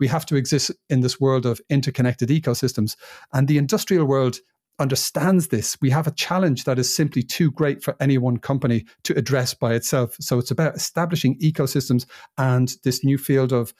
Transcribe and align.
we 0.00 0.08
have 0.08 0.26
to 0.26 0.36
exist 0.36 0.70
in 0.88 1.00
this 1.00 1.20
world 1.20 1.46
of 1.46 1.60
interconnected 1.70 2.28
ecosystems. 2.28 2.96
And 3.32 3.48
the 3.48 3.58
industrial 3.58 4.06
world 4.06 4.38
understands 4.78 5.48
this. 5.48 5.76
We 5.80 5.90
have 5.90 6.06
a 6.06 6.12
challenge 6.12 6.64
that 6.64 6.78
is 6.78 6.94
simply 6.94 7.22
too 7.22 7.50
great 7.50 7.82
for 7.82 7.96
any 8.00 8.18
one 8.18 8.38
company 8.38 8.86
to 9.04 9.16
address 9.16 9.54
by 9.54 9.74
itself. 9.74 10.16
So 10.20 10.38
it's 10.38 10.50
about 10.50 10.74
establishing 10.74 11.38
ecosystems 11.38 12.06
and 12.38 12.74
this 12.82 13.04
new 13.04 13.18
field 13.18 13.52
of 13.52 13.72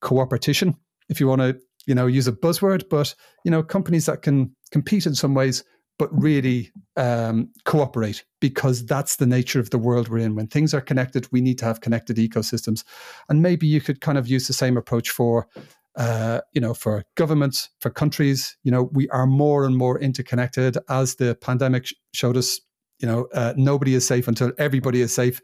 cooperation, 0.00 0.74
if 1.08 1.20
you 1.20 1.28
want 1.28 1.42
to, 1.42 1.58
you 1.86 1.94
know, 1.94 2.06
use 2.06 2.26
a 2.26 2.32
buzzword, 2.32 2.88
but 2.90 3.14
you 3.44 3.50
know, 3.50 3.62
companies 3.62 4.06
that 4.06 4.22
can 4.22 4.54
compete 4.72 5.06
in 5.06 5.14
some 5.14 5.34
ways, 5.34 5.62
but 6.02 6.10
really 6.20 6.72
um, 6.96 7.48
cooperate 7.64 8.24
because 8.40 8.84
that's 8.84 9.14
the 9.16 9.26
nature 9.26 9.60
of 9.60 9.70
the 9.70 9.78
world 9.78 10.08
we're 10.08 10.18
in. 10.18 10.34
When 10.34 10.48
things 10.48 10.74
are 10.74 10.80
connected, 10.80 11.28
we 11.30 11.40
need 11.40 11.58
to 11.58 11.64
have 11.64 11.80
connected 11.80 12.16
ecosystems, 12.16 12.82
and 13.28 13.40
maybe 13.40 13.68
you 13.68 13.80
could 13.80 14.00
kind 14.00 14.18
of 14.18 14.26
use 14.26 14.48
the 14.48 14.52
same 14.52 14.76
approach 14.76 15.10
for 15.10 15.46
uh, 15.94 16.40
you 16.54 16.60
know, 16.60 16.74
for 16.74 17.04
governments, 17.14 17.68
for 17.78 17.90
countries, 17.90 18.56
you 18.64 18.72
know, 18.72 18.84
we 18.92 19.08
are 19.10 19.26
more 19.26 19.64
and 19.64 19.76
more 19.76 20.00
interconnected 20.00 20.76
as 20.88 21.16
the 21.16 21.36
pandemic 21.36 21.86
sh- 21.86 21.92
showed 22.14 22.36
us, 22.36 22.60
you 22.98 23.06
know, 23.06 23.28
uh, 23.34 23.52
nobody 23.56 23.94
is 23.94 24.04
safe 24.04 24.26
until 24.26 24.50
everybody 24.58 25.02
is 25.02 25.14
safe. 25.14 25.40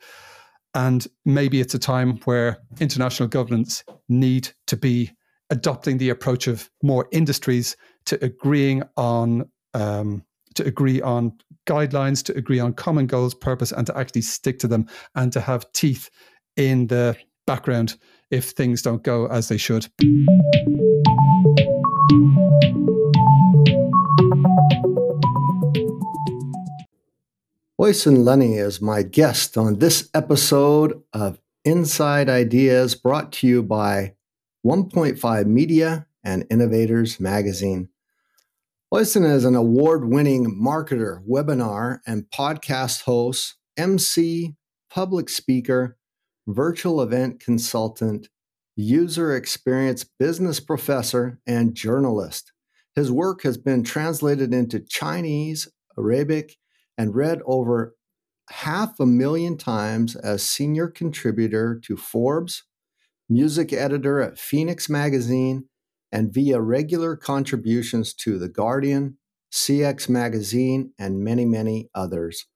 And 0.75 1.07
maybe 1.25 1.61
it's 1.61 1.75
a 1.75 1.79
time 1.79 2.19
where 2.25 2.59
international 2.81 3.29
governments 3.29 3.85
need 4.09 4.49
to 4.67 4.77
be 4.77 5.13
adopting 5.51 5.99
the 5.99 6.09
approach 6.09 6.49
of 6.49 6.69
more 6.83 7.07
industries 7.13 7.77
to 8.07 8.19
agreeing 8.25 8.83
on 8.97 9.51
um, 9.75 10.25
to 10.59 10.67
agree 10.67 11.01
on 11.01 11.33
guidelines, 11.67 12.23
to 12.25 12.37
agree 12.37 12.61
on 12.61 12.73
common 12.75 13.07
goals, 13.07 13.35
purpose, 13.35 13.73
and 13.73 13.87
to 13.87 13.97
actually 13.97 14.23
stick 14.23 14.59
to 14.59 14.69
them 14.69 14.87
and 15.15 15.33
to 15.33 15.41
have 15.41 15.71
teeth 15.73 16.11
in 16.57 16.89
the 16.89 17.17
background 17.47 17.97
if 18.31 18.51
things 18.51 18.83
don't 18.83 19.03
go 19.03 19.27
as 19.27 19.49
they 19.49 19.57
should. 19.57 19.87
Oisin 27.81 28.25
Lunny 28.25 28.57
is 28.57 28.83
my 28.83 29.03
guest 29.03 29.57
on 29.57 29.79
this 29.79 30.11
episode 30.13 31.01
of 31.13 31.39
Inside 31.65 32.29
Ideas 32.29 32.97
brought 32.97 33.31
to 33.35 33.47
you 33.47 33.63
by 33.63 34.15
1.5 34.67 35.47
Media 35.47 36.07
and 36.25 36.45
Innovators 36.51 37.21
Magazine. 37.21 37.89
Oisin 38.91 39.25
is 39.25 39.45
an 39.45 39.55
award 39.55 40.09
winning 40.09 40.59
marketer, 40.59 41.23
webinar, 41.29 41.99
and 42.07 42.25
podcast 42.35 43.03
host, 43.03 43.57
MC, 43.77 44.55
public 44.89 45.29
speaker, 45.29 45.99
virtual 46.47 47.03
event 47.03 47.39
consultant, 47.39 48.31
user 48.77 49.37
experience 49.37 50.07
business 50.19 50.59
professor, 50.59 51.39
and 51.47 51.75
journalist. 51.75 52.53
His 52.95 53.13
work 53.13 53.43
has 53.43 53.59
been 53.59 53.85
translated 53.85 54.55
into 54.55 54.81
Chinese, 54.81 55.69
Arabic, 55.99 56.57
and 56.97 57.15
read 57.15 57.43
over 57.45 57.95
half 58.49 58.99
a 58.99 59.05
million 59.05 59.59
times 59.59 60.17
as 60.17 60.43
senior 60.43 60.89
contributor 60.89 61.79
to 61.85 61.99
Forbes, 61.99 62.65
music 63.29 63.71
editor 63.71 64.23
at 64.23 64.39
Phoenix 64.39 64.89
Magazine, 64.89 65.69
and 66.11 66.33
via 66.33 66.61
regular 66.61 67.17
contributions 67.17 68.15
to 68.15 68.39
The 68.39 68.49
Guardian, 68.49 69.19
CX 69.53 70.09
Magazine, 70.09 70.93
and 70.99 71.23
many, 71.23 71.45
many 71.45 71.91
others. 71.95 72.47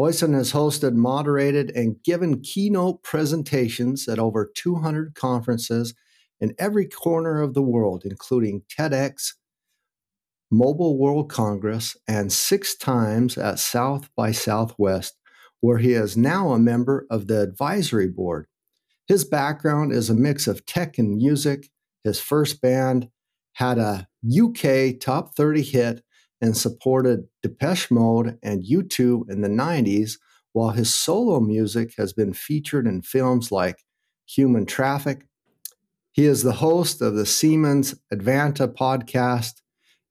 Oisin 0.00 0.34
has 0.34 0.52
hosted, 0.52 0.94
moderated, 0.94 1.70
and 1.76 2.02
given 2.02 2.40
keynote 2.40 3.02
presentations 3.02 4.08
at 4.08 4.18
over 4.18 4.50
200 4.54 5.14
conferences 5.14 5.94
in 6.40 6.54
every 6.58 6.86
corner 6.86 7.40
of 7.40 7.54
the 7.54 7.62
world, 7.62 8.02
including 8.04 8.62
TEDx, 8.68 9.34
Mobile 10.50 10.98
World 10.98 11.30
Congress, 11.30 11.96
and 12.08 12.32
six 12.32 12.74
times 12.76 13.38
at 13.38 13.58
South 13.58 14.10
by 14.16 14.32
Southwest, 14.32 15.16
where 15.60 15.78
he 15.78 15.92
is 15.92 16.16
now 16.16 16.50
a 16.50 16.58
member 16.58 17.06
of 17.08 17.28
the 17.28 17.40
advisory 17.40 18.08
board. 18.08 18.46
His 19.06 19.24
background 19.24 19.92
is 19.92 20.10
a 20.10 20.14
mix 20.14 20.46
of 20.46 20.66
tech 20.66 20.98
and 20.98 21.16
music. 21.16 21.70
His 22.04 22.20
first 22.20 22.60
band 22.60 23.08
had 23.54 23.78
a 23.78 24.08
UK 24.26 24.98
top 25.00 25.34
30 25.36 25.62
hit 25.62 26.02
and 26.40 26.56
supported 26.56 27.28
Depeche 27.42 27.90
Mode 27.90 28.38
and 28.42 28.64
U2 28.64 29.30
in 29.30 29.42
the 29.42 29.48
90s, 29.48 30.18
while 30.52 30.70
his 30.70 30.94
solo 30.94 31.40
music 31.40 31.94
has 31.96 32.12
been 32.12 32.32
featured 32.32 32.86
in 32.86 33.02
films 33.02 33.52
like 33.52 33.84
Human 34.26 34.66
Traffic. 34.66 35.26
He 36.10 36.24
is 36.24 36.42
the 36.42 36.52
host 36.52 37.00
of 37.00 37.14
the 37.14 37.24
Siemens 37.24 37.94
Advanta 38.12 38.66
podcast 38.66 39.62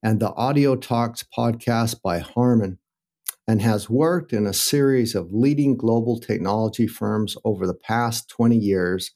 and 0.01 0.19
the 0.19 0.33
Audio 0.33 0.75
Talks 0.75 1.23
podcast 1.37 2.01
by 2.01 2.19
Harman, 2.19 2.79
and 3.47 3.61
has 3.61 3.89
worked 3.89 4.33
in 4.33 4.47
a 4.47 4.53
series 4.53 5.13
of 5.13 5.31
leading 5.31 5.77
global 5.77 6.19
technology 6.19 6.87
firms 6.87 7.35
over 7.43 7.67
the 7.67 7.75
past 7.75 8.29
20 8.29 8.57
years 8.57 9.11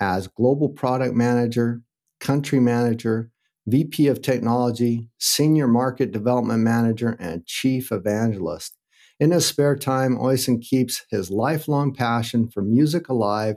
as 0.00 0.26
global 0.26 0.68
product 0.68 1.14
manager, 1.14 1.82
country 2.20 2.60
manager, 2.60 3.30
VP 3.66 4.08
of 4.08 4.22
Technology, 4.22 5.06
Senior 5.18 5.68
Market 5.68 6.10
Development 6.10 6.60
Manager, 6.60 7.16
and 7.20 7.46
Chief 7.46 7.92
Evangelist. 7.92 8.76
In 9.20 9.32
his 9.32 9.46
spare 9.46 9.76
time, 9.76 10.18
Oisin 10.20 10.60
keeps 10.60 11.04
his 11.10 11.30
lifelong 11.30 11.92
passion 11.92 12.48
for 12.48 12.62
music 12.62 13.08
alive 13.08 13.56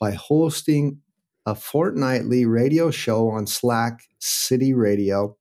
by 0.00 0.12
hosting 0.12 0.98
a 1.44 1.54
fortnightly 1.54 2.46
radio 2.46 2.90
show 2.90 3.28
on 3.28 3.46
Slack 3.46 4.02
City 4.18 4.72
Radio 4.72 5.36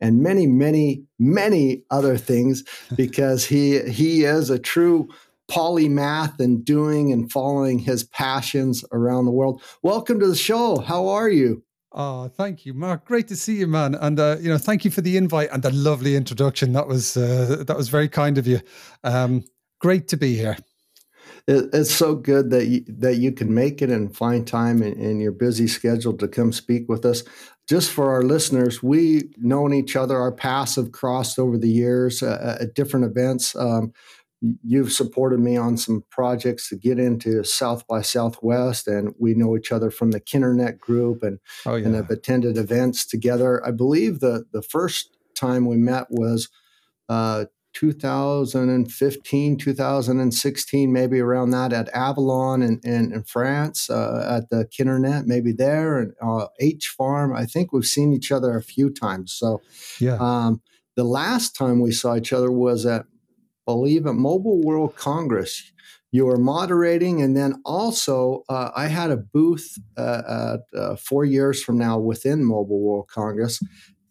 and 0.00 0.22
many, 0.22 0.46
many, 0.46 1.04
many 1.18 1.82
other 1.90 2.16
things 2.16 2.62
because 2.96 3.46
he 3.46 3.80
he 3.80 4.24
is 4.24 4.50
a 4.50 4.58
true 4.58 5.08
polymath 5.50 6.40
and 6.40 6.64
doing 6.64 7.12
and 7.12 7.30
following 7.30 7.78
his 7.78 8.04
passions 8.04 8.84
around 8.92 9.24
the 9.24 9.30
world. 9.30 9.62
Welcome 9.82 10.18
to 10.20 10.26
the 10.26 10.36
show. 10.36 10.78
How 10.78 11.08
are 11.08 11.28
you? 11.28 11.62
Oh, 11.98 12.28
thank 12.28 12.66
you, 12.66 12.74
Mark. 12.74 13.06
Great 13.06 13.26
to 13.28 13.36
see 13.36 13.56
you, 13.56 13.66
man. 13.66 13.94
And 13.94 14.20
uh, 14.20 14.36
you 14.38 14.50
know, 14.50 14.58
thank 14.58 14.84
you 14.84 14.90
for 14.90 15.00
the 15.00 15.16
invite 15.16 15.48
and 15.50 15.62
the 15.62 15.72
lovely 15.72 16.14
introduction. 16.14 16.74
That 16.74 16.86
was 16.86 17.16
uh, 17.16 17.64
that 17.66 17.74
was 17.74 17.88
very 17.88 18.08
kind 18.08 18.36
of 18.36 18.46
you. 18.46 18.60
Um, 19.02 19.44
great 19.80 20.06
to 20.08 20.18
be 20.18 20.36
here. 20.36 20.58
It, 21.48 21.70
it's 21.72 21.94
so 21.94 22.14
good 22.14 22.50
that 22.50 22.66
you, 22.66 22.84
that 22.86 23.16
you 23.16 23.32
can 23.32 23.54
make 23.54 23.80
it 23.80 23.88
and 23.88 24.14
find 24.14 24.46
time 24.46 24.82
in, 24.82 24.92
in, 25.00 25.20
your 25.20 25.32
busy 25.32 25.66
schedule 25.66 26.12
to 26.18 26.28
come 26.28 26.52
speak 26.52 26.86
with 26.86 27.06
us. 27.06 27.22
Just 27.66 27.90
for 27.90 28.12
our 28.12 28.22
listeners, 28.22 28.82
we 28.82 29.30
known 29.38 29.72
each 29.72 29.96
other. 29.96 30.18
Our 30.18 30.32
paths 30.32 30.76
have 30.76 30.92
crossed 30.92 31.38
over 31.38 31.56
the 31.56 31.70
years 31.70 32.22
uh, 32.22 32.58
at 32.60 32.74
different 32.74 33.06
events. 33.06 33.56
Um, 33.56 33.92
you've 34.62 34.92
supported 34.92 35.40
me 35.40 35.56
on 35.56 35.76
some 35.76 36.04
projects 36.10 36.68
to 36.68 36.76
get 36.76 36.98
into 36.98 37.44
South 37.44 37.86
by 37.86 38.02
Southwest, 38.02 38.86
and 38.88 39.14
we 39.18 39.34
know 39.34 39.56
each 39.56 39.72
other 39.72 39.90
from 39.90 40.10
the 40.10 40.20
Kinnernet 40.20 40.78
group, 40.78 41.22
and 41.22 41.38
oh, 41.64 41.76
yeah. 41.76 41.86
and 41.86 41.94
have 41.94 42.10
attended 42.10 42.56
events 42.56 43.06
together. 43.06 43.64
I 43.66 43.70
believe 43.70 44.20
the 44.20 44.44
the 44.52 44.62
first 44.62 45.16
time 45.34 45.66
we 45.66 45.76
met 45.76 46.06
was 46.10 46.48
uh, 47.08 47.46
2015, 47.74 49.58
2016, 49.58 50.92
maybe 50.92 51.20
around 51.20 51.50
that 51.50 51.74
at 51.74 51.92
Avallon 51.92 52.66
in, 52.66 52.80
in, 52.82 53.12
in 53.12 53.22
France 53.24 53.90
uh, 53.90 54.26
at 54.38 54.48
the 54.48 54.66
Kinnernet, 54.66 55.26
maybe 55.26 55.52
there, 55.52 55.98
and 55.98 56.12
uh, 56.22 56.46
H 56.58 56.88
Farm. 56.88 57.36
I 57.36 57.44
think 57.44 57.72
we've 57.72 57.84
seen 57.84 58.14
each 58.14 58.32
other 58.32 58.56
a 58.56 58.62
few 58.62 58.88
times. 58.88 59.34
So, 59.34 59.60
yeah. 60.00 60.16
Um, 60.18 60.62
the 60.96 61.04
last 61.04 61.54
time 61.54 61.80
we 61.80 61.92
saw 61.92 62.16
each 62.16 62.32
other 62.32 62.50
was 62.50 62.86
at 62.86 63.04
believe 63.66 64.06
at 64.06 64.14
Mobile 64.14 64.62
World 64.62 64.96
Congress. 64.96 65.72
You 66.12 66.26
were 66.26 66.38
moderating, 66.38 67.20
and 67.20 67.36
then 67.36 67.60
also 67.64 68.44
uh, 68.48 68.70
I 68.74 68.86
had 68.86 69.10
a 69.10 69.16
booth 69.16 69.76
uh, 69.98 70.54
at, 70.74 70.78
uh, 70.78 70.96
four 70.96 71.24
years 71.24 71.62
from 71.62 71.76
now 71.76 71.98
within 71.98 72.44
Mobile 72.44 72.80
World 72.80 73.08
Congress, 73.08 73.60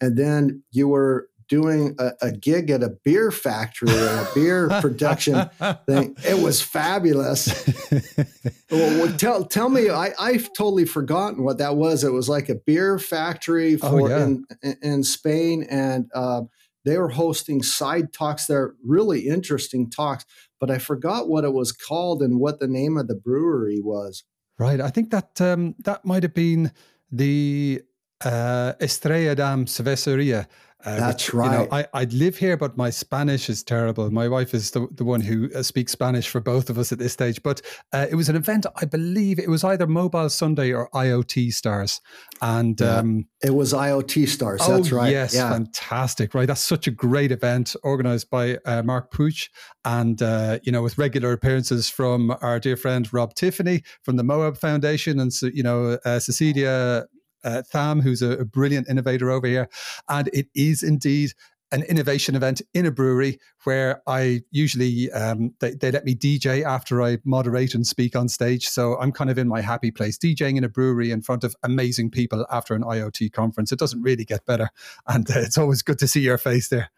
and 0.02 0.18
then 0.18 0.62
you 0.72 0.88
were 0.88 1.30
doing 1.48 1.96
a, 2.00 2.12
a, 2.22 2.32
gig 2.32 2.70
at 2.70 2.84
a 2.84 2.90
beer 3.04 3.32
factory 3.32 3.90
and 3.90 4.20
a 4.20 4.28
beer 4.34 4.68
production 4.82 5.50
thing. 5.88 6.16
It 6.28 6.42
was 6.42 6.62
fabulous. 6.62 7.48
well, 8.72 9.00
well, 9.00 9.18
tell 9.18 9.46
tell 9.46 9.70
me, 9.70 9.90
I 9.90 10.12
I've 10.20 10.50
totally 10.54 10.86
forgotten 10.86 11.44
what 11.44 11.60
that 11.60 11.76
was. 11.76 12.04
It 12.04 12.12
was 12.12 12.30
like 12.30 12.50
a 12.50 12.56
beer 12.56 13.00
factory 13.00 13.76
oh, 13.82 13.90
for 13.90 14.02
oh, 14.02 14.08
yeah. 14.08 14.26
in, 14.64 14.78
in 14.82 15.04
Spain, 15.04 15.66
and 15.70 16.10
uh, 16.14 16.42
they 16.86 16.98
were 16.98 17.10
hosting 17.10 17.64
side 17.64 18.14
talks 18.14 18.46
there, 18.46 18.76
really 18.84 19.28
interesting 19.28 19.90
talks, 19.90 20.26
but 20.60 20.70
I 20.70 20.78
forgot 20.78 21.28
what 21.28 21.44
it 21.44 21.54
was 21.54 21.72
called 21.72 22.22
and 22.22 22.40
what 22.40 22.60
the 22.60 22.68
name 22.68 22.98
of 22.98 23.08
the 23.08 23.16
brewery 23.16 23.80
was. 23.82 24.24
Right. 24.58 24.80
I 24.80 24.90
think 24.90 25.12
that 25.12 25.42
um, 25.42 25.76
that 25.80 26.06
might 26.06 26.24
have 26.24 26.34
been 26.34 26.72
the 27.12 27.82
uh, 28.24 28.74
Estrella 28.80 29.36
Damm 29.36 29.66
Cerveceria. 29.66 30.48
Uh, 30.86 30.98
That's 30.98 31.28
which, 31.28 31.34
right. 31.34 31.62
You 31.62 31.66
know, 31.66 31.68
I, 31.72 31.88
I 31.94 32.04
live 32.06 32.38
here, 32.38 32.58
but 32.58 32.78
my 32.78 32.90
Spanish 32.92 33.50
is 33.50 33.64
terrible. 33.64 34.12
My 34.12 34.28
wife 34.28 34.54
is 34.54 34.72
the, 34.72 34.88
the 34.92 35.04
one 35.04 35.22
who 35.22 35.50
uh, 35.56 35.64
speaks 35.64 35.92
Spanish 35.92 36.28
for 36.28 36.40
both 36.40 36.70
of 36.70 36.78
us 36.78 36.92
at 36.92 37.00
this 37.00 37.14
stage. 37.14 37.42
But 37.42 37.62
uh, 37.92 38.06
it 38.10 38.16
was 38.16 38.30
an 38.30 38.36
event, 38.36 38.66
I 38.76 38.86
believe 38.86 39.40
it 39.40 39.50
was 39.50 39.64
either 39.64 39.88
Mobile 39.88 40.30
Sunday 40.30 40.72
or 40.72 40.90
IoT 40.94 41.54
Stars. 41.54 42.02
And 42.42 42.80
yeah. 42.80 42.98
um, 42.98 43.28
it 43.44 43.56
was 43.56 43.74
IoT 43.74 44.28
Stars. 44.28 44.62
Oh, 44.64 44.78
That's 44.78 44.92
right. 44.92 45.12
Yes, 45.12 45.34
yeah. 45.34 45.50
fantastic. 45.50 46.34
Right. 46.34 46.48
That's 46.48 46.62
such 46.62 46.88
a 46.88 46.92
great 46.92 47.32
event 47.32 47.76
organized 47.84 48.30
by 48.30 48.58
uh, 48.66 48.84
Mark 48.84 49.12
Pous 49.12 49.50
and, 49.84 50.22
uh, 50.22 50.60
you 50.64 50.72
know, 50.72 50.84
with 50.84 50.98
regular 50.98 51.32
appearances 51.32 51.90
from 51.90 52.36
our 52.42 52.60
dear 52.60 52.78
friend 52.78 53.12
Rob 53.12 53.34
Tiffany 53.34 53.84
from 54.04 54.18
the 54.18 54.24
Moab 54.24 54.58
Foundation 54.58 55.20
and, 55.20 55.32
you 55.42 55.64
know, 55.64 55.98
uh, 56.06 56.20
Cecilia 56.20 57.06
uh, 57.46 57.62
Tham, 57.62 58.02
who's 58.02 58.22
a, 58.22 58.32
a 58.32 58.46
brilliant 58.46 58.90
innovator 58.90 59.32
over 59.32 59.48
here. 59.48 59.70
And 60.10 60.30
it 60.34 60.48
is 60.54 60.84
indeed 60.84 61.32
an 61.72 61.84
innovation 61.84 62.36
event 62.36 62.62
in 62.74 62.86
a 62.86 62.92
brewery 62.92 63.40
where 63.64 64.02
I 64.08 64.42
usually 64.52 65.12
um, 65.12 65.54
they, 65.60 65.72
they 65.72 65.92
let 65.92 66.06
me 66.06 66.16
DJ 66.16 66.64
after 66.64 67.02
I 67.02 67.18
moderate 67.26 67.74
and 67.74 67.86
speak 67.86 68.16
on 68.16 68.30
stage. 68.30 68.68
So 68.68 68.98
I'm 69.00 69.12
kind 69.12 69.30
of 69.30 69.38
in 69.38 69.48
my 69.48 69.62
happy 69.62 69.92
place, 69.92 70.18
DJing 70.18 70.58
in 70.58 70.64
a 70.64 70.70
brewery 70.70 71.12
in 71.12 71.22
front 71.22 71.44
of 71.44 71.56
amazing 71.64 72.12
people 72.12 72.46
after 72.52 72.76
an 72.76 72.84
IoT 72.84 73.32
conference. 73.34 73.72
It 73.72 73.80
doesn't 73.80 74.02
really 74.02 74.26
get 74.26 74.46
better, 74.46 74.70
and 75.08 75.30
uh, 75.30 75.40
it's 75.40 75.58
always 75.58 75.82
good 75.82 76.00
to 76.00 76.08
see 76.08 76.22
your 76.22 76.38
face 76.38 76.70
there. 76.70 76.92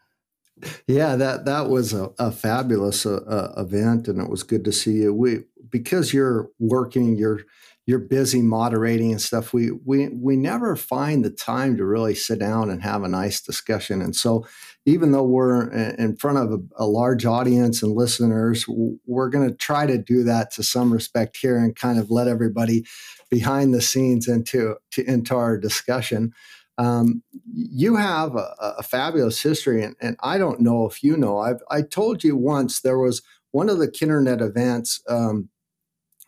Yeah, 0.86 1.16
that 1.16 1.44
that 1.44 1.68
was 1.68 1.92
a, 1.92 2.10
a 2.18 2.30
fabulous 2.30 3.06
uh, 3.06 3.20
uh, 3.26 3.60
event, 3.60 4.08
and 4.08 4.20
it 4.20 4.28
was 4.28 4.42
good 4.42 4.64
to 4.64 4.72
see 4.72 5.02
you. 5.02 5.14
We 5.14 5.44
because 5.70 6.12
you're 6.12 6.50
working, 6.58 7.16
you're 7.16 7.40
you're 7.88 7.98
busy 7.98 8.42
moderating 8.42 9.12
and 9.12 9.20
stuff 9.20 9.54
we 9.54 9.70
we 9.86 10.10
we 10.10 10.36
never 10.36 10.76
find 10.76 11.24
the 11.24 11.30
time 11.30 11.74
to 11.78 11.86
really 11.86 12.14
sit 12.14 12.38
down 12.38 12.68
and 12.68 12.82
have 12.82 13.02
a 13.02 13.08
nice 13.08 13.40
discussion. 13.40 14.02
And 14.02 14.14
so 14.14 14.46
even 14.84 15.12
though 15.12 15.24
we're 15.24 15.70
in 15.72 16.14
front 16.16 16.36
of 16.36 16.52
a, 16.52 16.84
a 16.84 16.86
large 16.86 17.24
audience 17.24 17.82
and 17.82 17.92
listeners 17.92 18.66
we're 19.06 19.30
going 19.30 19.48
to 19.48 19.56
try 19.56 19.86
to 19.86 19.96
do 19.96 20.22
that 20.22 20.50
to 20.50 20.62
some 20.62 20.92
respect 20.92 21.38
here 21.38 21.56
and 21.56 21.74
kind 21.74 21.98
of 21.98 22.10
let 22.10 22.28
everybody 22.28 22.84
behind 23.30 23.72
the 23.72 23.80
scenes 23.80 24.28
into 24.28 24.76
to, 24.90 25.10
into 25.10 25.34
our 25.34 25.56
discussion. 25.56 26.34
Um, 26.76 27.22
you 27.50 27.96
have 27.96 28.36
a, 28.36 28.54
a, 28.60 28.82
fabulous 28.82 29.42
history 29.42 29.82
and, 29.82 29.96
and 30.00 30.16
i 30.22 30.38
don't 30.38 30.60
know 30.60 30.86
if 30.86 31.02
you 31.02 31.16
know 31.16 31.38
i've 31.38 31.60
i 31.72 31.82
told 31.82 32.22
you 32.22 32.36
once 32.36 32.82
there 32.82 33.00
was 33.00 33.20
one 33.50 33.68
of 33.68 33.78
the 33.78 33.88
kinnernet 33.88 34.40
events 34.40 35.02
um, 35.08 35.48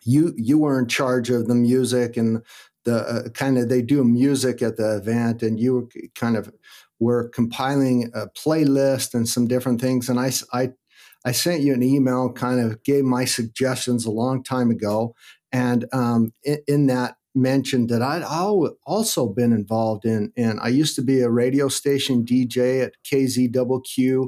you 0.03 0.33
you 0.37 0.59
were 0.59 0.79
in 0.79 0.87
charge 0.87 1.29
of 1.29 1.47
the 1.47 1.55
music 1.55 2.17
and 2.17 2.41
the 2.83 2.97
uh, 2.97 3.29
kind 3.29 3.57
of 3.57 3.69
they 3.69 3.81
do 3.81 4.03
music 4.03 4.61
at 4.61 4.77
the 4.77 4.97
event 4.97 5.43
and 5.43 5.59
you 5.59 5.89
kind 6.15 6.35
of 6.35 6.51
were 6.99 7.29
compiling 7.29 8.11
a 8.13 8.27
playlist 8.27 9.13
and 9.13 9.27
some 9.27 9.47
different 9.47 9.81
things. 9.81 10.07
And 10.07 10.19
I, 10.19 10.31
I 10.53 10.71
I 11.25 11.31
sent 11.31 11.61
you 11.61 11.73
an 11.73 11.83
email 11.83 12.31
kind 12.31 12.59
of 12.59 12.83
gave 12.83 13.03
my 13.03 13.25
suggestions 13.25 14.05
a 14.05 14.11
long 14.11 14.43
time 14.43 14.71
ago. 14.71 15.15
And 15.51 15.85
um, 15.93 16.33
in, 16.43 16.59
in, 16.67 16.87
that 16.87 17.17
mentioned 17.35 17.89
that 17.89 18.01
I'd 18.01 18.23
also 18.85 19.27
been 19.27 19.53
involved 19.53 20.05
in 20.05 20.33
and 20.35 20.59
I 20.59 20.67
used 20.67 20.95
to 20.95 21.01
be 21.01 21.21
a 21.21 21.29
radio 21.29 21.69
station 21.69 22.25
DJ 22.25 22.83
at 22.83 22.93
KZWQ 23.09 24.27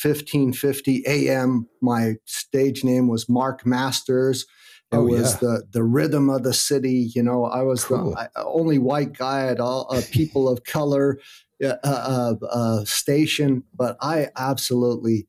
1550 0.00 1.04
AM 1.06 1.68
my 1.82 2.14
stage 2.24 2.84
name 2.84 3.08
was 3.08 3.28
Mark 3.28 3.66
Masters 3.66 4.46
it 4.90 4.96
oh, 4.96 5.04
was 5.04 5.34
yeah. 5.34 5.38
the 5.40 5.62
the 5.72 5.84
rhythm 5.84 6.30
of 6.30 6.42
the 6.42 6.54
city. 6.54 7.10
You 7.14 7.22
know, 7.22 7.44
I 7.44 7.62
was 7.62 7.84
cool. 7.84 8.14
the 8.14 8.30
only 8.44 8.78
white 8.78 9.12
guy 9.12 9.46
at 9.46 9.60
all 9.60 9.86
uh, 9.90 10.02
people 10.10 10.48
of 10.48 10.64
color 10.64 11.18
uh, 11.62 11.74
uh, 11.84 12.34
uh, 12.50 12.84
station, 12.84 13.64
but 13.74 13.96
I 14.00 14.28
absolutely 14.36 15.26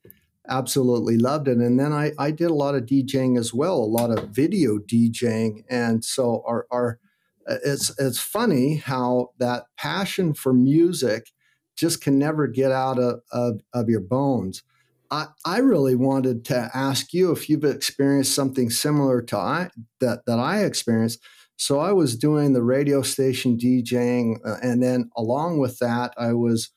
absolutely 0.47 1.17
loved 1.17 1.47
it. 1.47 1.57
And 1.57 1.79
then 1.79 1.94
I, 1.94 2.11
I 2.17 2.31
did 2.31 2.50
a 2.50 2.56
lot 2.56 2.75
of 2.75 2.85
DJing 2.85 3.38
as 3.38 3.53
well, 3.53 3.75
a 3.75 3.85
lot 3.85 4.11
of 4.11 4.29
video 4.29 4.77
DJing. 4.77 5.63
And 5.69 6.03
so 6.03 6.44
our, 6.45 6.65
our 6.71 7.00
uh, 7.47 7.57
it's 7.63 7.97
it's 8.00 8.19
funny 8.19 8.77
how 8.77 9.29
that 9.39 9.65
passion 9.77 10.33
for 10.33 10.53
music 10.53 11.31
just 11.75 12.01
can 12.01 12.19
never 12.19 12.47
get 12.47 12.71
out 12.71 13.00
of, 13.00 13.21
of, 13.31 13.62
of 13.73 13.89
your 13.89 14.01
bones. 14.01 14.63
I, 15.11 15.27
I 15.45 15.57
really 15.59 15.95
wanted 15.95 16.45
to 16.45 16.69
ask 16.73 17.13
you 17.13 17.31
if 17.31 17.50
you've 17.50 17.63
experienced 17.63 18.35
something 18.35 18.69
similar 18.69 19.21
to 19.23 19.38
I, 19.38 19.69
that 20.01 20.25
that 20.25 20.39
I 20.39 20.63
experienced. 20.63 21.19
So 21.57 21.79
I 21.79 21.91
was 21.91 22.15
doing 22.15 22.53
the 22.53 22.63
radio 22.63 23.01
station 23.01 23.57
DJing, 23.57 24.38
uh, 24.45 24.57
and 24.61 24.81
then 24.81 25.09
along 25.17 25.59
with 25.59 25.79
that, 25.79 26.13
I 26.17 26.33
was 26.33 26.69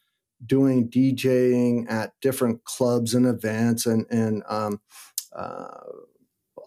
doing 0.45 0.89
DJing 0.89 1.89
at 1.91 2.13
different 2.21 2.65
clubs 2.65 3.15
and 3.15 3.27
events, 3.27 3.87
and 3.87 4.07
and 4.11 4.43
um, 4.49 4.81
uh, 5.37 5.69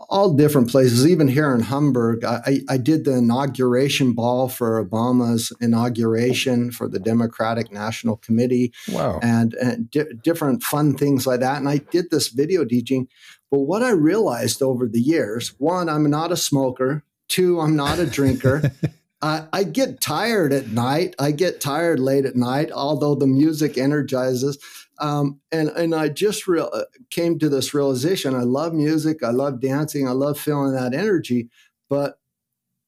all 0.09 0.33
different 0.33 0.69
places, 0.69 1.07
even 1.07 1.27
here 1.27 1.53
in 1.53 1.61
Hamburg. 1.61 2.23
I, 2.23 2.59
I, 2.69 2.77
did 2.77 3.05
the 3.05 3.17
inauguration 3.17 4.13
ball 4.13 4.49
for 4.49 4.83
Obama's 4.83 5.51
inauguration 5.59 6.71
for 6.71 6.87
the 6.87 6.99
Democratic 6.99 7.71
National 7.71 8.17
Committee. 8.17 8.71
Wow. 8.91 9.19
And, 9.21 9.53
and 9.55 9.89
di- 9.89 10.13
different 10.23 10.63
fun 10.63 10.95
things 10.95 11.25
like 11.25 11.39
that. 11.39 11.57
And 11.57 11.67
I 11.67 11.77
did 11.77 12.11
this 12.11 12.29
video 12.29 12.63
DJing. 12.63 13.07
But 13.51 13.59
what 13.59 13.83
I 13.83 13.91
realized 13.91 14.61
over 14.61 14.87
the 14.87 15.01
years 15.01 15.55
one, 15.57 15.89
I'm 15.89 16.09
not 16.09 16.31
a 16.31 16.37
smoker. 16.37 17.03
Two, 17.27 17.59
I'm 17.59 17.75
not 17.75 17.99
a 17.99 18.05
drinker. 18.05 18.71
I, 19.21 19.47
I 19.53 19.63
get 19.63 20.01
tired 20.01 20.53
at 20.53 20.67
night. 20.67 21.15
I 21.17 21.31
get 21.31 21.61
tired 21.61 21.99
late 21.99 22.25
at 22.25 22.35
night, 22.35 22.71
although 22.71 23.15
the 23.15 23.27
music 23.27 23.77
energizes. 23.77 24.57
Um, 24.99 25.39
and 25.51 25.69
and 25.69 25.93
I 25.93 26.09
just 26.09 26.47
uh, 26.47 26.83
came 27.09 27.37
to 27.39 27.49
this 27.49 27.73
realization: 27.73 28.35
I 28.35 28.43
love 28.43 28.73
music, 28.73 29.23
I 29.23 29.31
love 29.31 29.59
dancing, 29.59 30.07
I 30.07 30.11
love 30.11 30.39
feeling 30.39 30.73
that 30.73 30.93
energy, 30.93 31.49
but 31.89 32.19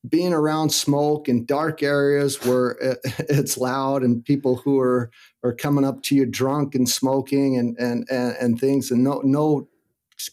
being 0.07 0.33
around 0.33 0.69
smoke 0.69 1.27
in 1.27 1.45
dark 1.45 1.83
areas 1.83 2.43
where 2.45 2.71
it, 2.71 2.99
it's 3.29 3.57
loud 3.57 4.03
and 4.03 4.23
people 4.23 4.55
who 4.55 4.79
are 4.79 5.11
are 5.43 5.53
coming 5.53 5.85
up 5.85 6.01
to 6.03 6.15
you 6.15 6.25
drunk 6.25 6.75
and 6.75 6.87
smoking 6.87 7.57
and 7.57 7.77
and 7.77 8.07
and, 8.09 8.35
and 8.39 8.59
things 8.59 8.91
and 8.91 9.03
no 9.03 9.21
no 9.23 9.67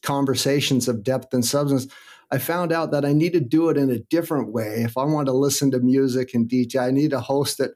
conversations 0.03 0.89
of 0.89 1.03
depth 1.03 1.33
and 1.35 1.45
substance. 1.45 1.87
I 2.31 2.39
found 2.39 2.73
out 2.73 2.91
that 2.91 3.05
I 3.05 3.13
need 3.13 3.33
to 3.35 3.41
do 3.41 3.69
it 3.69 3.77
in 3.77 3.91
a 3.91 3.99
different 3.99 4.53
way. 4.53 4.83
If 4.83 4.97
I 4.97 5.05
want 5.05 5.27
to 5.27 5.33
listen 5.33 5.71
to 5.71 5.79
music 5.79 6.35
and 6.35 6.49
DJ, 6.49 6.81
I 6.81 6.91
need 6.91 7.11
to 7.11 7.21
host 7.21 7.61
it 7.61 7.73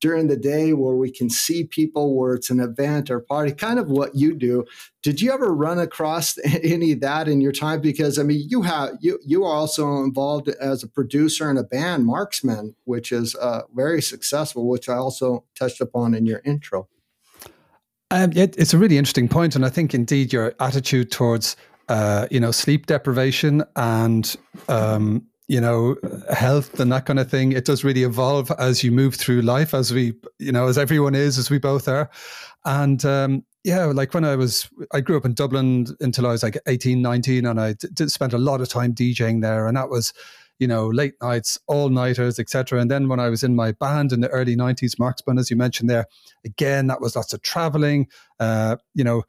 during 0.00 0.28
the 0.28 0.36
day 0.36 0.72
where 0.72 0.94
we 0.94 1.10
can 1.10 1.28
see 1.28 1.64
people 1.64 2.16
where 2.16 2.34
it's 2.34 2.50
an 2.50 2.60
event 2.60 3.10
or 3.10 3.20
party 3.20 3.52
kind 3.52 3.78
of 3.78 3.90
what 3.90 4.14
you 4.14 4.34
do. 4.34 4.64
Did 5.02 5.20
you 5.20 5.32
ever 5.32 5.54
run 5.54 5.78
across 5.78 6.38
any 6.44 6.92
of 6.92 7.00
that 7.00 7.28
in 7.28 7.40
your 7.40 7.52
time? 7.52 7.80
Because 7.80 8.18
i 8.18 8.22
mean 8.22 8.44
you 8.48 8.62
have 8.62 8.90
you 9.00 9.18
you 9.24 9.44
are 9.44 9.54
also 9.54 10.02
involved 10.02 10.48
as 10.48 10.82
a 10.82 10.88
producer 10.88 11.50
in 11.50 11.56
a 11.56 11.62
band 11.62 12.06
marxman 12.06 12.74
which 12.84 13.12
is 13.12 13.34
uh, 13.36 13.62
very 13.74 14.02
successful 14.02 14.68
which 14.68 14.88
i 14.88 14.94
also 14.94 15.44
touched 15.54 15.80
upon 15.80 16.14
in 16.14 16.26
your 16.26 16.40
intro. 16.44 16.88
Um, 18.12 18.32
it, 18.34 18.56
it's 18.58 18.74
a 18.74 18.78
really 18.78 18.98
interesting 18.98 19.28
point 19.28 19.54
and 19.54 19.64
i 19.64 19.68
think 19.68 19.94
indeed 19.94 20.32
your 20.32 20.54
attitude 20.60 21.10
towards 21.10 21.56
uh, 21.88 22.28
you 22.30 22.38
know 22.40 22.52
sleep 22.52 22.86
deprivation 22.86 23.64
and 23.74 24.36
um, 24.68 25.26
you 25.50 25.60
know 25.60 25.96
health 26.32 26.78
and 26.78 26.92
that 26.92 27.06
kind 27.06 27.18
of 27.18 27.28
thing 27.28 27.50
it 27.50 27.64
does 27.64 27.82
really 27.82 28.04
evolve 28.04 28.52
as 28.60 28.84
you 28.84 28.92
move 28.92 29.16
through 29.16 29.42
life 29.42 29.74
as 29.74 29.92
we 29.92 30.14
you 30.38 30.52
know 30.52 30.68
as 30.68 30.78
everyone 30.78 31.16
is 31.16 31.38
as 31.38 31.50
we 31.50 31.58
both 31.58 31.88
are. 31.88 32.08
And 32.64 33.04
um, 33.04 33.44
yeah 33.64 33.86
like 33.86 34.14
when 34.14 34.24
i 34.24 34.36
was 34.36 34.70
i 34.92 35.00
grew 35.00 35.16
up 35.16 35.24
in 35.24 35.34
dublin 35.34 35.86
until 36.00 36.26
i 36.26 36.30
was 36.30 36.42
like 36.42 36.56
18 36.66 37.02
19 37.02 37.44
and 37.44 37.60
I 37.60 37.74
did 37.74 38.10
spent 38.10 38.32
a 38.32 38.38
lot 38.38 38.60
of 38.60 38.68
time 38.68 38.94
djing 38.94 39.42
there 39.42 39.66
and 39.66 39.76
that 39.76 39.90
was 39.90 40.14
you 40.60 40.68
know 40.68 40.86
late 40.88 41.14
nights 41.20 41.58
all 41.66 41.88
nighters 41.88 42.38
etc 42.38 42.80
and 42.80 42.90
then 42.90 43.08
when 43.08 43.20
i 43.20 43.28
was 43.28 43.42
in 43.42 43.56
my 43.56 43.72
band 43.72 44.12
in 44.12 44.20
the 44.20 44.28
early 44.28 44.56
90s 44.56 44.96
marxman 44.96 45.38
as 45.38 45.50
you 45.50 45.56
mentioned 45.56 45.90
there 45.90 46.06
again 46.44 46.86
that 46.86 47.00
was 47.00 47.16
lots 47.16 47.32
of 47.34 47.42
traveling 47.42 48.06
uh, 48.38 48.76
you 48.94 49.04
know 49.04 49.24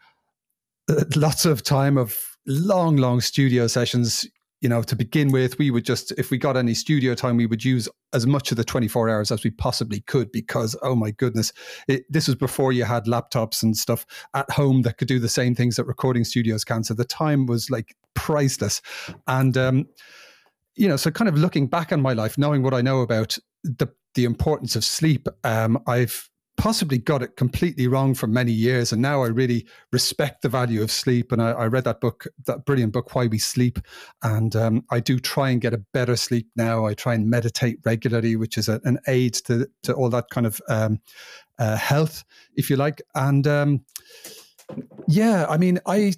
lots 1.16 1.46
of 1.46 1.64
time 1.64 1.98
of 1.98 2.38
long 2.46 2.96
long 2.96 3.20
studio 3.20 3.68
sessions 3.68 4.26
you 4.62 4.70
know, 4.70 4.84
to 4.84 4.96
begin 4.96 5.32
with, 5.32 5.58
we 5.58 5.72
would 5.72 5.84
just, 5.84 6.12
if 6.14 6.30
we 6.30 6.38
got 6.38 6.56
any 6.56 6.76
studio 6.76 7.16
time, 7.16 7.36
we 7.36 7.48
would 7.48 7.66
use 7.66 7.90
as 8.14 8.28
much 8.28 8.52
of 8.52 8.58
the 8.58 8.64
24 8.64 9.10
hours 9.10 9.32
as 9.32 9.44
we 9.44 9.50
possibly 9.50 10.02
could 10.02 10.32
because, 10.32 10.76
oh 10.84 10.96
my 10.96 11.10
goodness, 11.12 11.52
it, 11.88 12.04
this 12.10 12.28
was 12.28 12.36
before 12.36 12.72
you 12.72 12.84
had 12.84 13.06
laptops 13.06 13.64
and 13.64 13.76
stuff 13.76 14.06
at 14.36 14.50
home 14.52 14.84
that 14.84 14.98
could 14.98 15.08
do 15.08 15.20
the 15.20 15.28
same 15.28 15.56
things 15.56 15.76
that 15.76 15.86
recording 15.86 16.24
studios 16.24 16.64
can. 16.64 16.84
So 16.84 16.94
the 16.94 17.04
time 17.04 17.48
was 17.48 17.72
like 17.72 17.96
priceless. 18.14 18.84
And, 19.28 19.58
um, 19.58 19.88
you 20.76 20.88
know, 20.88 20.96
so 20.96 21.10
kind 21.10 21.28
of 21.28 21.38
looking 21.38 21.66
back 21.66 21.92
on 21.92 22.02
my 22.02 22.14
life, 22.14 22.38
knowing 22.38 22.62
what 22.62 22.76
I 22.76 22.82
know 22.82 23.02
about 23.02 23.38
the, 23.64 23.88
the 24.14 24.26
importance 24.26 24.76
of 24.76 24.86
sleep, 24.86 25.28
um, 25.44 25.82
I've 25.88 26.30
possibly 26.62 27.00
got 27.00 27.24
it 27.24 27.38
completely 27.38 27.88
wrong 27.88 28.14
for 28.14 28.28
many 28.28 28.52
years. 28.52 28.92
And 28.92 29.02
now 29.02 29.24
I 29.24 29.30
really 29.30 29.66
respect 29.92 30.44
the 30.44 30.48
value 30.48 30.84
of 30.84 30.92
sleep. 30.92 31.32
And 31.32 31.42
I, 31.42 31.54
I 31.54 31.66
read 31.66 31.86
that 31.86 32.00
book, 32.00 32.28
that 32.46 32.66
brilliant 32.66 32.94
book, 32.94 33.16
Why 33.16 33.26
We 33.26 33.40
Sleep. 33.40 33.80
And 34.22 34.56
um, 34.56 34.86
I 34.92 35.00
do 35.00 35.18
try 35.18 35.50
and 35.50 35.60
get 35.60 35.74
a 35.74 35.80
better 35.80 36.16
sleep 36.16 36.48
now. 36.56 36.86
I 36.86 36.94
try 36.94 37.16
and 37.16 37.28
meditate 37.28 37.80
regularly, 37.84 38.36
which 38.36 38.60
is 38.60 38.70
a, 38.70 38.80
an 38.84 39.00
aid 39.08 39.34
to, 39.46 39.68
to 39.82 39.94
all 39.96 40.12
that 40.12 40.30
kind 40.30 40.46
of 40.46 40.62
um, 40.70 41.00
uh, 41.58 41.78
health, 41.78 42.24
if 42.54 42.70
you 42.70 42.76
like. 42.76 43.02
And, 43.16 43.48
um, 43.48 43.84
yeah, 45.08 45.48
I 45.50 45.58
mean, 45.58 45.80
I, 45.88 46.14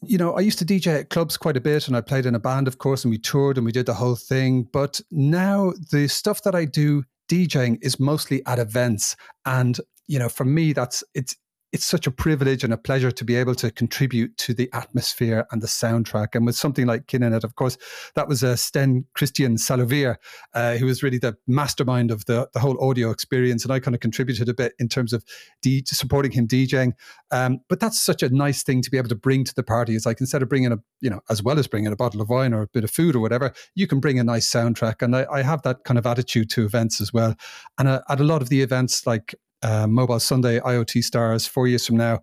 you 0.00 0.16
know, 0.16 0.32
I 0.32 0.40
used 0.40 0.58
to 0.60 0.64
DJ 0.64 1.00
at 1.00 1.10
clubs 1.10 1.36
quite 1.36 1.58
a 1.58 1.60
bit, 1.60 1.88
and 1.88 1.96
I 1.96 2.00
played 2.00 2.24
in 2.24 2.34
a 2.34 2.40
band, 2.40 2.68
of 2.68 2.78
course, 2.78 3.04
and 3.04 3.10
we 3.10 3.18
toured 3.18 3.58
and 3.58 3.66
we 3.66 3.70
did 3.70 3.84
the 3.84 3.94
whole 3.94 4.16
thing. 4.16 4.62
But 4.72 5.02
now 5.10 5.74
the 5.92 6.08
stuff 6.08 6.42
that 6.44 6.54
I 6.54 6.64
do 6.64 7.04
DJing 7.28 7.78
is 7.82 7.98
mostly 7.98 8.44
at 8.46 8.58
events, 8.58 9.16
and 9.46 9.78
you 10.06 10.18
know, 10.18 10.28
for 10.28 10.44
me, 10.44 10.72
that's 10.72 11.02
it's 11.14 11.36
it's 11.74 11.84
such 11.84 12.06
a 12.06 12.10
privilege 12.12 12.62
and 12.62 12.72
a 12.72 12.76
pleasure 12.76 13.10
to 13.10 13.24
be 13.24 13.34
able 13.34 13.56
to 13.56 13.68
contribute 13.68 14.36
to 14.36 14.54
the 14.54 14.70
atmosphere 14.72 15.44
and 15.50 15.60
the 15.60 15.66
soundtrack. 15.66 16.36
And 16.36 16.46
with 16.46 16.54
something 16.54 16.86
like 16.86 17.08
Kinnet, 17.08 17.42
of 17.42 17.56
course, 17.56 17.76
that 18.14 18.28
was 18.28 18.44
uh, 18.44 18.54
Sten 18.54 19.04
Christian 19.14 19.56
Salovir, 19.56 20.14
uh, 20.54 20.76
who 20.76 20.86
was 20.86 21.02
really 21.02 21.18
the 21.18 21.36
mastermind 21.48 22.12
of 22.12 22.26
the, 22.26 22.48
the 22.54 22.60
whole 22.60 22.80
audio 22.80 23.10
experience. 23.10 23.64
And 23.64 23.72
I 23.72 23.80
kind 23.80 23.92
of 23.96 24.00
contributed 24.00 24.48
a 24.48 24.54
bit 24.54 24.74
in 24.78 24.88
terms 24.88 25.12
of 25.12 25.24
de- 25.62 25.82
supporting 25.84 26.30
him 26.30 26.46
DJing. 26.46 26.92
Um, 27.32 27.58
but 27.68 27.80
that's 27.80 28.00
such 28.00 28.22
a 28.22 28.28
nice 28.28 28.62
thing 28.62 28.80
to 28.82 28.90
be 28.90 28.96
able 28.96 29.08
to 29.08 29.16
bring 29.16 29.42
to 29.42 29.54
the 29.54 29.64
party. 29.64 29.96
It's 29.96 30.06
like 30.06 30.20
instead 30.20 30.42
of 30.42 30.48
bringing 30.48 30.70
a, 30.70 30.78
you 31.00 31.10
know, 31.10 31.22
as 31.28 31.42
well 31.42 31.58
as 31.58 31.66
bringing 31.66 31.92
a 31.92 31.96
bottle 31.96 32.20
of 32.20 32.28
wine 32.28 32.54
or 32.54 32.62
a 32.62 32.68
bit 32.68 32.84
of 32.84 32.92
food 32.92 33.16
or 33.16 33.20
whatever, 33.20 33.52
you 33.74 33.88
can 33.88 33.98
bring 33.98 34.20
a 34.20 34.24
nice 34.24 34.48
soundtrack. 34.48 35.02
And 35.02 35.16
I, 35.16 35.26
I 35.28 35.42
have 35.42 35.62
that 35.62 35.82
kind 35.82 35.98
of 35.98 36.06
attitude 36.06 36.50
to 36.50 36.64
events 36.64 37.00
as 37.00 37.12
well. 37.12 37.34
And 37.78 37.88
uh, 37.88 38.02
at 38.08 38.20
a 38.20 38.24
lot 38.24 38.42
of 38.42 38.48
the 38.48 38.62
events, 38.62 39.08
like 39.08 39.34
uh, 39.64 39.86
Mobile 39.88 40.20
Sunday, 40.20 40.60
IoT 40.60 41.02
Stars, 41.02 41.46
four 41.46 41.66
years 41.66 41.86
from 41.86 41.96
now. 41.96 42.20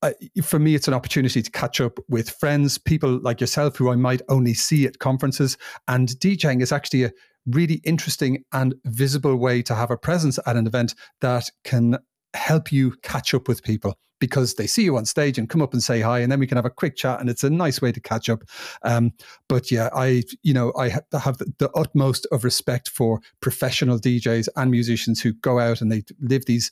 Uh, 0.00 0.12
for 0.44 0.60
me, 0.60 0.76
it's 0.76 0.86
an 0.86 0.94
opportunity 0.94 1.42
to 1.42 1.50
catch 1.50 1.80
up 1.80 1.98
with 2.08 2.30
friends, 2.30 2.78
people 2.78 3.20
like 3.20 3.40
yourself 3.40 3.76
who 3.76 3.90
I 3.90 3.96
might 3.96 4.22
only 4.28 4.54
see 4.54 4.86
at 4.86 5.00
conferences. 5.00 5.56
And 5.88 6.08
DJing 6.08 6.62
is 6.62 6.70
actually 6.70 7.04
a 7.04 7.12
really 7.46 7.80
interesting 7.84 8.44
and 8.52 8.74
visible 8.84 9.36
way 9.36 9.62
to 9.62 9.74
have 9.74 9.90
a 9.90 9.96
presence 9.96 10.38
at 10.46 10.56
an 10.56 10.66
event 10.66 10.94
that 11.20 11.50
can 11.64 11.98
help 12.34 12.72
you 12.72 12.94
catch 13.02 13.34
up 13.34 13.48
with 13.48 13.62
people 13.62 13.98
because 14.20 14.54
they 14.54 14.66
see 14.66 14.82
you 14.82 14.96
on 14.96 15.04
stage 15.04 15.38
and 15.38 15.48
come 15.48 15.62
up 15.62 15.72
and 15.72 15.82
say 15.82 16.00
hi 16.00 16.18
and 16.18 16.32
then 16.32 16.40
we 16.40 16.46
can 16.46 16.56
have 16.56 16.64
a 16.64 16.70
quick 16.70 16.96
chat 16.96 17.20
and 17.20 17.30
it's 17.30 17.44
a 17.44 17.50
nice 17.50 17.80
way 17.80 17.92
to 17.92 18.00
catch 18.00 18.28
up. 18.28 18.42
Um, 18.82 19.12
but 19.48 19.70
yeah 19.70 19.88
i 19.94 20.22
you 20.42 20.52
know 20.52 20.72
i 20.76 20.88
have 20.88 21.38
the, 21.38 21.70
utmost 21.74 22.26
of 22.32 22.44
respect 22.44 22.88
for 22.90 23.20
professional 23.40 23.98
djs 23.98 24.48
and 24.56 24.70
musicians 24.70 25.20
who 25.20 25.32
go 25.34 25.58
out 25.58 25.80
and 25.80 25.92
they 25.92 26.02
live 26.20 26.44
these 26.46 26.70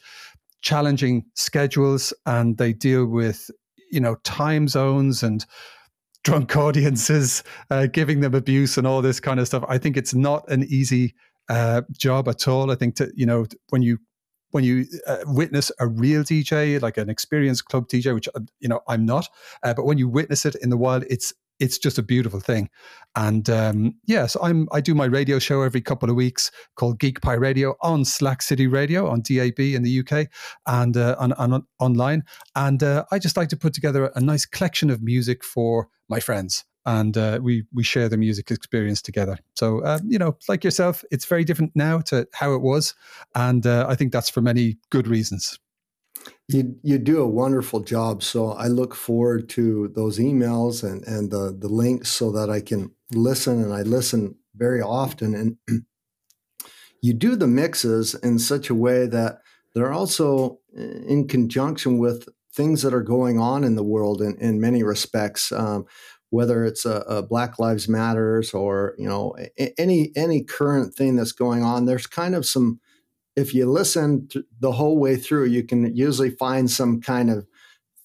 challenging 0.62 1.24
schedules 1.34 2.12
and 2.26 2.58
they 2.58 2.72
deal 2.72 3.06
with 3.06 3.50
you 3.90 4.00
know 4.00 4.16
time 4.24 4.68
zones 4.68 5.22
and 5.22 5.46
drunk 6.24 6.56
audiences 6.66 7.42
uh, 7.70 7.86
giving 7.86 8.20
them 8.20 8.34
abuse 8.34 8.76
and 8.76 8.86
all 8.86 9.00
this 9.00 9.20
kind 9.20 9.38
of 9.38 9.46
stuff. 9.46 9.64
I 9.68 9.78
think 9.78 9.96
it's 9.96 10.14
not 10.14 10.48
an 10.50 10.64
easy 10.64 11.14
uh, 11.48 11.82
job 11.92 12.28
at 12.28 12.48
all. 12.48 12.70
I 12.70 12.74
think 12.74 12.96
to 12.96 13.10
you 13.14 13.26
know 13.26 13.46
when 13.70 13.82
you 13.82 13.98
when 14.50 14.64
you 14.64 14.86
uh, 15.06 15.18
witness 15.26 15.70
a 15.78 15.86
real 15.86 16.22
DJ, 16.22 16.80
like 16.80 16.96
an 16.96 17.10
experienced 17.10 17.66
club 17.66 17.88
DJ, 17.88 18.14
which 18.14 18.28
uh, 18.34 18.40
you 18.60 18.68
know 18.68 18.80
I'm 18.88 19.04
not, 19.04 19.28
uh, 19.62 19.74
but 19.74 19.84
when 19.84 19.98
you 19.98 20.08
witness 20.08 20.44
it 20.44 20.56
in 20.56 20.70
the 20.70 20.76
wild, 20.76 21.04
it's 21.10 21.32
it's 21.58 21.78
just 21.78 21.98
a 21.98 22.02
beautiful 22.02 22.40
thing. 22.40 22.68
And 23.14 23.48
um, 23.48 23.94
yes, 24.04 24.36
I'm 24.42 24.68
I 24.72 24.80
do 24.80 24.94
my 24.94 25.06
radio 25.06 25.38
show 25.38 25.62
every 25.62 25.80
couple 25.80 26.10
of 26.10 26.16
weeks 26.16 26.50
called 26.76 26.98
Geek 26.98 27.20
Pie 27.20 27.34
Radio 27.34 27.76
on 27.80 28.04
Slack 28.04 28.42
City 28.42 28.66
Radio 28.66 29.08
on 29.08 29.22
DAB 29.22 29.58
in 29.60 29.82
the 29.82 30.00
UK 30.00 30.28
and 30.66 30.96
uh, 30.96 31.16
on, 31.18 31.32
on, 31.34 31.66
online. 31.78 32.24
And 32.54 32.82
uh, 32.82 33.04
I 33.10 33.18
just 33.18 33.36
like 33.36 33.48
to 33.50 33.56
put 33.56 33.72
together 33.72 34.10
a 34.14 34.20
nice 34.20 34.44
collection 34.44 34.90
of 34.90 35.02
music 35.02 35.42
for 35.42 35.88
my 36.08 36.20
friends 36.20 36.64
and 36.86 37.18
uh, 37.18 37.40
we 37.42 37.64
we 37.74 37.82
share 37.82 38.08
the 38.08 38.16
music 38.16 38.50
experience 38.50 39.02
together. 39.02 39.38
So 39.54 39.80
uh, 39.80 39.98
you 40.06 40.18
know, 40.18 40.36
like 40.48 40.64
yourself, 40.64 41.04
it's 41.10 41.26
very 41.26 41.44
different 41.44 41.72
now 41.74 41.98
to 42.02 42.26
how 42.32 42.54
it 42.54 42.62
was, 42.62 42.94
and 43.34 43.66
uh, 43.66 43.86
I 43.88 43.96
think 43.96 44.12
that's 44.12 44.30
for 44.30 44.40
many 44.40 44.78
good 44.90 45.06
reasons. 45.08 45.58
You 46.48 46.76
you 46.82 46.98
do 46.98 47.20
a 47.20 47.28
wonderful 47.28 47.80
job. 47.80 48.22
So 48.22 48.52
I 48.52 48.68
look 48.68 48.94
forward 48.94 49.48
to 49.50 49.88
those 49.88 50.18
emails 50.18 50.82
and 50.82 51.06
and 51.06 51.30
the 51.30 51.54
the 51.58 51.68
links 51.68 52.08
so 52.08 52.30
that 52.32 52.48
I 52.48 52.60
can 52.60 52.92
listen, 53.12 53.62
and 53.62 53.74
I 53.74 53.82
listen 53.82 54.36
very 54.54 54.80
often. 54.80 55.34
And 55.34 55.56
you 57.02 57.12
do 57.12 57.36
the 57.36 57.48
mixes 57.48 58.14
in 58.14 58.38
such 58.38 58.70
a 58.70 58.74
way 58.74 59.06
that 59.06 59.40
they're 59.74 59.92
also 59.92 60.60
uh, 60.78 60.82
in 60.82 61.26
conjunction 61.26 61.98
with 61.98 62.28
things 62.56 62.80
that 62.82 62.94
are 62.94 63.02
going 63.02 63.38
on 63.38 63.62
in 63.62 63.76
the 63.76 63.84
world 63.84 64.22
in, 64.22 64.34
in 64.38 64.58
many 64.60 64.82
respects. 64.82 65.52
Um, 65.52 65.84
whether 66.30 66.64
it's 66.64 66.84
a, 66.84 66.98
a, 67.08 67.22
Black 67.22 67.58
Lives 67.58 67.88
Matters 67.88 68.52
or 68.52 68.94
you 68.98 69.08
know 69.08 69.36
any 69.78 70.12
any 70.16 70.42
current 70.42 70.94
thing 70.94 71.16
that's 71.16 71.32
going 71.32 71.62
on. 71.62 71.86
There's 71.86 72.06
kind 72.06 72.34
of 72.34 72.46
some. 72.46 72.80
If 73.36 73.54
you 73.54 73.70
listen 73.70 74.28
the 74.60 74.72
whole 74.72 74.98
way 74.98 75.16
through, 75.16 75.44
you 75.44 75.62
can 75.62 75.94
usually 75.94 76.30
find 76.30 76.70
some 76.70 77.02
kind 77.02 77.30
of 77.30 77.46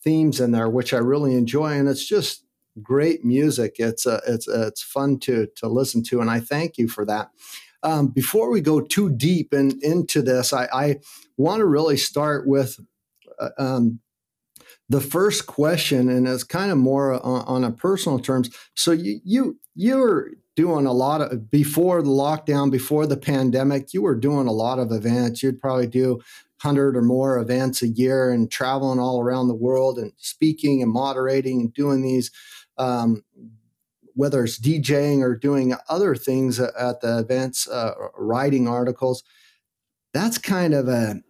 themes 0.04 0.42
in 0.42 0.52
there, 0.52 0.70
which 0.70 0.94
I 0.94 0.98
really 0.98 1.36
enjoy, 1.36 1.72
and 1.72 1.88
it's 1.88 2.06
just 2.06 2.44
great 2.82 3.24
music. 3.24 3.76
It's 3.80 4.06
a, 4.06 4.22
it's 4.28 4.48
a, 4.48 4.68
it's 4.68 4.84
fun 4.84 5.20
to 5.20 5.48
to 5.58 5.68
listen 5.68 6.04
to, 6.04 6.22
and 6.22 6.30
I 6.30 6.40
thank 6.40 6.78
you 6.78 6.88
for 6.88 7.06
that. 7.06 7.30
Um, 7.84 8.08
before 8.08 8.52
we 8.52 8.62
go 8.62 8.82
too 8.82 9.10
deep 9.10 9.54
in, 9.54 9.80
into 9.82 10.22
this, 10.22 10.54
I, 10.54 10.70
I 10.72 11.00
want 11.38 11.62
to 11.62 11.66
really 11.66 11.98
start 11.98 12.48
with 12.48 12.80
uh, 13.40 13.50
um, 13.58 14.00
the 14.92 15.00
first 15.00 15.48
question, 15.48 16.10
and 16.10 16.28
it's 16.28 16.44
kind 16.44 16.70
of 16.70 16.78
more 16.78 17.14
on, 17.26 17.46
on 17.46 17.64
a 17.64 17.72
personal 17.72 18.20
terms. 18.20 18.50
So 18.76 18.92
you 18.92 19.22
you 19.24 19.60
you 19.74 19.98
were 19.98 20.32
doing 20.58 20.86
a 20.86 20.92
lot 20.92 21.22
of 21.22 21.50
before 21.50 22.02
the 22.02 22.10
lockdown, 22.10 22.70
before 22.70 23.08
the 23.08 23.16
pandemic. 23.16 23.94
You 23.94 24.02
were 24.02 24.16
doing 24.16 24.48
a 24.48 24.52
lot 24.52 24.80
of 24.80 24.92
events. 24.92 25.42
You'd 25.42 25.62
probably 25.62 25.88
do 25.88 26.20
hundred 26.58 26.98
or 26.98 27.02
more 27.02 27.40
events 27.40 27.82
a 27.82 27.88
year 27.88 28.32
and 28.32 28.52
traveling 28.52 29.00
all 29.00 29.22
around 29.22 29.48
the 29.48 29.56
world 29.56 29.98
and 29.98 30.12
speaking 30.18 30.84
and 30.84 30.92
moderating 30.92 31.62
and 31.62 31.74
doing 31.74 32.02
these. 32.02 32.30
Um, 32.78 33.24
whether 34.14 34.44
it's 34.44 34.60
DJing 34.60 35.22
or 35.22 35.38
doing 35.38 35.74
other 35.88 36.16
things 36.16 36.60
at 36.60 37.00
the 37.00 37.20
events, 37.20 37.66
uh, 37.70 37.94
writing 38.18 38.68
articles, 38.68 39.24
that's 40.14 40.38
kind 40.38 40.74
of 40.74 40.90
a 40.90 41.22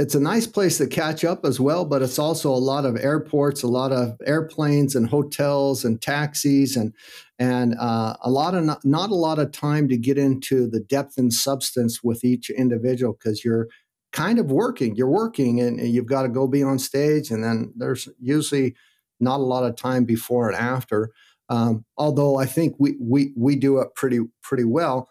it's 0.00 0.14
a 0.14 0.20
nice 0.20 0.46
place 0.46 0.78
to 0.78 0.86
catch 0.86 1.24
up 1.26 1.44
as 1.44 1.60
well, 1.60 1.84
but 1.84 2.00
it's 2.00 2.18
also 2.18 2.50
a 2.50 2.56
lot 2.56 2.86
of 2.86 2.96
airports, 2.96 3.62
a 3.62 3.68
lot 3.68 3.92
of 3.92 4.18
airplanes 4.24 4.96
and 4.96 5.06
hotels 5.06 5.84
and 5.84 6.00
taxis 6.00 6.74
and 6.74 6.94
and 7.38 7.74
uh, 7.78 8.16
a 8.22 8.30
lot 8.30 8.54
of 8.54 8.64
not, 8.64 8.82
not, 8.84 9.10
a 9.10 9.14
lot 9.14 9.38
of 9.38 9.52
time 9.52 9.88
to 9.88 9.98
get 9.98 10.16
into 10.16 10.66
the 10.66 10.80
depth 10.80 11.18
and 11.18 11.32
substance 11.32 12.02
with 12.02 12.24
each 12.24 12.48
individual 12.48 13.12
because 13.12 13.44
you're 13.44 13.68
kind 14.12 14.38
of 14.38 14.50
working. 14.50 14.94
You're 14.96 15.08
working 15.08 15.60
and, 15.60 15.78
and 15.78 15.88
you've 15.88 16.06
got 16.06 16.22
to 16.22 16.28
go 16.28 16.46
be 16.46 16.62
on 16.62 16.78
stage, 16.78 17.30
and 17.30 17.44
then 17.44 17.72
there's 17.76 18.08
usually 18.18 18.74
not 19.20 19.40
a 19.40 19.44
lot 19.44 19.64
of 19.64 19.76
time 19.76 20.04
before 20.04 20.48
and 20.48 20.58
after. 20.58 21.10
Um, 21.50 21.84
although 21.98 22.38
I 22.38 22.46
think 22.46 22.74
we 22.78 22.96
we 22.98 23.34
we 23.36 23.54
do 23.54 23.80
it 23.80 23.94
pretty 23.94 24.20
pretty 24.42 24.64
well 24.64 25.09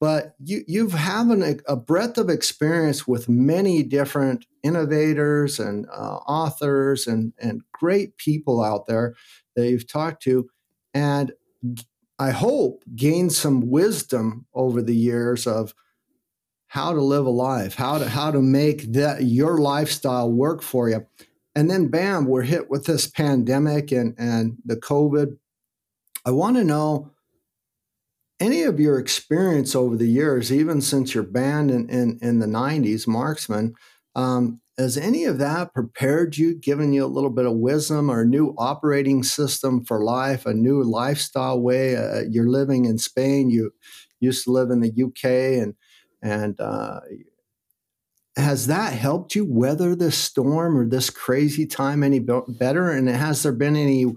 but 0.00 0.34
you, 0.42 0.62
you've 0.66 0.92
having 0.92 1.42
a, 1.42 1.56
a, 1.66 1.76
breadth 1.76 2.18
of 2.18 2.28
experience 2.28 3.08
with 3.08 3.28
many 3.28 3.82
different 3.82 4.46
innovators 4.62 5.58
and 5.58 5.86
uh, 5.92 6.16
authors 6.18 7.06
and, 7.06 7.32
and 7.40 7.62
great 7.72 8.16
people 8.16 8.62
out 8.62 8.86
there 8.86 9.14
that 9.56 9.68
you've 9.68 9.88
talked 9.88 10.22
to. 10.22 10.48
And 10.94 11.32
i 12.20 12.30
hope 12.30 12.82
gained 12.94 13.32
some 13.32 13.70
wisdom 13.70 14.46
over 14.54 14.82
the 14.82 14.94
years 14.94 15.46
of 15.46 15.74
how 16.68 16.92
to 16.92 17.00
live 17.00 17.26
a 17.26 17.30
life 17.30 17.74
how 17.74 17.98
to 17.98 18.08
how 18.08 18.30
to 18.30 18.40
make 18.40 18.92
that 18.92 19.22
your 19.24 19.58
lifestyle 19.58 20.30
work 20.30 20.62
for 20.62 20.88
you. 20.88 21.06
And 21.54 21.70
then 21.70 21.88
bam 21.88 22.26
we're 22.26 22.42
hit 22.42 22.70
with 22.70 22.86
this 22.86 23.06
pandemic 23.06 23.90
and 23.90 24.14
and 24.18 24.56
the 24.64 24.76
covid. 24.76 25.38
I 26.24 26.30
want 26.30 26.56
to 26.56 26.64
know 26.64 27.10
any 28.40 28.62
of 28.62 28.78
your 28.78 28.98
experience 28.98 29.74
over 29.74 29.96
the 29.96 30.08
years, 30.08 30.52
even 30.52 30.80
since 30.80 31.14
your 31.14 31.24
band 31.24 31.70
in, 31.70 31.88
in, 31.88 32.18
in 32.22 32.38
the 32.38 32.46
90s, 32.46 33.06
Marxman, 33.06 33.72
um, 34.14 34.60
has 34.78 34.96
any 34.96 35.24
of 35.24 35.38
that 35.38 35.74
prepared 35.74 36.36
you, 36.36 36.54
given 36.54 36.92
you 36.92 37.04
a 37.04 37.06
little 37.06 37.30
bit 37.30 37.46
of 37.46 37.54
wisdom 37.54 38.08
or 38.08 38.20
a 38.20 38.26
new 38.26 38.54
operating 38.58 39.24
system 39.24 39.84
for 39.84 40.04
life, 40.04 40.46
a 40.46 40.54
new 40.54 40.84
lifestyle 40.84 41.60
way? 41.60 41.96
Uh, 41.96 42.22
you're 42.30 42.48
living 42.48 42.84
in 42.84 42.96
Spain, 42.96 43.50
you 43.50 43.72
used 44.20 44.44
to 44.44 44.52
live 44.52 44.70
in 44.70 44.80
the 44.80 44.92
UK, 45.04 45.60
and, 45.60 45.74
and 46.22 46.60
uh, 46.60 47.00
has 48.36 48.68
that 48.68 48.92
helped 48.92 49.34
you 49.34 49.44
weather 49.44 49.96
this 49.96 50.16
storm 50.16 50.78
or 50.78 50.86
this 50.86 51.10
crazy 51.10 51.66
time 51.66 52.04
any 52.04 52.20
better? 52.20 52.90
And 52.90 53.08
has 53.08 53.42
there 53.42 53.52
been 53.52 53.74
any 53.74 54.14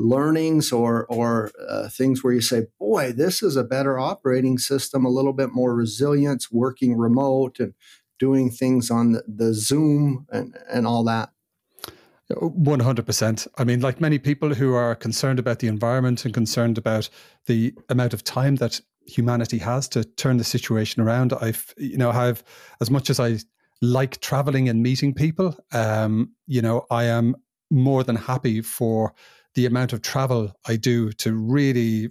learnings 0.00 0.72
or 0.72 1.06
or 1.06 1.50
uh, 1.68 1.88
things 1.88 2.24
where 2.24 2.32
you 2.32 2.40
say, 2.40 2.66
"Boy, 2.78 3.12
this 3.12 3.42
is 3.42 3.56
a 3.56 3.64
better 3.64 3.98
operating 3.98 4.58
system, 4.58 5.04
a 5.04 5.10
little 5.10 5.32
bit 5.32 5.50
more 5.52 5.74
resilience, 5.74 6.50
working 6.50 6.96
remote, 6.96 7.60
and 7.60 7.74
doing 8.18 8.50
things 8.50 8.90
on 8.90 9.12
the, 9.12 9.24
the 9.26 9.54
Zoom 9.54 10.26
and, 10.30 10.56
and 10.70 10.86
all 10.86 11.02
that? 11.04 11.30
100%. 12.30 13.48
I 13.58 13.64
mean, 13.64 13.80
like 13.80 14.00
many 14.00 14.18
people 14.18 14.54
who 14.54 14.74
are 14.74 14.94
concerned 14.94 15.40
about 15.40 15.58
the 15.58 15.66
environment 15.66 16.24
and 16.24 16.32
concerned 16.32 16.78
about 16.78 17.08
the 17.46 17.74
amount 17.88 18.14
of 18.14 18.22
time 18.22 18.56
that 18.56 18.80
humanity 19.04 19.58
has 19.58 19.88
to 19.88 20.04
turn 20.04 20.36
the 20.36 20.44
situation 20.44 21.02
around, 21.02 21.32
I've, 21.32 21.74
you 21.76 21.96
know, 21.96 22.12
have 22.12 22.44
as 22.80 22.88
much 22.88 23.10
as 23.10 23.18
I 23.18 23.38
like 23.82 24.20
traveling 24.20 24.68
and 24.68 24.82
meeting 24.82 25.12
people, 25.12 25.56
um, 25.72 26.32
you 26.46 26.62
know, 26.62 26.86
I 26.90 27.04
am 27.04 27.34
more 27.70 28.04
than 28.04 28.16
happy 28.16 28.60
for 28.60 29.14
the 29.54 29.66
amount 29.66 29.92
of 29.92 30.02
travel 30.02 30.52
I 30.66 30.76
do 30.76 31.12
to 31.12 31.34
really 31.34 32.10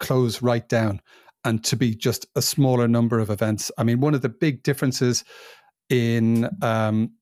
close 0.00 0.42
right 0.42 0.68
down 0.68 1.00
and 1.44 1.62
to 1.64 1.76
be 1.76 1.94
just 1.94 2.26
a 2.36 2.42
smaller 2.42 2.86
number 2.86 3.18
of 3.18 3.30
events. 3.30 3.70
I 3.78 3.84
mean, 3.84 4.00
one 4.00 4.14
of 4.14 4.22
the 4.22 4.28
big 4.28 4.62
differences 4.62 5.24
in 5.88 6.48
um, 6.62 7.12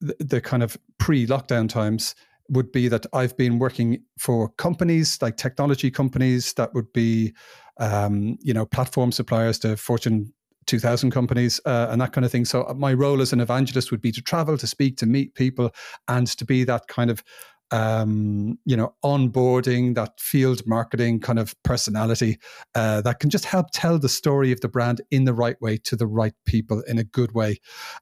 the, 0.00 0.16
the 0.20 0.40
kind 0.40 0.62
of 0.62 0.76
pre 0.98 1.26
lockdown 1.26 1.68
times 1.68 2.14
would 2.48 2.72
be 2.72 2.88
that 2.88 3.06
I've 3.12 3.36
been 3.36 3.58
working 3.58 4.02
for 4.18 4.48
companies 4.50 5.20
like 5.22 5.36
technology 5.36 5.90
companies 5.90 6.52
that 6.54 6.74
would 6.74 6.92
be, 6.92 7.32
um, 7.78 8.36
you 8.40 8.52
know, 8.52 8.66
platform 8.66 9.12
suppliers 9.12 9.58
to 9.60 9.76
Fortune 9.76 10.32
2000 10.66 11.10
companies 11.10 11.60
uh, 11.64 11.88
and 11.90 12.00
that 12.00 12.12
kind 12.12 12.24
of 12.24 12.30
thing. 12.30 12.44
So 12.44 12.64
uh, 12.64 12.74
my 12.74 12.92
role 12.92 13.20
as 13.20 13.32
an 13.32 13.40
evangelist 13.40 13.90
would 13.90 14.00
be 14.00 14.12
to 14.12 14.20
travel, 14.20 14.58
to 14.58 14.66
speak, 14.66 14.96
to 14.98 15.06
meet 15.06 15.34
people, 15.34 15.70
and 16.08 16.26
to 16.26 16.44
be 16.44 16.64
that 16.64 16.86
kind 16.88 17.10
of 17.10 17.22
um, 17.70 18.58
you 18.64 18.76
know, 18.76 18.94
onboarding, 19.04 19.94
that 19.94 20.18
field 20.18 20.62
marketing 20.66 21.20
kind 21.20 21.38
of 21.38 21.54
personality 21.62 22.38
uh, 22.74 23.00
that 23.02 23.20
can 23.20 23.30
just 23.30 23.44
help 23.44 23.68
tell 23.72 23.98
the 23.98 24.08
story 24.08 24.52
of 24.52 24.60
the 24.60 24.68
brand 24.68 25.00
in 25.10 25.24
the 25.24 25.34
right 25.34 25.60
way 25.60 25.76
to 25.78 25.96
the 25.96 26.06
right 26.06 26.34
people 26.46 26.82
in 26.82 26.98
a 26.98 27.04
good 27.04 27.32
way. 27.32 27.58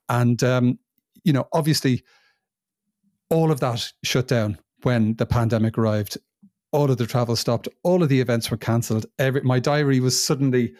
And, 0.07 0.43
um, 0.43 0.79
you 1.23 1.33
know, 1.33 1.47
obviously, 1.53 2.03
all 3.29 3.51
of 3.51 3.59
that 3.59 3.91
shut 4.03 4.27
down 4.27 4.57
when 4.81 5.15
the 5.15 5.25
pandemic 5.25 5.77
arrived. 5.77 6.17
All 6.71 6.89
of 6.89 6.97
the 6.97 7.05
travel 7.05 7.35
stopped. 7.35 7.67
All 7.83 8.03
of 8.03 8.09
the 8.09 8.21
events 8.21 8.49
were 8.51 8.57
cancelled. 8.57 9.05
Every 9.17 9.41
my 9.41 9.59
diary 9.59 9.99
was 9.99 10.23
suddenly 10.23 10.73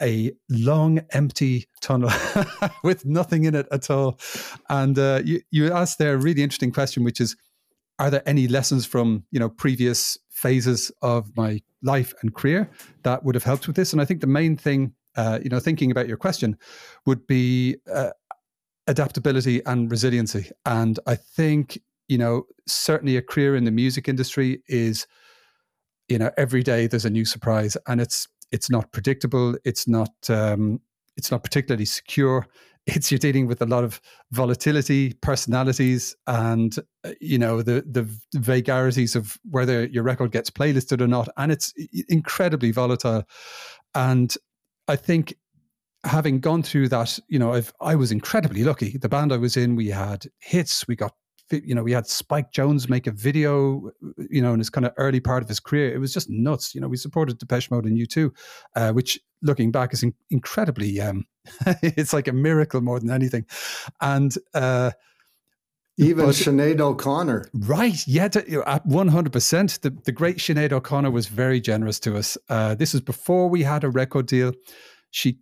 a 0.00 0.32
long, 0.48 1.00
empty 1.10 1.66
tunnel 1.80 2.10
with 2.84 3.04
nothing 3.04 3.44
in 3.44 3.54
it 3.54 3.66
at 3.72 3.90
all. 3.90 4.18
And 4.68 4.98
uh, 4.98 5.22
you, 5.24 5.40
you 5.50 5.72
asked 5.72 5.98
there 5.98 6.14
a 6.14 6.18
really 6.18 6.42
interesting 6.42 6.72
question, 6.72 7.04
which 7.04 7.20
is, 7.20 7.36
are 7.98 8.10
there 8.10 8.22
any 8.26 8.48
lessons 8.48 8.86
from 8.86 9.24
you 9.30 9.40
know 9.40 9.48
previous 9.48 10.18
phases 10.30 10.92
of 11.02 11.36
my 11.36 11.60
life 11.82 12.14
and 12.22 12.34
career 12.34 12.70
that 13.02 13.24
would 13.24 13.34
have 13.34 13.44
helped 13.44 13.66
with 13.66 13.76
this? 13.76 13.92
And 13.92 14.00
I 14.00 14.04
think 14.04 14.20
the 14.20 14.26
main 14.26 14.56
thing, 14.56 14.92
uh, 15.16 15.38
you 15.42 15.50
know, 15.50 15.60
thinking 15.60 15.90
about 15.90 16.08
your 16.08 16.16
question, 16.16 16.56
would 17.06 17.26
be 17.26 17.76
uh, 17.92 18.10
adaptability 18.86 19.64
and 19.66 19.90
resiliency. 19.90 20.50
And 20.66 20.98
I 21.06 21.16
think 21.16 21.78
you 22.08 22.18
know 22.18 22.44
certainly 22.66 23.16
a 23.16 23.22
career 23.22 23.56
in 23.56 23.64
the 23.64 23.70
music 23.70 24.08
industry 24.08 24.62
is 24.66 25.06
you 26.08 26.18
know 26.18 26.30
every 26.36 26.62
day 26.62 26.86
there's 26.86 27.04
a 27.04 27.10
new 27.10 27.24
surprise 27.24 27.76
and 27.86 28.00
it's 28.00 28.28
it's 28.50 28.70
not 28.70 28.92
predictable. 28.92 29.56
It's 29.64 29.86
not 29.86 30.12
um, 30.28 30.80
it's 31.16 31.30
not 31.30 31.42
particularly 31.42 31.84
secure. 31.84 32.46
It's 32.88 33.10
you're 33.10 33.18
dealing 33.18 33.46
with 33.46 33.60
a 33.60 33.66
lot 33.66 33.84
of 33.84 34.00
volatility, 34.32 35.12
personalities, 35.20 36.16
and 36.26 36.74
uh, 37.04 37.12
you 37.20 37.38
know 37.38 37.60
the 37.60 37.84
the 37.86 38.08
vagaries 38.34 39.14
of 39.14 39.36
whether 39.50 39.84
your 39.86 40.02
record 40.02 40.32
gets 40.32 40.50
playlisted 40.50 41.02
or 41.02 41.06
not, 41.06 41.28
and 41.36 41.52
it's 41.52 41.72
incredibly 42.08 42.72
volatile. 42.72 43.24
And 43.94 44.34
I 44.88 44.96
think 44.96 45.34
having 46.04 46.40
gone 46.40 46.62
through 46.62 46.88
that, 46.88 47.18
you 47.28 47.38
know, 47.38 47.52
I've, 47.52 47.72
I 47.80 47.94
was 47.94 48.10
incredibly 48.10 48.64
lucky. 48.64 48.96
The 48.96 49.08
band 49.08 49.32
I 49.32 49.36
was 49.36 49.56
in, 49.56 49.76
we 49.76 49.88
had 49.88 50.24
hits, 50.38 50.86
we 50.88 50.96
got 50.96 51.12
you 51.50 51.74
know, 51.74 51.82
we 51.82 51.92
had 51.92 52.06
Spike 52.06 52.52
Jonze 52.52 52.88
make 52.88 53.06
a 53.06 53.10
video, 53.10 53.90
you 54.30 54.42
know, 54.42 54.52
in 54.52 54.58
his 54.58 54.70
kind 54.70 54.86
of 54.86 54.92
early 54.96 55.20
part 55.20 55.42
of 55.42 55.48
his 55.48 55.60
career. 55.60 55.94
It 55.94 55.98
was 55.98 56.12
just 56.12 56.28
nuts. 56.30 56.74
You 56.74 56.80
know, 56.80 56.88
we 56.88 56.96
supported 56.96 57.38
Depeche 57.38 57.70
Mode 57.70 57.86
and 57.86 57.96
U2, 57.96 58.30
uh, 58.76 58.92
which 58.92 59.18
looking 59.42 59.70
back 59.70 59.92
is 59.92 60.02
in- 60.02 60.14
incredibly, 60.30 61.00
um, 61.00 61.26
it's 61.82 62.12
like 62.12 62.28
a 62.28 62.32
miracle 62.32 62.80
more 62.80 63.00
than 63.00 63.10
anything. 63.10 63.46
And, 64.00 64.34
uh, 64.54 64.92
even 66.00 66.26
but, 66.26 66.34
Sinead 66.36 66.80
O'Connor. 66.80 67.46
Right. 67.52 68.06
Yeah. 68.06 68.26
at 68.26 68.34
100%. 68.86 69.80
The, 69.80 69.90
the 69.90 70.12
great 70.12 70.36
Sinead 70.36 70.70
O'Connor 70.70 71.10
was 71.10 71.26
very 71.26 71.60
generous 71.60 71.98
to 72.00 72.16
us. 72.16 72.38
Uh, 72.48 72.76
this 72.76 72.92
was 72.92 73.02
before 73.02 73.48
we 73.48 73.64
had 73.64 73.82
a 73.82 73.90
record 73.90 74.26
deal. 74.26 74.52
She 75.10 75.38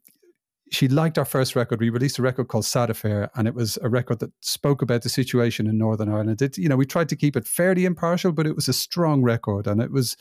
she 0.71 0.89
liked 0.89 1.19
our 1.19 1.25
first 1.25 1.55
record. 1.55 1.81
We 1.81 1.91
released 1.91 2.19
a 2.19 2.23
record 2.23 2.49
called 2.49 2.65
Sad 2.65 2.91
Affair, 2.91 3.31
and 3.35 3.47
it 3.47 3.55
was 3.55 3.79
a 3.83 3.89
record 3.89 4.19
that 4.19 4.33
spoke 4.41 4.83
about 4.83 5.03
the 5.03 5.09
situation 5.09 5.67
in 5.67 5.79
Northern 5.79 6.09
Ireland. 6.09 6.43
It, 6.43 6.59
you 6.59 6.69
know, 6.69 6.77
we 6.77 6.87
tried 6.87 7.09
to 7.11 7.17
keep 7.17 7.37
it 7.37 7.47
fairly 7.47 7.85
impartial, 7.85 8.33
but 8.33 8.47
it 8.47 8.57
was 8.57 8.69
a 8.69 8.73
strong 8.73 9.23
record, 9.23 9.67
and 9.67 9.81
it 9.81 9.93
was, 9.93 10.17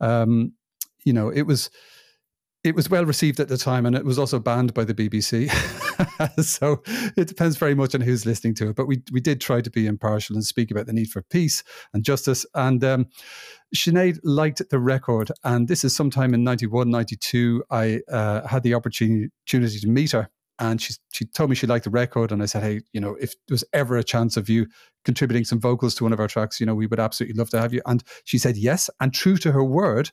um, 0.00 0.52
you 1.04 1.12
know, 1.12 1.28
it 1.28 1.42
was 1.42 1.70
it 2.68 2.74
was 2.74 2.90
well 2.90 3.06
received 3.06 3.40
at 3.40 3.48
the 3.48 3.56
time 3.56 3.86
and 3.86 3.96
it 3.96 4.04
was 4.04 4.18
also 4.18 4.38
banned 4.38 4.74
by 4.74 4.84
the 4.84 4.94
BBC. 4.94 5.50
so 6.44 6.82
it 7.16 7.26
depends 7.26 7.56
very 7.56 7.74
much 7.74 7.94
on 7.94 8.02
who's 8.02 8.26
listening 8.26 8.54
to 8.56 8.68
it. 8.68 8.76
But 8.76 8.86
we, 8.86 9.02
we 9.10 9.20
did 9.20 9.40
try 9.40 9.62
to 9.62 9.70
be 9.70 9.86
impartial 9.86 10.36
and 10.36 10.44
speak 10.44 10.70
about 10.70 10.86
the 10.86 10.92
need 10.92 11.08
for 11.08 11.22
peace 11.22 11.64
and 11.94 12.04
justice. 12.04 12.44
And 12.54 12.84
um, 12.84 13.06
Sinead 13.74 14.18
liked 14.22 14.62
the 14.70 14.78
record. 14.78 15.32
And 15.44 15.66
this 15.66 15.82
is 15.82 15.96
sometime 15.96 16.34
in 16.34 16.44
91, 16.44 16.90
92. 16.90 17.64
I 17.70 18.00
uh, 18.12 18.46
had 18.46 18.62
the 18.62 18.74
opportunity 18.74 19.30
to 19.46 19.88
meet 19.88 20.12
her. 20.12 20.28
And 20.60 20.82
she, 20.82 20.94
she 21.12 21.24
told 21.24 21.48
me 21.48 21.56
she 21.56 21.66
liked 21.66 21.84
the 21.84 21.90
record. 21.90 22.32
And 22.32 22.42
I 22.42 22.46
said, 22.46 22.62
hey, 22.62 22.80
you 22.92 23.00
know, 23.00 23.16
if 23.20 23.32
there 23.46 23.54
was 23.54 23.64
ever 23.72 23.96
a 23.96 24.04
chance 24.04 24.36
of 24.36 24.50
you 24.50 24.66
contributing 25.04 25.44
some 25.44 25.60
vocals 25.60 25.94
to 25.94 26.04
one 26.04 26.12
of 26.12 26.20
our 26.20 26.28
tracks, 26.28 26.60
you 26.60 26.66
know, 26.66 26.74
we 26.74 26.86
would 26.86 27.00
absolutely 27.00 27.38
love 27.38 27.48
to 27.50 27.60
have 27.60 27.72
you. 27.72 27.80
And 27.86 28.04
she 28.24 28.36
said 28.36 28.58
yes. 28.58 28.90
And 29.00 29.14
true 29.14 29.38
to 29.38 29.52
her 29.52 29.64
word, 29.64 30.10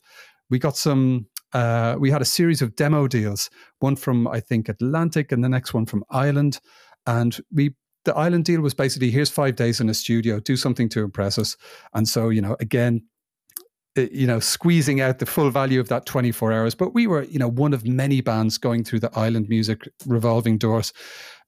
we 0.48 0.58
got 0.58 0.76
some 0.76 1.26
uh, 1.52 1.96
we 1.98 2.10
had 2.10 2.22
a 2.22 2.26
series 2.26 2.62
of 2.62 2.76
demo 2.76 3.06
deals, 3.06 3.50
one 3.78 3.96
from 3.96 4.26
I 4.28 4.40
think 4.40 4.68
Atlantic 4.68 5.32
and 5.32 5.42
the 5.42 5.48
next 5.48 5.74
one 5.74 5.86
from 5.86 6.04
Island. 6.10 6.60
and 7.06 7.38
we 7.52 7.74
the 8.04 8.14
Island 8.14 8.44
deal 8.44 8.60
was 8.60 8.72
basically 8.72 9.10
here's 9.10 9.30
five 9.30 9.56
days 9.56 9.80
in 9.80 9.88
a 9.88 9.94
studio, 9.94 10.38
do 10.38 10.56
something 10.56 10.88
to 10.90 11.02
impress 11.02 11.38
us, 11.38 11.56
and 11.94 12.08
so 12.08 12.28
you 12.28 12.40
know 12.40 12.56
again. 12.60 13.02
You 13.98 14.26
know, 14.26 14.40
squeezing 14.40 15.00
out 15.00 15.20
the 15.20 15.24
full 15.24 15.48
value 15.48 15.80
of 15.80 15.88
that 15.88 16.04
24 16.04 16.52
hours. 16.52 16.74
But 16.74 16.92
we 16.92 17.06
were, 17.06 17.22
you 17.22 17.38
know, 17.38 17.48
one 17.48 17.72
of 17.72 17.86
many 17.86 18.20
bands 18.20 18.58
going 18.58 18.84
through 18.84 19.00
the 19.00 19.18
island 19.18 19.48
music 19.48 19.88
revolving 20.04 20.58
doors. 20.58 20.92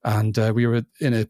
And 0.02 0.38
uh, 0.38 0.54
we 0.54 0.66
were 0.66 0.82
in 0.98 1.12
a, 1.12 1.28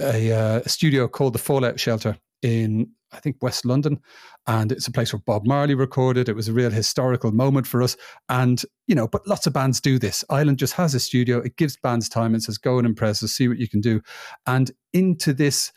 a, 0.00 0.30
uh, 0.30 0.60
a 0.64 0.68
studio 0.68 1.08
called 1.08 1.32
the 1.32 1.40
Fallout 1.40 1.80
Shelter 1.80 2.16
in 2.42 2.92
I 3.12 3.20
think 3.20 3.36
West 3.42 3.64
London, 3.64 4.00
and 4.46 4.72
it's 4.72 4.86
a 4.86 4.92
place 4.92 5.12
where 5.12 5.22
Bob 5.24 5.46
Marley 5.46 5.74
recorded. 5.74 6.28
It 6.28 6.36
was 6.36 6.48
a 6.48 6.52
real 6.52 6.70
historical 6.70 7.32
moment 7.32 7.66
for 7.66 7.82
us, 7.82 7.96
and 8.28 8.62
you 8.86 8.94
know, 8.94 9.08
but 9.08 9.26
lots 9.26 9.46
of 9.46 9.52
bands 9.52 9.80
do 9.80 9.98
this. 9.98 10.24
Island 10.30 10.58
just 10.58 10.74
has 10.74 10.94
a 10.94 11.00
studio; 11.00 11.38
it 11.38 11.56
gives 11.56 11.76
bands 11.76 12.08
time 12.08 12.34
and 12.34 12.42
says, 12.42 12.58
"Go 12.58 12.78
and 12.78 12.86
impress 12.86 13.22
us, 13.22 13.32
see 13.32 13.48
what 13.48 13.58
you 13.58 13.68
can 13.68 13.80
do," 13.80 14.00
and 14.46 14.70
into 14.92 15.32
this 15.32 15.72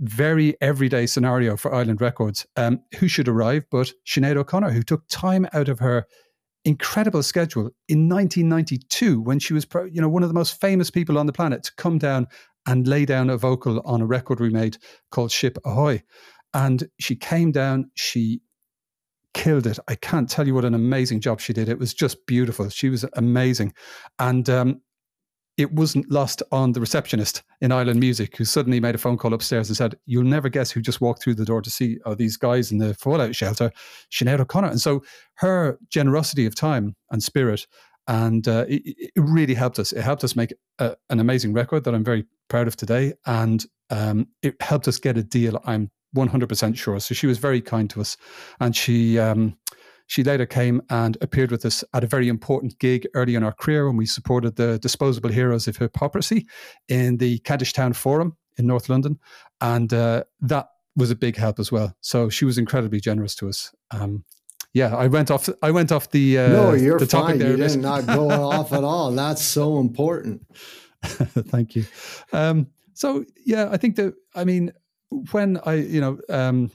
very 0.00 0.56
everyday 0.60 1.06
scenario 1.06 1.56
for 1.56 1.74
Island 1.74 2.00
Records, 2.00 2.46
um, 2.56 2.80
who 2.98 3.08
should 3.08 3.28
arrive 3.28 3.64
but 3.70 3.92
Sinead 4.06 4.36
O'Connor, 4.36 4.70
who 4.70 4.82
took 4.82 5.02
time 5.08 5.48
out 5.52 5.68
of 5.68 5.80
her 5.80 6.06
incredible 6.64 7.22
schedule 7.22 7.70
in 7.88 8.08
1992 8.08 9.20
when 9.20 9.38
she 9.38 9.54
was, 9.54 9.66
you 9.90 10.00
know, 10.00 10.08
one 10.08 10.22
of 10.22 10.28
the 10.28 10.34
most 10.34 10.60
famous 10.60 10.90
people 10.90 11.18
on 11.18 11.26
the 11.26 11.32
planet 11.32 11.62
to 11.64 11.74
come 11.76 11.98
down 11.98 12.26
and 12.66 12.86
lay 12.86 13.04
down 13.04 13.30
a 13.30 13.36
vocal 13.36 13.80
on 13.84 14.02
a 14.02 14.06
record 14.06 14.40
we 14.40 14.50
made 14.50 14.76
called 15.10 15.32
Ship 15.32 15.56
Ahoy. 15.64 16.02
And 16.54 16.88
she 16.98 17.16
came 17.16 17.52
down, 17.52 17.90
she 17.94 18.40
killed 19.34 19.66
it. 19.66 19.78
I 19.88 19.94
can't 19.94 20.28
tell 20.28 20.46
you 20.46 20.54
what 20.54 20.64
an 20.64 20.74
amazing 20.74 21.20
job 21.20 21.40
she 21.40 21.52
did. 21.52 21.68
It 21.68 21.78
was 21.78 21.94
just 21.94 22.26
beautiful. 22.26 22.68
She 22.70 22.88
was 22.88 23.04
amazing. 23.14 23.74
And 24.18 24.48
um, 24.48 24.80
it 25.56 25.72
wasn't 25.72 26.10
lost 26.10 26.42
on 26.52 26.72
the 26.72 26.80
receptionist 26.80 27.42
in 27.60 27.72
Island 27.72 28.00
Music, 28.00 28.36
who 28.36 28.44
suddenly 28.44 28.80
made 28.80 28.94
a 28.94 28.98
phone 28.98 29.18
call 29.18 29.34
upstairs 29.34 29.68
and 29.68 29.76
said, 29.76 29.96
You'll 30.06 30.24
never 30.24 30.48
guess 30.48 30.70
who 30.70 30.80
just 30.80 31.00
walked 31.00 31.22
through 31.22 31.34
the 31.34 31.44
door 31.44 31.60
to 31.62 31.70
see 31.70 31.98
oh, 32.06 32.14
these 32.14 32.36
guys 32.36 32.72
in 32.72 32.78
the 32.78 32.94
fallout 32.94 33.34
shelter, 33.34 33.70
Sinead 34.10 34.40
O'Connor. 34.40 34.68
And 34.68 34.80
so 34.80 35.02
her 35.34 35.78
generosity 35.90 36.46
of 36.46 36.54
time 36.54 36.96
and 37.10 37.22
spirit 37.22 37.66
and 38.08 38.48
uh, 38.48 38.64
it, 38.68 38.82
it, 38.86 39.10
really 39.16 39.54
helped 39.54 39.78
us. 39.78 39.92
It 39.92 40.00
helped 40.00 40.24
us 40.24 40.34
make 40.34 40.54
a, 40.78 40.96
an 41.10 41.20
amazing 41.20 41.52
record 41.52 41.84
that 41.84 41.94
I'm 41.94 42.02
very 42.02 42.24
proud 42.48 42.66
of 42.66 42.74
today, 42.74 43.12
and 43.26 43.64
um, 43.90 44.28
it 44.42 44.60
helped 44.62 44.88
us 44.88 44.98
get 44.98 45.18
a 45.18 45.22
deal. 45.22 45.60
I'm 45.66 45.90
100% 46.16 46.76
sure. 46.76 47.00
So 47.00 47.14
she 47.14 47.26
was 47.26 47.38
very 47.38 47.60
kind 47.60 47.88
to 47.90 48.00
us, 48.00 48.16
and 48.60 48.74
she 48.74 49.18
um, 49.18 49.56
she 50.06 50.24
later 50.24 50.46
came 50.46 50.80
and 50.88 51.16
appeared 51.20 51.50
with 51.50 51.64
us 51.64 51.84
at 51.92 52.02
a 52.02 52.06
very 52.06 52.28
important 52.28 52.78
gig 52.78 53.06
early 53.14 53.34
in 53.34 53.42
our 53.42 53.52
career 53.52 53.86
when 53.86 53.96
we 53.96 54.06
supported 54.06 54.56
the 54.56 54.78
Disposable 54.78 55.30
Heroes 55.30 55.68
of 55.68 55.76
Hiphoprisy 55.76 56.46
in 56.88 57.18
the 57.18 57.38
Kentish 57.40 57.74
Town 57.74 57.92
Forum 57.92 58.36
in 58.56 58.66
North 58.66 58.88
London, 58.88 59.18
and 59.60 59.92
uh, 59.92 60.24
that 60.40 60.68
was 60.96 61.10
a 61.10 61.16
big 61.16 61.36
help 61.36 61.58
as 61.58 61.70
well. 61.70 61.94
So 62.00 62.28
she 62.28 62.44
was 62.44 62.58
incredibly 62.58 63.00
generous 63.00 63.34
to 63.36 63.48
us. 63.48 63.72
Um, 63.90 64.24
yeah, 64.74 64.94
I 64.94 65.06
went 65.06 65.30
off. 65.30 65.48
I 65.62 65.70
went 65.70 65.92
off 65.92 66.10
the. 66.10 66.38
Uh, 66.38 66.48
no, 66.48 66.72
you're 66.72 66.98
the 66.98 67.06
fine. 67.06 67.40
You 67.40 67.56
did 67.56 67.80
not 67.80 68.06
go 68.06 68.30
off 68.50 68.72
at 68.72 68.84
all. 68.84 69.10
That's 69.12 69.42
so 69.42 69.78
important. 69.78 70.46
Thank 71.02 71.76
you. 71.76 71.84
Um, 72.32 72.68
so 72.94 73.24
yeah, 73.44 73.68
I 73.70 73.76
think 73.76 73.96
that 73.96 74.14
I 74.34 74.44
mean 74.44 74.72
when 75.10 75.58
I 75.64 75.74
you 75.74 76.00
know 76.00 76.18
um, 76.28 76.70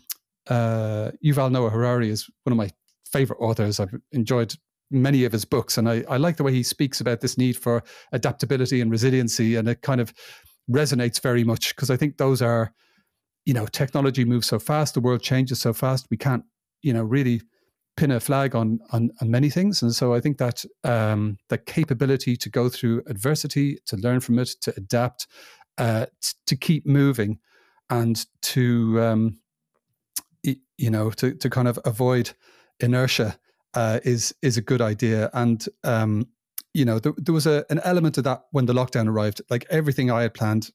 uh, 0.48 1.12
Yuval 1.24 1.52
Noah 1.52 1.70
Harari 1.70 2.10
is 2.10 2.30
one 2.44 2.52
of 2.52 2.58
my 2.58 2.70
favorite 3.12 3.40
authors. 3.40 3.80
I've 3.80 3.94
enjoyed 4.12 4.56
many 4.92 5.26
of 5.26 5.32
his 5.32 5.46
books, 5.46 5.78
and 5.78 5.90
I, 5.90 6.04
I 6.10 6.18
like 6.18 6.38
the 6.38 6.44
way 6.44 6.54
he 6.54 6.64
speaks 6.64 7.02
about 7.02 7.22
this 7.22 7.38
need 7.38 7.58
for 7.58 7.84
adaptability 8.12 8.82
and 8.82 8.92
resiliency, 8.92 9.56
and 9.56 9.68
it 9.68 9.82
kind 9.82 10.02
of 10.02 10.14
resonates 10.70 11.22
very 11.22 11.44
much 11.44 11.76
because 11.76 11.90
I 11.90 11.98
think 11.98 12.18
those 12.18 12.42
are, 12.42 12.74
you 13.46 13.54
know, 13.54 13.66
technology 13.66 14.26
moves 14.26 14.48
so 14.48 14.60
fast, 14.60 14.94
the 14.94 15.02
world 15.02 15.22
changes 15.22 15.60
so 15.60 15.74
fast, 15.74 16.08
we 16.10 16.18
can't, 16.18 16.44
you 16.82 16.94
know, 16.94 17.04
really 17.04 17.42
pin 17.96 18.12
a 18.12 18.20
flag 18.20 18.56
on 18.56 18.80
on, 18.92 19.12
on 19.22 19.30
many 19.30 19.50
things, 19.50 19.82
and 19.82 19.94
so 19.94 20.14
I 20.14 20.20
think 20.20 20.38
that 20.38 20.66
um, 20.84 21.38
the 21.50 21.58
capability 21.58 22.36
to 22.38 22.50
go 22.50 22.70
through 22.70 23.04
adversity, 23.08 23.78
to 23.88 23.98
learn 23.98 24.20
from 24.20 24.40
it, 24.40 24.50
to 24.62 24.74
adapt, 24.76 25.28
uh, 25.78 26.08
t- 26.22 26.34
to 26.48 26.56
keep 26.56 26.86
moving, 26.86 27.40
and 27.90 28.26
to 28.42 29.02
um, 29.02 29.40
you 30.44 30.90
know 30.90 31.12
to 31.12 31.34
to 31.34 31.50
kind 31.50 31.68
of 31.68 31.80
avoid 31.86 32.32
inertia 32.80 33.38
uh, 33.74 34.00
is 34.04 34.34
is 34.42 34.58
a 34.58 34.62
good 34.62 34.82
idea. 34.82 35.30
And 35.34 35.66
um, 35.84 36.28
you 36.74 36.86
know, 36.86 37.00
there, 37.00 37.14
there 37.18 37.34
was 37.34 37.48
a, 37.48 37.66
an 37.70 37.80
element 37.84 38.18
of 38.18 38.24
that 38.24 38.44
when 38.52 38.66
the 38.66 38.74
lockdown 38.74 39.08
arrived. 39.08 39.42
Like 39.50 39.66
everything 39.70 40.12
I 40.12 40.24
had 40.24 40.34
planned, 40.34 40.72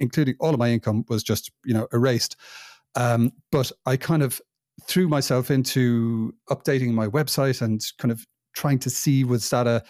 including 0.00 0.36
all 0.40 0.52
of 0.52 0.58
my 0.58 0.70
income, 0.70 1.04
was 1.08 1.22
just 1.22 1.50
you 1.64 1.74
know 1.74 1.88
erased. 1.92 2.36
Um, 2.94 3.32
but 3.52 3.70
I 3.84 3.96
kind 3.96 4.22
of 4.22 4.40
threw 4.82 5.08
myself 5.08 5.50
into 5.50 6.34
updating 6.50 6.92
my 6.92 7.08
website 7.08 7.62
and 7.62 7.80
kind 7.98 8.12
of 8.12 8.26
trying 8.54 8.78
to 8.78 8.90
see 8.90 9.24
was 9.24 9.48
that 9.50 9.66
a 9.66 9.82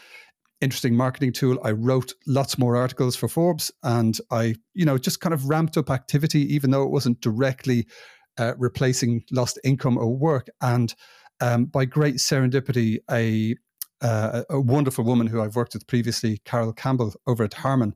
interesting 0.60 0.94
marketing 0.94 1.32
tool. 1.32 1.58
I 1.62 1.72
wrote 1.72 2.14
lots 2.26 2.58
more 2.58 2.76
articles 2.76 3.16
for 3.16 3.28
Forbes, 3.28 3.70
and 3.82 4.18
I 4.30 4.54
you 4.74 4.84
know 4.84 4.98
just 4.98 5.20
kind 5.20 5.34
of 5.34 5.48
ramped 5.48 5.76
up 5.76 5.90
activity, 5.90 6.52
even 6.54 6.70
though 6.70 6.82
it 6.82 6.90
wasn't 6.90 7.20
directly 7.20 7.86
uh, 8.38 8.54
replacing 8.58 9.24
lost 9.30 9.58
income 9.64 9.98
or 9.98 10.14
work. 10.16 10.48
And 10.60 10.94
um, 11.40 11.66
by 11.66 11.84
great 11.84 12.16
serendipity, 12.16 12.98
a 13.10 13.56
uh, 14.02 14.42
a 14.50 14.60
wonderful 14.60 15.04
woman 15.04 15.26
who 15.26 15.40
I've 15.40 15.56
worked 15.56 15.74
with 15.74 15.86
previously, 15.86 16.38
Carol 16.44 16.72
Campbell, 16.72 17.14
over 17.26 17.44
at 17.44 17.54
Harman 17.54 17.94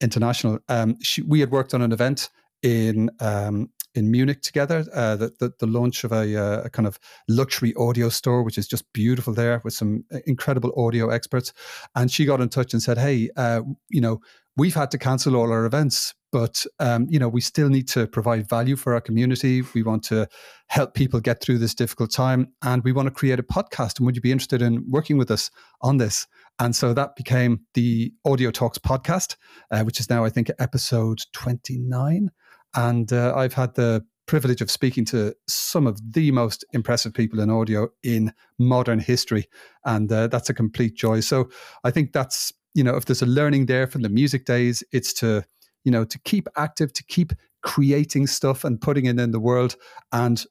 International. 0.00 0.58
Um, 0.68 0.96
she, 1.00 1.22
we 1.22 1.40
had 1.40 1.50
worked 1.50 1.72
on 1.72 1.82
an 1.82 1.92
event 1.92 2.28
in 2.62 3.10
um, 3.20 3.70
in 3.94 4.10
Munich 4.10 4.42
together. 4.42 4.84
Uh, 4.94 5.16
the, 5.16 5.32
the, 5.38 5.52
the 5.58 5.66
launch 5.66 6.04
of 6.04 6.12
a, 6.12 6.36
uh, 6.36 6.62
a, 6.62 6.70
kind 6.70 6.86
of 6.86 6.98
luxury 7.28 7.74
audio 7.76 8.08
store, 8.08 8.42
which 8.42 8.58
is 8.58 8.68
just 8.68 8.90
beautiful 8.92 9.34
there 9.34 9.60
with 9.64 9.74
some 9.74 10.04
uh, 10.12 10.18
incredible 10.26 10.72
audio 10.76 11.10
experts. 11.10 11.52
And 11.94 12.10
she 12.10 12.24
got 12.24 12.40
in 12.40 12.48
touch 12.48 12.72
and 12.72 12.82
said, 12.82 12.98
"Hey, 12.98 13.30
uh, 13.36 13.62
you 13.88 14.00
know, 14.00 14.20
we've 14.56 14.74
had 14.74 14.90
to 14.92 14.98
cancel 14.98 15.36
all 15.36 15.52
our 15.52 15.64
events, 15.64 16.14
but 16.32 16.64
um, 16.78 17.06
you 17.10 17.18
know, 17.18 17.28
we 17.28 17.40
still 17.40 17.68
need 17.68 17.88
to 17.88 18.06
provide 18.06 18.48
value 18.48 18.76
for 18.76 18.94
our 18.94 19.00
community. 19.00 19.62
We 19.74 19.82
want 19.82 20.04
to 20.04 20.28
help 20.68 20.94
people 20.94 21.20
get 21.20 21.40
through 21.40 21.58
this 21.58 21.74
difficult 21.74 22.12
time, 22.12 22.52
and 22.62 22.82
we 22.84 22.92
want 22.92 23.06
to 23.06 23.14
create 23.14 23.40
a 23.40 23.44
podcast. 23.44 23.98
And 23.98 24.06
would 24.06 24.16
you 24.16 24.22
be 24.22 24.32
interested 24.32 24.62
in 24.62 24.84
working 24.88 25.18
with 25.18 25.30
us 25.30 25.50
on 25.82 25.96
this?" 25.96 26.26
And 26.60 26.76
so 26.76 26.92
that 26.92 27.16
became 27.16 27.60
the 27.72 28.12
Audio 28.26 28.50
Talks 28.50 28.76
podcast, 28.76 29.36
uh, 29.70 29.82
which 29.82 29.98
is 29.98 30.10
now, 30.10 30.26
I 30.26 30.28
think, 30.28 30.50
episode 30.58 31.20
29. 31.32 32.30
And 32.74 33.12
uh, 33.12 33.34
I've 33.36 33.54
had 33.54 33.74
the 33.74 34.04
privilege 34.26 34.60
of 34.60 34.70
speaking 34.70 35.04
to 35.04 35.34
some 35.48 35.86
of 35.86 36.00
the 36.12 36.30
most 36.30 36.64
impressive 36.72 37.12
people 37.12 37.40
in 37.40 37.50
audio 37.50 37.88
in 38.04 38.32
modern 38.58 39.00
history. 39.00 39.48
And 39.84 40.10
uh, 40.12 40.28
that's 40.28 40.48
a 40.48 40.54
complete 40.54 40.94
joy. 40.94 41.20
So 41.20 41.48
I 41.82 41.90
think 41.90 42.12
that's, 42.12 42.52
you 42.74 42.84
know, 42.84 42.96
if 42.96 43.06
there's 43.06 43.22
a 43.22 43.26
learning 43.26 43.66
there 43.66 43.88
from 43.88 44.02
the 44.02 44.08
music 44.08 44.44
days, 44.44 44.84
it's 44.92 45.12
to, 45.14 45.44
you 45.82 45.90
know, 45.90 46.04
to 46.04 46.18
keep 46.20 46.46
active, 46.56 46.92
to 46.92 47.04
keep 47.04 47.32
creating 47.62 48.28
stuff 48.28 48.64
and 48.64 48.80
putting 48.80 49.06
it 49.06 49.18
in 49.18 49.32
the 49.32 49.40
world 49.40 49.74
and 50.12 50.44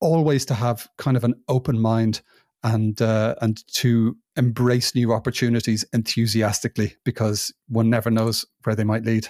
always 0.00 0.44
to 0.46 0.54
have 0.54 0.86
kind 0.98 1.16
of 1.16 1.24
an 1.24 1.34
open 1.48 1.80
mind 1.80 2.20
and 2.62 3.00
uh, 3.00 3.34
and 3.40 3.66
to 3.68 4.16
embrace 4.36 4.94
new 4.94 5.12
opportunities 5.12 5.84
enthusiastically 5.92 6.96
because 7.04 7.52
one 7.68 7.88
never 7.88 8.10
knows 8.10 8.44
where 8.64 8.74
they 8.74 8.84
might 8.84 9.04
lead. 9.04 9.28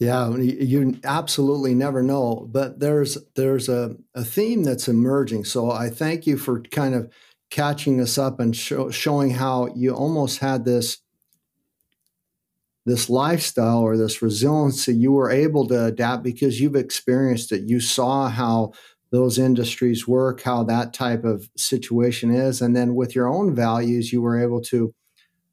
Yeah, 0.00 0.36
you 0.36 0.98
absolutely 1.04 1.74
never 1.74 2.02
know. 2.02 2.48
But 2.50 2.80
there's 2.80 3.16
there's 3.36 3.68
a, 3.68 3.96
a 4.14 4.24
theme 4.24 4.64
that's 4.64 4.88
emerging. 4.88 5.44
So 5.44 5.70
I 5.70 5.88
thank 5.88 6.26
you 6.26 6.36
for 6.36 6.60
kind 6.62 6.94
of 6.94 7.12
catching 7.50 8.00
us 8.00 8.18
up 8.18 8.40
and 8.40 8.56
show, 8.56 8.90
showing 8.90 9.30
how 9.30 9.68
you 9.76 9.94
almost 9.94 10.38
had 10.40 10.64
this 10.64 10.98
this 12.86 13.08
lifestyle 13.08 13.80
or 13.80 13.96
this 13.96 14.20
resiliency 14.20 14.94
you 14.94 15.12
were 15.12 15.30
able 15.30 15.66
to 15.66 15.84
adapt 15.86 16.22
because 16.22 16.60
you've 16.60 16.76
experienced 16.76 17.50
it 17.52 17.62
you 17.66 17.80
saw 17.80 18.28
how 18.28 18.72
those 19.10 19.38
industries 19.38 20.06
work 20.06 20.42
how 20.42 20.62
that 20.62 20.92
type 20.92 21.24
of 21.24 21.48
situation 21.56 22.34
is 22.34 22.60
and 22.60 22.76
then 22.76 22.94
with 22.94 23.14
your 23.14 23.28
own 23.28 23.54
values 23.54 24.12
you 24.12 24.20
were 24.20 24.38
able 24.42 24.60
to 24.60 24.92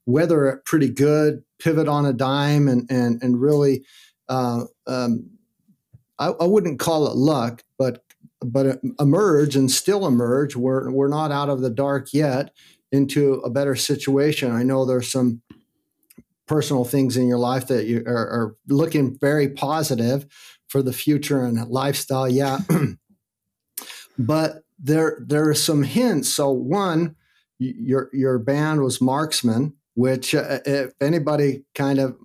weather 0.06 0.48
it 0.48 0.66
pretty 0.66 0.90
good 0.90 1.44
pivot 1.60 1.88
on 1.88 2.06
a 2.06 2.14
dime 2.14 2.68
and 2.68 2.90
and 2.92 3.22
and 3.24 3.42
really 3.42 3.84
uh, 4.32 4.64
um, 4.88 5.30
I, 6.18 6.28
I, 6.30 6.46
wouldn't 6.46 6.80
call 6.80 7.08
it 7.08 7.18
luck, 7.18 7.64
but 7.78 8.02
but 8.40 8.80
emerge 8.98 9.58
and 9.58 9.70
still 9.70 10.08
emerge. 10.08 10.56
We're 10.56 10.90
we're 10.90 11.10
not 11.10 11.34
out 11.34 11.50
of 11.50 11.60
the 11.60 11.70
dark 11.70 12.14
yet 12.14 12.54
into 12.94 13.36
a 13.42 13.50
better 13.50 13.76
situation. 13.76 14.52
I 14.52 14.64
know 14.64 14.86
there's 14.86 15.12
some 15.12 15.42
personal 16.48 16.86
things 16.86 17.18
in 17.18 17.28
your 17.28 17.40
life 17.40 17.68
that 17.68 17.86
you 17.86 18.04
are, 18.08 18.14
are 18.14 18.56
looking 18.70 19.18
very 19.20 19.50
positive 19.50 20.26
for 20.70 20.82
the 20.82 20.94
future 20.94 21.44
and 21.44 21.68
lifestyle. 21.68 22.30
Yeah, 22.30 22.60
but 24.18 24.64
there 24.80 25.22
there 25.28 25.50
are 25.50 25.54
some 25.54 25.84
hints. 25.84 26.30
So 26.30 26.52
one, 26.52 27.18
your 27.60 28.10
your 28.14 28.40
band 28.40 28.82
was 28.82 29.00
Marxman, 29.00 29.74
which 29.96 30.34
uh, 30.34 30.60
if 30.66 30.94
anybody 31.02 31.66
kind 31.76 32.00
of 32.00 32.16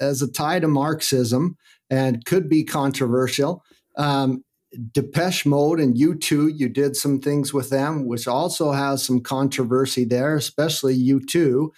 as 0.00 0.22
a 0.22 0.30
tie 0.30 0.60
to 0.60 0.68
Marxism 0.68 1.56
and 1.90 2.24
could 2.24 2.48
be 2.48 2.64
controversial. 2.64 3.64
Um, 3.96 4.44
Depeche 4.92 5.44
Mode 5.44 5.80
and 5.80 5.96
U2, 5.96 6.58
you 6.58 6.68
did 6.68 6.96
some 6.96 7.20
things 7.20 7.52
with 7.52 7.68
them, 7.68 8.06
which 8.06 8.26
also 8.26 8.72
has 8.72 9.04
some 9.04 9.20
controversy 9.20 10.04
there, 10.04 10.34
especially 10.34 10.96
U2 10.96 11.68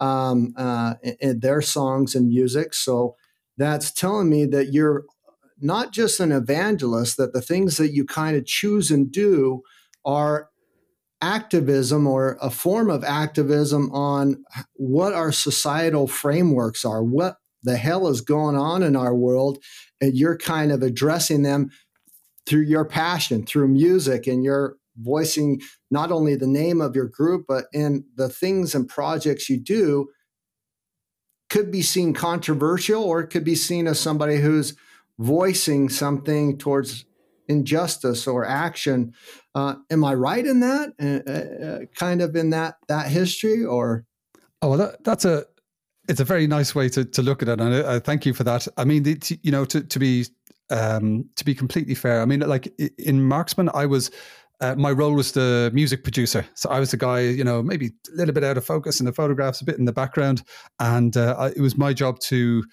um, 0.00 0.54
uh, 0.56 0.94
in 1.20 1.40
their 1.40 1.60
songs 1.60 2.14
and 2.14 2.28
music. 2.28 2.74
So 2.74 3.16
that's 3.56 3.90
telling 3.90 4.30
me 4.30 4.46
that 4.46 4.72
you're 4.72 5.04
not 5.60 5.92
just 5.92 6.20
an 6.20 6.30
evangelist, 6.30 7.16
that 7.16 7.32
the 7.32 7.42
things 7.42 7.76
that 7.78 7.92
you 7.92 8.04
kind 8.04 8.36
of 8.36 8.46
choose 8.46 8.90
and 8.90 9.10
do 9.10 9.62
are 10.04 10.50
activism 11.20 12.06
or 12.06 12.36
a 12.40 12.50
form 12.50 12.90
of 12.90 13.02
activism 13.02 13.90
on 13.92 14.44
what 14.74 15.14
our 15.14 15.32
societal 15.32 16.06
frameworks 16.06 16.84
are, 16.84 17.02
what 17.02 17.38
the 17.64 17.76
hell 17.76 18.06
is 18.08 18.20
going 18.20 18.56
on 18.56 18.82
in 18.82 18.94
our 18.94 19.14
world 19.14 19.58
and 20.00 20.16
you're 20.16 20.38
kind 20.38 20.70
of 20.70 20.82
addressing 20.82 21.42
them 21.42 21.70
through 22.46 22.62
your 22.62 22.84
passion 22.84 23.44
through 23.44 23.68
music 23.68 24.26
and 24.26 24.44
you're 24.44 24.76
voicing 24.98 25.60
not 25.90 26.12
only 26.12 26.36
the 26.36 26.46
name 26.46 26.80
of 26.80 26.94
your 26.94 27.08
group 27.08 27.44
but 27.48 27.64
in 27.72 28.04
the 28.16 28.28
things 28.28 28.74
and 28.74 28.88
projects 28.88 29.50
you 29.50 29.58
do 29.58 30.08
could 31.50 31.70
be 31.70 31.82
seen 31.82 32.12
controversial 32.12 33.02
or 33.02 33.20
it 33.20 33.28
could 33.28 33.44
be 33.44 33.54
seen 33.54 33.86
as 33.86 33.98
somebody 33.98 34.36
who's 34.36 34.76
voicing 35.18 35.88
something 35.88 36.58
towards 36.58 37.04
injustice 37.48 38.26
or 38.26 38.44
action. 38.44 39.12
Uh, 39.54 39.76
am 39.90 40.04
i 40.04 40.14
right 40.14 40.46
in 40.46 40.60
that? 40.60 40.92
Uh, 41.00 41.30
uh, 41.30 41.86
kind 41.94 42.20
of 42.22 42.34
in 42.34 42.50
that 42.50 42.76
that 42.88 43.08
history 43.08 43.64
or? 43.64 44.04
Oh 44.62 44.76
that, 44.76 45.04
that's 45.04 45.24
a 45.24 45.44
it's 46.08 46.20
a 46.20 46.24
very 46.24 46.46
nice 46.46 46.74
way 46.74 46.88
to, 46.90 47.04
to 47.04 47.22
look 47.22 47.42
at 47.42 47.48
it, 47.48 47.60
and 47.60 47.74
I, 47.74 47.96
I 47.96 47.98
thank 47.98 48.26
you 48.26 48.34
for 48.34 48.44
that. 48.44 48.66
I 48.76 48.84
mean, 48.84 49.02
the, 49.02 49.38
you 49.42 49.50
know, 49.50 49.64
to 49.66 49.82
to 49.82 49.98
be 49.98 50.26
um, 50.70 51.28
to 51.36 51.44
be 51.44 51.54
completely 51.54 51.94
fair, 51.94 52.20
I 52.20 52.24
mean, 52.24 52.40
like 52.40 52.72
in 52.98 53.22
Marksman, 53.22 53.70
I 53.74 53.86
was 53.86 54.10
uh, 54.60 54.74
my 54.76 54.90
role 54.90 55.14
was 55.14 55.32
the 55.32 55.70
music 55.74 56.02
producer, 56.02 56.46
so 56.54 56.70
I 56.70 56.80
was 56.80 56.90
the 56.90 56.96
guy, 56.96 57.20
you 57.20 57.44
know, 57.44 57.62
maybe 57.62 57.92
a 58.12 58.16
little 58.16 58.34
bit 58.34 58.44
out 58.44 58.56
of 58.56 58.64
focus 58.64 59.00
in 59.00 59.06
the 59.06 59.12
photographs, 59.12 59.60
a 59.60 59.64
bit 59.64 59.78
in 59.78 59.84
the 59.84 59.92
background, 59.92 60.42
and 60.78 61.16
uh, 61.16 61.34
I, 61.38 61.48
it 61.48 61.60
was 61.60 61.76
my 61.76 61.92
job 61.92 62.20
to 62.20 62.64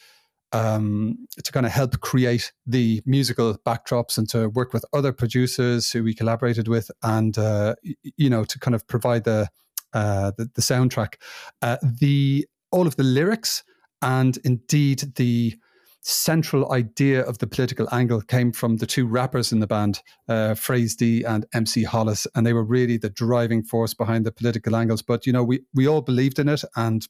um, 0.53 1.27
to 1.43 1.51
kind 1.51 1.65
of 1.65 1.71
help 1.71 1.99
create 2.01 2.51
the 2.65 3.01
musical 3.05 3.57
backdrops 3.65 4.17
and 4.17 4.27
to 4.29 4.49
work 4.49 4.73
with 4.73 4.85
other 4.93 5.13
producers 5.13 5.91
who 5.91 6.03
we 6.03 6.13
collaborated 6.13 6.67
with, 6.67 6.91
and 7.03 7.37
uh, 7.37 7.75
you 8.17 8.29
know, 8.29 8.43
to 8.43 8.59
kind 8.59 8.75
of 8.75 8.85
provide 8.87 9.23
the 9.23 9.49
uh, 9.93 10.31
the, 10.37 10.49
the 10.55 10.61
soundtrack. 10.61 11.15
Uh, 11.61 11.77
the 11.83 12.47
all 12.71 12.87
of 12.87 12.95
the 12.95 13.03
lyrics 13.03 13.63
and 14.01 14.37
indeed 14.43 15.13
the 15.15 15.55
central 16.01 16.71
idea 16.71 17.21
of 17.21 17.37
the 17.37 17.47
political 17.47 17.87
angle 17.91 18.21
came 18.21 18.51
from 18.51 18.77
the 18.77 18.87
two 18.87 19.05
rappers 19.05 19.51
in 19.51 19.59
the 19.59 19.67
band, 19.67 20.01
uh, 20.27 20.55
Phrase 20.55 20.95
D 20.95 21.23
and 21.23 21.45
MC 21.53 21.83
Hollis, 21.83 22.25
and 22.33 22.45
they 22.45 22.53
were 22.53 22.63
really 22.63 22.97
the 22.97 23.09
driving 23.09 23.63
force 23.63 23.93
behind 23.93 24.25
the 24.25 24.31
political 24.31 24.75
angles. 24.75 25.01
But 25.01 25.25
you 25.25 25.33
know, 25.33 25.43
we 25.43 25.61
we 25.73 25.87
all 25.87 26.01
believed 26.01 26.39
in 26.39 26.49
it, 26.49 26.63
and 26.75 27.07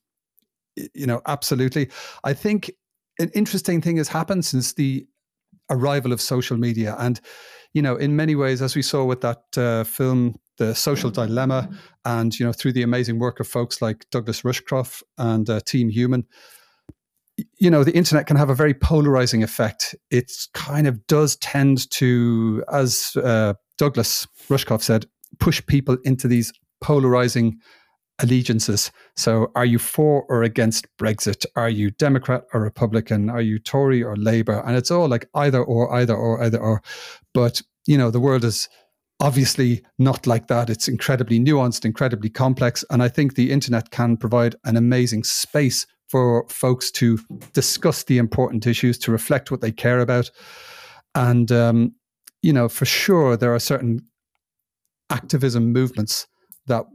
you 0.75 1.07
know, 1.07 1.21
absolutely. 1.25 1.89
I 2.23 2.33
think 2.33 2.71
an 3.19 3.29
interesting 3.33 3.81
thing 3.81 3.97
has 3.97 4.09
happened 4.09 4.45
since 4.45 4.73
the 4.73 5.05
arrival 5.69 6.11
of 6.11 6.19
social 6.21 6.57
media, 6.57 6.95
and 6.99 7.21
you 7.73 7.81
know, 7.81 7.95
in 7.95 8.15
many 8.15 8.35
ways, 8.35 8.61
as 8.61 8.75
we 8.75 8.81
saw 8.81 9.03
with 9.03 9.21
that 9.21 9.43
uh, 9.57 9.83
film, 9.83 10.35
The 10.57 10.75
Social 10.75 11.09
Dilemma, 11.09 11.69
and 12.05 12.37
you 12.37 12.45
know, 12.45 12.51
through 12.51 12.73
the 12.73 12.83
amazing 12.83 13.19
work 13.19 13.39
of 13.39 13.47
folks 13.47 13.81
like 13.81 14.05
Douglas 14.11 14.41
Rushkoff 14.41 15.01
and 15.17 15.49
uh, 15.49 15.59
Team 15.61 15.89
Human, 15.89 16.25
you 17.59 17.69
know, 17.69 17.83
the 17.83 17.95
internet 17.95 18.27
can 18.27 18.35
have 18.35 18.49
a 18.49 18.55
very 18.55 18.73
polarizing 18.73 19.43
effect. 19.43 19.95
It 20.09 20.31
kind 20.53 20.87
of 20.87 21.05
does 21.07 21.37
tend 21.37 21.89
to, 21.91 22.63
as 22.71 23.15
uh, 23.15 23.53
Douglas 23.77 24.27
Rushkoff 24.49 24.81
said, 24.81 25.05
push 25.39 25.65
people 25.65 25.97
into 26.03 26.27
these 26.27 26.51
polarizing 26.81 27.59
allegiances. 28.21 28.91
So, 29.15 29.51
are 29.55 29.65
you 29.65 29.79
for 29.79 30.23
or 30.29 30.43
against 30.43 30.87
Brexit? 30.97 31.45
Are 31.55 31.69
you 31.69 31.91
Democrat 31.91 32.43
or 32.53 32.61
Republican? 32.61 33.29
Are 33.29 33.41
you 33.41 33.59
Tory 33.59 34.03
or 34.03 34.15
Labour? 34.15 34.61
And 34.65 34.75
it's 34.75 34.91
all 34.91 35.07
like 35.07 35.27
either 35.35 35.63
or, 35.63 35.93
either 35.93 36.15
or, 36.15 36.43
either 36.43 36.59
or. 36.59 36.81
But, 37.33 37.61
you 37.87 37.97
know, 37.97 38.11
the 38.11 38.19
world 38.19 38.43
is 38.43 38.69
obviously 39.19 39.83
not 39.99 40.25
like 40.25 40.47
that. 40.47 40.69
It's 40.69 40.87
incredibly 40.87 41.39
nuanced, 41.39 41.85
incredibly 41.85 42.29
complex. 42.29 42.83
And 42.89 43.03
I 43.03 43.07
think 43.07 43.35
the 43.35 43.51
internet 43.51 43.91
can 43.91 44.17
provide 44.17 44.55
an 44.65 44.77
amazing 44.77 45.23
space 45.23 45.85
for 46.09 46.45
folks 46.49 46.91
to 46.91 47.17
discuss 47.53 48.03
the 48.03 48.17
important 48.17 48.67
issues, 48.67 48.97
to 48.99 49.11
reflect 49.11 49.49
what 49.49 49.61
they 49.61 49.71
care 49.71 49.99
about. 49.99 50.29
And, 51.15 51.51
um, 51.51 51.95
you 52.41 52.51
know, 52.51 52.67
for 52.67 52.85
sure, 52.85 53.37
there 53.37 53.53
are 53.53 53.59
certain 53.59 54.01
activism 55.09 55.71
movements 55.71 56.27
that 56.67 56.85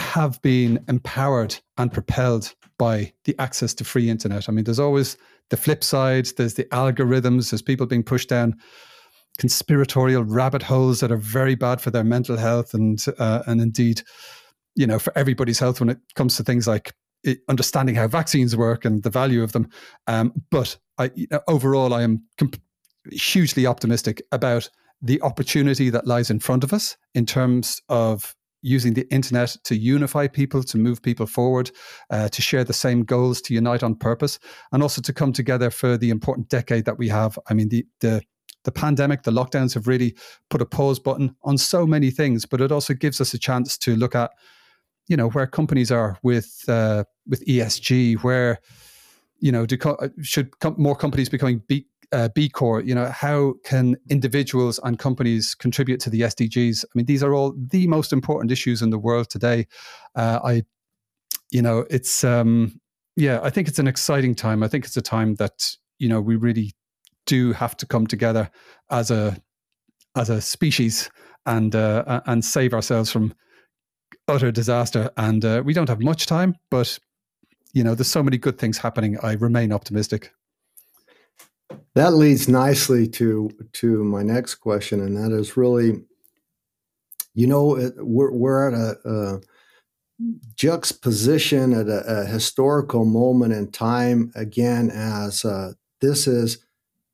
have 0.00 0.40
been 0.42 0.82
empowered 0.88 1.56
and 1.78 1.92
propelled 1.92 2.54
by 2.78 3.12
the 3.24 3.34
access 3.38 3.74
to 3.74 3.84
free 3.84 4.08
internet. 4.10 4.48
I 4.48 4.52
mean, 4.52 4.64
there's 4.64 4.80
always 4.80 5.16
the 5.50 5.56
flip 5.56 5.84
side, 5.84 6.26
there's 6.36 6.54
the 6.54 6.64
algorithms, 6.64 7.50
there's 7.50 7.62
people 7.62 7.86
being 7.86 8.02
pushed 8.02 8.28
down 8.28 8.56
conspiratorial 9.38 10.24
rabbit 10.24 10.62
holes 10.62 11.00
that 11.00 11.12
are 11.12 11.16
very 11.16 11.54
bad 11.54 11.80
for 11.80 11.90
their 11.90 12.04
mental 12.04 12.36
health 12.36 12.74
and 12.74 13.04
uh, 13.18 13.42
and 13.46 13.60
indeed 13.60 14.02
you 14.74 14.86
know 14.86 14.98
for 14.98 15.16
everybody's 15.16 15.58
health 15.58 15.80
when 15.80 15.88
it 15.88 15.98
comes 16.14 16.36
to 16.36 16.42
things 16.42 16.66
like 16.66 16.92
understanding 17.48 17.94
how 17.94 18.08
vaccines 18.08 18.56
work 18.56 18.84
and 18.84 19.02
the 19.02 19.10
value 19.10 19.42
of 19.42 19.52
them. 19.52 19.68
Um, 20.06 20.32
but 20.50 20.78
I, 20.98 21.10
overall, 21.48 21.92
I 21.94 22.02
am 22.02 22.24
comp- 22.38 22.60
hugely 23.10 23.66
optimistic 23.66 24.22
about 24.32 24.68
the 25.02 25.20
opportunity 25.22 25.90
that 25.90 26.06
lies 26.06 26.30
in 26.30 26.40
front 26.40 26.64
of 26.64 26.72
us 26.72 26.96
in 27.14 27.26
terms 27.26 27.80
of 27.88 28.34
using 28.62 28.94
the 28.94 29.08
internet 29.10 29.56
to 29.64 29.76
unify 29.76 30.26
people, 30.26 30.62
to 30.62 30.78
move 30.78 31.02
people 31.02 31.26
forward, 31.26 31.70
uh, 32.10 32.28
to 32.28 32.42
share 32.42 32.64
the 32.64 32.72
same 32.72 33.04
goals, 33.04 33.40
to 33.42 33.54
unite 33.54 33.82
on 33.82 33.94
purpose, 33.94 34.38
and 34.72 34.82
also 34.82 35.00
to 35.00 35.12
come 35.12 35.32
together 35.32 35.70
for 35.70 35.96
the 35.96 36.10
important 36.10 36.48
decade 36.48 36.84
that 36.84 36.98
we 36.98 37.08
have. 37.08 37.38
I 37.48 37.54
mean, 37.54 37.68
the 37.68 37.86
the 38.00 38.22
the 38.64 38.72
pandemic, 38.72 39.22
the 39.22 39.30
lockdowns 39.30 39.72
have 39.74 39.88
really 39.88 40.14
put 40.50 40.60
a 40.60 40.66
pause 40.66 40.98
button 40.98 41.34
on 41.44 41.56
so 41.56 41.86
many 41.86 42.10
things, 42.10 42.44
but 42.44 42.60
it 42.60 42.70
also 42.70 42.92
gives 42.92 43.20
us 43.20 43.32
a 43.32 43.38
chance 43.38 43.78
to 43.78 43.96
look 43.96 44.14
at 44.14 44.32
you 45.08 45.16
know 45.16 45.28
where 45.30 45.46
companies 45.46 45.90
are 45.90 46.18
with 46.22 46.64
uh, 46.68 47.04
with 47.26 47.44
ESG, 47.46 48.22
where 48.22 48.58
you 49.38 49.50
know 49.50 49.66
do 49.66 49.76
co- 49.76 49.98
should 50.22 50.58
com- 50.60 50.76
more 50.78 50.94
companies 50.94 51.28
becoming 51.28 51.62
B, 51.66 51.86
uh, 52.12 52.28
B 52.34 52.48
Corp? 52.48 52.86
You 52.86 52.94
know 52.94 53.06
how 53.06 53.54
can 53.64 53.96
individuals 54.08 54.80
and 54.82 54.98
companies 54.98 55.54
contribute 55.54 56.00
to 56.00 56.10
the 56.10 56.22
SDGs? 56.22 56.84
I 56.84 56.88
mean, 56.94 57.06
these 57.06 57.22
are 57.22 57.34
all 57.34 57.54
the 57.56 57.86
most 57.86 58.12
important 58.12 58.50
issues 58.50 58.82
in 58.82 58.90
the 58.90 58.98
world 58.98 59.30
today. 59.30 59.66
Uh, 60.14 60.40
I, 60.42 60.62
you 61.50 61.62
know, 61.62 61.86
it's 61.90 62.24
um, 62.24 62.80
yeah, 63.16 63.40
I 63.42 63.50
think 63.50 63.68
it's 63.68 63.78
an 63.78 63.88
exciting 63.88 64.34
time. 64.34 64.62
I 64.62 64.68
think 64.68 64.84
it's 64.84 64.96
a 64.96 65.02
time 65.02 65.34
that 65.36 65.76
you 65.98 66.08
know 66.08 66.20
we 66.20 66.36
really 66.36 66.72
do 67.26 67.52
have 67.52 67.76
to 67.76 67.86
come 67.86 68.06
together 68.06 68.50
as 68.90 69.10
a 69.10 69.36
as 70.16 70.30
a 70.30 70.40
species 70.40 71.10
and 71.46 71.74
uh, 71.74 72.20
and 72.26 72.44
save 72.44 72.74
ourselves 72.74 73.10
from 73.10 73.34
utter 74.28 74.50
disaster. 74.50 75.10
And 75.16 75.44
uh, 75.44 75.62
we 75.64 75.74
don't 75.74 75.88
have 75.88 76.00
much 76.00 76.26
time, 76.26 76.56
but 76.70 76.98
you 77.72 77.84
know, 77.84 77.94
there's 77.94 78.08
so 78.08 78.22
many 78.22 78.38
good 78.38 78.58
things 78.58 78.78
happening. 78.78 79.18
I 79.22 79.32
remain 79.34 79.72
optimistic. 79.72 80.32
That 81.94 82.14
leads 82.14 82.48
nicely 82.48 83.08
to 83.08 83.50
to 83.74 84.04
my 84.04 84.22
next 84.22 84.56
question, 84.56 85.00
and 85.00 85.16
that 85.16 85.36
is 85.36 85.56
really, 85.56 86.02
you 87.34 87.46
know, 87.46 87.90
we're 87.96 88.32
we're 88.32 88.68
at 88.68 88.74
a, 88.74 89.08
a 89.08 89.40
juxtaposition 90.54 91.72
at 91.72 91.88
a, 91.88 92.20
a, 92.20 92.26
historical 92.26 93.04
moment 93.04 93.54
in 93.54 93.72
time 93.72 94.30
again. 94.36 94.90
As 94.90 95.44
uh, 95.44 95.72
this 96.00 96.28
is 96.28 96.58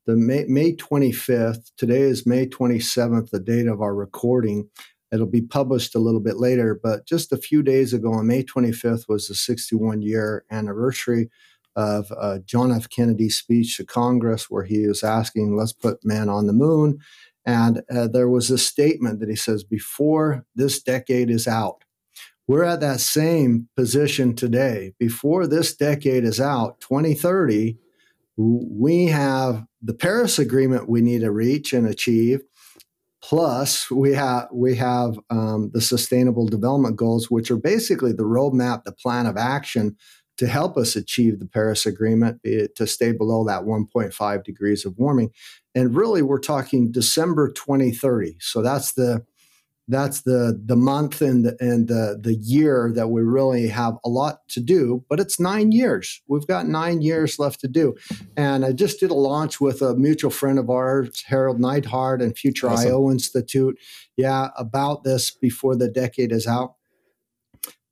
the 0.06 0.16
May, 0.16 0.44
May 0.46 0.74
25th. 0.74 1.70
Today 1.78 2.00
is 2.00 2.26
May 2.26 2.46
27th, 2.46 3.30
the 3.30 3.40
date 3.40 3.68
of 3.68 3.80
our 3.80 3.94
recording. 3.94 4.68
It'll 5.10 5.26
be 5.26 5.40
published 5.40 5.94
a 5.94 6.00
little 6.00 6.20
bit 6.20 6.36
later, 6.36 6.78
but 6.82 7.06
just 7.06 7.32
a 7.32 7.38
few 7.38 7.62
days 7.62 7.92
ago, 7.92 8.12
on 8.12 8.26
May 8.26 8.42
25th, 8.42 9.08
was 9.08 9.28
the 9.28 9.34
61 9.34 10.02
year 10.02 10.44
anniversary 10.50 11.30
of 11.76 12.10
uh, 12.18 12.38
John 12.44 12.72
F. 12.72 12.88
Kennedy's 12.88 13.36
speech 13.36 13.76
to 13.76 13.84
Congress, 13.84 14.50
where 14.50 14.64
he 14.64 14.86
was 14.86 15.04
asking, 15.04 15.56
let's 15.56 15.72
put 15.72 16.04
man 16.04 16.28
on 16.28 16.46
the 16.46 16.52
moon. 16.52 16.98
And 17.44 17.82
uh, 17.94 18.08
there 18.08 18.28
was 18.28 18.50
a 18.50 18.58
statement 18.58 19.20
that 19.20 19.28
he 19.28 19.36
says, 19.36 19.62
before 19.62 20.44
this 20.56 20.82
decade 20.82 21.30
is 21.30 21.46
out, 21.46 21.84
we're 22.48 22.64
at 22.64 22.80
that 22.80 23.00
same 23.00 23.68
position 23.76 24.34
today. 24.34 24.94
Before 24.98 25.46
this 25.46 25.74
decade 25.76 26.24
is 26.24 26.40
out, 26.40 26.80
2030, 26.80 27.76
we 28.36 29.06
have 29.06 29.64
the 29.82 29.94
Paris 29.94 30.38
Agreement 30.38 30.88
we 30.88 31.00
need 31.00 31.20
to 31.20 31.30
reach 31.30 31.72
and 31.72 31.86
achieve. 31.86 32.42
Plus, 33.22 33.90
we 33.90 34.12
have 34.12 34.46
we 34.52 34.76
have 34.76 35.18
um, 35.30 35.70
the 35.72 35.80
Sustainable 35.80 36.46
Development 36.46 36.94
Goals, 36.94 37.30
which 37.30 37.50
are 37.50 37.56
basically 37.56 38.12
the 38.12 38.22
roadmap, 38.22 38.84
the 38.84 38.92
plan 38.92 39.26
of 39.26 39.36
action 39.36 39.96
to 40.38 40.46
help 40.46 40.76
us 40.76 40.96
achieve 40.96 41.38
the 41.38 41.46
Paris 41.46 41.86
Agreement 41.86 42.40
to 42.44 42.86
stay 42.86 43.12
below 43.12 43.44
that 43.44 43.62
1.5 43.62 44.44
degrees 44.44 44.84
of 44.84 44.98
warming. 44.98 45.30
And 45.74 45.94
really, 45.94 46.22
we're 46.22 46.38
talking 46.38 46.90
December 46.90 47.50
2030. 47.50 48.36
So 48.40 48.62
that's 48.62 48.92
the 48.92 49.24
that's 49.88 50.22
the 50.22 50.60
the 50.64 50.76
month 50.76 51.20
and 51.20 51.44
the, 51.44 51.56
and 51.60 51.86
the 51.88 52.18
the 52.20 52.34
year 52.34 52.90
that 52.94 53.08
we 53.08 53.22
really 53.22 53.68
have 53.68 53.94
a 54.04 54.08
lot 54.08 54.40
to 54.48 54.60
do 54.60 55.04
but 55.08 55.20
it's 55.20 55.38
nine 55.38 55.70
years 55.70 56.22
we've 56.26 56.46
got 56.46 56.66
nine 56.66 57.02
years 57.02 57.38
left 57.38 57.60
to 57.60 57.68
do 57.68 57.94
and 58.36 58.64
i 58.64 58.72
just 58.72 58.98
did 58.98 59.10
a 59.10 59.14
launch 59.14 59.60
with 59.60 59.82
a 59.82 59.94
mutual 59.94 60.30
friend 60.30 60.58
of 60.58 60.70
ours 60.70 61.22
Harald 61.26 61.60
Neidhardt 61.60 62.22
and 62.22 62.36
future 62.36 62.68
awesome. 62.68 62.90
io 62.90 63.10
institute 63.10 63.78
yeah 64.16 64.48
about 64.56 65.04
this 65.04 65.30
before 65.30 65.76
the 65.76 65.88
decade 65.88 66.32
is 66.32 66.46
out 66.46 66.75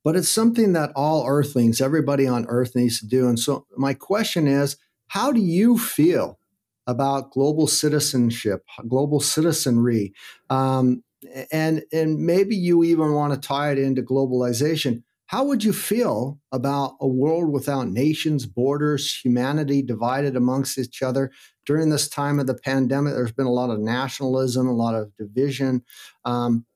but 0.04 0.14
it's 0.14 0.28
something 0.28 0.74
that 0.74 0.92
all 0.94 1.26
earthlings 1.26 1.80
everybody 1.80 2.26
on 2.26 2.46
earth 2.48 2.76
needs 2.76 3.00
to 3.00 3.06
do. 3.06 3.26
And 3.26 3.38
so 3.38 3.66
my 3.76 3.94
question 3.94 4.46
is 4.46 4.76
how 5.08 5.32
do 5.32 5.40
you 5.40 5.78
feel 5.78 6.38
about 6.86 7.32
global 7.32 7.66
citizenship 7.66 8.64
global 8.86 9.18
citizenry? 9.18 10.12
Um, 10.50 11.02
and 11.50 11.82
and 11.92 12.18
maybe 12.18 12.54
you 12.54 12.84
even 12.84 13.14
want 13.14 13.32
to 13.32 13.48
tie 13.48 13.72
it 13.72 13.78
into 13.78 14.02
globalization. 14.02 15.02
How 15.26 15.42
would 15.44 15.64
you 15.64 15.72
feel 15.72 16.38
about 16.52 16.96
a 17.00 17.08
world 17.08 17.50
without 17.50 17.88
nations 17.88 18.44
borders 18.44 19.18
humanity 19.18 19.80
divided 19.80 20.36
amongst 20.36 20.78
each 20.78 21.02
other? 21.02 21.32
During 21.64 21.88
this 21.88 22.08
time 22.08 22.38
of 22.38 22.46
the 22.46 22.54
pandemic 22.54 23.14
there's 23.14 23.32
been 23.32 23.46
a 23.46 23.52
lot 23.52 23.70
of 23.70 23.80
nationalism 23.80 24.68
a 24.68 24.74
lot 24.74 24.94
of 24.94 25.16
division. 25.16 25.82
Um, 26.26 26.66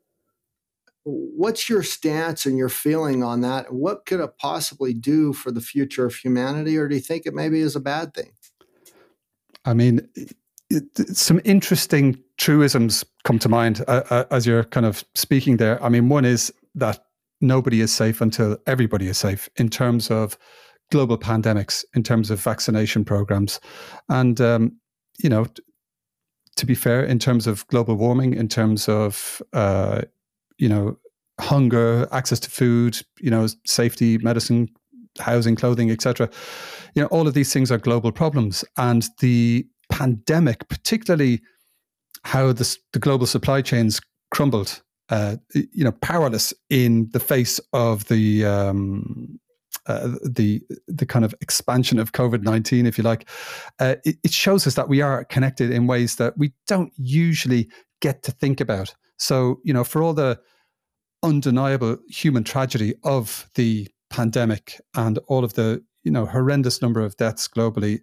what's 1.11 1.69
your 1.69 1.83
stance 1.83 2.47
and 2.47 2.59
your 2.59 2.69
feeling 2.69 3.23
on 3.23 3.41
that 3.41 3.73
what 3.73 4.05
could 4.07 4.21
it 4.21 4.37
possibly 4.39 4.93
do 4.93 5.33
for 5.33 5.51
the 5.51 5.61
future 5.61 6.05
of 6.07 6.15
humanity 6.15 6.77
or 6.77 6.89
do 6.89 6.95
you 6.95 7.01
think 7.01 7.25
it 7.25 7.35
maybe 7.35 7.61
is 7.61 7.77
a 7.77 7.81
bad 7.81 8.13
thing 8.15 8.31
i 9.65 9.73
mean 9.73 10.07
it, 10.71 11.17
some 11.17 11.41
interesting 11.45 12.23
truisms 12.37 13.05
come 13.25 13.39
to 13.39 13.49
mind 13.49 13.85
uh, 13.89 14.03
uh, 14.11 14.25
as 14.31 14.47
you're 14.47 14.65
kind 14.65 14.87
of 14.87 15.05
speaking 15.15 15.57
there. 15.57 15.83
I 15.83 15.89
mean, 15.89 16.09
one 16.09 16.25
is 16.25 16.53
that 16.75 17.05
nobody 17.41 17.81
is 17.81 17.93
safe 17.93 18.21
until 18.21 18.59
everybody 18.67 19.09
is 19.09 19.19
safe 19.19 19.49
in 19.57 19.69
terms 19.69 20.11
of 20.11 20.37
global 20.91 21.19
pandemics, 21.19 21.85
in 21.95 22.03
terms 22.03 22.31
of 22.31 22.41
vaccination 22.41 23.05
programs. 23.05 23.61
And, 24.09 24.41
um, 24.41 24.77
you 25.19 25.29
know, 25.29 25.47
to 26.57 26.67
be 26.67 26.75
fair, 26.75 27.05
in 27.05 27.19
terms 27.19 27.47
of 27.47 27.67
global 27.69 27.95
warming, 27.95 28.35
in 28.35 28.49
terms 28.49 28.89
of, 28.89 29.43
uh, 29.53 30.03
you 30.59 30.69
know, 30.69 30.99
hunger, 31.41 32.09
access 32.13 32.41
to 32.41 32.51
food, 32.51 33.01
you 33.21 33.31
know, 33.31 33.47
safety, 33.65 34.19
medicine, 34.19 34.69
housing, 35.19 35.57
clothing, 35.57 35.91
etc. 35.91 36.29
You 36.95 37.03
know, 37.03 37.09
all 37.09 37.27
of 37.27 37.35
these 37.35 37.53
things 37.53 37.71
are 37.71 37.79
global 37.79 38.13
problems, 38.13 38.65
and 38.77 39.07
the 39.21 39.67
pandemic, 39.91 40.69
particularly 40.69 41.41
how 42.25 42.53
the, 42.53 42.77
the 42.93 42.99
global 42.99 43.27
supply 43.27 43.63
chains 43.63 44.01
crumbled, 44.31 44.83
uh, 45.09 45.37
you 45.55 45.85
know, 45.85 45.93
powerless 45.93 46.53
in 46.69 47.09
the 47.13 47.21
face 47.21 47.61
of 47.73 48.07
the 48.09 48.45
um, 48.45 49.39
uh, 49.87 50.09
the 50.23 50.63
the 50.87 51.07
kind 51.07 51.25
of 51.25 51.35
expansion 51.41 51.99
of 51.99 52.13
COVID 52.13 52.43
nineteen, 52.43 52.87
if 52.87 52.99
you 52.99 53.05
like, 53.05 53.29
uh, 53.79 53.97
it, 54.05 54.17
it, 54.23 54.33
shows 54.33 54.67
us 54.67 54.75
that 54.75 54.89
we 54.89 55.01
are 55.01 55.25
connected 55.25 55.71
in 55.71 55.87
ways 55.87 56.17
that 56.17 56.37
we 56.37 56.53
don't 56.67 56.93
usually 56.97 57.71
get 58.01 58.23
to 58.25 58.33
think 58.33 58.61
about. 58.61 58.95
So 59.19 59.61
you 59.65 59.73
know, 59.73 59.85
for 59.85 60.03
all 60.03 60.15
the 60.15 60.41
undeniable 61.23 61.99
human 62.09 62.45
tragedy 62.45 62.95
of 63.05 63.51
the 63.55 63.89
pandemic 64.11 64.81
and 64.95 65.19
all 65.29 65.45
of 65.45 65.55
the 65.55 65.85
you 66.05 66.11
know 66.11 66.27
horrendous 66.27 66.81
number 66.81 67.01
of 67.01 67.17
deaths 67.17 67.49
globally, 67.49 68.01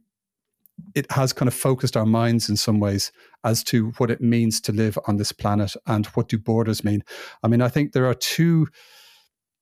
it 0.94 1.10
has 1.12 1.34
kind 1.34 1.48
of 1.48 1.54
focused 1.54 1.98
our 1.98 2.06
minds 2.06 2.50
in 2.50 2.58
some 2.58 2.80
ways 2.80 3.12
as 3.44 3.64
to 3.64 3.92
what 3.98 4.12
it 4.12 4.22
means 4.22 4.60
to 4.62 4.72
live 4.72 4.98
on 5.08 5.18
this 5.18 5.32
planet 5.32 5.76
and 5.88 6.06
what 6.08 6.28
do 6.28 6.38
borders 6.38 6.84
mean. 6.84 7.04
I 7.44 7.48
mean, 7.48 7.62
I 7.62 7.70
think 7.70 7.92
there 7.92 8.06
are 8.06 8.14
two 8.14 8.68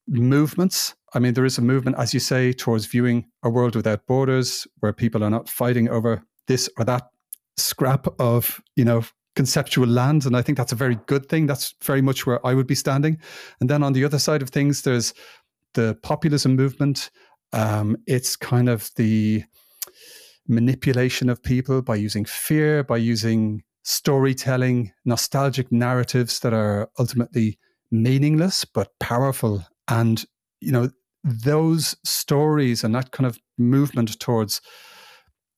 movements. 0.08 0.96
I 1.14 1.20
mean, 1.20 1.34
there 1.34 1.46
is 1.46 1.58
a 1.58 1.62
movement, 1.62 1.98
as 1.98 2.14
you 2.14 2.20
say, 2.20 2.54
towards 2.54 2.86
viewing 2.88 3.26
a 3.44 3.50
world 3.50 3.76
without 3.76 4.08
borders, 4.08 4.68
where 4.80 4.94
people 4.94 5.24
are 5.24 5.30
not 5.30 5.50
fighting 5.50 5.90
over 5.90 6.24
this 6.48 6.70
or 6.78 6.86
that 6.86 7.10
scrap 7.58 8.08
of, 8.20 8.62
you 8.76 8.84
know, 8.84 9.04
conceptual 9.36 9.88
land. 9.88 10.26
And 10.26 10.36
I 10.36 10.42
think 10.42 10.58
that's 10.58 10.72
a 10.72 10.76
very 10.78 10.98
good 11.08 11.28
thing. 11.28 11.48
That's 11.48 11.74
very 11.84 12.02
much 12.02 12.26
where 12.26 12.46
I 12.46 12.54
would 12.54 12.68
be 12.68 12.76
standing. 12.76 13.20
And 13.60 13.70
then 13.70 13.84
on 13.84 13.94
the 13.94 14.06
other 14.06 14.20
side 14.20 14.42
of 14.42 14.50
things, 14.50 14.82
there's 14.82 15.14
the 15.74 15.98
populism 16.04 16.56
movement. 16.56 17.10
Um, 17.52 17.98
it's 18.08 18.36
kind 18.36 18.70
of 18.70 18.90
the 18.96 19.44
manipulation 20.48 21.30
of 21.30 21.42
people 21.42 21.82
by 21.82 21.96
using 21.96 22.26
fear, 22.26 22.84
by 22.84 22.98
using 22.98 23.64
storytelling, 23.84 24.92
nostalgic 25.06 25.72
narratives 25.72 26.40
that 26.40 26.54
are 26.54 26.90
ultimately 27.00 27.58
meaningless 27.92 28.66
but 28.66 28.90
powerful. 29.00 29.66
And, 29.88 30.26
you 30.60 30.72
know, 30.72 30.90
those 31.24 31.96
stories 32.04 32.84
and 32.84 32.94
that 32.96 33.12
kind 33.12 33.28
of 33.28 33.40
movement 33.58 34.20
towards 34.20 34.62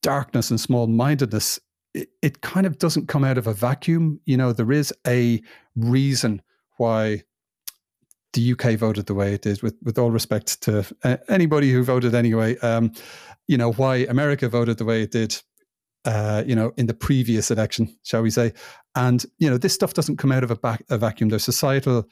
darkness 0.01 0.51
and 0.51 0.59
small 0.59 0.87
mindedness, 0.87 1.59
it, 1.95 2.09
it 2.21 2.41
kind 2.41 2.65
of 2.65 2.77
doesn't 2.77 3.07
come 3.07 3.23
out 3.23 3.37
of 3.37 3.47
a 3.47 3.53
vacuum. 3.53 4.19
You 4.25 4.37
know, 4.37 4.51
there 4.51 4.71
is 4.71 4.93
a 5.07 5.41
reason 5.75 6.41
why 6.77 7.23
the 8.33 8.51
UK 8.51 8.73
voted 8.73 9.05
the 9.05 9.13
way 9.13 9.33
it 9.33 9.43
did, 9.43 9.63
with, 9.63 9.75
with 9.81 9.97
all 9.97 10.11
respect 10.11 10.61
to 10.63 10.85
uh, 11.03 11.17
anybody 11.29 11.71
who 11.71 11.83
voted 11.83 12.13
anyway. 12.13 12.57
Um, 12.57 12.91
you 13.47 13.57
know, 13.57 13.71
why 13.71 13.97
America 14.09 14.49
voted 14.49 14.77
the 14.77 14.83
way 14.83 15.03
it 15.03 15.11
did, 15.11 15.41
uh, 16.03 16.43
you 16.45 16.53
know, 16.53 16.73
in 16.75 16.87
the 16.87 16.93
previous 16.93 17.49
election, 17.49 17.97
shall 18.03 18.21
we 18.21 18.29
say. 18.29 18.51
And, 18.95 19.25
you 19.39 19.49
know, 19.49 19.57
this 19.57 19.73
stuff 19.73 19.93
doesn't 19.93 20.17
come 20.17 20.33
out 20.33 20.43
of 20.43 20.51
a, 20.51 20.55
back, 20.57 20.83
a 20.89 20.97
vacuum. 20.97 21.29
There's 21.29 21.45
societal 21.45 22.05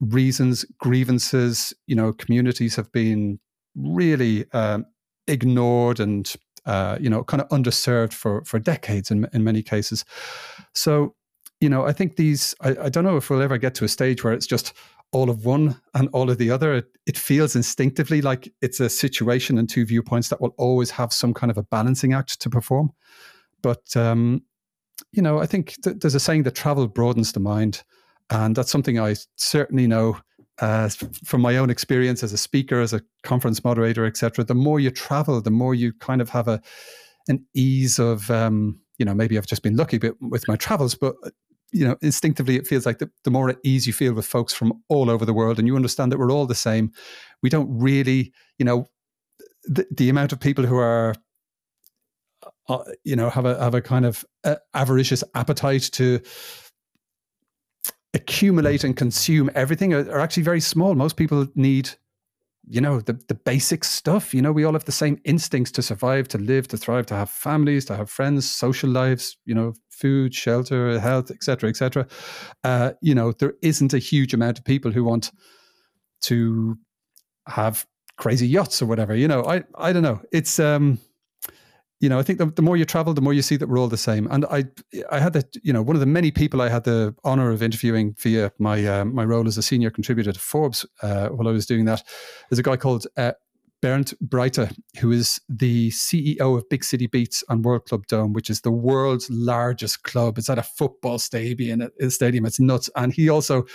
reasons, 0.00 0.64
grievances, 0.78 1.72
you 1.86 1.94
know, 1.94 2.12
communities 2.12 2.74
have 2.74 2.90
been 2.90 3.38
really 3.76 4.50
um, 4.52 4.84
ignored 5.28 6.00
and, 6.00 6.34
uh, 6.66 6.98
you 7.00 7.10
know, 7.10 7.24
kind 7.24 7.40
of 7.40 7.48
underserved 7.48 8.12
for, 8.12 8.44
for 8.44 8.58
decades 8.58 9.10
in, 9.10 9.26
in 9.32 9.44
many 9.44 9.62
cases. 9.62 10.04
So, 10.74 11.14
you 11.60 11.68
know, 11.68 11.84
I 11.84 11.92
think 11.92 12.16
these, 12.16 12.54
I, 12.60 12.76
I 12.84 12.88
don't 12.88 13.04
know 13.04 13.16
if 13.16 13.30
we'll 13.30 13.42
ever 13.42 13.58
get 13.58 13.74
to 13.76 13.84
a 13.84 13.88
stage 13.88 14.22
where 14.24 14.32
it's 14.32 14.46
just, 14.46 14.72
all 15.12 15.30
of 15.30 15.44
one 15.44 15.80
and 15.94 16.08
all 16.12 16.30
of 16.30 16.38
the 16.38 16.50
other. 16.50 16.74
It, 16.74 16.86
it, 17.06 17.16
feels 17.16 17.56
instinctively 17.56 18.20
like 18.20 18.52
it's 18.60 18.80
a 18.80 18.88
situation 18.88 19.58
and 19.58 19.68
two 19.68 19.86
viewpoints 19.86 20.28
that 20.28 20.40
will 20.40 20.54
always 20.58 20.90
have 20.90 21.12
some 21.12 21.32
kind 21.32 21.50
of 21.50 21.56
a 21.56 21.62
balancing 21.62 22.12
act 22.12 22.40
to 22.40 22.50
perform. 22.50 22.92
But, 23.62 23.96
um, 23.96 24.42
you 25.12 25.22
know, 25.22 25.38
I 25.38 25.46
think 25.46 25.76
th- 25.82 25.96
there's 26.00 26.14
a 26.14 26.20
saying 26.20 26.42
that 26.44 26.54
travel 26.54 26.86
broadens 26.86 27.32
the 27.32 27.40
mind. 27.40 27.82
And 28.30 28.54
that's 28.54 28.70
something 28.70 28.98
I 28.98 29.16
certainly 29.36 29.86
know 29.86 30.18
uh, 30.60 30.88
from 31.24 31.40
my 31.40 31.56
own 31.56 31.70
experience 31.70 32.22
as 32.22 32.32
a 32.32 32.38
speaker, 32.38 32.80
as 32.80 32.92
a 32.92 33.02
conference 33.22 33.62
moderator, 33.62 34.04
etc. 34.04 34.44
The 34.44 34.54
more 34.54 34.80
you 34.80 34.90
travel, 34.90 35.40
the 35.40 35.50
more 35.50 35.74
you 35.74 35.92
kind 35.94 36.20
of 36.20 36.30
have 36.30 36.48
a 36.48 36.60
an 37.28 37.44
ease 37.54 37.98
of, 37.98 38.30
um, 38.30 38.80
you 38.98 39.04
know, 39.04 39.14
maybe 39.14 39.36
I've 39.36 39.46
just 39.46 39.62
been 39.62 39.76
lucky 39.76 40.00
with 40.20 40.48
my 40.48 40.56
travels, 40.56 40.94
but 40.94 41.14
you 41.72 41.86
know, 41.86 41.96
instinctively 42.00 42.56
it 42.56 42.66
feels 42.66 42.86
like 42.86 42.98
the, 42.98 43.10
the 43.24 43.30
more 43.30 43.50
at 43.50 43.58
ease 43.62 43.86
you 43.86 43.92
feel 43.92 44.14
with 44.14 44.26
folks 44.26 44.54
from 44.54 44.72
all 44.88 45.10
over 45.10 45.26
the 45.26 45.34
world 45.34 45.58
and 45.58 45.68
you 45.68 45.76
understand 45.76 46.10
that 46.10 46.18
we're 46.18 46.32
all 46.32 46.46
the 46.46 46.54
same. 46.54 46.92
We 47.42 47.50
don't 47.50 47.68
really, 47.70 48.32
you 48.58 48.64
know, 48.64 48.88
the, 49.64 49.86
the 49.94 50.08
amount 50.08 50.32
of 50.32 50.40
people 50.40 50.64
who 50.64 50.78
are, 50.78 51.14
uh, 52.68 52.84
you 53.04 53.16
know, 53.16 53.28
have 53.28 53.44
a 53.44 53.58
have 53.62 53.74
a 53.74 53.82
kind 53.82 54.06
of 54.06 54.24
uh, 54.44 54.56
avaricious 54.74 55.22
appetite 55.34 55.82
to 55.92 56.20
accumulate 58.14 58.84
and 58.84 58.96
consume 58.96 59.50
everything 59.54 59.92
are, 59.94 60.10
are 60.10 60.20
actually 60.20 60.42
very 60.42 60.60
small. 60.60 60.94
Most 60.94 61.16
people 61.16 61.46
need 61.54 61.90
you 62.70 62.80
know 62.80 63.00
the 63.00 63.14
the 63.28 63.34
basic 63.34 63.84
stuff. 63.84 64.34
You 64.34 64.42
know 64.42 64.52
we 64.52 64.64
all 64.64 64.74
have 64.74 64.84
the 64.84 64.92
same 64.92 65.20
instincts 65.24 65.72
to 65.72 65.82
survive 65.82 66.28
to 66.28 66.38
live 66.38 66.68
to 66.68 66.76
thrive 66.76 67.06
to 67.06 67.14
have 67.14 67.30
families 67.30 67.84
to 67.86 67.96
have 67.96 68.10
friends 68.10 68.48
social 68.48 68.90
lives 68.90 69.36
you 69.46 69.54
know 69.54 69.72
food 69.90 70.34
shelter 70.34 71.00
health 71.00 71.30
etc 71.30 71.70
etc 71.70 72.06
uh, 72.64 72.92
you 73.00 73.14
know 73.14 73.32
there 73.32 73.54
isn't 73.62 73.94
a 73.94 73.98
huge 73.98 74.34
amount 74.34 74.58
of 74.58 74.64
people 74.64 74.92
who 74.92 75.02
want 75.02 75.32
to 76.20 76.76
have 77.48 77.86
crazy 78.16 78.46
yachts 78.46 78.82
or 78.82 78.86
whatever 78.86 79.14
you 79.14 79.28
know. 79.28 79.44
I 79.44 79.64
i 79.76 79.92
don't 79.92 80.02
know. 80.02 80.20
It's 80.32 80.58
um 80.58 80.98
you 82.00 82.08
know, 82.08 82.18
I 82.18 82.22
think 82.22 82.38
the, 82.38 82.46
the 82.46 82.62
more 82.62 82.76
you 82.76 82.84
travel, 82.84 83.12
the 83.12 83.20
more 83.20 83.32
you 83.32 83.42
see 83.42 83.56
that 83.56 83.68
we're 83.68 83.78
all 83.78 83.88
the 83.88 83.96
same. 83.96 84.28
And 84.30 84.44
I, 84.46 84.64
I 85.10 85.18
had 85.18 85.32
that, 85.32 85.56
you 85.62 85.72
know, 85.72 85.82
one 85.82 85.96
of 85.96 86.00
the 86.00 86.06
many 86.06 86.30
people 86.30 86.62
I 86.62 86.68
had 86.68 86.84
the 86.84 87.14
honor 87.24 87.50
of 87.50 87.62
interviewing 87.62 88.14
via 88.18 88.52
my 88.58 88.86
uh, 88.86 89.04
my 89.04 89.24
role 89.24 89.48
as 89.48 89.58
a 89.58 89.62
senior 89.62 89.90
contributor 89.90 90.32
to 90.32 90.38
Forbes 90.38 90.86
uh, 91.02 91.28
while 91.28 91.48
I 91.48 91.52
was 91.52 91.66
doing 91.66 91.86
that 91.86 92.02
is 92.50 92.58
a 92.58 92.62
guy 92.62 92.76
called 92.76 93.06
uh, 93.16 93.32
Bernd 93.80 94.14
Breiter, 94.24 94.74
who 95.00 95.10
is 95.10 95.40
the 95.48 95.90
CEO 95.90 96.56
of 96.56 96.68
Big 96.68 96.84
City 96.84 97.06
Beats 97.06 97.42
and 97.48 97.64
World 97.64 97.86
Club 97.86 98.06
Dome, 98.06 98.32
which 98.32 98.50
is 98.50 98.60
the 98.60 98.72
world's 98.72 99.28
largest 99.30 100.02
club. 100.04 100.38
It's 100.38 100.50
at 100.50 100.58
a 100.58 100.62
football 100.62 101.18
stadium. 101.18 101.88
Stadium. 102.08 102.46
It's 102.46 102.60
nuts. 102.60 102.90
And 102.96 103.12
he 103.12 103.28
also 103.28 103.66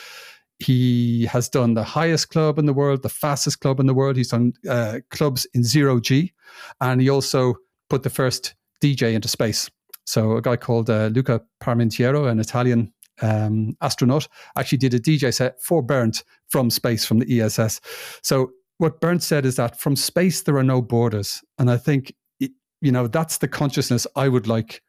he 0.60 1.26
has 1.26 1.50
done 1.50 1.74
the 1.74 1.84
highest 1.84 2.30
club 2.30 2.58
in 2.58 2.66
the 2.66 2.74
world, 2.74 3.02
the 3.02 3.10
fastest 3.10 3.60
club 3.60 3.80
in 3.80 3.86
the 3.86 3.94
world. 3.94 4.16
He's 4.16 4.30
done 4.30 4.54
uh, 4.70 5.00
clubs 5.10 5.46
in 5.54 5.64
zero 5.64 6.00
G, 6.00 6.34
and 6.80 7.02
he 7.02 7.10
also 7.10 7.56
put 7.90 8.04
the 8.04 8.10
first 8.10 8.56
DJ 8.82 9.14
into 9.14 9.28
space. 9.28 9.70
So 10.06 10.36
a 10.38 10.42
guy 10.42 10.58
called 10.58 10.90
uh, 10.90 11.08
Luca 11.08 11.42
Parmitano, 11.62 12.30
an 12.30 12.40
Italian 12.40 12.94
um, 13.22 13.78
astronaut, 13.82 14.28
actually 14.58 14.80
did 14.80 14.94
a 14.94 15.00
DJ 15.00 15.34
set 15.34 15.62
for 15.62 15.82
Bernd 15.82 16.24
from 16.50 16.70
space 16.70 17.06
from 17.06 17.20
the 17.20 17.40
ISS. 17.40 17.80
So 18.22 18.52
what 18.78 19.00
Bernd 19.00 19.24
said 19.24 19.46
is 19.46 19.56
that 19.56 19.80
from 19.80 19.96
space 19.96 20.42
there 20.42 20.58
are 20.58 20.64
no 20.64 20.82
borders, 20.82 21.42
and 21.58 21.70
I 21.70 21.78
think 21.78 22.14
you 22.40 22.92
know 22.92 23.08
that's 23.08 23.38
the 23.38 23.48
consciousness 23.48 24.06
I 24.16 24.28
would 24.28 24.48
like 24.48 24.82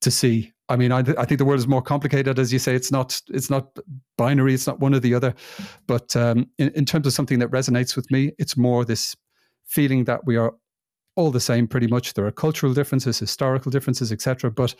to 0.00 0.10
see. 0.10 0.52
I 0.68 0.76
mean, 0.76 0.90
I, 0.90 1.00
I 1.00 1.24
think 1.26 1.38
the 1.38 1.44
world 1.44 1.58
is 1.58 1.68
more 1.68 1.82
complicated, 1.82 2.38
as 2.38 2.52
you 2.52 2.58
say. 2.58 2.74
It's 2.74 2.90
not 2.90 3.20
it's 3.28 3.50
not 3.50 3.76
binary. 4.16 4.54
It's 4.54 4.66
not 4.66 4.80
one 4.80 4.94
or 4.94 5.00
the 5.00 5.14
other. 5.14 5.34
But 5.86 6.16
um, 6.16 6.48
in, 6.58 6.70
in 6.70 6.86
terms 6.86 7.06
of 7.06 7.12
something 7.12 7.40
that 7.40 7.50
resonates 7.50 7.94
with 7.94 8.10
me, 8.10 8.32
it's 8.38 8.56
more 8.56 8.84
this 8.84 9.14
feeling 9.66 10.04
that 10.04 10.24
we 10.24 10.36
are 10.36 10.54
all 11.16 11.30
the 11.30 11.40
same 11.40 11.66
pretty 11.66 11.86
much. 11.86 12.14
There 12.14 12.26
are 12.26 12.32
cultural 12.32 12.74
differences, 12.74 13.18
historical 13.18 13.70
differences, 13.70 14.12
etc. 14.12 14.50
But 14.50 14.74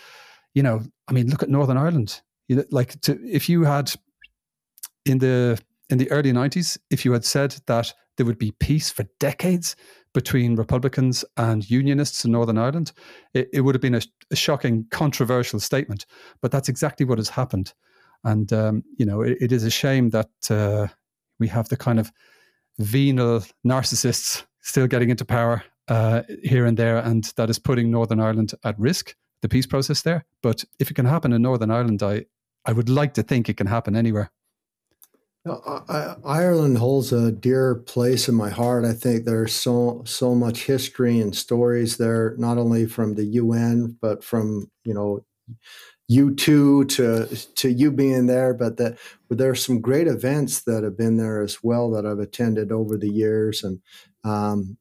you 0.55 0.63
know, 0.63 0.83
I 1.09 1.13
mean, 1.13 1.29
look 1.29 1.43
at 1.43 1.49
Northern 1.49 1.77
Ireland. 1.77 2.21
You 2.49 2.57
know, 2.57 2.65
like 2.71 3.01
to, 3.03 3.19
if 3.25 3.49
you 3.49 3.65
had 3.65 3.93
in 5.05 5.19
the 5.19 5.61
in 5.91 5.99
the 5.99 6.11
early 6.11 6.33
'90s, 6.33 6.79
if 6.91 7.05
you 7.05 7.13
had 7.13 7.25
said 7.25 7.57
that 7.67 7.93
there 8.17 8.27
would 8.27 8.39
be 8.39 8.53
peace 8.53 8.91
for 8.91 9.05
decades 9.19 9.75
between 10.13 10.57
Republicans 10.57 11.25
and 11.39 11.69
Unionists 11.71 12.25
in 12.25 12.33
Northern 12.33 12.59
Ireland, 12.59 12.93
it, 13.33 13.49
it 13.53 13.61
would 13.63 13.75
have 13.75 13.81
been 13.81 13.95
a, 13.95 14.03
a, 14.31 14.37
shocking, 14.37 14.85
controversial 14.91 15.59
statement. 15.59 16.05
But 16.43 16.51
that's 16.51 16.69
exactly 16.69 17.07
what 17.07 17.17
has 17.17 17.31
happened, 17.31 17.73
and 18.25 18.53
um, 18.53 18.85
you 18.99 19.07
know, 19.07 19.23
it, 19.23 19.39
it 19.41 19.53
is 19.53 19.65
a 19.65 19.71
shame 19.71 20.11
that 20.11 20.31
uh, 20.51 20.89
we 21.39 21.49
have 21.49 21.69
the 21.69 21.77
kind 21.77 21.99
of 21.99 22.13
venal 22.79 23.43
narcissists 23.67 24.45
still 24.61 24.87
getting 24.87 25.11
into 25.11 25.25
power 25.25 25.63
uh, 25.93 26.23
here 26.43 26.65
and 26.65 26.79
there, 26.79 26.97
and 26.97 27.25
that 27.37 27.51
is 27.51 27.59
putting 27.59 27.91
Northern 27.91 28.19
Ireland 28.19 28.55
at 28.65 28.79
risk, 28.79 29.15
the 29.43 29.49
peace 29.49 29.67
process 29.67 30.01
there. 30.01 30.25
But 30.43 30.65
if 30.79 30.91
it 30.91 30.95
can 30.95 31.05
happen 31.05 31.35
in 31.35 31.43
Northern 31.43 31.71
Ireland, 31.71 32.03
I, 32.03 32.25
I 32.65 32.73
would 32.73 32.89
like 32.89 33.13
to 33.15 33.23
think 33.23 33.49
it 33.49 33.59
can 33.59 33.67
happen 33.67 33.95
anywhere. 33.95 34.31
Ireland 35.45 36.79
holds 36.79 37.13
a 37.13 37.31
dear 37.31 37.75
place 37.75 38.27
in 38.27 38.35
my 38.35 38.49
heart. 38.49 38.87
I 38.87 38.95
think 38.95 39.25
there's 39.25 39.53
so 39.53 40.03
so 40.07 40.35
much 40.35 40.65
history 40.65 41.19
and 41.19 41.37
stories 41.37 41.99
there, 41.99 42.37
not 42.39 42.57
only 42.57 42.87
from 42.87 43.17
the 43.17 43.25
UN 43.25 43.99
but 44.01 44.25
from 44.25 44.71
you 44.85 44.95
know 44.95 45.25
you 46.09 46.35
two 46.35 46.85
to 46.85 47.27
to 47.57 47.69
you 47.69 47.91
being 47.91 48.27
there. 48.27 48.55
But 48.55 48.77
that 48.77 48.99
but 49.29 49.37
there's 49.37 49.63
some 49.67 49.81
great 49.81 50.07
events 50.07 50.63
that 50.63 50.85
have 50.85 50.97
been 50.97 51.17
there 51.17 51.43
as 51.43 51.59
well 51.63 51.91
that 51.91 52.07
I've 52.07 52.21
attended 52.21 52.71
over 52.71 52.97
the 52.97 53.11
years, 53.11 53.65
and 53.65 53.81
um, 54.23 54.79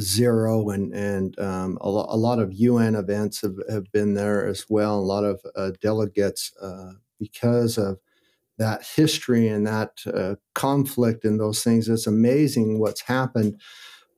Zero 0.00 0.70
and 0.70 0.92
and 0.92 1.38
um, 1.38 1.78
a, 1.80 1.88
lo- 1.88 2.06
a, 2.08 2.16
lot 2.16 2.40
of 2.40 2.52
UN 2.52 2.96
events 2.96 3.42
have, 3.42 3.54
have 3.70 3.90
been 3.92 4.14
there 4.14 4.44
as 4.44 4.66
well. 4.68 4.98
A 4.98 5.00
lot 5.00 5.22
of 5.22 5.40
uh, 5.54 5.70
delegates 5.80 6.52
uh, 6.60 6.94
because 7.20 7.78
of 7.78 7.98
that 8.58 8.84
history 8.84 9.46
and 9.48 9.66
that 9.68 9.92
uh, 10.12 10.34
conflict 10.54 11.24
and 11.24 11.38
those 11.38 11.62
things. 11.62 11.88
It's 11.88 12.08
amazing 12.08 12.80
what's 12.80 13.02
happened 13.02 13.60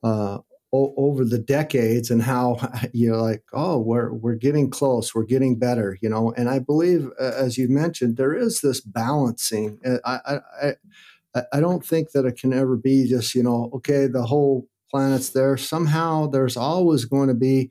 uh, 0.02 0.38
o- 0.72 0.94
over 0.96 1.24
the 1.24 1.38
decades 1.38 2.10
and 2.10 2.22
how 2.22 2.56
you're 2.92 3.16
like, 3.16 3.42
oh, 3.52 3.78
we're 3.78 4.12
we're 4.12 4.36
getting 4.36 4.70
close, 4.70 5.14
we're 5.14 5.24
getting 5.24 5.58
better, 5.58 5.98
you 6.00 6.08
know. 6.08 6.32
And 6.36 6.48
I 6.48 6.58
believe, 6.58 7.10
as 7.20 7.58
you 7.58 7.68
mentioned, 7.68 8.16
there 8.16 8.34
is 8.34 8.60
this 8.60 8.80
balancing. 8.80 9.78
Uh, 9.84 9.98
I, 10.04 10.18
I 10.62 10.74
I 11.34 11.42
I 11.54 11.60
don't 11.60 11.84
think 11.84 12.12
that 12.12 12.26
it 12.26 12.38
can 12.38 12.52
ever 12.52 12.76
be 12.76 13.06
just 13.08 13.34
you 13.34 13.42
know, 13.42 13.70
okay, 13.74 14.06
the 14.06 14.22
whole 14.24 14.66
planet's 14.90 15.30
there. 15.30 15.56
Somehow, 15.56 16.26
there's 16.26 16.56
always 16.56 17.04
going 17.04 17.28
to 17.28 17.34
be 17.34 17.70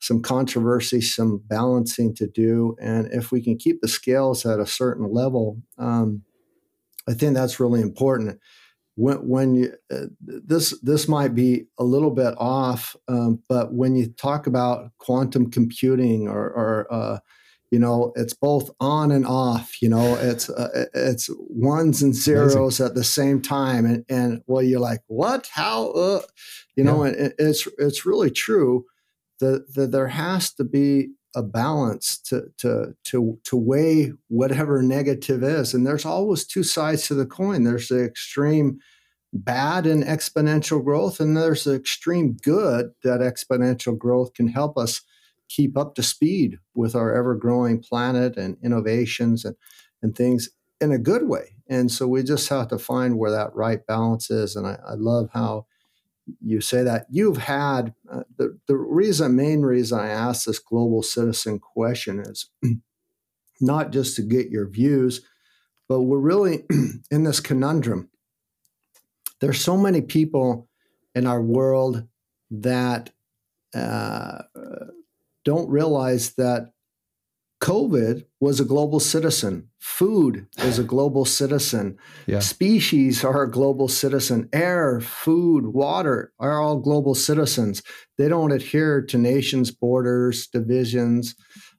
some 0.00 0.20
controversy, 0.22 1.00
some 1.00 1.42
balancing 1.46 2.14
to 2.14 2.26
do, 2.26 2.76
and 2.80 3.08
if 3.12 3.32
we 3.32 3.42
can 3.42 3.56
keep 3.56 3.80
the 3.80 3.88
scales 3.88 4.44
at 4.44 4.60
a 4.60 4.66
certain 4.66 5.12
level, 5.12 5.58
um, 5.78 6.22
I 7.08 7.14
think 7.14 7.34
that's 7.34 7.60
really 7.60 7.80
important 7.80 8.38
when 8.96 9.16
when 9.28 9.54
you 9.54 9.72
uh, 9.92 10.06
this 10.20 10.78
this 10.80 11.08
might 11.08 11.34
be 11.34 11.66
a 11.78 11.84
little 11.84 12.10
bit 12.10 12.34
off, 12.38 12.94
um, 13.08 13.40
but 13.48 13.72
when 13.72 13.96
you 13.96 14.06
talk 14.06 14.46
about 14.46 14.90
quantum 14.98 15.50
computing 15.50 16.28
or, 16.28 16.44
or 16.50 16.86
uh, 16.92 17.18
you 17.70 17.78
know, 17.78 18.12
it's 18.16 18.34
both 18.34 18.70
on 18.78 19.10
and 19.10 19.26
off. 19.26 19.82
You 19.82 19.88
know, 19.88 20.14
it's 20.16 20.48
uh, 20.50 20.86
it's 20.94 21.28
ones 21.48 22.02
and 22.02 22.14
zeros 22.14 22.54
Amazing. 22.54 22.86
at 22.86 22.94
the 22.94 23.04
same 23.04 23.42
time, 23.42 23.84
and 23.84 24.04
and 24.08 24.42
well, 24.46 24.62
you're 24.62 24.80
like, 24.80 25.00
what? 25.06 25.48
How? 25.52 25.90
Uh? 25.90 26.22
You 26.76 26.84
know, 26.84 27.04
yeah. 27.04 27.12
and 27.12 27.34
it's 27.38 27.66
it's 27.78 28.06
really 28.06 28.30
true 28.30 28.84
that 29.40 29.74
that 29.74 29.92
there 29.92 30.08
has 30.08 30.52
to 30.54 30.64
be 30.64 31.10
a 31.34 31.42
balance 31.42 32.18
to 32.18 32.44
to 32.58 32.94
to 33.04 33.38
to 33.44 33.56
weigh 33.56 34.12
whatever 34.28 34.82
negative 34.82 35.42
is 35.42 35.74
and 35.74 35.86
there's 35.86 36.04
always 36.04 36.46
two 36.46 36.62
sides 36.62 37.06
to 37.06 37.14
the 37.14 37.26
coin 37.26 37.64
there's 37.64 37.88
the 37.88 38.04
extreme 38.04 38.78
bad 39.32 39.84
and 39.84 40.04
exponential 40.04 40.82
growth 40.82 41.18
and 41.18 41.36
there's 41.36 41.64
the 41.64 41.74
extreme 41.74 42.36
good 42.42 42.90
that 43.02 43.20
exponential 43.20 43.98
growth 43.98 44.32
can 44.34 44.46
help 44.46 44.78
us 44.78 45.02
keep 45.54 45.76
up 45.76 45.94
to 45.94 46.02
speed 46.02 46.58
with 46.74 46.94
our 46.94 47.14
ever 47.14 47.34
growing 47.34 47.80
planet 47.80 48.36
and 48.36 48.56
innovations 48.62 49.44
and 49.44 49.56
and 50.02 50.14
things 50.14 50.50
in 50.80 50.92
a 50.92 50.98
good 50.98 51.28
way. 51.28 51.56
And 51.68 51.90
so 51.90 52.06
we 52.06 52.22
just 52.22 52.48
have 52.50 52.68
to 52.68 52.78
find 52.78 53.16
where 53.16 53.30
that 53.30 53.54
right 53.54 53.86
balance 53.86 54.30
is. 54.30 54.54
And 54.54 54.66
i, 54.66 54.78
I 54.86 54.94
love 54.94 55.30
how 55.32 55.66
you 56.40 56.60
say 56.60 56.82
that. 56.82 57.06
You've 57.10 57.38
had 57.38 57.94
uh, 58.10 58.24
the, 58.36 58.58
the 58.66 58.76
reason 58.76 59.36
main 59.36 59.62
reason 59.62 59.98
i 59.98 60.08
asked 60.08 60.46
this 60.46 60.58
global 60.58 61.02
citizen 61.02 61.58
question 61.58 62.20
is 62.20 62.50
not 63.60 63.92
just 63.92 64.16
to 64.16 64.22
get 64.22 64.50
your 64.50 64.68
views 64.68 65.22
but 65.88 66.02
we're 66.02 66.18
really 66.18 66.64
in 67.10 67.24
this 67.24 67.40
conundrum. 67.40 68.10
There's 69.40 69.60
so 69.60 69.76
many 69.76 70.00
people 70.00 70.68
in 71.14 71.26
our 71.26 71.42
world 71.42 72.06
that 72.50 73.10
uh, 73.74 74.42
don't 75.44 75.68
realize 75.68 76.34
that 76.34 76.72
COVID 77.64 78.26
was 78.40 78.60
a 78.60 78.64
global 78.64 79.00
citizen. 79.00 79.70
Food 79.78 80.46
is 80.58 80.78
a 80.78 80.84
global 80.84 81.24
citizen. 81.24 81.96
Yeah. 82.26 82.40
Species 82.40 83.24
are 83.24 83.44
a 83.44 83.50
global 83.50 83.88
citizen. 83.88 84.50
Air, 84.52 85.00
food, 85.00 85.68
water 85.68 86.32
are 86.38 86.60
all 86.60 86.78
global 86.78 87.14
citizens. 87.14 87.82
They 88.18 88.28
don't 88.28 88.52
adhere 88.52 89.00
to 89.02 89.16
nations' 89.16 89.70
borders, 89.70 90.46
divisions 90.46 91.36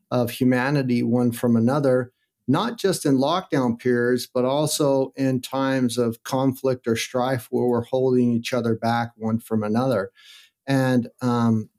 of 0.09 0.31
humanity 0.31 1.03
one 1.03 1.31
from 1.31 1.55
another, 1.55 2.11
not 2.47 2.79
just 2.79 3.05
in 3.05 3.17
lockdown 3.17 3.77
periods, 3.77 4.27
but 4.31 4.45
also 4.45 5.13
in 5.15 5.41
times 5.41 5.99
of 5.99 6.23
conflict 6.23 6.87
or 6.87 6.95
strife 6.95 7.47
where 7.51 7.65
we're 7.65 7.83
holding 7.83 8.31
each 8.31 8.53
other 8.53 8.75
back 8.75 9.11
one 9.17 9.39
from 9.39 9.61
another. 9.61 10.11
And 10.65 11.09
um, 11.21 11.69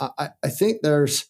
I, 0.00 0.30
I 0.42 0.48
think 0.48 0.82
there's 0.82 1.26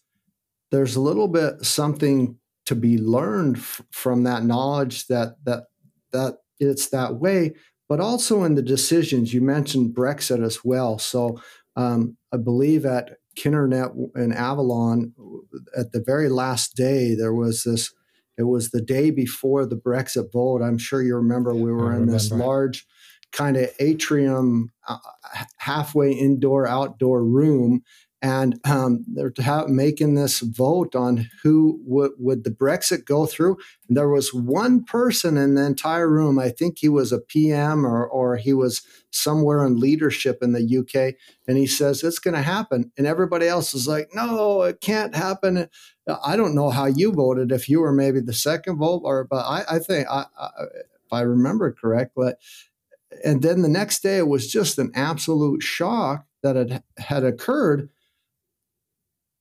there's 0.71 0.95
a 0.95 1.01
little 1.01 1.27
bit 1.27 1.65
something 1.65 2.37
to 2.65 2.75
be 2.75 2.97
learned 2.97 3.57
f- 3.57 3.81
from 3.91 4.23
that 4.23 4.43
knowledge 4.43 5.07
that 5.07 5.35
that 5.45 5.65
that 6.11 6.37
it's 6.59 6.89
that 6.89 7.15
way 7.15 7.53
but 7.89 7.99
also 7.99 8.45
in 8.45 8.55
the 8.55 8.61
decisions. 8.61 9.33
You 9.33 9.41
mentioned 9.41 9.93
brexit 9.93 10.41
as 10.45 10.63
well. 10.63 10.97
So 10.97 11.41
um, 11.75 12.17
i 12.33 12.37
believe 12.37 12.85
at 12.85 13.17
kinnernet 13.37 13.93
in 14.15 14.31
Avallon 14.31 15.11
at 15.77 15.91
the 15.91 16.01
very 16.05 16.29
last 16.29 16.75
day 16.75 17.15
there 17.15 17.33
was 17.33 17.63
this 17.63 17.93
it 18.37 18.43
was 18.43 18.71
the 18.71 18.81
day 18.81 19.11
before 19.11 19.65
the 19.65 19.75
brexit 19.75 20.31
vote. 20.31 20.61
I'm 20.61 20.77
sure 20.77 21.01
you 21.01 21.15
remember 21.15 21.53
we 21.53 21.71
were 21.71 21.93
I 21.93 21.97
in 21.97 22.07
this 22.07 22.31
large 22.31 22.85
kind 23.31 23.57
of 23.57 23.69
atrium 23.79 24.71
uh, 24.87 24.97
halfway 25.57 26.11
indoor 26.11 26.67
outdoor 26.67 27.23
room 27.23 27.83
and 28.21 28.59
um, 28.65 29.03
they're 29.07 29.33
ha- 29.39 29.65
making 29.67 30.13
this 30.13 30.41
vote 30.41 30.95
on 30.95 31.27
who 31.41 31.81
would 31.85 32.11
would 32.19 32.43
the 32.43 32.51
Brexit 32.51 33.05
go 33.05 33.25
through. 33.25 33.57
And 33.87 33.97
there 33.97 34.09
was 34.09 34.33
one 34.33 34.83
person 34.83 35.37
in 35.37 35.55
the 35.55 35.65
entire 35.65 36.07
room. 36.07 36.37
I 36.37 36.49
think 36.49 36.77
he 36.77 36.89
was 36.89 37.11
a 37.11 37.19
PM 37.19 37.85
or 37.85 38.05
or 38.05 38.37
he 38.37 38.53
was 38.53 38.83
somewhere 39.09 39.65
in 39.65 39.79
leadership 39.79 40.39
in 40.41 40.53
the 40.53 40.77
UK, 40.77 41.15
and 41.47 41.57
he 41.57 41.65
says 41.65 42.03
it's 42.03 42.19
going 42.19 42.35
to 42.35 42.43
happen. 42.43 42.91
And 42.97 43.07
everybody 43.07 43.47
else 43.47 43.73
is 43.73 43.87
like, 43.87 44.09
no, 44.13 44.61
it 44.63 44.81
can't 44.81 45.15
happen. 45.15 45.67
I 46.23 46.35
don't 46.35 46.55
know 46.55 46.69
how 46.69 46.85
you 46.85 47.11
voted 47.11 47.51
if 47.51 47.69
you 47.69 47.81
were 47.81 47.93
maybe 47.93 48.19
the 48.19 48.33
second 48.33 48.77
vote, 48.77 49.01
or 49.03 49.23
but 49.23 49.43
I, 49.45 49.63
I 49.69 49.79
think 49.79 50.07
I, 50.09 50.25
I, 50.39 50.49
if 51.05 51.11
I 51.11 51.21
remember 51.21 51.71
correctly. 51.71 52.33
And 53.25 53.41
then 53.41 53.61
the 53.61 53.67
next 53.67 54.03
day, 54.03 54.19
it 54.19 54.27
was 54.27 54.49
just 54.49 54.77
an 54.77 54.91
absolute 54.95 55.63
shock 55.63 56.25
that 56.43 56.55
it 56.55 56.83
had 56.97 57.23
occurred 57.23 57.89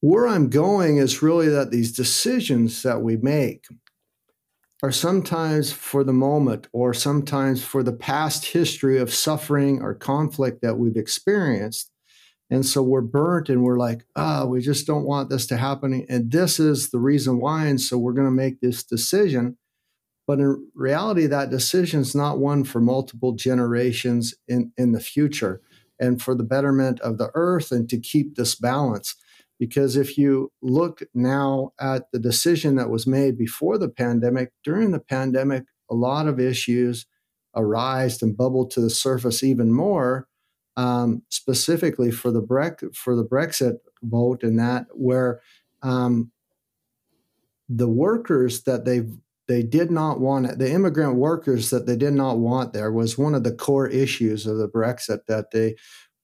where 0.00 0.26
I'm 0.26 0.48
going 0.48 0.96
is 0.96 1.22
really 1.22 1.48
that 1.48 1.70
these 1.70 1.92
decisions 1.92 2.82
that 2.82 3.02
we 3.02 3.16
make 3.16 3.66
are 4.82 4.92
sometimes 4.92 5.72
for 5.72 6.04
the 6.04 6.12
moment 6.12 6.68
or 6.72 6.94
sometimes 6.94 7.62
for 7.62 7.82
the 7.82 7.92
past 7.92 8.46
history 8.46 8.98
of 8.98 9.12
suffering 9.12 9.82
or 9.82 9.94
conflict 9.94 10.62
that 10.62 10.78
we've 10.78 10.96
experienced. 10.96 11.90
And 12.48 12.64
so 12.64 12.82
we're 12.82 13.02
burnt 13.02 13.48
and 13.48 13.62
we're 13.62 13.78
like, 13.78 14.04
ah, 14.16 14.42
oh, 14.42 14.46
we 14.46 14.62
just 14.62 14.86
don't 14.86 15.04
want 15.04 15.28
this 15.28 15.46
to 15.48 15.56
happen. 15.56 16.06
And 16.08 16.32
this 16.32 16.58
is 16.58 16.90
the 16.90 16.98
reason 16.98 17.38
why. 17.38 17.66
And 17.66 17.80
so 17.80 17.98
we're 17.98 18.14
going 18.14 18.26
to 18.26 18.32
make 18.32 18.60
this 18.60 18.82
decision. 18.82 19.58
But 20.26 20.40
in 20.40 20.68
reality, 20.74 21.26
that 21.26 21.50
decision 21.50 22.00
is 22.00 22.14
not 22.14 22.38
one 22.38 22.64
for 22.64 22.80
multiple 22.80 23.32
generations 23.32 24.34
in, 24.48 24.72
in 24.76 24.92
the 24.92 25.00
future 25.00 25.60
and 26.00 26.20
for 26.20 26.34
the 26.34 26.42
betterment 26.42 27.00
of 27.00 27.18
the 27.18 27.30
earth 27.34 27.70
and 27.70 27.88
to 27.90 28.00
keep 28.00 28.34
this 28.34 28.54
balance. 28.54 29.14
Because 29.60 29.94
if 29.94 30.16
you 30.16 30.50
look 30.62 31.02
now 31.12 31.72
at 31.78 32.10
the 32.12 32.18
decision 32.18 32.76
that 32.76 32.88
was 32.88 33.06
made 33.06 33.36
before 33.36 33.76
the 33.76 33.90
pandemic, 33.90 34.52
during 34.64 34.90
the 34.90 34.98
pandemic, 34.98 35.64
a 35.90 35.94
lot 35.94 36.26
of 36.26 36.40
issues 36.40 37.04
arised 37.54 38.22
and 38.22 38.34
bubbled 38.34 38.70
to 38.70 38.80
the 38.80 38.88
surface 38.88 39.42
even 39.44 39.70
more, 39.70 40.26
um, 40.78 41.22
specifically 41.28 42.10
for 42.10 42.30
the 42.30 42.40
Bre- 42.40 42.86
for 42.94 43.14
the 43.14 43.24
Brexit 43.24 43.76
vote, 44.02 44.42
and 44.42 44.58
that 44.58 44.86
where 44.92 45.42
um, 45.82 46.32
the 47.68 47.88
workers 47.88 48.62
that 48.62 48.86
they 48.86 49.02
they 49.46 49.62
did 49.62 49.90
not 49.90 50.20
want 50.20 50.58
the 50.58 50.70
immigrant 50.70 51.16
workers 51.16 51.68
that 51.68 51.84
they 51.84 51.96
did 51.96 52.14
not 52.14 52.38
want 52.38 52.72
there 52.72 52.92
was 52.92 53.18
one 53.18 53.34
of 53.34 53.44
the 53.44 53.52
core 53.52 53.88
issues 53.88 54.46
of 54.46 54.56
the 54.56 54.68
Brexit 54.68 55.26
that 55.26 55.50
they 55.50 55.74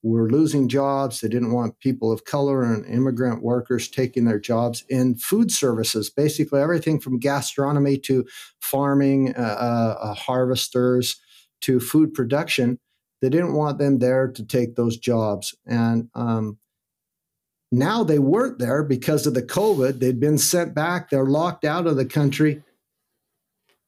were 0.03 0.29
losing 0.29 0.67
jobs. 0.67 1.21
They 1.21 1.27
didn't 1.27 1.53
want 1.53 1.79
people 1.79 2.11
of 2.11 2.25
color 2.25 2.63
and 2.63 2.85
immigrant 2.85 3.41
workers 3.41 3.87
taking 3.87 4.25
their 4.25 4.39
jobs 4.39 4.83
in 4.89 5.15
food 5.15 5.51
services, 5.51 6.09
basically 6.09 6.61
everything 6.61 6.99
from 6.99 7.19
gastronomy 7.19 7.97
to 7.99 8.25
farming, 8.61 9.35
uh, 9.35 9.41
uh, 9.41 9.97
uh, 9.99 10.13
harvesters 10.13 11.19
to 11.61 11.79
food 11.79 12.13
production. 12.13 12.79
They 13.21 13.29
didn't 13.29 13.55
want 13.55 13.79
them 13.79 13.99
there 13.99 14.27
to 14.27 14.45
take 14.45 14.75
those 14.75 14.97
jobs. 14.97 15.55
And 15.65 16.09
um, 16.13 16.59
now 17.71 18.03
they 18.03 18.19
weren't 18.19 18.59
there 18.59 18.83
because 18.83 19.25
of 19.25 19.33
the 19.33 19.41
COVID. 19.41 19.99
They'd 19.99 20.19
been 20.19 20.37
sent 20.37 20.75
back, 20.75 21.09
they're 21.09 21.25
locked 21.25 21.65
out 21.65 21.87
of 21.87 21.97
the 21.97 22.05
country. 22.05 22.63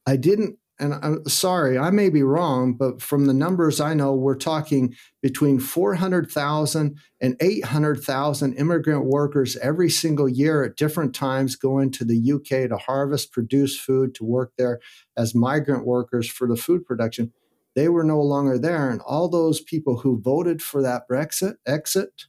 I 0.06 0.16
didn't 0.16 0.58
and 0.80 0.94
I'm 0.94 1.28
sorry, 1.28 1.78
I 1.78 1.90
may 1.90 2.08
be 2.08 2.22
wrong, 2.22 2.72
but 2.72 3.02
from 3.02 3.26
the 3.26 3.34
numbers 3.34 3.80
I 3.80 3.92
know, 3.92 4.14
we're 4.14 4.34
talking 4.34 4.96
between 5.22 5.60
400,000 5.60 6.96
and 7.20 7.36
800,000 7.38 8.54
immigrant 8.54 9.04
workers 9.04 9.56
every 9.58 9.90
single 9.90 10.28
year 10.28 10.64
at 10.64 10.76
different 10.76 11.14
times 11.14 11.54
going 11.54 11.90
to 11.92 12.04
the 12.04 12.32
UK 12.32 12.70
to 12.70 12.78
harvest, 12.78 13.30
produce 13.30 13.78
food, 13.78 14.14
to 14.14 14.24
work 14.24 14.52
there 14.56 14.80
as 15.16 15.34
migrant 15.34 15.84
workers 15.84 16.28
for 16.28 16.48
the 16.48 16.56
food 16.56 16.86
production. 16.86 17.30
They 17.76 17.88
were 17.88 18.04
no 18.04 18.20
longer 18.20 18.58
there. 18.58 18.90
And 18.90 19.02
all 19.02 19.28
those 19.28 19.60
people 19.60 19.98
who 19.98 20.20
voted 20.20 20.62
for 20.62 20.82
that 20.82 21.02
Brexit 21.08 21.56
exit 21.66 22.24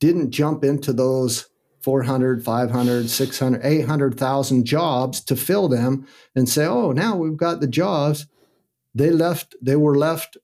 didn't 0.00 0.30
jump 0.30 0.64
into 0.64 0.92
those 0.92 1.48
400, 1.84 2.42
500, 2.42 3.10
600, 3.10 3.60
800,000 3.62 4.64
jobs 4.64 5.20
to 5.20 5.36
fill 5.36 5.68
them 5.68 6.06
and 6.34 6.48
say, 6.48 6.64
oh, 6.64 6.92
now 6.92 7.14
we've 7.14 7.36
got 7.36 7.60
the 7.60 7.66
jobs. 7.66 8.26
They 8.94 9.10
left, 9.10 9.54
they 9.60 9.76
were 9.76 9.98
left 9.98 10.38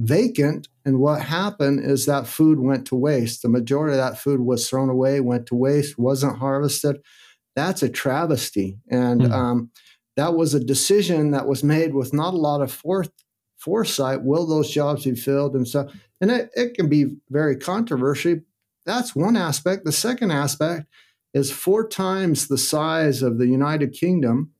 vacant. 0.00 0.66
And 0.84 0.98
what 0.98 1.22
happened 1.22 1.84
is 1.84 2.06
that 2.06 2.26
food 2.26 2.58
went 2.58 2.88
to 2.88 2.96
waste. 2.96 3.42
The 3.42 3.48
majority 3.48 3.96
of 3.96 4.04
that 4.04 4.18
food 4.18 4.40
was 4.40 4.68
thrown 4.68 4.88
away, 4.88 5.20
went 5.20 5.46
to 5.46 5.54
waste, 5.54 5.96
wasn't 5.96 6.38
harvested. 6.38 6.96
That's 7.54 7.84
a 7.84 7.88
travesty. 7.88 8.78
And 8.90 9.20
mm. 9.20 9.30
um, 9.30 9.70
that 10.16 10.34
was 10.34 10.54
a 10.54 10.64
decision 10.64 11.30
that 11.30 11.46
was 11.46 11.62
made 11.62 11.94
with 11.94 12.12
not 12.12 12.34
a 12.34 12.38
lot 12.38 12.62
of 12.62 12.72
forth, 12.72 13.12
foresight. 13.58 14.24
Will 14.24 14.44
those 14.44 14.68
jobs 14.72 15.04
be 15.04 15.14
filled? 15.14 15.54
And 15.54 15.68
so, 15.68 15.88
and 16.20 16.32
it, 16.32 16.50
it 16.56 16.74
can 16.74 16.88
be 16.88 17.16
very 17.28 17.54
controversial. 17.54 18.40
That's 18.86 19.14
one 19.14 19.36
aspect. 19.36 19.84
The 19.84 19.92
second 19.92 20.30
aspect 20.30 20.86
is 21.34 21.50
four 21.52 21.86
times 21.86 22.48
the 22.48 22.58
size 22.58 23.22
of 23.22 23.38
the 23.38 23.46
United 23.46 23.92
Kingdom 23.92 24.52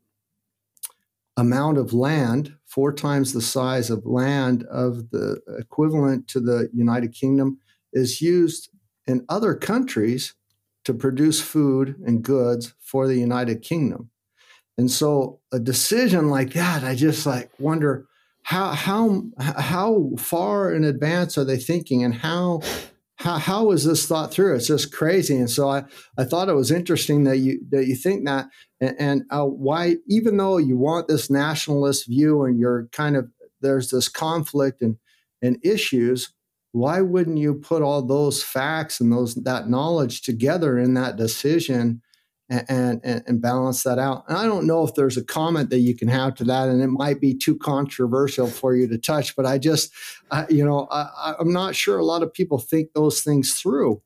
amount 1.37 1.79
of 1.79 1.93
land, 1.93 2.55
four 2.67 2.93
times 2.93 3.33
the 3.33 3.41
size 3.41 3.89
of 3.91 4.05
land 4.05 4.65
of 4.65 5.11
the 5.11 5.41
equivalent 5.59 6.29
to 6.29 6.41
the 6.41 6.69
United 6.73 7.15
Kingdom, 7.15 7.59
is 7.93 8.21
used 8.21 8.69
in 9.07 9.25
other 9.29 9.55
countries 9.55 10.35
to 10.85 10.95
produce 10.95 11.41
food 11.41 11.97
and 12.07 12.23
goods 12.23 12.75
for 12.81 13.07
the 13.07 13.17
United 13.17 13.63
Kingdom. 13.63 14.11
And 14.79 14.91
so 14.91 15.41
a 15.53 15.59
decision 15.59 16.29
like 16.29 16.53
that, 16.53 16.85
I 16.85 16.95
just 16.95 17.27
like 17.27 17.51
wonder 17.59 18.07
how 18.43 18.71
how 18.73 19.23
how 19.39 20.11
far 20.17 20.73
in 20.73 20.85
advance 20.85 21.37
are 21.37 21.45
they 21.45 21.59
thinking 21.59 22.03
and 22.03 22.15
how 22.15 22.61
how, 23.21 23.37
how 23.37 23.65
was 23.67 23.85
this 23.85 24.07
thought 24.07 24.33
through? 24.33 24.57
It's 24.57 24.67
just 24.67 24.95
crazy. 24.95 25.37
And 25.37 25.51
so 25.51 25.69
I, 25.69 25.85
I 26.17 26.25
thought 26.25 26.49
it 26.49 26.55
was 26.55 26.71
interesting 26.71 27.25
that 27.25 27.37
you 27.37 27.61
that 27.71 27.87
you 27.87 27.95
think 27.95 28.25
that 28.25 28.49
and, 28.81 28.97
and 28.99 29.23
uh, 29.31 29.45
why 29.45 29.97
even 30.09 30.39
though 30.39 30.57
you 30.57 30.79
want 30.79 31.07
this 31.07 31.29
nationalist 31.29 32.09
view 32.09 32.45
and 32.45 32.59
you're 32.59 32.89
kind 32.93 33.17
of 33.17 33.29
there's 33.61 33.91
this 33.91 34.09
conflict 34.09 34.81
and 34.81 34.97
and 35.43 35.59
issues, 35.63 36.33
why 36.73 37.03
wouldn't 37.03 37.39
you 37.39 37.55
put 37.55 37.83
all 37.83 38.03
those 38.03 38.43
facts 38.43 39.01
and 39.01 39.13
those 39.13 39.35
that 39.35 39.69
knowledge 39.69 40.23
together 40.23 40.79
in 40.79 40.95
that 40.95 41.17
decision 41.17 42.01
and, 42.51 43.01
and, 43.05 43.23
and 43.27 43.41
balance 43.41 43.85
that 43.85 43.99
out. 43.99 44.25
And 44.29 44.37
I 44.37 44.45
don't 44.45 44.67
know 44.67 44.85
if 44.85 44.95
there's 44.95 45.17
a 45.17 45.25
comment 45.25 45.71
that 45.71 45.79
you 45.79 45.95
can 45.95 46.09
have 46.09 46.35
to 46.37 46.45
that, 46.45 46.69
and 46.69 46.83
it 46.83 46.89
might 46.89 47.21
be 47.21 47.33
too 47.35 47.57
controversial 47.57 48.49
for 48.49 48.75
you 48.75 48.89
to 48.89 48.99
touch. 48.99 49.37
But 49.37 49.47
I 49.47 49.59
just, 49.59 49.93
you 50.49 50.65
know, 50.65 50.89
I, 50.91 51.35
I'm 51.39 51.53
not 51.53 51.77
sure 51.77 51.99
a 51.99 52.05
lot 52.05 52.23
of 52.23 52.33
people 52.33 52.59
think 52.59 52.93
those 52.93 53.23
things 53.23 53.55
through. 53.55 54.03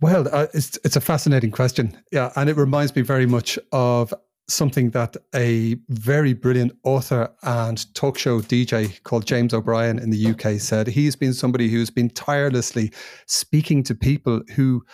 Well, 0.00 0.28
uh, 0.30 0.46
it's 0.54 0.78
it's 0.84 0.96
a 0.96 1.00
fascinating 1.00 1.50
question, 1.50 1.96
yeah, 2.12 2.30
and 2.36 2.48
it 2.48 2.56
reminds 2.56 2.94
me 2.94 3.02
very 3.02 3.26
much 3.26 3.58
of 3.72 4.14
something 4.48 4.90
that 4.90 5.16
a 5.34 5.76
very 5.88 6.32
brilliant 6.32 6.72
author 6.84 7.28
and 7.42 7.92
talk 7.94 8.16
show 8.16 8.40
DJ 8.40 9.02
called 9.02 9.26
James 9.26 9.52
O'Brien 9.52 9.98
in 9.98 10.10
the 10.10 10.26
UK 10.28 10.60
said. 10.60 10.86
He's 10.86 11.16
been 11.16 11.34
somebody 11.34 11.68
who's 11.68 11.90
been 11.90 12.10
tirelessly 12.10 12.92
speaking 13.26 13.82
to 13.84 13.94
people 13.94 14.42
who 14.54 14.84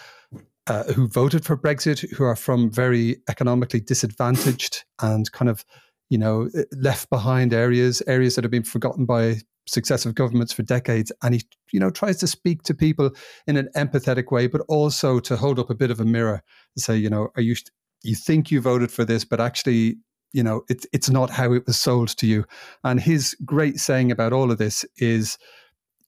uh, 0.66 0.84
who 0.92 1.08
voted 1.08 1.44
for 1.44 1.56
Brexit, 1.56 2.08
who 2.12 2.24
are 2.24 2.36
from 2.36 2.70
very 2.70 3.16
economically 3.28 3.80
disadvantaged 3.80 4.84
and 5.00 5.30
kind 5.32 5.48
of, 5.48 5.64
you 6.08 6.18
know, 6.18 6.48
left 6.72 7.10
behind 7.10 7.52
areas, 7.52 8.02
areas 8.06 8.34
that 8.34 8.44
have 8.44 8.50
been 8.50 8.62
forgotten 8.62 9.04
by 9.04 9.36
successive 9.66 10.14
governments 10.14 10.52
for 10.52 10.62
decades. 10.62 11.10
And 11.22 11.34
he, 11.34 11.42
you 11.72 11.80
know, 11.80 11.90
tries 11.90 12.18
to 12.18 12.26
speak 12.26 12.62
to 12.64 12.74
people 12.74 13.10
in 13.46 13.56
an 13.56 13.68
empathetic 13.76 14.30
way, 14.30 14.46
but 14.46 14.62
also 14.68 15.20
to 15.20 15.36
hold 15.36 15.58
up 15.58 15.70
a 15.70 15.74
bit 15.74 15.90
of 15.90 16.00
a 16.00 16.04
mirror 16.04 16.42
and 16.76 16.82
say, 16.82 16.96
you 16.96 17.10
know, 17.10 17.28
are 17.36 17.42
you, 17.42 17.56
you 18.02 18.14
think 18.14 18.50
you 18.50 18.60
voted 18.60 18.90
for 18.90 19.04
this, 19.04 19.24
but 19.24 19.40
actually, 19.40 19.96
you 20.32 20.42
know, 20.42 20.62
it's 20.68 20.86
it's 20.92 21.10
not 21.10 21.28
how 21.28 21.52
it 21.52 21.66
was 21.66 21.78
sold 21.78 22.08
to 22.08 22.26
you. 22.26 22.44
And 22.84 22.98
his 22.98 23.36
great 23.44 23.78
saying 23.78 24.10
about 24.10 24.32
all 24.32 24.50
of 24.50 24.58
this 24.58 24.84
is, 24.96 25.38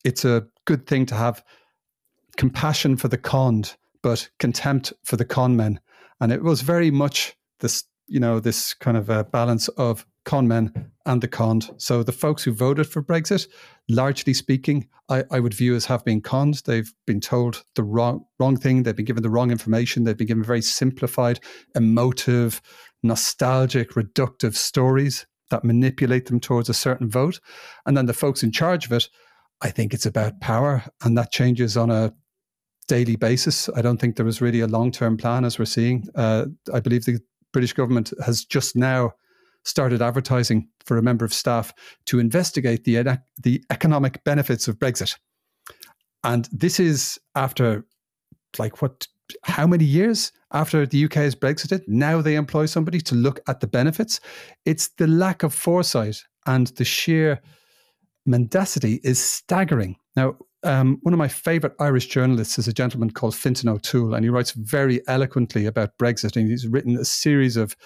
it's 0.04 0.24
a 0.24 0.46
good 0.64 0.86
thing 0.86 1.06
to 1.06 1.14
have 1.14 1.44
compassion 2.36 2.96
for 2.96 3.08
the 3.08 3.18
conned 3.18 3.76
but 4.04 4.28
contempt 4.38 4.92
for 5.02 5.16
the 5.16 5.24
con 5.24 5.56
men. 5.56 5.80
And 6.20 6.30
it 6.30 6.42
was 6.42 6.60
very 6.60 6.90
much 6.90 7.34
this, 7.60 7.84
you 8.06 8.20
know, 8.20 8.38
this 8.38 8.74
kind 8.74 8.98
of 8.98 9.08
a 9.08 9.24
balance 9.24 9.68
of 9.68 10.04
con 10.26 10.46
men 10.46 10.90
and 11.06 11.22
the 11.22 11.26
conned. 11.26 11.70
So 11.78 12.02
the 12.02 12.12
folks 12.12 12.44
who 12.44 12.52
voted 12.52 12.86
for 12.86 13.02
Brexit, 13.02 13.48
largely 13.88 14.34
speaking, 14.34 14.88
I, 15.08 15.24
I, 15.30 15.40
would 15.40 15.54
view 15.54 15.74
as 15.74 15.86
have 15.86 16.04
been 16.04 16.20
conned. 16.20 16.60
They've 16.66 16.92
been 17.06 17.20
told 17.20 17.64
the 17.76 17.82
wrong 17.82 18.26
wrong 18.38 18.58
thing. 18.58 18.82
They've 18.82 18.94
been 18.94 19.06
given 19.06 19.22
the 19.22 19.30
wrong 19.30 19.50
information. 19.50 20.04
They've 20.04 20.16
been 20.16 20.26
given 20.26 20.44
very 20.44 20.62
simplified, 20.62 21.40
emotive, 21.74 22.60
nostalgic, 23.02 23.92
reductive 23.92 24.54
stories 24.54 25.24
that 25.48 25.64
manipulate 25.64 26.26
them 26.26 26.40
towards 26.40 26.68
a 26.68 26.74
certain 26.74 27.08
vote. 27.08 27.40
And 27.86 27.96
then 27.96 28.04
the 28.04 28.12
folks 28.12 28.42
in 28.42 28.52
charge 28.52 28.84
of 28.84 28.92
it, 28.92 29.08
I 29.62 29.70
think 29.70 29.94
it's 29.94 30.06
about 30.06 30.42
power, 30.42 30.84
and 31.02 31.16
that 31.16 31.32
changes 31.32 31.78
on 31.78 31.90
a 31.90 32.12
daily 32.88 33.16
basis. 33.16 33.68
I 33.76 33.82
don't 33.82 33.98
think 33.98 34.16
there 34.16 34.26
was 34.26 34.40
really 34.40 34.60
a 34.60 34.66
long 34.66 34.90
term 34.90 35.16
plan 35.16 35.44
as 35.44 35.58
we're 35.58 35.64
seeing. 35.64 36.06
Uh, 36.14 36.46
I 36.72 36.80
believe 36.80 37.04
the 37.04 37.20
British 37.52 37.72
government 37.72 38.12
has 38.24 38.44
just 38.44 38.76
now 38.76 39.12
started 39.64 40.02
advertising 40.02 40.68
for 40.84 40.98
a 40.98 41.02
member 41.02 41.24
of 41.24 41.32
staff 41.32 41.72
to 42.06 42.18
investigate 42.18 42.84
the, 42.84 43.18
the 43.42 43.64
economic 43.70 44.22
benefits 44.24 44.68
of 44.68 44.78
Brexit. 44.78 45.16
And 46.22 46.48
this 46.52 46.78
is 46.78 47.18
after, 47.34 47.84
like, 48.58 48.82
what, 48.82 49.06
how 49.42 49.66
many 49.66 49.84
years 49.84 50.32
after 50.52 50.86
the 50.86 51.04
UK 51.04 51.14
has 51.14 51.34
Brexited? 51.34 51.82
Now 51.86 52.20
they 52.20 52.34
employ 52.34 52.66
somebody 52.66 53.00
to 53.02 53.14
look 53.14 53.40
at 53.48 53.60
the 53.60 53.66
benefits. 53.66 54.20
It's 54.64 54.88
the 54.96 55.06
lack 55.06 55.42
of 55.42 55.54
foresight 55.54 56.22
and 56.46 56.66
the 56.68 56.84
sheer 56.84 57.40
mendacity 58.26 59.00
is 59.02 59.22
staggering. 59.22 59.96
Now, 60.16 60.36
um, 60.64 60.98
one 61.02 61.12
of 61.12 61.18
my 61.18 61.28
favorite 61.28 61.74
Irish 61.78 62.06
journalists 62.06 62.58
is 62.58 62.66
a 62.66 62.72
gentleman 62.72 63.10
called 63.10 63.34
Fintan 63.34 63.68
O'Toole, 63.68 64.14
and 64.14 64.24
he 64.24 64.30
writes 64.30 64.52
very 64.52 65.00
eloquently 65.06 65.66
about 65.66 65.96
Brexit. 65.98 66.36
And 66.36 66.50
he's 66.50 66.66
written 66.66 66.96
a 66.96 67.04
series 67.04 67.56
of 67.56 67.76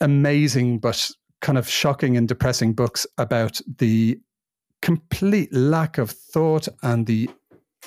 amazing 0.00 0.78
but 0.78 1.10
kind 1.40 1.58
of 1.58 1.68
shocking 1.68 2.16
and 2.16 2.28
depressing 2.28 2.72
books 2.72 3.06
about 3.18 3.60
the 3.78 4.18
complete 4.82 5.52
lack 5.54 5.98
of 5.98 6.10
thought 6.10 6.68
and 6.82 7.06
the 7.06 7.30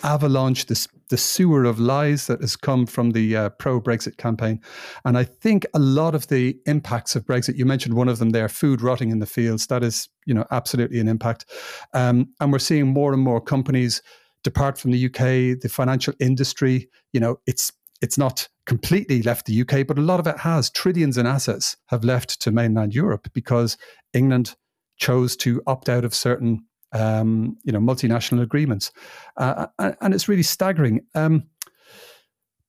avalanche, 0.04 0.66
this 0.66 0.88
the 1.10 1.18
sewer 1.18 1.64
of 1.64 1.80
lies 1.80 2.28
that 2.28 2.39
has 2.39 2.56
come 2.56 2.86
from 2.86 3.12
the 3.12 3.36
uh, 3.36 3.50
pro 3.50 3.82
Brexit 3.82 4.18
campaign. 4.18 4.62
And 5.06 5.18
I 5.18 5.24
think 5.24 5.66
a 5.74 5.80
lot 5.80 6.14
of 6.14 6.28
the 6.28 6.58
impacts 6.68 7.16
of 7.16 7.26
Brexit, 7.26 7.58
you 7.58 7.66
mentioned 7.66 7.95
one 7.95 8.08
of 8.08 8.20
them 8.20 8.30
there, 8.30 8.47
food 8.47 8.82
rotting 8.82 9.10
in 9.10 9.20
the 9.20 9.26
fields, 9.26 9.68
that 9.68 9.84
is, 9.84 10.08
you 10.26 10.34
know, 10.36 10.45
absolutely 10.52 11.00
an 11.00 11.08
impact. 11.08 11.45
Um, 11.93 12.32
and 12.39 12.52
we're 12.52 12.60
seeing 12.60 12.88
more 12.88 13.12
and 13.12 13.24
more 13.24 13.41
companies 13.41 14.04
depart 14.43 14.78
from 14.78 14.91
the 14.91 15.06
UK, 15.06 15.60
the 15.60 15.70
financial 15.70 16.14
industry, 16.20 16.89
you 17.12 17.20
know, 17.20 17.39
it's 17.45 17.72
it's 18.02 18.18
not 18.18 18.47
completely 18.66 19.22
left 19.22 19.45
the 19.45 19.62
UK, 19.62 19.86
but 19.86 20.00
a 20.00 20.02
lot 20.02 20.22
of 20.22 20.28
it 20.28 20.38
has. 20.38 20.70
Trillions 20.70 21.18
in 21.18 21.26
assets 21.26 21.76
have 21.88 22.06
left 22.06 22.39
to 22.41 22.52
mainland 22.52 22.95
Europe 22.95 23.28
because 23.34 23.78
England 24.14 24.56
chose 24.95 25.36
to 25.38 25.62
opt 25.68 25.89
out 25.89 26.06
of 26.06 26.16
certain 26.16 26.64
um, 26.91 27.57
you 27.63 27.71
know, 27.71 27.79
multinational 27.79 28.41
agreements, 28.41 28.91
uh, 29.37 29.67
and 29.77 30.13
it's 30.13 30.27
really 30.27 30.43
staggering. 30.43 31.01
Um, 31.15 31.43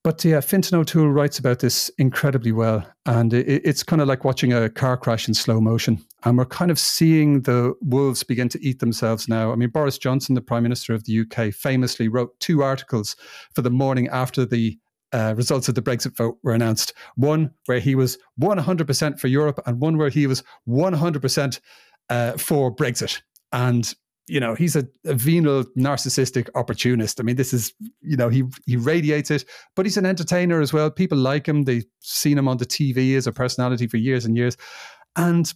but 0.02 0.24
yeah, 0.24 0.40
Fintan 0.40 0.78
O'Toole 0.78 1.10
writes 1.10 1.38
about 1.38 1.58
this 1.58 1.90
incredibly 1.98 2.52
well, 2.52 2.86
and 3.04 3.34
it, 3.34 3.46
it's 3.64 3.82
kind 3.82 4.00
of 4.00 4.08
like 4.08 4.24
watching 4.24 4.50
a 4.50 4.70
car 4.70 4.96
crash 4.96 5.28
in 5.28 5.34
slow 5.34 5.60
motion. 5.60 6.02
And 6.24 6.38
we're 6.38 6.46
kind 6.46 6.70
of 6.70 6.78
seeing 6.78 7.42
the 7.42 7.74
wolves 7.82 8.22
begin 8.22 8.48
to 8.50 8.64
eat 8.64 8.78
themselves 8.78 9.28
now. 9.28 9.52
I 9.52 9.56
mean, 9.56 9.68
Boris 9.68 9.98
Johnson, 9.98 10.34
the 10.34 10.40
Prime 10.40 10.62
Minister 10.62 10.94
of 10.94 11.04
the 11.04 11.20
UK, 11.20 11.52
famously 11.52 12.08
wrote 12.08 12.38
two 12.40 12.62
articles 12.62 13.14
for 13.54 13.60
the 13.60 13.70
morning 13.70 14.08
after 14.08 14.46
the 14.46 14.78
uh, 15.12 15.34
results 15.36 15.68
of 15.68 15.74
the 15.74 15.82
Brexit 15.82 16.16
vote 16.16 16.38
were 16.42 16.52
announced. 16.54 16.94
One 17.16 17.50
where 17.66 17.80
he 17.80 17.94
was 17.94 18.16
100% 18.40 19.20
for 19.20 19.28
Europe, 19.28 19.60
and 19.66 19.80
one 19.80 19.98
where 19.98 20.08
he 20.08 20.26
was 20.26 20.42
100% 20.66 21.60
uh, 22.08 22.32
for 22.38 22.74
Brexit. 22.74 23.20
And 23.52 23.92
you 24.26 24.40
know 24.40 24.54
he's 24.54 24.76
a, 24.76 24.86
a, 25.04 25.14
venal 25.14 25.64
narcissistic 25.76 26.48
opportunist. 26.54 27.20
I 27.20 27.22
mean 27.22 27.36
this 27.36 27.52
is 27.52 27.72
you 28.00 28.16
know 28.16 28.28
he 28.28 28.44
he 28.66 28.76
radiates 28.76 29.30
it 29.30 29.44
but 29.76 29.86
he's 29.86 29.96
an 29.96 30.06
entertainer 30.06 30.60
as 30.60 30.72
well. 30.72 30.90
People 30.90 31.18
like 31.18 31.46
him. 31.46 31.64
They've 31.64 31.86
seen 32.00 32.38
him 32.38 32.48
on 32.48 32.58
the 32.58 32.66
tv 32.66 33.16
as 33.16 33.26
a 33.26 33.32
personality 33.32 33.86
for 33.86 33.96
years 33.96 34.24
and 34.24 34.36
years. 34.36 34.56
And 35.16 35.52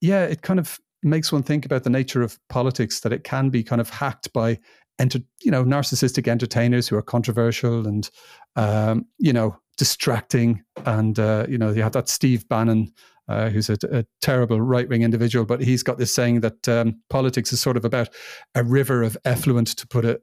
yeah 0.00 0.24
it 0.24 0.42
kind 0.42 0.60
of 0.60 0.78
makes 1.02 1.32
one 1.32 1.42
think 1.42 1.64
about 1.64 1.84
the 1.84 1.90
nature 1.90 2.22
of 2.22 2.38
politics 2.48 3.00
that 3.00 3.12
it 3.12 3.24
can 3.24 3.50
be 3.50 3.62
kind 3.62 3.80
of 3.80 3.88
hacked 3.88 4.32
by 4.32 4.58
enter, 4.98 5.20
you 5.42 5.50
know 5.50 5.64
narcissistic 5.64 6.28
entertainers 6.28 6.88
who 6.88 6.96
are 6.96 7.02
controversial 7.02 7.86
and 7.86 8.10
um, 8.56 9.06
you 9.18 9.32
know 9.32 9.56
distracting. 9.76 10.62
And 10.84 11.18
uh, 11.18 11.46
you 11.48 11.58
know 11.58 11.70
you 11.70 11.82
have 11.82 11.92
that 11.92 12.08
steve 12.08 12.48
bannon 12.48 12.92
uh, 13.28 13.48
who's 13.48 13.68
a, 13.68 13.76
a 13.90 14.04
terrible 14.20 14.60
right 14.60 14.88
wing 14.88 15.02
individual, 15.02 15.44
but 15.44 15.60
he's 15.60 15.82
got 15.82 15.98
this 15.98 16.14
saying 16.14 16.40
that 16.40 16.68
um, 16.68 17.00
politics 17.10 17.52
is 17.52 17.60
sort 17.60 17.76
of 17.76 17.84
about 17.84 18.08
a 18.54 18.62
river 18.62 19.02
of 19.02 19.16
effluent, 19.24 19.68
to 19.68 19.86
put 19.86 20.04
it 20.04 20.22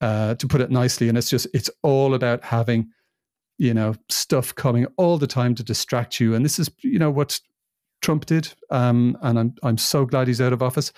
uh, 0.00 0.34
to 0.36 0.46
put 0.46 0.60
it 0.60 0.70
nicely, 0.70 1.08
and 1.08 1.18
it's 1.18 1.30
just 1.30 1.46
it's 1.54 1.70
all 1.82 2.14
about 2.14 2.44
having 2.44 2.90
you 3.58 3.74
know 3.74 3.94
stuff 4.08 4.54
coming 4.54 4.86
all 4.96 5.18
the 5.18 5.26
time 5.26 5.54
to 5.54 5.62
distract 5.62 6.20
you, 6.20 6.34
and 6.34 6.44
this 6.44 6.58
is 6.58 6.70
you 6.82 6.98
know 6.98 7.10
what 7.10 7.40
Trump 8.02 8.26
did, 8.26 8.52
um, 8.70 9.16
and 9.22 9.38
I'm 9.38 9.54
I'm 9.62 9.78
so 9.78 10.04
glad 10.04 10.28
he's 10.28 10.40
out 10.40 10.52
of 10.52 10.62
office. 10.62 10.92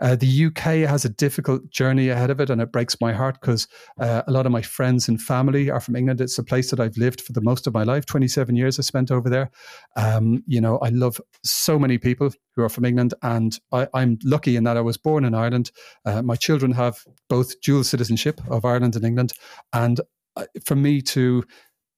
Uh, 0.00 0.16
the 0.16 0.46
UK 0.46 0.88
has 0.88 1.04
a 1.04 1.08
difficult 1.08 1.68
journey 1.70 2.08
ahead 2.08 2.30
of 2.30 2.40
it, 2.40 2.48
and 2.48 2.60
it 2.60 2.72
breaks 2.72 3.00
my 3.00 3.12
heart 3.12 3.38
because 3.40 3.66
uh, 4.00 4.22
a 4.26 4.32
lot 4.32 4.46
of 4.46 4.52
my 4.52 4.62
friends 4.62 5.08
and 5.08 5.20
family 5.20 5.68
are 5.68 5.80
from 5.80 5.96
England. 5.96 6.20
It's 6.20 6.38
a 6.38 6.44
place 6.44 6.70
that 6.70 6.80
I've 6.80 6.96
lived 6.96 7.20
for 7.20 7.32
the 7.32 7.40
most 7.40 7.66
of 7.66 7.74
my 7.74 7.82
life. 7.82 8.06
27 8.06 8.56
years 8.56 8.78
I 8.78 8.82
spent 8.82 9.10
over 9.10 9.28
there. 9.28 9.50
Um, 9.96 10.42
you 10.46 10.60
know, 10.60 10.78
I 10.78 10.88
love 10.88 11.20
so 11.42 11.78
many 11.78 11.98
people 11.98 12.30
who 12.54 12.62
are 12.62 12.68
from 12.68 12.84
England, 12.84 13.14
and 13.22 13.58
I, 13.72 13.88
am 13.94 14.18
lucky 14.24 14.56
in 14.56 14.64
that 14.64 14.76
I 14.76 14.80
was 14.82 14.96
born 14.96 15.24
in 15.24 15.34
Ireland. 15.34 15.70
Uh, 16.04 16.22
my 16.22 16.36
children 16.36 16.72
have 16.72 17.04
both 17.28 17.60
dual 17.60 17.84
citizenship 17.84 18.40
of 18.48 18.64
Ireland 18.64 18.96
and 18.96 19.04
England, 19.04 19.32
and 19.72 20.00
uh, 20.36 20.46
for 20.64 20.76
me 20.76 21.00
to 21.02 21.44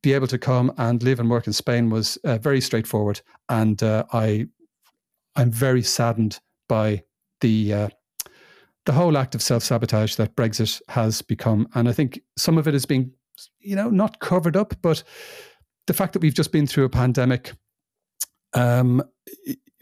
be 0.06 0.12
able 0.12 0.28
to 0.28 0.38
come 0.38 0.72
and 0.78 1.02
live 1.02 1.18
and 1.18 1.28
work 1.28 1.48
in 1.48 1.52
Spain 1.52 1.90
was 1.90 2.16
uh, 2.18 2.38
very 2.38 2.60
straightforward, 2.60 3.20
and 3.48 3.82
uh, 3.82 4.04
I 4.12 4.46
I'm 5.34 5.50
very 5.50 5.82
saddened 5.82 6.38
by 6.68 7.02
the 7.40 7.74
uh, 7.74 7.88
the 8.84 8.92
whole 8.92 9.18
act 9.18 9.34
of 9.34 9.42
self 9.42 9.64
sabotage 9.64 10.14
that 10.14 10.36
Brexit 10.36 10.80
has 10.90 11.22
become, 11.22 11.66
and 11.74 11.88
I 11.88 11.92
think 11.92 12.20
some 12.36 12.56
of 12.56 12.68
it 12.68 12.74
is 12.76 12.86
being 12.86 13.10
you 13.58 13.74
know 13.74 13.90
not 13.90 14.20
covered 14.20 14.56
up, 14.56 14.74
but 14.80 15.02
the 15.88 15.92
fact 15.92 16.12
that 16.12 16.22
we've 16.22 16.32
just 16.34 16.52
been 16.52 16.68
through 16.68 16.84
a 16.84 16.88
pandemic 16.88 17.54
um, 18.54 19.02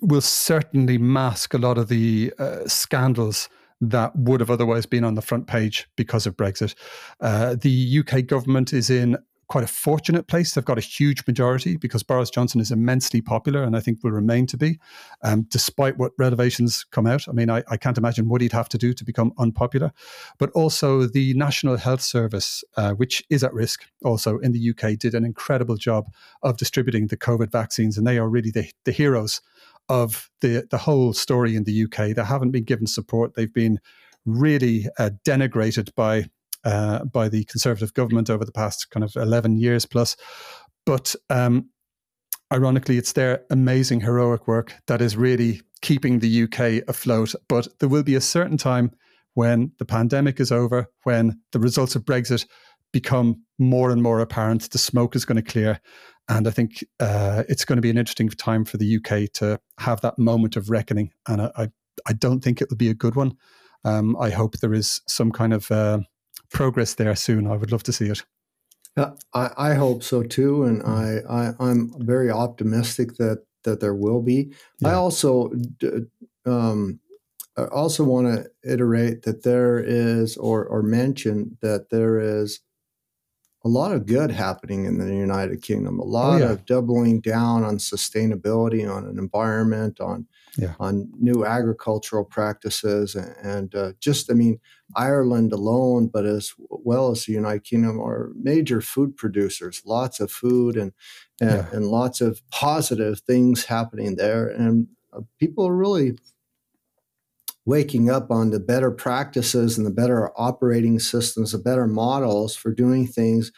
will 0.00 0.22
certainly 0.22 0.96
mask 0.96 1.52
a 1.52 1.58
lot 1.58 1.76
of 1.76 1.88
the 1.88 2.32
uh, 2.38 2.66
scandals 2.66 3.50
that 3.82 4.16
would 4.16 4.40
have 4.40 4.50
otherwise 4.50 4.86
been 4.86 5.04
on 5.04 5.16
the 5.16 5.22
front 5.22 5.46
page 5.46 5.86
because 5.96 6.26
of 6.26 6.34
Brexit. 6.34 6.74
Uh, 7.20 7.56
the 7.56 7.98
UK 7.98 8.24
government 8.24 8.72
is 8.72 8.88
in 8.88 9.18
quite 9.48 9.64
a 9.64 9.68
fortunate 9.68 10.26
place. 10.26 10.54
They've 10.54 10.64
got 10.64 10.78
a 10.78 10.82
huge 10.82 11.26
majority 11.26 11.76
because 11.76 12.02
Boris 12.02 12.30
Johnson 12.30 12.60
is 12.60 12.70
immensely 12.70 13.20
popular 13.20 13.62
and 13.62 13.76
I 13.76 13.80
think 13.80 14.02
will 14.02 14.10
remain 14.10 14.46
to 14.48 14.56
be, 14.56 14.78
um, 15.22 15.42
despite 15.50 15.98
what 15.98 16.12
revelations 16.18 16.84
come 16.90 17.06
out. 17.06 17.28
I 17.28 17.32
mean, 17.32 17.50
I, 17.50 17.62
I, 17.68 17.76
can't 17.76 17.98
imagine 17.98 18.28
what 18.28 18.40
he'd 18.40 18.52
have 18.52 18.68
to 18.70 18.78
do 18.78 18.92
to 18.94 19.04
become 19.04 19.32
unpopular. 19.38 19.92
But 20.38 20.50
also, 20.50 21.06
the 21.06 21.34
National 21.34 21.76
Health 21.76 22.00
Service, 22.00 22.64
uh, 22.76 22.92
which 22.92 23.22
is 23.30 23.44
at 23.44 23.52
risk 23.52 23.84
also 24.04 24.38
in 24.38 24.52
the 24.52 24.70
UK, 24.70 24.98
did 24.98 25.14
an 25.14 25.24
incredible 25.24 25.76
job 25.76 26.06
of 26.42 26.56
distributing 26.56 27.08
the 27.08 27.16
COVID 27.16 27.50
vaccines, 27.50 27.98
and 27.98 28.06
they 28.06 28.18
are 28.18 28.28
really 28.28 28.50
the, 28.50 28.70
the 28.84 28.92
heroes 28.92 29.40
of 29.88 30.30
the, 30.40 30.66
the 30.70 30.78
whole 30.78 31.12
story 31.12 31.56
in 31.56 31.64
the 31.64 31.84
UK. 31.84 32.14
They 32.14 32.24
haven't 32.24 32.50
been 32.50 32.64
given 32.64 32.86
support, 32.86 33.34
they've 33.34 33.52
been 33.52 33.80
really 34.24 34.86
uh, 34.98 35.10
denigrated 35.24 35.94
by 35.94 36.30
uh, 36.64 37.04
by 37.04 37.28
the 37.28 37.44
Conservative 37.44 37.94
government 37.94 38.30
over 38.30 38.44
the 38.44 38.52
past 38.52 38.90
kind 38.90 39.04
of 39.04 39.14
11 39.16 39.56
years 39.58 39.86
plus. 39.86 40.16
But 40.86 41.14
um, 41.30 41.70
ironically, 42.52 42.98
it's 42.98 43.12
their 43.12 43.42
amazing 43.50 44.00
heroic 44.00 44.46
work 44.46 44.74
that 44.86 45.00
is 45.00 45.16
really 45.16 45.62
keeping 45.82 46.18
the 46.18 46.44
UK 46.44 46.88
afloat. 46.88 47.34
But 47.48 47.68
there 47.78 47.88
will 47.88 48.02
be 48.02 48.14
a 48.14 48.20
certain 48.20 48.56
time 48.56 48.92
when 49.34 49.72
the 49.78 49.84
pandemic 49.84 50.40
is 50.40 50.52
over, 50.52 50.90
when 51.02 51.40
the 51.52 51.58
results 51.58 51.96
of 51.96 52.04
Brexit 52.04 52.46
become 52.92 53.42
more 53.58 53.90
and 53.90 54.02
more 54.02 54.20
apparent, 54.20 54.70
the 54.70 54.78
smoke 54.78 55.16
is 55.16 55.24
going 55.24 55.36
to 55.36 55.42
clear. 55.42 55.80
And 56.28 56.46
I 56.46 56.50
think 56.52 56.84
uh, 57.00 57.42
it's 57.48 57.64
going 57.64 57.76
to 57.76 57.82
be 57.82 57.90
an 57.90 57.98
interesting 57.98 58.28
time 58.28 58.64
for 58.64 58.76
the 58.76 58.96
UK 58.96 59.32
to 59.34 59.60
have 59.78 60.00
that 60.02 60.18
moment 60.18 60.56
of 60.56 60.70
reckoning. 60.70 61.10
And 61.28 61.42
I, 61.42 61.68
I, 62.06 62.12
don't 62.12 62.40
think 62.40 62.62
it 62.62 62.70
will 62.70 62.76
be 62.76 62.88
a 62.88 62.94
good 62.94 63.14
one. 63.14 63.36
Um, 63.84 64.16
I 64.18 64.30
hope 64.30 64.58
there 64.58 64.72
is 64.72 65.02
some 65.06 65.32
kind 65.32 65.52
of 65.52 65.70
uh, 65.70 65.98
progress 66.54 66.94
there 66.94 67.14
soon. 67.14 67.46
I 67.46 67.56
would 67.56 67.70
love 67.70 67.82
to 67.82 67.92
see 67.92 68.06
it. 68.06 68.22
Yeah, 68.96 69.10
I, 69.34 69.50
I 69.56 69.74
hope 69.74 70.02
so 70.02 70.22
too, 70.22 70.64
and 70.64 70.82
mm. 70.82 71.28
I, 71.28 71.52
I 71.60 71.70
am 71.70 71.92
very 71.98 72.30
optimistic 72.30 73.16
that 73.16 73.44
that 73.64 73.80
there 73.80 73.94
will 73.94 74.22
be. 74.22 74.52
Yeah. 74.80 74.90
I 74.90 74.94
also 74.94 75.52
um, 76.46 77.00
I 77.56 77.64
also 77.64 78.04
want 78.04 78.26
to 78.28 78.50
iterate 78.62 79.22
that 79.22 79.42
there 79.42 79.78
is 79.78 80.36
or 80.36 80.64
or 80.64 80.82
mention 80.82 81.58
that 81.60 81.90
there 81.90 82.18
is 82.18 82.60
a 83.64 83.68
lot 83.68 83.92
of 83.92 84.06
good 84.06 84.30
happening 84.30 84.84
in 84.84 84.98
the 84.98 85.12
United 85.14 85.62
Kingdom. 85.62 85.98
A 85.98 86.02
oh, 86.02 86.06
lot 86.06 86.34
oh, 86.34 86.44
yeah. 86.44 86.52
of 86.52 86.66
doubling 86.66 87.20
down 87.20 87.64
on 87.64 87.78
sustainability, 87.78 88.88
on 88.88 89.06
an 89.06 89.18
environment, 89.18 90.00
on 90.00 90.26
yeah. 90.56 90.74
on 90.78 91.10
new 91.18 91.44
agricultural 91.44 92.24
practices, 92.24 93.14
and, 93.14 93.34
and 93.42 93.74
uh, 93.74 93.92
just 94.00 94.30
I 94.30 94.34
mean 94.34 94.60
Ireland 94.96 95.52
alone, 95.52 96.08
but 96.12 96.26
as 96.26 96.52
well 96.58 97.10
as 97.10 97.24
the 97.24 97.32
United 97.32 97.64
Kingdom, 97.64 98.00
are 98.00 98.32
major 98.40 98.80
food 98.80 99.16
producers. 99.16 99.82
Lots 99.84 100.20
of 100.20 100.30
food 100.30 100.76
and 100.76 100.92
and, 101.40 101.50
yeah. 101.50 101.66
and 101.72 101.86
lots 101.86 102.20
of 102.20 102.42
positive 102.50 103.20
things 103.20 103.64
happening 103.64 104.16
there, 104.16 104.48
and 104.48 104.88
uh, 105.12 105.20
people 105.38 105.66
are 105.66 105.76
really 105.76 106.16
waking 107.66 108.10
up 108.10 108.30
on 108.30 108.50
the 108.50 108.60
better 108.60 108.90
practices 108.90 109.78
and 109.78 109.86
the 109.86 109.90
better 109.90 110.30
operating 110.38 110.98
systems, 110.98 111.52
the 111.52 111.58
better 111.58 111.86
models 111.86 112.54
for 112.54 112.70
doing 112.70 113.06
things 113.06 113.52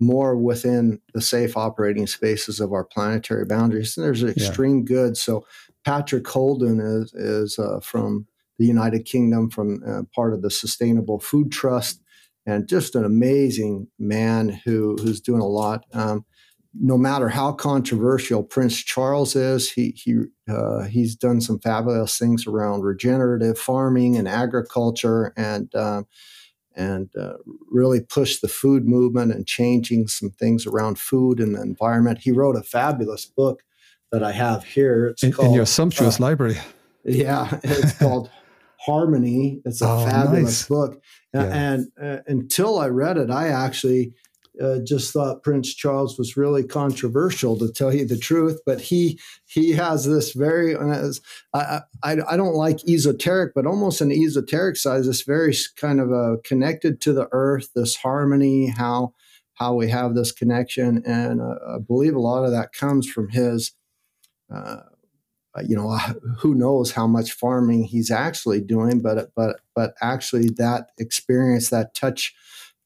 more 0.00 0.36
within 0.36 1.00
the 1.14 1.20
safe 1.20 1.56
operating 1.56 2.06
spaces 2.06 2.58
of 2.58 2.72
our 2.72 2.84
planetary 2.84 3.44
boundaries. 3.44 3.96
And 3.96 4.04
there's 4.04 4.24
extreme 4.24 4.78
yeah. 4.78 4.84
good. 4.84 5.16
So 5.16 5.46
Patrick 5.84 6.26
Holden 6.26 6.80
is 6.80 7.12
is 7.14 7.58
uh, 7.58 7.80
from 7.80 8.26
the 8.58 8.66
United 8.66 9.04
Kingdom, 9.04 9.50
from 9.50 9.82
uh, 9.86 10.02
part 10.14 10.32
of 10.32 10.42
the 10.42 10.50
Sustainable 10.50 11.18
Food 11.18 11.50
Trust, 11.50 12.00
and 12.46 12.68
just 12.68 12.94
an 12.94 13.04
amazing 13.04 13.88
man 13.98 14.60
who 14.64 14.96
who's 15.00 15.20
doing 15.20 15.40
a 15.40 15.46
lot. 15.46 15.84
Um, 15.92 16.24
no 16.74 16.96
matter 16.96 17.28
how 17.28 17.52
controversial 17.52 18.42
Prince 18.42 18.78
Charles 18.78 19.36
is, 19.36 19.70
he 19.70 19.90
he 19.96 20.16
uh, 20.48 20.84
he's 20.84 21.14
done 21.16 21.40
some 21.40 21.58
fabulous 21.58 22.18
things 22.18 22.46
around 22.46 22.82
regenerative 22.82 23.58
farming 23.58 24.16
and 24.16 24.28
agriculture, 24.28 25.32
and 25.36 25.74
um, 25.74 26.06
and 26.74 27.10
uh, 27.16 27.34
really 27.70 28.00
pushed 28.00 28.40
the 28.40 28.48
food 28.48 28.86
movement 28.86 29.32
and 29.32 29.46
changing 29.46 30.08
some 30.08 30.30
things 30.30 30.66
around 30.66 30.98
food 30.98 31.40
and 31.40 31.54
the 31.54 31.60
environment. 31.60 32.20
He 32.20 32.32
wrote 32.32 32.56
a 32.56 32.62
fabulous 32.62 33.26
book 33.26 33.62
that 34.12 34.22
I 34.22 34.32
have 34.32 34.64
here. 34.64 35.08
It's 35.08 35.22
in, 35.22 35.32
called, 35.32 35.48
in 35.48 35.54
your 35.54 35.66
sumptuous 35.66 36.20
uh, 36.20 36.24
library. 36.24 36.58
Yeah, 37.04 37.58
it's 37.64 37.98
called 37.98 38.30
Harmony. 38.78 39.60
It's 39.64 39.82
a 39.82 39.88
oh, 39.88 40.04
fabulous 40.06 40.44
nice. 40.44 40.68
book, 40.68 41.02
yeah. 41.34 41.44
and 41.44 41.88
uh, 42.00 42.18
until 42.26 42.78
I 42.78 42.88
read 42.88 43.16
it, 43.16 43.30
I 43.30 43.48
actually 43.48 44.12
uh, 44.60 44.78
just 44.84 45.12
thought 45.12 45.42
Prince 45.42 45.74
Charles 45.74 46.18
was 46.18 46.36
really 46.36 46.62
controversial, 46.62 47.58
to 47.58 47.72
tell 47.72 47.94
you 47.94 48.06
the 48.06 48.18
truth. 48.18 48.60
But 48.66 48.80
he 48.80 49.18
he 49.46 49.70
has 49.72 50.04
this 50.04 50.32
very 50.32 50.76
I, 50.76 51.80
I 52.02 52.16
I 52.28 52.36
don't 52.36 52.54
like 52.54 52.86
esoteric, 52.88 53.52
but 53.54 53.66
almost 53.66 54.00
an 54.00 54.12
esoteric 54.12 54.76
side. 54.76 55.04
This 55.04 55.22
very 55.22 55.54
kind 55.76 56.00
of 56.00 56.10
a 56.10 56.36
connected 56.44 57.00
to 57.02 57.12
the 57.12 57.28
earth, 57.32 57.70
this 57.74 57.96
harmony, 57.96 58.66
how 58.68 59.14
how 59.54 59.74
we 59.74 59.88
have 59.88 60.14
this 60.14 60.32
connection, 60.32 61.02
and 61.06 61.40
uh, 61.40 61.76
I 61.76 61.78
believe 61.78 62.14
a 62.14 62.20
lot 62.20 62.44
of 62.44 62.50
that 62.50 62.72
comes 62.72 63.08
from 63.08 63.30
his. 63.30 63.72
Uh, 64.52 64.82
you 65.66 65.76
know, 65.76 65.96
who 66.38 66.54
knows 66.54 66.92
how 66.92 67.06
much 67.06 67.32
farming 67.32 67.84
he's 67.84 68.10
actually 68.10 68.60
doing, 68.60 69.00
but 69.00 69.32
but 69.34 69.60
but 69.74 69.94
actually 70.00 70.48
that 70.56 70.90
experience, 70.98 71.68
that 71.70 71.94
touch 71.94 72.34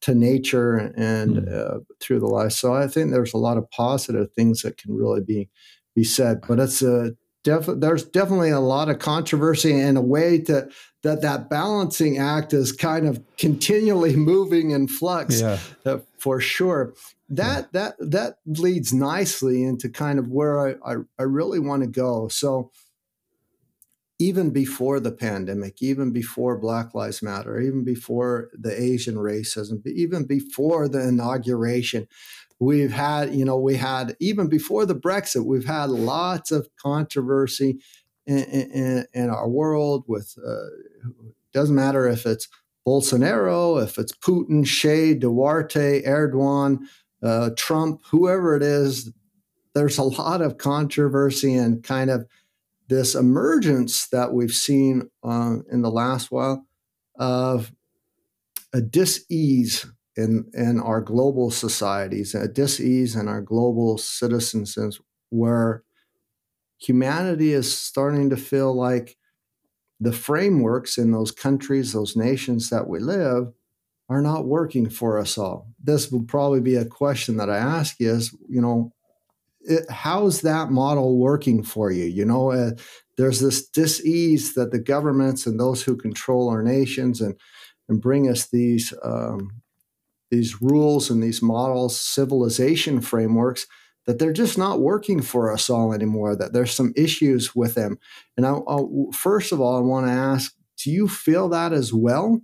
to 0.01 0.15
nature 0.15 0.77
and 0.97 1.37
mm. 1.37 1.53
uh, 1.53 1.81
through 2.01 2.21
the 2.21 2.27
life. 2.27 2.53
So 2.53 2.75
I 2.75 2.87
think 2.89 3.11
there's 3.11 3.35
a 3.35 3.39
lot 3.39 3.57
of 3.57 3.71
positive 3.71 4.33
things 4.33 4.63
that 4.63 4.79
can 4.79 4.95
really 4.95 5.21
be 5.21 5.49
be 5.95 6.05
said. 6.05 6.43
But 6.47 6.59
it's 6.59 6.83
a 6.83 7.17
def- 7.45 7.67
there's 7.67 8.05
definitely 8.05 8.51
a 8.51 8.61
lot 8.61 8.89
of 8.89 8.99
controversy 8.99 9.79
and 9.79 9.97
a 9.97 10.03
way 10.03 10.41
to 10.43 10.69
that 11.03 11.23
that 11.23 11.49
balancing 11.49 12.19
act 12.19 12.53
is 12.53 12.73
kind 12.73 13.07
of 13.07 13.23
continually 13.39 14.17
moving 14.33 14.73
in 14.73 14.89
flux 14.89 15.41
yeah. 15.41 15.59
uh, 15.85 15.99
for 16.19 16.41
sure. 16.41 16.95
That 17.29 17.69
yeah. 17.73 17.91
that 17.99 18.11
that 18.11 18.39
leads 18.47 18.93
nicely 18.93 19.65
into 19.65 19.89
kind 19.89 20.19
of 20.19 20.29
where 20.29 20.69
I, 20.69 20.93
I, 20.93 20.97
I 21.19 21.23
really 21.23 21.59
want 21.59 21.83
to 21.83 21.89
go. 21.89 22.29
So 22.29 22.71
even 24.19 24.51
before 24.51 24.99
the 25.01 25.13
pandemic, 25.13 25.83
even 25.83 26.13
before 26.13 26.59
Black 26.59 26.95
Lives 26.95 27.23
Matter, 27.23 27.61
even 27.61 27.85
before 27.85 28.49
the 28.55 28.81
Asian 28.81 29.17
racism, 29.17 29.87
even 29.87 30.25
before 30.25 30.89
the 30.89 31.07
inauguration, 31.07 32.09
we've 32.59 32.93
had, 32.93 33.35
you 33.35 33.45
know, 33.45 33.59
we 33.59 33.77
had, 33.77 34.17
even 34.19 34.49
before 34.49 34.87
the 34.87 34.95
Brexit, 34.95 35.45
we've 35.45 35.67
had 35.67 35.91
lots 35.91 36.51
of 36.51 36.69
controversy 36.83 37.79
in, 38.27 38.39
in, 38.39 39.07
in 39.13 39.29
our 39.29 39.49
world 39.49 40.05
with, 40.09 40.35
uh, 40.47 41.11
doesn't 41.53 41.75
matter 41.75 42.09
if 42.09 42.25
it's 42.25 42.49
Bolsonaro, 42.87 43.83
if 43.83 43.99
it's 43.99 44.13
Putin, 44.13 44.67
Xi, 44.67 45.15
Duterte, 45.15 46.07
Erdogan, 46.07 46.79
uh, 47.23 47.51
Trump, 47.57 48.01
whoever 48.11 48.57
it 48.57 48.63
is, 48.63 49.13
there's 49.75 49.99
a 49.99 50.03
lot 50.03 50.41
of 50.41 50.59
controversy 50.59 51.55
and 51.55 51.83
kind 51.83 52.11
of 52.11 52.27
this 52.89 53.15
emergence 53.15 54.09
that 54.09 54.33
we've 54.33 54.53
seen 54.53 55.11
uh, 55.23 55.57
in 55.71 55.83
the 55.83 55.91
last 55.91 56.31
while 56.31 56.67
of 57.19 57.73
a 58.73 58.81
dis-ease 58.81 59.87
in, 60.17 60.51
in 60.55 60.81
our 60.81 61.01
global 61.01 61.51
societies, 61.51 62.35
a 62.35 62.49
dis-ease 62.49 63.17
in 63.17 63.29
our 63.29 63.43
global 63.43 63.99
citizens 63.99 64.79
where 65.31 65.83
humanity 66.79 67.53
is 67.53 67.77
starting 67.77 68.31
to 68.31 68.37
feel 68.37 68.75
like 68.75 69.17
the 70.01 70.13
frameworks 70.13 70.99
in 70.99 71.11
those 71.11 71.33
countries, 71.33 71.93
those 71.93 72.17
nations 72.17 72.71
that 72.71 72.87
we 72.89 72.99
live, 72.99 73.53
are 74.09 74.23
not 74.23 74.47
working 74.47 74.89
for 74.89 75.19
us 75.19 75.37
all. 75.37 75.69
This 75.83 76.11
would 76.11 76.29
probably 76.29 76.61
be 76.61 76.77
a 76.77 76.85
question 76.85 77.37
that 77.39 77.51
I 77.51 77.57
ask 77.57 77.99
you 77.99 78.11
is, 78.11 78.37
you 78.49 78.61
know, 78.61 78.93
it, 79.63 79.91
how's 79.91 80.43
that 80.43 80.71
model 80.71 81.19
working 81.19 81.63
for 81.63 81.91
you? 81.91 82.05
You 82.05 82.25
know, 82.25 82.53
uh, 82.53 82.71
there's 83.17 83.41
this 83.41 83.69
dis-ease 83.69 84.55
that 84.55 84.71
the 84.71 84.79
governments 84.79 85.47
and 85.47 85.59
those 85.59 85.83
who 85.83 85.97
control 85.97 86.49
our 86.49 86.63
nations 86.63 87.21
and 87.21 87.39
and 87.89 88.01
bring 88.01 88.29
us 88.29 88.49
these 88.49 88.93
um, 89.05 89.63
these 90.31 90.61
rules 90.61 91.09
and 91.11 91.23
these 91.23 91.43
models, 91.43 91.99
civilization 91.99 93.01
frameworks 93.01 93.67
that 94.07 94.19
they're 94.19 94.33
just 94.33 94.57
not 94.57 94.81
working 94.81 95.21
for 95.21 95.53
us 95.53 95.69
all 95.69 95.93
anymore. 95.93 96.37
That 96.37 96.53
there's 96.53 96.73
some 96.73 96.93
issues 96.97 97.55
with 97.55 97.75
them. 97.75 97.99
And 98.37 98.47
I, 98.47 98.51
I'll, 98.51 99.09
first 99.13 99.53
of 99.53 99.61
all, 99.61 99.77
I 99.77 99.81
want 99.81 100.07
to 100.07 100.13
ask: 100.13 100.53
Do 100.83 100.91
you 100.91 101.09
feel 101.09 101.49
that 101.51 101.73
as 101.73 101.93
well? 101.93 102.41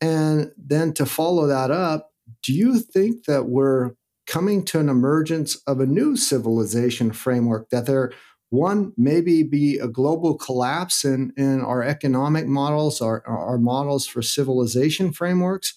And 0.00 0.52
then 0.56 0.92
to 0.94 1.06
follow 1.06 1.46
that 1.46 1.70
up, 1.70 2.10
do 2.42 2.52
you 2.52 2.78
think 2.78 3.24
that 3.24 3.46
we're 3.46 3.92
coming 4.26 4.64
to 4.64 4.78
an 4.78 4.88
emergence 4.88 5.56
of 5.66 5.80
a 5.80 5.86
new 5.86 6.16
civilization 6.16 7.12
framework 7.12 7.68
that 7.70 7.86
there 7.86 8.12
one 8.50 8.92
maybe 8.96 9.42
be 9.42 9.78
a 9.78 9.88
global 9.88 10.36
collapse 10.36 11.04
in, 11.04 11.32
in 11.36 11.60
our 11.60 11.82
economic 11.82 12.46
models 12.46 13.00
our, 13.00 13.26
our 13.26 13.58
models 13.58 14.06
for 14.06 14.22
civilization 14.22 15.12
frameworks? 15.12 15.74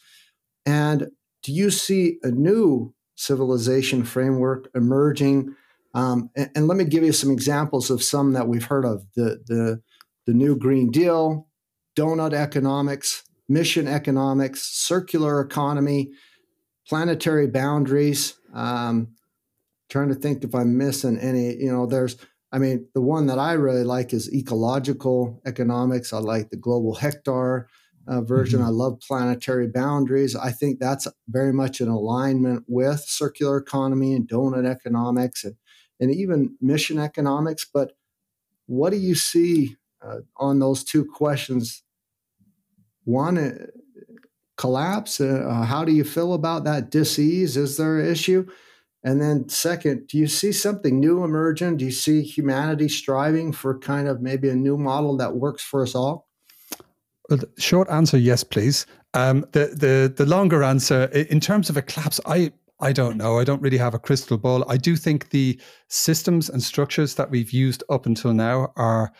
And 0.65 1.09
do 1.43 1.51
you 1.51 1.69
see 1.69 2.17
a 2.23 2.31
new 2.31 2.93
civilization 3.15 4.03
framework 4.03 4.69
emerging? 4.75 5.55
Um, 5.93 6.31
and, 6.35 6.49
and, 6.55 6.67
let 6.67 6.77
me 6.77 6.85
give 6.85 7.03
you 7.03 7.11
some 7.11 7.29
examples 7.29 7.91
of 7.91 8.01
some 8.01 8.33
that 8.33 8.47
we've 8.47 8.65
heard 8.65 8.85
of. 8.85 9.05
The, 9.15 9.43
the, 9.45 9.81
the 10.25 10.33
new 10.33 10.55
green 10.55 10.89
deal 10.89 11.47
donut 11.95 12.33
economics 12.33 13.23
mission 13.53 13.87
economics 13.87 14.63
circular 14.63 15.39
economy 15.39 16.11
planetary 16.87 17.47
boundaries 17.47 18.33
um, 18.53 19.15
trying 19.89 20.09
to 20.09 20.15
think 20.15 20.43
if 20.43 20.55
I'm 20.55 20.77
missing 20.77 21.17
any. 21.19 21.55
You 21.55 21.71
know, 21.71 21.85
there's, 21.85 22.17
I 22.51 22.57
mean, 22.59 22.87
the 22.93 23.01
one 23.01 23.27
that 23.27 23.39
I 23.39 23.53
really 23.53 23.83
like 23.83 24.13
is 24.13 24.33
ecological 24.33 25.41
economics. 25.45 26.11
I 26.11 26.17
like 26.17 26.49
the 26.49 26.57
global 26.57 26.95
hectare 26.95 27.67
uh, 28.07 28.21
version. 28.21 28.59
Mm-hmm. 28.59 28.67
I 28.67 28.71
love 28.71 28.99
planetary 29.07 29.67
boundaries. 29.67 30.35
I 30.35 30.51
think 30.51 30.79
that's 30.79 31.07
very 31.27 31.53
much 31.53 31.79
in 31.79 31.87
alignment 31.87 32.65
with 32.67 32.99
circular 33.01 33.57
economy 33.57 34.13
and 34.13 34.27
donut 34.27 34.65
economics 34.65 35.43
and, 35.43 35.55
and 35.99 36.11
even 36.13 36.55
mission 36.59 36.99
economics. 36.99 37.65
But 37.71 37.93
what 38.65 38.89
do 38.91 38.97
you 38.97 39.15
see 39.15 39.77
uh, 40.01 40.19
on 40.37 40.59
those 40.59 40.83
two 40.83 41.05
questions? 41.05 41.82
One, 43.05 43.37
uh, 43.37 43.65
collapse? 44.57 45.19
Uh, 45.19 45.45
uh, 45.47 45.65
how 45.65 45.83
do 45.85 45.91
you 45.91 46.03
feel 46.03 46.33
about 46.33 46.63
that 46.63 46.89
disease? 46.89 47.57
Is 47.57 47.77
there 47.77 47.99
an 47.99 48.11
issue? 48.11 48.47
And 49.03 49.21
then, 49.21 49.49
second, 49.49 50.07
do 50.07 50.17
you 50.17 50.27
see 50.27 50.53
something 50.53 50.99
new 50.99 51.23
emerging? 51.23 51.77
Do 51.77 51.85
you 51.85 51.91
see 51.91 52.21
humanity 52.21 52.87
striving 52.87 53.51
for 53.51 53.77
kind 53.77 54.07
of 54.07 54.21
maybe 54.21 54.49
a 54.49 54.55
new 54.55 54.77
model 54.77 55.17
that 55.17 55.35
works 55.35 55.61
for 55.61 55.83
us 55.83 55.93
all? 55.93 56.29
Well, 57.29 57.39
short 57.57 57.89
answer, 57.89 58.17
yes, 58.17 58.43
please. 58.43 58.85
Um, 59.13 59.45
the 59.51 59.67
the 59.67 60.13
the 60.15 60.25
longer 60.25 60.63
answer, 60.63 61.05
in 61.05 61.39
terms 61.39 61.69
of 61.69 61.77
a 61.77 61.81
collapse, 61.81 62.19
I 62.25 62.53
I 62.79 62.91
don't 62.91 63.17
know. 63.17 63.39
I 63.39 63.43
don't 63.43 63.61
really 63.61 63.77
have 63.77 63.93
a 63.93 63.99
crystal 63.99 64.37
ball. 64.37 64.69
I 64.69 64.77
do 64.77 64.95
think 64.95 65.29
the 65.29 65.59
systems 65.87 66.49
and 66.49 66.61
structures 66.63 67.15
that 67.15 67.29
we've 67.29 67.51
used 67.51 67.83
up 67.89 68.05
until 68.05 68.33
now 68.33 68.73
are 68.75 69.13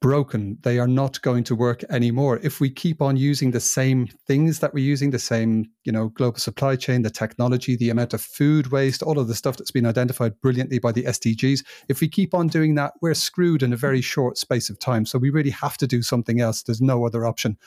broken. 0.00 0.56
They 0.62 0.78
are 0.78 0.88
not 0.88 1.20
going 1.20 1.44
to 1.44 1.54
work 1.54 1.84
anymore. 1.90 2.40
If 2.42 2.58
we 2.58 2.70
keep 2.70 3.02
on 3.02 3.16
using 3.16 3.50
the 3.50 3.60
same 3.60 4.08
things 4.26 4.60
that 4.60 4.72
we're 4.72 4.84
using, 4.84 5.10
the 5.10 5.18
same, 5.18 5.70
you 5.84 5.92
know, 5.92 6.08
global 6.08 6.38
supply 6.38 6.76
chain, 6.76 7.02
the 7.02 7.10
technology, 7.10 7.76
the 7.76 7.90
amount 7.90 8.14
of 8.14 8.22
food 8.22 8.68
waste, 8.68 9.02
all 9.02 9.18
of 9.18 9.28
the 9.28 9.34
stuff 9.34 9.58
that's 9.58 9.70
been 9.70 9.86
identified 9.86 10.40
brilliantly 10.40 10.78
by 10.78 10.90
the 10.90 11.04
SDGs, 11.04 11.64
if 11.88 12.00
we 12.00 12.08
keep 12.08 12.32
on 12.32 12.48
doing 12.48 12.74
that, 12.76 12.94
we're 13.02 13.14
screwed 13.14 13.62
in 13.62 13.72
a 13.72 13.76
very 13.76 14.00
short 14.00 14.38
space 14.38 14.70
of 14.70 14.78
time. 14.78 15.04
So 15.04 15.18
we 15.18 15.30
really 15.30 15.50
have 15.50 15.76
to 15.78 15.86
do 15.86 16.02
something 16.02 16.40
else. 16.40 16.62
There's 16.62 16.80
no 16.80 17.04
other 17.04 17.26
option. 17.26 17.58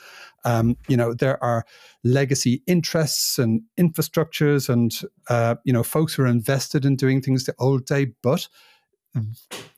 Um, 0.44 0.76
you 0.88 0.96
know, 0.96 1.14
there 1.14 1.42
are 1.42 1.64
legacy 2.02 2.62
interests 2.66 3.38
and 3.38 3.62
infrastructures 3.78 4.68
and, 4.68 4.92
uh, 5.28 5.54
you 5.64 5.72
know, 5.72 5.84
folks 5.84 6.14
who 6.14 6.24
are 6.24 6.26
invested 6.26 6.84
in 6.84 6.96
doing 6.96 7.22
things 7.22 7.44
the 7.44 7.54
old 7.58 7.86
day, 7.86 8.06
but 8.22 8.48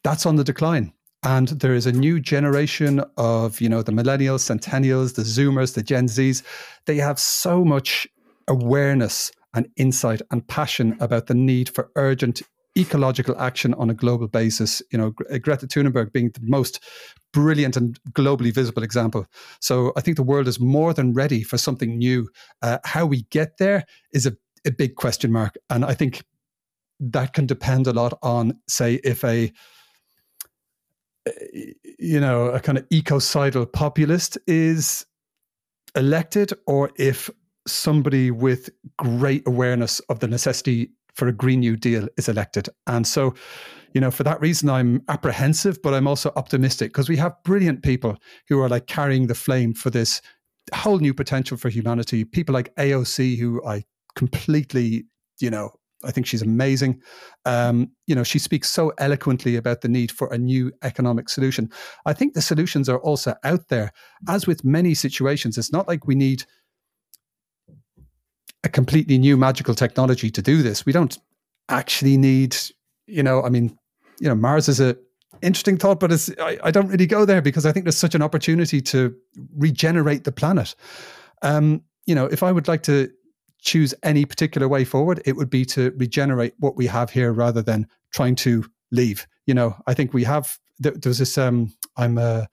that's 0.02 0.24
on 0.24 0.36
the 0.36 0.44
decline 0.44 0.92
and 1.26 1.48
there 1.48 1.74
is 1.74 1.86
a 1.86 1.92
new 1.92 2.20
generation 2.20 3.02
of 3.16 3.60
you 3.60 3.68
know 3.68 3.82
the 3.82 3.90
millennials 3.90 4.44
centennials 4.48 5.14
the 5.14 5.22
zoomers 5.22 5.74
the 5.74 5.82
gen 5.82 6.06
z's. 6.06 6.42
They 6.86 6.96
have 6.96 7.18
so 7.18 7.64
much 7.64 8.06
awareness 8.46 9.32
and 9.52 9.68
insight 9.76 10.22
and 10.30 10.46
passion 10.46 10.96
about 11.00 11.26
the 11.26 11.34
need 11.34 11.68
for 11.68 11.90
urgent 11.96 12.42
ecological 12.78 13.36
action 13.40 13.74
on 13.74 13.90
a 13.90 13.94
global 13.94 14.28
basis. 14.28 14.80
You 14.92 14.98
know 14.98 15.10
greta 15.10 15.66
thunberg 15.66 16.12
being 16.12 16.30
the 16.30 16.40
most 16.42 16.78
brilliant 17.32 17.76
and 17.76 17.98
globally 18.12 18.54
visible 18.54 18.84
example. 18.84 19.26
So 19.60 19.92
i 19.96 20.00
think 20.00 20.16
the 20.16 20.22
world 20.22 20.46
is 20.46 20.60
more 20.60 20.94
than 20.94 21.12
ready 21.12 21.42
for 21.42 21.58
something 21.58 21.98
new. 21.98 22.28
Uh, 22.62 22.78
how 22.84 23.04
we 23.04 23.22
get 23.30 23.58
there 23.58 23.84
is 24.12 24.26
a, 24.26 24.36
a 24.64 24.70
big 24.70 24.94
question 24.94 25.32
mark. 25.32 25.56
And 25.70 25.84
i 25.84 25.92
think 25.92 26.22
that 27.00 27.32
can 27.32 27.46
depend 27.46 27.88
a 27.88 27.92
lot 27.92 28.16
on 28.22 28.58
say 28.68 29.00
if 29.02 29.24
a 29.24 29.52
you 31.98 32.20
know, 32.20 32.46
a 32.46 32.60
kind 32.60 32.78
of 32.78 32.86
ecocidal 32.92 33.66
populist 33.66 34.38
is 34.46 35.06
elected, 35.94 36.52
or 36.66 36.90
if 36.96 37.30
somebody 37.66 38.30
with 38.30 38.70
great 38.96 39.46
awareness 39.46 40.00
of 40.08 40.20
the 40.20 40.28
necessity 40.28 40.90
for 41.14 41.26
a 41.28 41.32
Green 41.32 41.60
New 41.60 41.76
Deal 41.76 42.08
is 42.16 42.28
elected. 42.28 42.68
And 42.86 43.06
so, 43.06 43.34
you 43.92 44.00
know, 44.00 44.10
for 44.10 44.22
that 44.22 44.40
reason, 44.40 44.68
I'm 44.68 45.02
apprehensive, 45.08 45.80
but 45.82 45.94
I'm 45.94 46.06
also 46.06 46.30
optimistic 46.36 46.90
because 46.92 47.08
we 47.08 47.16
have 47.16 47.32
brilliant 47.44 47.82
people 47.82 48.16
who 48.48 48.60
are 48.60 48.68
like 48.68 48.86
carrying 48.86 49.26
the 49.26 49.34
flame 49.34 49.72
for 49.72 49.90
this 49.90 50.20
whole 50.74 50.98
new 50.98 51.14
potential 51.14 51.56
for 51.56 51.70
humanity. 51.70 52.24
People 52.24 52.52
like 52.52 52.74
AOC, 52.76 53.38
who 53.38 53.64
I 53.64 53.84
completely, 54.14 55.06
you 55.40 55.50
know, 55.50 55.70
I 56.06 56.10
think 56.12 56.26
she's 56.26 56.42
amazing. 56.42 57.02
Um, 57.44 57.90
you 58.06 58.14
know, 58.14 58.22
she 58.22 58.38
speaks 58.38 58.70
so 58.70 58.92
eloquently 58.98 59.56
about 59.56 59.80
the 59.80 59.88
need 59.88 60.10
for 60.12 60.32
a 60.32 60.38
new 60.38 60.72
economic 60.82 61.28
solution. 61.28 61.70
I 62.04 62.12
think 62.12 62.34
the 62.34 62.42
solutions 62.42 62.88
are 62.88 63.00
also 63.00 63.34
out 63.44 63.68
there. 63.68 63.92
As 64.28 64.46
with 64.46 64.64
many 64.64 64.94
situations, 64.94 65.58
it's 65.58 65.72
not 65.72 65.88
like 65.88 66.06
we 66.06 66.14
need 66.14 66.44
a 68.64 68.68
completely 68.68 69.18
new 69.18 69.36
magical 69.36 69.74
technology 69.74 70.30
to 70.30 70.42
do 70.42 70.62
this. 70.62 70.86
We 70.86 70.92
don't 70.92 71.18
actually 71.68 72.16
need, 72.16 72.56
you 73.06 73.22
know, 73.22 73.42
I 73.42 73.48
mean, 73.48 73.76
you 74.20 74.28
know, 74.28 74.34
Mars 74.34 74.68
is 74.68 74.80
a 74.80 74.96
interesting 75.42 75.76
thought, 75.76 76.00
but 76.00 76.12
it's, 76.12 76.30
I, 76.40 76.58
I 76.64 76.70
don't 76.70 76.88
really 76.88 77.06
go 77.06 77.24
there 77.24 77.42
because 77.42 77.66
I 77.66 77.72
think 77.72 77.84
there's 77.84 77.98
such 77.98 78.14
an 78.14 78.22
opportunity 78.22 78.80
to 78.82 79.14
regenerate 79.56 80.24
the 80.24 80.32
planet. 80.32 80.74
Um, 81.42 81.82
you 82.06 82.14
know, 82.14 82.26
if 82.26 82.42
I 82.42 82.52
would 82.52 82.68
like 82.68 82.82
to 82.84 83.10
choose 83.66 83.92
any 84.02 84.24
particular 84.24 84.68
way 84.68 84.84
forward, 84.84 85.20
it 85.26 85.36
would 85.36 85.50
be 85.50 85.64
to 85.64 85.90
regenerate 85.96 86.54
what 86.58 86.76
we 86.76 86.86
have 86.86 87.10
here 87.10 87.32
rather 87.32 87.62
than 87.62 87.86
trying 88.14 88.36
to 88.36 88.64
leave. 88.92 89.26
You 89.46 89.54
know, 89.54 89.76
I 89.86 89.92
think 89.92 90.14
we 90.14 90.24
have. 90.24 90.56
There, 90.78 90.92
there's 90.92 91.18
this. 91.18 91.36
Um, 91.36 91.74
I'm 91.96 92.16
a, 92.16 92.48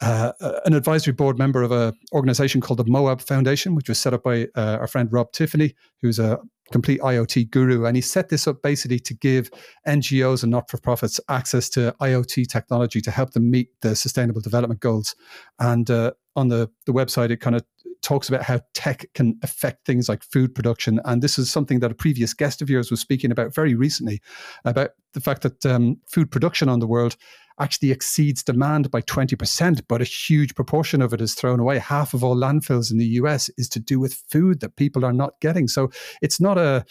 uh, 0.00 0.32
an 0.64 0.74
advisory 0.74 1.12
board 1.12 1.38
member 1.38 1.62
of 1.62 1.72
an 1.72 1.92
organization 2.12 2.60
called 2.60 2.78
the 2.78 2.84
Moab 2.84 3.20
Foundation, 3.20 3.74
which 3.74 3.88
was 3.88 3.98
set 3.98 4.14
up 4.14 4.22
by 4.22 4.48
uh, 4.54 4.78
our 4.80 4.86
friend 4.86 5.12
Rob 5.12 5.32
Tiffany, 5.32 5.74
who's 6.00 6.18
a 6.18 6.38
complete 6.72 7.00
IoT 7.00 7.50
guru. 7.50 7.84
And 7.84 7.96
he 7.96 8.00
set 8.00 8.28
this 8.28 8.46
up 8.46 8.62
basically 8.62 8.98
to 9.00 9.14
give 9.14 9.50
NGOs 9.86 10.42
and 10.42 10.50
not 10.50 10.70
for 10.70 10.78
profits 10.78 11.20
access 11.28 11.68
to 11.70 11.94
IoT 12.00 12.48
technology 12.48 13.00
to 13.02 13.10
help 13.10 13.32
them 13.32 13.50
meet 13.50 13.68
the 13.82 13.94
sustainable 13.94 14.40
development 14.40 14.80
goals. 14.80 15.14
And 15.58 15.90
uh, 15.90 16.12
on 16.36 16.48
the, 16.48 16.70
the 16.86 16.92
website, 16.92 17.30
it 17.30 17.40
kind 17.40 17.56
of 17.56 17.64
talks 18.04 18.28
about 18.28 18.42
how 18.42 18.60
tech 18.74 19.06
can 19.14 19.38
affect 19.42 19.84
things 19.86 20.08
like 20.08 20.22
food 20.22 20.54
production. 20.54 21.00
And 21.04 21.22
this 21.22 21.38
is 21.38 21.50
something 21.50 21.80
that 21.80 21.90
a 21.90 21.94
previous 21.94 22.34
guest 22.34 22.62
of 22.62 22.70
yours 22.70 22.90
was 22.90 23.00
speaking 23.00 23.32
about 23.32 23.54
very 23.54 23.74
recently 23.74 24.20
about 24.64 24.90
the 25.14 25.20
fact 25.20 25.42
that 25.42 25.66
um, 25.66 25.96
food 26.06 26.30
production 26.30 26.68
on 26.68 26.80
the 26.80 26.86
world 26.86 27.16
actually 27.60 27.90
exceeds 27.90 28.42
demand 28.42 28.90
by 28.90 29.00
20%, 29.00 29.82
but 29.88 30.02
a 30.02 30.04
huge 30.04 30.54
proportion 30.54 31.00
of 31.00 31.12
it 31.12 31.20
is 31.20 31.34
thrown 31.34 31.60
away. 31.60 31.78
Half 31.78 32.12
of 32.12 32.22
all 32.22 32.36
landfills 32.36 32.90
in 32.90 32.98
the 32.98 33.06
US 33.20 33.48
is 33.56 33.68
to 33.70 33.80
do 33.80 33.98
with 33.98 34.22
food 34.28 34.60
that 34.60 34.76
people 34.76 35.04
are 35.04 35.12
not 35.12 35.40
getting. 35.40 35.66
So 35.68 35.90
it's 36.20 36.40
not 36.40 36.58
a 36.58 36.84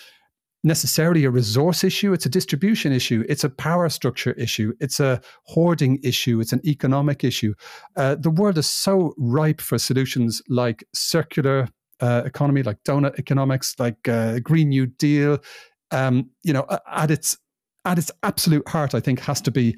necessarily 0.63 1.25
a 1.25 1.29
resource 1.29 1.83
issue, 1.83 2.13
it's 2.13 2.25
a 2.25 2.29
distribution 2.29 2.91
issue, 2.93 3.25
it's 3.27 3.43
a 3.43 3.49
power 3.49 3.89
structure 3.89 4.31
issue, 4.33 4.73
it's 4.79 4.99
a 4.99 5.21
hoarding 5.45 5.99
issue, 6.03 6.39
it's 6.39 6.53
an 6.53 6.61
economic 6.65 7.23
issue. 7.23 7.53
Uh, 7.95 8.15
the 8.15 8.29
world 8.29 8.57
is 8.57 8.69
so 8.69 9.13
ripe 9.17 9.59
for 9.59 9.77
solutions 9.77 10.41
like 10.47 10.83
circular 10.93 11.67
uh, 11.99 12.23
economy, 12.25 12.63
like 12.63 12.83
donut 12.83 13.17
economics, 13.19 13.75
like 13.79 14.07
uh, 14.07 14.39
Green 14.39 14.69
New 14.69 14.87
Deal. 14.87 15.39
Um, 15.91 16.29
you 16.43 16.53
know, 16.53 16.65
at 16.91 17.11
its 17.11 17.37
at 17.85 17.97
its 17.97 18.11
absolute 18.23 18.67
heart, 18.67 18.95
I 18.95 18.99
think 18.99 19.19
has 19.19 19.41
to 19.41 19.51
be 19.51 19.77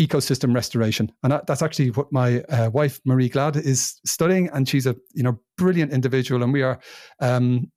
ecosystem 0.00 0.54
restoration, 0.54 1.12
and 1.22 1.40
that's 1.46 1.62
actually 1.62 1.90
what 1.90 2.10
my 2.12 2.40
uh, 2.44 2.70
wife 2.70 3.00
Marie 3.04 3.28
Glad 3.28 3.56
is 3.56 4.00
studying, 4.06 4.48
and 4.52 4.68
she's 4.68 4.86
a 4.86 4.96
you 5.12 5.22
know 5.22 5.38
brilliant 5.58 5.92
individual, 5.92 6.42
and 6.42 6.52
we 6.52 6.62
are, 6.62 6.80
um, 7.20 7.70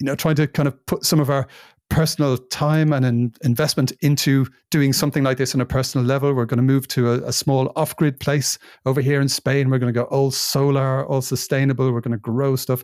you 0.00 0.06
know, 0.06 0.14
trying 0.14 0.36
to 0.36 0.46
kind 0.46 0.66
of 0.66 0.86
put 0.86 1.04
some 1.04 1.20
of 1.20 1.30
our 1.30 1.46
personal 1.90 2.38
time 2.38 2.92
and 2.92 3.04
in 3.04 3.34
investment 3.42 3.92
into 4.00 4.46
doing 4.70 4.92
something 4.92 5.24
like 5.24 5.36
this 5.36 5.54
on 5.54 5.60
a 5.60 5.66
personal 5.66 6.06
level. 6.06 6.32
We're 6.32 6.46
going 6.46 6.58
to 6.58 6.62
move 6.62 6.88
to 6.88 7.10
a, 7.10 7.14
a 7.26 7.32
small 7.32 7.72
off 7.76 7.94
grid 7.96 8.18
place 8.18 8.58
over 8.86 9.00
here 9.00 9.20
in 9.20 9.28
Spain. 9.28 9.68
We're 9.68 9.78
going 9.78 9.92
to 9.92 10.00
go 10.00 10.06
all 10.06 10.30
solar, 10.30 11.04
all 11.06 11.20
sustainable. 11.20 11.92
We're 11.92 12.00
going 12.00 12.12
to 12.12 12.18
grow 12.18 12.56
stuff, 12.56 12.82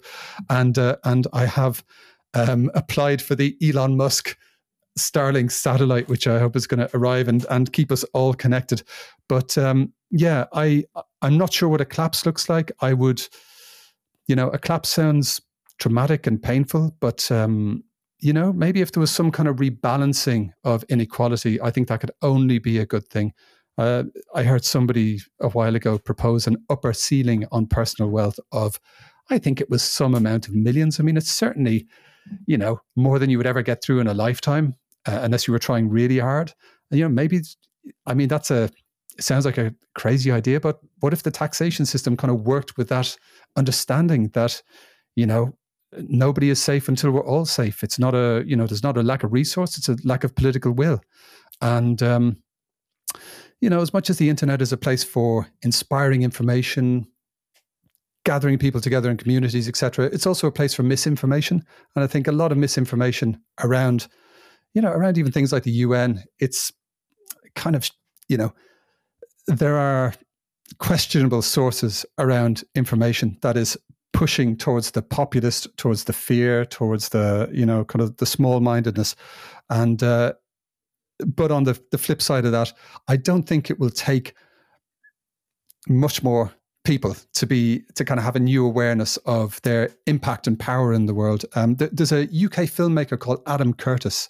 and 0.50 0.76
uh, 0.78 0.96
and 1.04 1.26
I 1.32 1.46
have 1.46 1.82
um, 2.34 2.70
applied 2.74 3.22
for 3.22 3.34
the 3.34 3.56
Elon 3.66 3.96
Musk 3.96 4.36
Starlink 4.98 5.52
satellite, 5.52 6.08
which 6.08 6.26
I 6.26 6.38
hope 6.38 6.56
is 6.56 6.66
going 6.66 6.80
to 6.80 6.96
arrive 6.96 7.28
and 7.28 7.46
and 7.48 7.72
keep 7.72 7.90
us 7.90 8.04
all 8.12 8.34
connected. 8.34 8.82
But 9.28 9.56
um, 9.56 9.92
yeah, 10.10 10.44
I 10.52 10.84
I'm 11.22 11.38
not 11.38 11.52
sure 11.52 11.68
what 11.68 11.80
a 11.80 11.86
collapse 11.86 12.26
looks 12.26 12.48
like. 12.48 12.72
I 12.80 12.92
would, 12.92 13.26
you 14.26 14.36
know, 14.36 14.48
a 14.50 14.58
collapse 14.58 14.90
sounds 14.90 15.40
traumatic 15.78 16.26
and 16.26 16.42
painful, 16.42 16.96
but 17.00 17.30
um, 17.30 17.82
you 18.18 18.32
know, 18.32 18.52
maybe 18.52 18.80
if 18.80 18.92
there 18.92 19.00
was 19.00 19.10
some 19.10 19.30
kind 19.30 19.48
of 19.48 19.56
rebalancing 19.56 20.50
of 20.64 20.84
inequality, 20.88 21.60
I 21.60 21.70
think 21.70 21.88
that 21.88 22.00
could 22.00 22.12
only 22.22 22.58
be 22.58 22.78
a 22.78 22.86
good 22.86 23.06
thing. 23.08 23.32
Uh, 23.78 24.04
I 24.34 24.42
heard 24.42 24.64
somebody 24.64 25.20
a 25.40 25.50
while 25.50 25.76
ago 25.76 25.98
propose 25.98 26.46
an 26.46 26.56
upper 26.70 26.94
ceiling 26.94 27.44
on 27.52 27.66
personal 27.66 28.10
wealth 28.10 28.38
of, 28.52 28.80
I 29.30 29.38
think 29.38 29.60
it 29.60 29.68
was 29.68 29.82
some 29.82 30.14
amount 30.14 30.48
of 30.48 30.54
millions. 30.54 30.98
I 30.98 31.02
mean, 31.02 31.18
it's 31.18 31.30
certainly, 31.30 31.86
you 32.46 32.56
know, 32.56 32.80
more 32.94 33.18
than 33.18 33.28
you 33.28 33.36
would 33.36 33.46
ever 33.46 33.60
get 33.60 33.82
through 33.82 34.00
in 34.00 34.06
a 34.06 34.14
lifetime 34.14 34.74
uh, 35.06 35.20
unless 35.22 35.46
you 35.46 35.52
were 35.52 35.58
trying 35.58 35.90
really 35.90 36.18
hard. 36.18 36.54
And, 36.90 36.98
you 36.98 37.04
know, 37.04 37.10
maybe, 37.10 37.42
I 38.06 38.14
mean, 38.14 38.28
that's 38.28 38.50
a, 38.50 38.70
sounds 39.20 39.44
like 39.44 39.58
a 39.58 39.74
crazy 39.94 40.30
idea, 40.30 40.58
but 40.58 40.80
what 41.00 41.12
if 41.12 41.22
the 41.22 41.30
taxation 41.30 41.84
system 41.84 42.16
kind 42.16 42.30
of 42.30 42.46
worked 42.46 42.78
with 42.78 42.88
that 42.88 43.14
understanding 43.56 44.28
that, 44.28 44.62
you 45.16 45.26
know, 45.26 45.54
nobody 45.92 46.50
is 46.50 46.62
safe 46.62 46.88
until 46.88 47.10
we're 47.10 47.26
all 47.26 47.44
safe. 47.44 47.82
It's 47.82 47.98
not 47.98 48.14
a, 48.14 48.42
you 48.46 48.56
know, 48.56 48.66
there's 48.66 48.82
not 48.82 48.96
a 48.96 49.02
lack 49.02 49.22
of 49.22 49.32
resource, 49.32 49.78
it's 49.78 49.88
a 49.88 49.96
lack 50.04 50.24
of 50.24 50.34
political 50.34 50.72
will. 50.72 51.00
And, 51.60 52.02
um, 52.02 52.36
you 53.60 53.70
know, 53.70 53.80
as 53.80 53.92
much 53.92 54.10
as 54.10 54.18
the 54.18 54.28
internet 54.28 54.60
is 54.60 54.72
a 54.72 54.76
place 54.76 55.02
for 55.02 55.48
inspiring 55.62 56.22
information, 56.22 57.06
gathering 58.24 58.58
people 58.58 58.80
together 58.80 59.10
in 59.10 59.16
communities, 59.16 59.68
etc., 59.68 60.06
it's 60.06 60.26
also 60.26 60.46
a 60.46 60.52
place 60.52 60.74
for 60.74 60.82
misinformation. 60.82 61.62
And 61.94 62.04
I 62.04 62.06
think 62.06 62.26
a 62.26 62.32
lot 62.32 62.52
of 62.52 62.58
misinformation 62.58 63.40
around 63.62 64.08
you 64.76 64.82
know, 64.82 64.92
around 64.92 65.16
even 65.16 65.32
things 65.32 65.54
like 65.54 65.62
the 65.62 65.70
UN, 65.70 66.22
it's 66.38 66.70
kind 67.54 67.74
of, 67.74 67.88
you 68.28 68.36
know, 68.36 68.52
there 69.46 69.78
are 69.78 70.12
questionable 70.78 71.40
sources 71.40 72.04
around 72.18 72.62
information 72.74 73.38
that 73.40 73.56
is 73.56 73.78
pushing 74.12 74.56
towards 74.56 74.92
the 74.92 75.02
populist, 75.02 75.76
towards 75.76 76.04
the 76.04 76.12
fear, 76.12 76.64
towards 76.64 77.10
the, 77.10 77.48
you 77.52 77.66
know, 77.66 77.84
kind 77.84 78.02
of 78.02 78.16
the 78.16 78.26
small 78.26 78.60
mindedness. 78.60 79.14
And, 79.68 80.02
uh, 80.02 80.34
but 81.24 81.50
on 81.50 81.64
the, 81.64 81.80
the 81.90 81.98
flip 81.98 82.22
side 82.22 82.44
of 82.44 82.52
that, 82.52 82.72
I 83.08 83.16
don't 83.16 83.44
think 83.44 83.70
it 83.70 83.78
will 83.78 83.90
take 83.90 84.34
much 85.88 86.22
more 86.22 86.52
people 86.84 87.16
to 87.34 87.46
be 87.46 87.82
to 87.96 88.04
kind 88.04 88.18
of 88.18 88.24
have 88.24 88.36
a 88.36 88.40
new 88.40 88.64
awareness 88.64 89.16
of 89.26 89.60
their 89.62 89.90
impact 90.06 90.46
and 90.46 90.58
power 90.58 90.92
in 90.92 91.06
the 91.06 91.14
world. 91.14 91.44
Um, 91.54 91.76
th- 91.76 91.90
there's 91.92 92.12
a 92.12 92.22
UK 92.22 92.68
filmmaker 92.70 93.18
called 93.18 93.42
Adam 93.46 93.74
Curtis, 93.74 94.28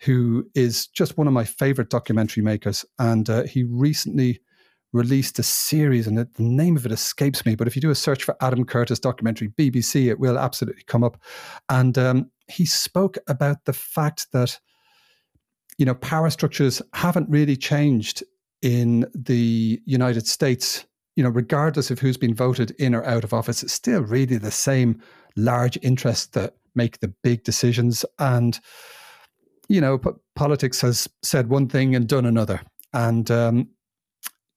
who 0.00 0.46
is 0.54 0.86
just 0.88 1.16
one 1.16 1.26
of 1.26 1.32
my 1.32 1.44
favorite 1.44 1.88
documentary 1.88 2.42
makers, 2.42 2.84
and 2.98 3.28
uh, 3.30 3.44
he 3.44 3.64
recently 3.64 4.40
released 4.96 5.38
a 5.38 5.42
series, 5.42 6.06
and 6.06 6.18
the 6.18 6.28
name 6.38 6.76
of 6.76 6.86
it 6.86 6.92
escapes 6.92 7.44
me. 7.46 7.54
But 7.54 7.66
if 7.66 7.76
you 7.76 7.82
do 7.82 7.90
a 7.90 7.94
search 7.94 8.24
for 8.24 8.36
Adam 8.40 8.64
Curtis 8.64 8.98
documentary 8.98 9.48
BBC, 9.48 10.08
it 10.08 10.18
will 10.18 10.38
absolutely 10.38 10.84
come 10.84 11.04
up. 11.04 11.20
And 11.68 11.96
um, 11.98 12.30
he 12.48 12.66
spoke 12.66 13.18
about 13.28 13.64
the 13.64 13.72
fact 13.72 14.28
that 14.32 14.58
you 15.78 15.86
know 15.86 15.94
power 15.94 16.30
structures 16.30 16.80
haven't 16.94 17.28
really 17.30 17.56
changed 17.56 18.24
in 18.62 19.06
the 19.14 19.80
United 19.84 20.26
States 20.26 20.86
you 21.16 21.22
know, 21.22 21.30
regardless 21.30 21.90
of 21.90 21.98
who's 21.98 22.18
been 22.18 22.34
voted 22.34 22.70
in 22.72 22.94
or 22.94 23.02
out 23.04 23.24
of 23.24 23.32
office, 23.32 23.62
it's 23.62 23.72
still 23.72 24.02
really 24.02 24.36
the 24.36 24.50
same 24.50 25.02
large 25.34 25.78
interests 25.82 26.26
that 26.26 26.54
make 26.74 27.00
the 27.00 27.08
big 27.08 27.42
decisions. 27.42 28.04
And, 28.18 28.60
you 29.68 29.80
know, 29.80 29.98
politics 30.34 30.80
has 30.82 31.08
said 31.22 31.48
one 31.48 31.68
thing 31.68 31.96
and 31.96 32.06
done 32.06 32.26
another. 32.26 32.60
And 32.92 33.30
um, 33.30 33.68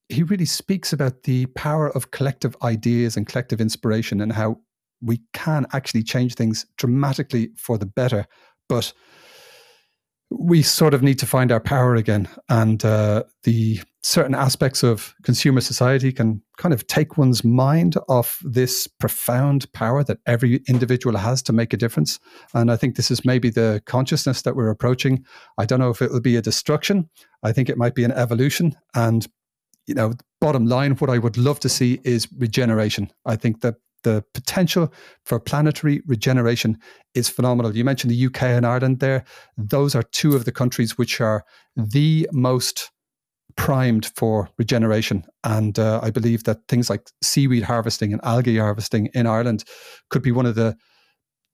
he 0.09 0.23
really 0.23 0.45
speaks 0.45 0.91
about 0.91 1.23
the 1.23 1.45
power 1.47 1.89
of 1.95 2.11
collective 2.11 2.55
ideas 2.63 3.15
and 3.15 3.27
collective 3.27 3.61
inspiration 3.61 4.19
and 4.21 4.33
how 4.33 4.57
we 5.01 5.21
can 5.33 5.65
actually 5.71 6.03
change 6.03 6.35
things 6.35 6.65
dramatically 6.77 7.51
for 7.55 7.77
the 7.77 7.85
better. 7.85 8.25
But 8.67 8.91
we 10.31 10.61
sort 10.61 10.93
of 10.93 11.01
need 11.01 11.17
to 11.19 11.25
find 11.25 11.51
our 11.51 11.59
power 11.59 11.95
again. 11.95 12.27
And 12.49 12.83
uh, 12.83 13.23
the 13.43 13.81
certain 14.01 14.35
aspects 14.35 14.83
of 14.83 15.13
consumer 15.23 15.61
society 15.61 16.11
can 16.11 16.41
kind 16.57 16.73
of 16.73 16.87
take 16.87 17.17
one's 17.17 17.43
mind 17.43 17.95
off 18.07 18.39
this 18.43 18.87
profound 18.87 19.71
power 19.73 20.03
that 20.03 20.19
every 20.25 20.61
individual 20.67 21.17
has 21.17 21.41
to 21.43 21.53
make 21.53 21.73
a 21.73 21.77
difference. 21.77 22.19
And 22.53 22.71
I 22.71 22.77
think 22.77 22.95
this 22.95 23.11
is 23.11 23.25
maybe 23.25 23.49
the 23.49 23.81
consciousness 23.85 24.43
that 24.43 24.55
we're 24.55 24.69
approaching. 24.69 25.25
I 25.57 25.65
don't 25.65 25.79
know 25.79 25.89
if 25.89 26.01
it 26.01 26.11
will 26.11 26.21
be 26.21 26.35
a 26.35 26.41
destruction. 26.41 27.09
I 27.43 27.51
think 27.51 27.69
it 27.69 27.77
might 27.77 27.95
be 27.95 28.03
an 28.03 28.11
evolution. 28.11 28.75
And, 28.95 29.27
you 29.89 29.95
know, 29.95 30.13
bottom 30.39 30.67
line, 30.67 30.91
what 30.97 31.09
I 31.09 31.17
would 31.17 31.35
love 31.35 31.59
to 31.61 31.69
see 31.69 31.99
is 32.03 32.27
regeneration. 32.37 33.11
I 33.25 33.35
think 33.35 33.61
that 33.61 33.75
the 34.03 34.23
potential 34.35 34.93
for 35.25 35.39
planetary 35.39 36.01
regeneration 36.05 36.77
is 37.15 37.27
phenomenal. 37.27 37.75
You 37.75 37.83
mentioned 37.83 38.11
the 38.11 38.25
UK 38.27 38.43
and 38.43 38.65
Ireland 38.65 38.99
there. 38.99 39.25
Those 39.57 39.95
are 39.95 40.03
two 40.03 40.35
of 40.35 40.45
the 40.45 40.51
countries 40.51 40.95
which 40.97 41.19
are 41.19 41.43
the 41.75 42.29
most 42.31 42.91
primed 43.57 44.11
for 44.15 44.47
regeneration. 44.59 45.25
And 45.43 45.79
uh, 45.79 45.99
I 46.03 46.11
believe 46.11 46.43
that 46.43 46.67
things 46.67 46.87
like 46.87 47.09
seaweed 47.23 47.63
harvesting 47.63 48.13
and 48.13 48.23
algae 48.23 48.59
harvesting 48.59 49.07
in 49.15 49.25
Ireland 49.25 49.63
could 50.11 50.21
be 50.21 50.31
one 50.31 50.45
of 50.45 50.53
the 50.53 50.77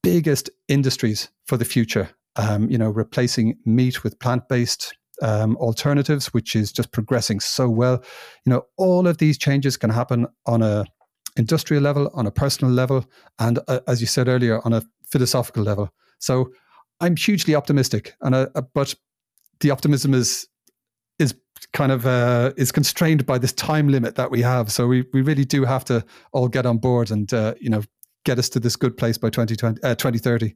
biggest 0.03 0.49
industries 0.67 1.29
for 1.45 1.55
the 1.55 1.65
future. 1.65 2.09
Um, 2.35 2.69
you 2.69 2.77
know, 2.77 2.89
replacing 2.89 3.57
meat 3.65 4.03
with 4.03 4.19
plant 4.19 4.49
based 4.49 4.93
um, 5.21 5.55
alternatives, 5.57 6.33
which 6.33 6.55
is 6.55 6.71
just 6.71 6.91
progressing 6.91 7.39
so 7.39 7.69
well. 7.69 8.03
You 8.45 8.51
know, 8.51 8.65
all 8.77 9.07
of 9.07 9.17
these 9.17 9.37
changes 9.37 9.77
can 9.77 9.89
happen 9.89 10.27
on 10.45 10.61
a 10.61 10.85
industrial 11.37 11.83
level, 11.83 12.09
on 12.13 12.27
a 12.27 12.31
personal 12.31 12.73
level, 12.73 13.05
and 13.39 13.59
uh, 13.67 13.79
as 13.87 14.01
you 14.01 14.07
said 14.07 14.27
earlier, 14.27 14.61
on 14.65 14.73
a 14.73 14.83
philosophical 15.09 15.63
level. 15.63 15.89
So 16.19 16.51
I'm 16.99 17.15
hugely 17.15 17.55
optimistic, 17.55 18.13
and 18.21 18.35
uh, 18.35 18.47
uh, 18.55 18.61
but 18.73 18.95
the 19.59 19.71
optimism 19.71 20.13
is 20.13 20.47
is 21.19 21.35
kind 21.73 21.91
of 21.91 22.05
uh, 22.05 22.53
is 22.57 22.71
constrained 22.71 23.25
by 23.25 23.37
this 23.37 23.53
time 23.53 23.87
limit 23.89 24.15
that 24.15 24.31
we 24.31 24.41
have. 24.41 24.71
So 24.71 24.87
we 24.87 25.05
we 25.13 25.21
really 25.21 25.45
do 25.45 25.65
have 25.65 25.85
to 25.85 26.05
all 26.31 26.47
get 26.47 26.65
on 26.65 26.77
board 26.77 27.11
and 27.11 27.33
uh, 27.33 27.55
you 27.59 27.69
know 27.69 27.83
get 28.23 28.39
us 28.39 28.49
to 28.49 28.59
this 28.59 28.75
good 28.75 28.97
place 28.97 29.17
by 29.17 29.29
2020, 29.29 29.81
uh, 29.83 29.95
2030. 29.95 30.55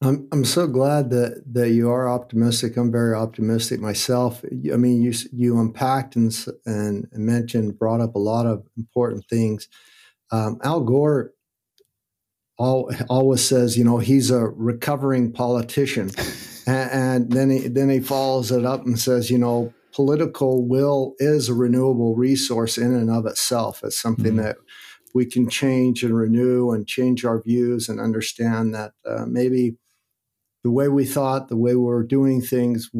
I'm 0.00 0.28
I'm 0.30 0.44
so 0.44 0.68
glad 0.68 1.10
that 1.10 1.42
that 1.52 1.70
you 1.70 1.90
are 1.90 2.08
optimistic. 2.08 2.76
I'm 2.76 2.92
very 2.92 3.14
optimistic 3.14 3.80
myself. 3.80 4.44
I 4.72 4.76
mean, 4.76 5.02
you 5.02 5.12
you 5.32 5.58
unpacked 5.58 6.14
and 6.14 6.32
and 6.64 7.08
mentioned, 7.12 7.78
brought 7.78 8.00
up 8.00 8.14
a 8.14 8.20
lot 8.20 8.46
of 8.46 8.64
important 8.76 9.24
things. 9.28 9.68
Um, 10.30 10.58
Al 10.62 10.82
Gore 10.82 11.32
always 12.58 13.44
says, 13.44 13.78
you 13.78 13.84
know, 13.84 13.98
he's 13.98 14.30
a 14.30 14.46
recovering 14.46 15.32
politician, 15.32 16.10
and, 16.66 16.90
and, 16.90 17.32
then 17.32 17.50
he 17.50 17.68
then 17.68 17.88
he 17.88 18.00
follows 18.00 18.52
it 18.52 18.64
up 18.64 18.86
and 18.86 18.98
says, 18.98 19.32
you 19.32 19.38
know, 19.38 19.72
political 19.92 20.64
will 20.64 21.14
is 21.18 21.48
a 21.48 21.54
renewable 21.54 22.14
resource 22.14 22.78
in 22.78 22.94
and 22.94 23.10
of 23.10 23.26
itself. 23.26 23.82
It's 23.82 24.00
something 24.00 24.34
mm-hmm. 24.34 24.42
that 24.42 24.56
we 25.12 25.26
can 25.26 25.48
change 25.48 26.04
and 26.04 26.16
renew 26.16 26.70
and 26.70 26.86
change 26.86 27.24
our 27.24 27.42
views 27.42 27.88
and 27.88 27.98
understand 27.98 28.74
that 28.74 28.92
uh, 29.04 29.24
maybe 29.26 29.76
the 30.64 30.70
way 30.70 30.88
we 30.88 31.04
thought, 31.04 31.48
the 31.48 31.56
way 31.56 31.74
we're 31.74 32.02
doing 32.02 32.40
things 32.40 32.90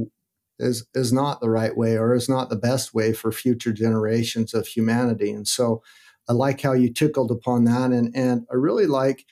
is 0.59 0.87
is 0.95 1.13
not 1.13 1.41
the 1.41 1.51
right 1.51 1.77
way 1.77 1.97
or 1.97 2.15
is 2.15 2.29
not 2.29 2.51
the 2.51 2.57
best 2.57 2.95
way 2.95 3.13
for 3.13 3.31
future 3.31 3.73
generations 3.73 4.55
of 4.55 4.67
humanity. 4.67 5.31
And 5.31 5.47
so 5.47 5.83
I 6.29 6.33
like 6.33 6.61
how 6.61 6.73
you 6.73 6.93
tickled 6.93 7.31
upon 7.31 7.65
that, 7.65 7.91
and 7.91 8.15
and 8.15 8.47
I 8.51 8.55
really 8.55 8.87
like 8.87 9.25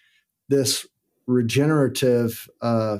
this 0.49 0.87
regenerative 1.27 2.49
uh, 2.63 2.99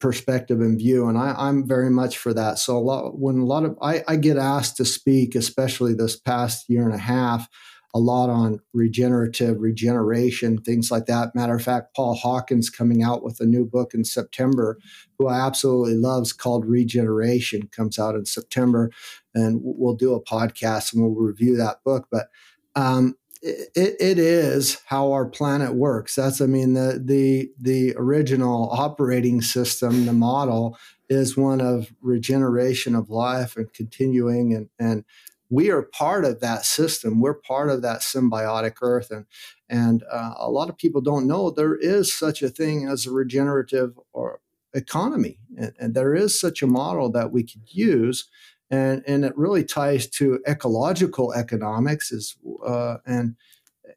perspective 0.00 0.60
and 0.60 0.78
view, 0.78 1.08
and 1.08 1.16
I, 1.16 1.48
am 1.48 1.66
very 1.66 1.90
much 1.90 2.18
for 2.18 2.34
that. 2.34 2.58
So 2.58 2.76
a 2.76 2.80
lot 2.80 3.18
when 3.18 3.38
a 3.38 3.46
lot 3.46 3.64
of 3.64 3.76
I, 3.80 4.02
I 4.06 4.16
get 4.16 4.36
asked 4.36 4.76
to 4.76 4.84
speak, 4.84 5.34
especially 5.34 5.94
this 5.94 6.16
past 6.16 6.68
year 6.68 6.84
and 6.84 6.94
a 6.94 6.98
half, 6.98 7.48
a 7.94 7.98
lot 7.98 8.28
on 8.28 8.60
regenerative, 8.74 9.58
regeneration, 9.58 10.58
things 10.58 10.90
like 10.90 11.06
that. 11.06 11.34
Matter 11.34 11.54
of 11.54 11.62
fact, 11.62 11.94
Paul 11.96 12.14
Hawkins 12.14 12.68
coming 12.68 13.02
out 13.02 13.22
with 13.22 13.40
a 13.40 13.46
new 13.46 13.64
book 13.64 13.94
in 13.94 14.04
September, 14.04 14.78
who 15.18 15.26
I 15.26 15.40
absolutely 15.40 15.94
loves, 15.94 16.32
called 16.32 16.66
Regeneration, 16.66 17.68
comes 17.68 17.98
out 17.98 18.14
in 18.14 18.26
September, 18.26 18.90
and 19.34 19.60
we'll 19.62 19.94
do 19.94 20.14
a 20.14 20.22
podcast 20.22 20.92
and 20.92 21.02
we'll 21.02 21.14
review 21.14 21.56
that 21.56 21.82
book. 21.82 22.08
But 22.10 22.28
um, 22.76 23.16
it, 23.40 23.96
it 24.00 24.18
is 24.18 24.80
how 24.86 25.12
our 25.12 25.26
planet 25.26 25.74
works. 25.74 26.14
That's, 26.14 26.40
I 26.40 26.46
mean, 26.46 26.74
the 26.74 27.00
the 27.02 27.50
the 27.60 27.94
original 27.96 28.70
operating 28.70 29.42
system, 29.42 30.06
the 30.06 30.12
model 30.12 30.76
is 31.08 31.36
one 31.36 31.60
of 31.60 31.92
regeneration 32.02 32.94
of 32.94 33.08
life 33.08 33.56
and 33.56 33.72
continuing 33.72 34.54
and 34.54 34.68
and 34.78 35.04
we 35.50 35.70
are 35.70 35.82
part 35.82 36.24
of 36.24 36.40
that 36.40 36.64
system. 36.64 37.20
We're 37.20 37.34
part 37.34 37.70
of 37.70 37.82
that 37.82 38.00
symbiotic 38.00 38.76
earth, 38.82 39.10
and 39.10 39.26
and 39.68 40.02
uh, 40.10 40.34
a 40.36 40.50
lot 40.50 40.68
of 40.68 40.76
people 40.76 41.00
don't 41.00 41.26
know 41.26 41.50
there 41.50 41.76
is 41.76 42.12
such 42.12 42.42
a 42.42 42.48
thing 42.48 42.86
as 42.86 43.06
a 43.06 43.10
regenerative 43.10 43.98
or 44.12 44.40
economy, 44.74 45.38
and, 45.56 45.72
and 45.78 45.94
there 45.94 46.14
is 46.14 46.38
such 46.38 46.62
a 46.62 46.66
model 46.66 47.10
that 47.12 47.32
we 47.32 47.42
could 47.42 47.62
use, 47.66 48.28
and 48.70 49.02
and 49.06 49.24
it 49.24 49.36
really 49.36 49.64
ties 49.64 50.06
to 50.08 50.40
ecological 50.46 51.32
economics 51.32 52.12
is 52.12 52.36
uh, 52.66 52.98
and 53.06 53.36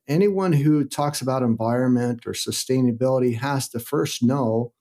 anyone 0.07 0.53
who 0.53 0.85
talks 0.85 1.21
about 1.21 1.43
environment 1.43 2.25
or 2.25 2.31
sustainability 2.31 3.37
has 3.37 3.67
to 3.69 3.79
first 3.79 4.23
know 4.23 4.73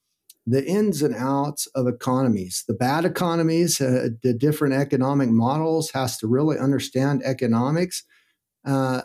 the 0.50 0.66
ins 0.66 1.02
and 1.02 1.14
outs 1.14 1.66
of 1.74 1.86
economies. 1.86 2.64
The 2.66 2.74
bad 2.74 3.04
economies 3.04 3.80
uh, 3.80 4.08
the 4.22 4.34
different 4.34 4.74
economic 4.74 5.30
models 5.30 5.90
has 5.92 6.18
to 6.18 6.26
really 6.26 6.58
understand 6.58 7.22
economics 7.24 8.04
uh, 8.66 9.02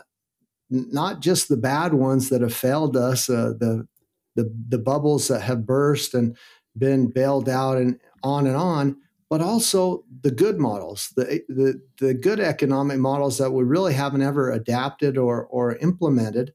not 0.68 1.20
just 1.20 1.48
the 1.48 1.56
bad 1.56 1.94
ones 1.94 2.28
that 2.28 2.42
have 2.42 2.54
failed 2.54 2.96
us 2.96 3.30
uh, 3.30 3.52
the, 3.58 3.86
the 4.34 4.52
the 4.68 4.78
bubbles 4.78 5.28
that 5.28 5.42
have 5.42 5.66
burst 5.66 6.14
and 6.14 6.36
been 6.76 7.08
bailed 7.08 7.48
out 7.48 7.76
and 7.78 7.98
on 8.22 8.46
and 8.46 8.56
on 8.56 8.96
but 9.30 9.40
also 9.40 10.04
the 10.22 10.30
good 10.30 10.58
models 10.58 11.12
the, 11.16 11.40
the 11.48 11.80
the 12.00 12.14
good 12.14 12.40
economic 12.40 12.98
models 12.98 13.38
that 13.38 13.52
we 13.52 13.62
really 13.62 13.94
haven't 13.94 14.22
ever 14.22 14.50
adapted 14.50 15.16
or 15.16 15.46
or 15.46 15.76
implemented 15.76 16.52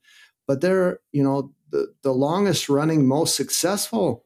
but 0.48 0.62
they're 0.62 1.00
you 1.12 1.24
know 1.24 1.52
the, 1.72 1.88
the 2.04 2.12
longest 2.12 2.68
running 2.68 3.08
most 3.08 3.36
successful 3.36 4.26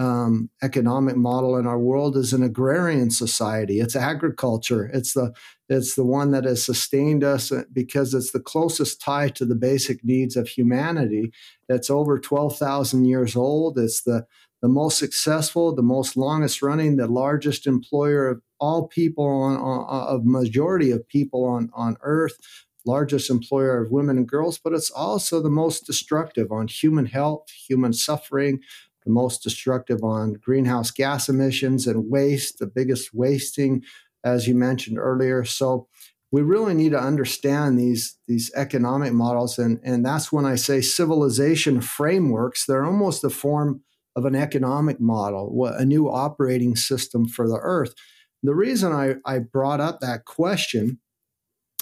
um, 0.00 0.48
economic 0.62 1.14
model 1.14 1.58
in 1.58 1.66
our 1.66 1.78
world 1.78 2.16
is 2.16 2.32
an 2.32 2.42
agrarian 2.42 3.10
society. 3.10 3.80
It's 3.80 3.94
agriculture. 3.94 4.90
It's 4.94 5.12
the 5.12 5.34
it's 5.68 5.94
the 5.94 6.04
one 6.04 6.30
that 6.30 6.44
has 6.44 6.64
sustained 6.64 7.22
us 7.22 7.52
uh, 7.52 7.64
because 7.72 8.14
it's 8.14 8.32
the 8.32 8.40
closest 8.40 9.00
tie 9.00 9.28
to 9.28 9.44
the 9.44 9.54
basic 9.54 10.02
needs 10.02 10.36
of 10.36 10.48
humanity. 10.48 11.32
It's 11.68 11.90
over 11.90 12.18
twelve 12.18 12.56
thousand 12.56 13.04
years 13.04 13.36
old. 13.36 13.78
It's 13.78 14.02
the 14.02 14.26
the 14.62 14.68
most 14.68 14.98
successful, 14.98 15.74
the 15.74 15.82
most 15.82 16.16
longest 16.16 16.62
running, 16.62 16.96
the 16.96 17.06
largest 17.06 17.66
employer 17.66 18.26
of 18.28 18.42
all 18.58 18.88
people 18.88 19.26
on, 19.26 19.56
on 19.58 19.86
of 20.16 20.24
majority 20.24 20.90
of 20.92 21.06
people 21.08 21.44
on 21.44 21.68
on 21.74 21.98
Earth 22.00 22.38
largest 22.86 23.28
employer 23.28 23.82
of 23.82 23.90
women 23.90 24.16
and 24.16 24.26
girls, 24.26 24.58
but 24.58 24.72
it's 24.72 24.90
also 24.90 25.42
the 25.42 25.50
most 25.50 25.86
destructive 25.86 26.50
on 26.50 26.66
human 26.66 27.04
health, 27.06 27.50
human 27.50 27.92
suffering, 27.92 28.58
the 29.04 29.12
most 29.12 29.42
destructive 29.42 30.02
on 30.02 30.34
greenhouse 30.34 30.90
gas 30.90 31.28
emissions 31.28 31.86
and 31.86 32.10
waste, 32.10 32.58
the 32.58 32.66
biggest 32.66 33.14
wasting, 33.14 33.82
as 34.24 34.46
you 34.46 34.54
mentioned 34.54 34.98
earlier. 34.98 35.44
So 35.44 35.88
we 36.32 36.42
really 36.42 36.74
need 36.74 36.92
to 36.92 37.00
understand 37.00 37.78
these, 37.78 38.16
these 38.28 38.52
economic 38.54 39.12
models. 39.12 39.58
And, 39.58 39.80
and 39.82 40.04
that's 40.04 40.30
when 40.30 40.44
I 40.44 40.54
say 40.54 40.80
civilization 40.80 41.80
frameworks, 41.80 42.66
they're 42.66 42.84
almost 42.84 43.22
the 43.22 43.30
form 43.30 43.82
of 44.14 44.24
an 44.24 44.34
economic 44.34 45.00
model, 45.00 45.66
a 45.76 45.84
new 45.84 46.08
operating 46.08 46.76
system 46.76 47.26
for 47.26 47.48
the 47.48 47.58
earth. 47.62 47.94
The 48.42 48.54
reason 48.54 48.92
I, 48.92 49.16
I 49.24 49.38
brought 49.38 49.80
up 49.80 50.00
that 50.00 50.24
question 50.24 50.98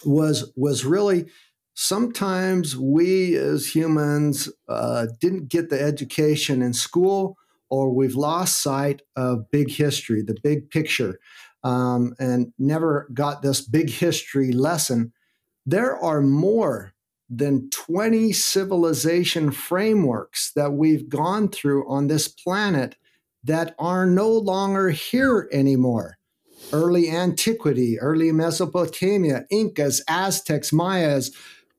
was, 0.05 0.53
was 0.57 0.85
really 0.85 1.27
sometimes 1.81 2.77
we 2.77 3.37
as 3.37 3.73
humans 3.73 4.49
uh, 4.69 5.07
didn't 5.21 5.49
get 5.49 5.71
the 5.71 5.81
education 5.81 6.61
in 6.61 6.73
school 6.73 7.39
or 7.71 7.95
we've 7.95 8.17
lost 8.17 8.61
sight 8.61 9.01
of 9.15 9.49
big 9.53 9.71
history, 9.71 10.21
the 10.21 10.37
big 10.43 10.69
picture, 10.71 11.21
um, 11.63 12.17
and 12.19 12.53
never 12.59 13.07
got 13.15 13.43
this 13.43 13.61
big 13.61 13.91
history 13.91 14.51
lesson. 14.51 15.13
There 15.67 15.97
are 15.97 16.21
more 16.21 16.95
than 17.31 17.71
20 17.71 18.33
civilization 18.33 19.53
frameworks 19.53 20.51
that 20.57 20.73
we've 20.73 21.09
gone 21.09 21.47
through 21.49 21.89
on 21.89 22.09
this 22.09 22.27
planet 22.27 22.97
that 23.45 23.77
are 23.79 24.05
no 24.05 24.29
longer 24.29 24.91
here 24.91 25.49
anymore. 25.53 26.19
Early 26.73 27.09
antiquity, 27.09 28.01
early 28.01 28.33
Mesopotamia, 28.33 29.47
Incas, 29.49 30.03
Aztecs, 30.09 30.73
Mayas, 30.73 31.31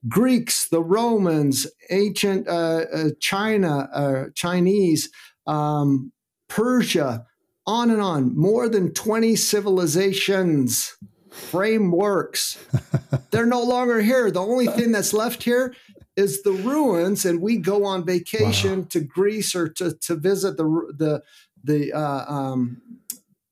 Greeks, 0.08 0.68
the 0.70 0.82
Romans, 0.82 1.68
ancient 1.90 2.48
uh, 2.48 2.86
uh, 2.94 3.10
China, 3.20 3.90
uh, 3.94 4.26
Chinese, 4.34 5.10
um, 5.46 6.12
Persia, 6.48 7.26
on 7.68 7.92
and 7.92 8.02
on. 8.02 8.36
More 8.36 8.70
than 8.70 8.94
20 8.94 9.36
civilizations, 9.36 10.98
frameworks. 11.30 12.64
They're 13.32 13.46
no 13.46 13.62
longer 13.62 14.02
here. 14.02 14.32
The 14.32 14.42
only 14.42 14.68
thing 14.68 14.92
that's 14.92 15.14
left 15.14 15.44
here 15.44 15.76
is 16.16 16.44
the 16.44 16.52
ruins, 16.52 17.26
and 17.26 17.42
we 17.42 17.58
go 17.58 17.86
on 17.86 18.06
vacation 18.06 18.82
wow. 18.82 18.88
to 18.90 19.00
Greece 19.02 19.56
or 19.56 19.70
to, 19.70 19.94
to 19.96 20.16
visit 20.16 20.58
the 20.58 20.64
the 20.98 21.24
the 21.64 21.94
uh, 21.94 22.26
um, 22.28 22.82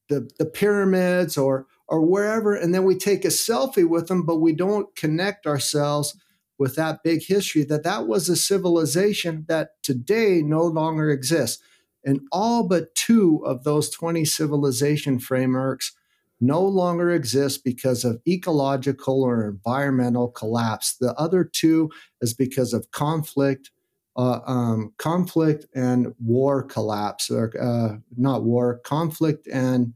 the, 0.09 0.29
the 0.39 0.45
pyramids 0.45 1.37
or 1.37 1.67
or 1.87 2.01
wherever, 2.01 2.53
and 2.53 2.73
then 2.73 2.83
we 2.83 2.95
take 2.95 3.23
a 3.23 3.29
selfie 3.29 3.87
with 3.87 4.07
them, 4.07 4.23
but 4.23 4.37
we 4.37 4.53
don't 4.53 4.93
connect 4.95 5.47
ourselves 5.47 6.17
with 6.57 6.75
that 6.75 7.03
big 7.03 7.23
history 7.23 7.63
that 7.65 7.83
that 7.83 8.07
was 8.07 8.29
a 8.29 8.35
civilization 8.35 9.45
that 9.47 9.81
today 9.83 10.41
no 10.41 10.63
longer 10.63 11.09
exists. 11.09 11.61
And 12.03 12.21
all 12.31 12.67
but 12.67 12.95
two 12.95 13.43
of 13.45 13.63
those 13.63 13.89
20 13.89 14.25
civilization 14.25 15.19
frameworks 15.19 15.93
no 16.39 16.61
longer 16.61 17.11
exist 17.11 17.63
because 17.63 18.05
of 18.05 18.21
ecological 18.27 19.23
or 19.23 19.47
environmental 19.47 20.29
collapse. 20.29 20.95
The 20.95 21.13
other 21.15 21.43
two 21.43 21.89
is 22.21 22.33
because 22.33 22.73
of 22.73 22.91
conflict, 22.91 23.71
uh, 24.15 24.39
um, 24.45 24.93
conflict 24.97 25.65
and 25.73 26.13
war 26.19 26.63
collapse, 26.63 27.29
or 27.31 27.51
uh, 27.59 27.97
not 28.15 28.43
war, 28.43 28.79
conflict 28.79 29.47
and 29.47 29.93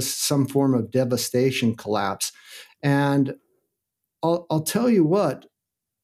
some 0.00 0.46
form 0.46 0.74
of 0.74 0.90
devastation 0.90 1.76
collapse. 1.76 2.32
And 2.82 3.36
I'll, 4.22 4.46
I'll 4.50 4.62
tell 4.62 4.90
you 4.90 5.04
what, 5.04 5.46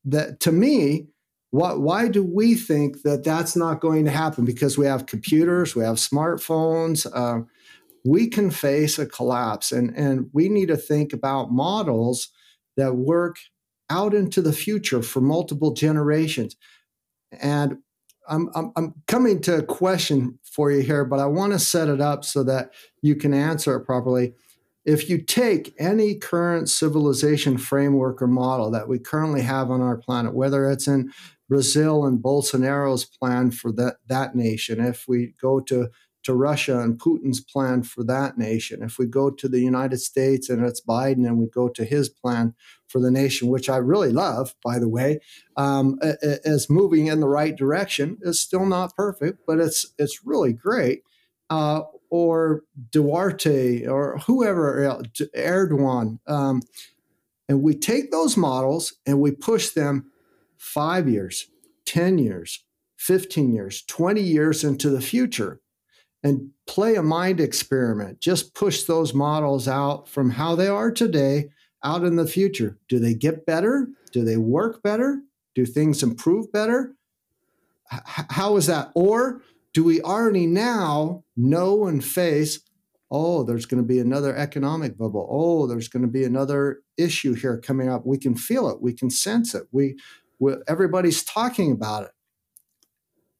that 0.05 0.41
to 0.41 0.53
me, 0.53 1.09
what, 1.51 1.81
why 1.81 2.09
do 2.09 2.25
we 2.25 2.55
think 2.55 3.03
that 3.03 3.23
that's 3.23 3.55
not 3.55 3.81
going 3.81 4.05
to 4.07 4.11
happen? 4.11 4.45
Because 4.45 4.77
we 4.77 4.87
have 4.87 5.07
computers, 5.07 5.77
we 5.77 5.85
have 5.85 5.97
smartphones. 5.97 7.07
Uh, 7.15 7.45
we 8.05 8.29
can 8.29 8.51
face 8.51 8.99
a 8.99 9.07
collapse, 9.07 9.73
and, 9.73 9.97
and 9.97 10.29
we 10.33 10.49
need 10.49 10.69
to 10.69 10.77
think 10.77 11.13
about 11.13 11.53
models 11.53 12.29
that 12.77 12.97
work 12.97 13.37
out 13.89 14.15
into 14.15 14.43
the 14.43 14.53
future 14.53 15.03
for 15.03 15.21
multiple 15.21 15.73
generations. 15.73 16.57
And 17.41 17.79
I'm, 18.29 18.51
I'm, 18.55 18.73
I'm, 18.77 18.95
coming 19.07 19.41
to 19.43 19.59
a 19.59 19.63
question 19.63 20.39
for 20.43 20.71
you 20.71 20.83
here, 20.83 21.05
but 21.05 21.19
I 21.19 21.27
want 21.27 21.53
to 21.53 21.59
set 21.59 21.89
it 21.89 22.01
up 22.01 22.25
so 22.25 22.43
that 22.45 22.73
you 23.03 23.17
can 23.17 23.35
answer 23.35 23.77
it 23.77 23.85
properly 23.85 24.35
if 24.85 25.09
you 25.09 25.19
take 25.19 25.75
any 25.79 26.15
current 26.15 26.69
civilization 26.69 27.57
framework 27.57 28.21
or 28.21 28.27
model 28.27 28.71
that 28.71 28.89
we 28.89 28.99
currently 28.99 29.43
have 29.43 29.71
on 29.71 29.81
our 29.81 29.97
planet, 29.97 30.35
whether 30.35 30.71
it's 30.71 30.87
in 30.87 31.13
Brazil 31.49 32.05
and 32.05 32.23
Bolsonaro's 32.23 33.05
plan 33.05 33.51
for 33.51 33.73
that, 33.73 33.97
that 34.07 34.35
nation, 34.35 34.81
if 34.81 35.07
we 35.09 35.35
go 35.41 35.61
to, 35.61 35.89
to 36.23 36.35
Russia 36.35 36.81
and 36.81 36.99
Putin's 36.99 37.41
plan 37.41 37.83
for 37.83 38.03
that 38.05 38.37
nation, 38.39 38.83
if 38.83 38.99
we 38.99 39.07
go 39.07 39.31
to 39.31 39.49
the 39.49 39.61
United 39.61 39.99
States 39.99 40.49
and 40.49 40.65
it's 40.65 40.81
Biden 40.81 41.27
and 41.27 41.39
we 41.39 41.47
go 41.47 41.69
to 41.69 41.85
his 41.85 42.09
plan 42.09 42.55
for 42.89 43.01
the 43.01 43.11
nation, 43.11 43.49
which 43.49 43.69
I 43.69 43.77
really 43.77 44.13
love, 44.13 44.55
by 44.63 44.79
the 44.79 44.89
way, 44.89 45.21
um, 45.57 45.99
is 46.03 46.71
moving 46.71 47.07
in 47.07 47.21
the 47.21 47.29
right 47.29 47.57
direction. 47.57 48.19
It's 48.23 48.41
still 48.41 48.67
not 48.67 48.97
perfect, 48.97 49.41
but 49.47 49.59
it's 49.59 49.93
it's 49.99 50.25
really 50.25 50.53
great. 50.53 51.03
Uh, 51.51 51.83
or 52.11 52.63
Duterte 52.91 53.89
or 53.89 54.19
whoever 54.27 55.03
Erdogan. 55.37 56.19
Um, 56.29 56.63
and 57.49 57.63
we 57.63 57.75
take 57.75 58.11
those 58.11 58.37
models 58.37 58.95
and 59.05 59.21
we 59.21 59.33
push 59.33 59.71
them 59.71 60.11
five 60.57 61.09
years, 61.09 61.49
10 61.87 62.19
years, 62.19 62.65
15 62.99 63.53
years, 63.53 63.83
20 63.83 64.21
years 64.21 64.65
into 64.65 64.91
the 64.91 65.01
future 65.01 65.61
and 66.23 66.51
play 66.67 66.95
a 66.95 67.03
mind 67.03 67.41
experiment. 67.41 68.21
Just 68.21 68.55
push 68.55 68.85
those 68.85 69.13
models 69.13 69.69
out 69.69 70.09
from 70.09 70.31
how 70.31 70.55
they 70.55 70.69
are 70.69 70.91
today 70.91 71.51
out 71.85 72.03
in 72.03 72.17
the 72.17 72.27
future? 72.27 72.79
Do 72.89 72.99
they 72.99 73.15
get 73.15 73.45
better? 73.45 73.89
Do 74.11 74.25
they 74.25 74.39
work 74.39 74.83
better? 74.83 75.21
Do 75.55 75.67
things 75.67 76.03
improve 76.03 76.51
better? 76.51 76.95
H- 77.93 78.27
how 78.31 78.57
is 78.57 78.67
that? 78.67 78.91
Or 78.95 79.43
do 79.75 79.85
we 79.85 80.01
already 80.01 80.47
now 80.47 81.25
know 81.37 81.87
and 81.87 82.03
face, 82.03 82.61
oh, 83.11 83.43
there's 83.43 83.67
going 83.67 83.83
to 83.83 83.87
be 83.87 83.99
another 83.99 84.35
economic 84.35 84.97
bubble. 84.97 85.29
Oh, 85.31 85.67
there's 85.67 85.89
going 85.89 86.03
to 86.03 86.09
be 86.09 86.25
another 86.25 86.81
issue 86.97 87.35
here 87.35 87.59
coming 87.59 87.89
up. 87.89 88.07
We 88.07 88.17
can 88.17 88.37
feel 88.37 88.71
it. 88.71 88.81
We 88.81 88.95
can 88.95 89.11
sense 89.11 89.55
it. 89.55 89.65
We, 89.73 89.99
we 90.39 90.55
everybody's 90.69 91.23
talking 91.23 91.73
about 91.73 92.05
it. 92.05 92.11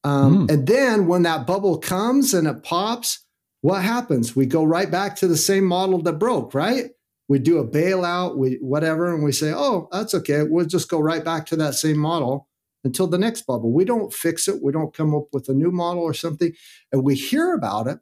Um, 0.03 0.47
mm. 0.47 0.53
And 0.53 0.67
then 0.67 1.07
when 1.07 1.23
that 1.23 1.47
bubble 1.47 1.79
comes 1.79 2.35
and 2.35 2.47
it 2.47 2.63
pops, 2.63 3.25
what 3.63 3.83
happens? 3.83 4.37
We 4.37 4.45
go 4.45 4.65
right 4.65 4.91
back 4.91 5.17
to 5.17 5.29
the 5.29 5.37
same 5.37 5.65
model 5.65 6.03
that 6.03 6.19
broke, 6.19 6.53
right? 6.53 6.91
We 7.29 7.39
do 7.39 7.59
a 7.59 7.67
bailout, 7.67 8.37
we 8.37 8.59
whatever, 8.61 9.15
and 9.15 9.25
we 9.25 9.33
say, 9.33 9.53
oh, 9.55 9.89
that's 9.91 10.15
okay. 10.15 10.43
We'll 10.43 10.67
just 10.67 10.91
go 10.91 11.01
right 11.01 11.25
back 11.25 11.47
to 11.47 11.57
that 11.57 11.75
same 11.75 11.97
model 11.97 12.49
until 12.85 13.07
the 13.07 13.19
next 13.19 13.43
bubble. 13.43 13.73
We 13.73 13.85
don't 13.85 14.13
fix 14.13 14.47
it. 14.47 14.63
We 14.63 14.73
don't 14.73 14.95
come 14.95 15.15
up 15.15 15.29
with 15.33 15.49
a 15.49 15.55
new 15.55 15.73
model 15.73 16.03
or 16.03 16.15
something. 16.15 16.53
And 16.93 17.03
we 17.03 17.15
hear 17.15 17.55
about 17.55 17.87
it, 17.87 17.99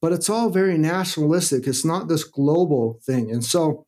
but 0.00 0.12
it's 0.12 0.30
all 0.30 0.50
very 0.50 0.78
nationalistic. 0.78 1.66
It's 1.66 1.84
not 1.84 2.08
this 2.08 2.24
global 2.24 2.98
thing. 3.04 3.30
And 3.30 3.44
so, 3.44 3.86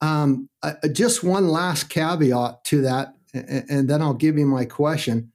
um, 0.00 0.48
uh, 0.62 0.74
just 0.92 1.22
one 1.22 1.48
last 1.48 1.90
caveat 1.90 2.64
to 2.64 2.80
that, 2.80 3.14
and, 3.34 3.64
and 3.68 3.90
then 3.90 4.00
I'll 4.00 4.14
give 4.14 4.38
you 4.38 4.46
my 4.46 4.64
question. 4.64 5.32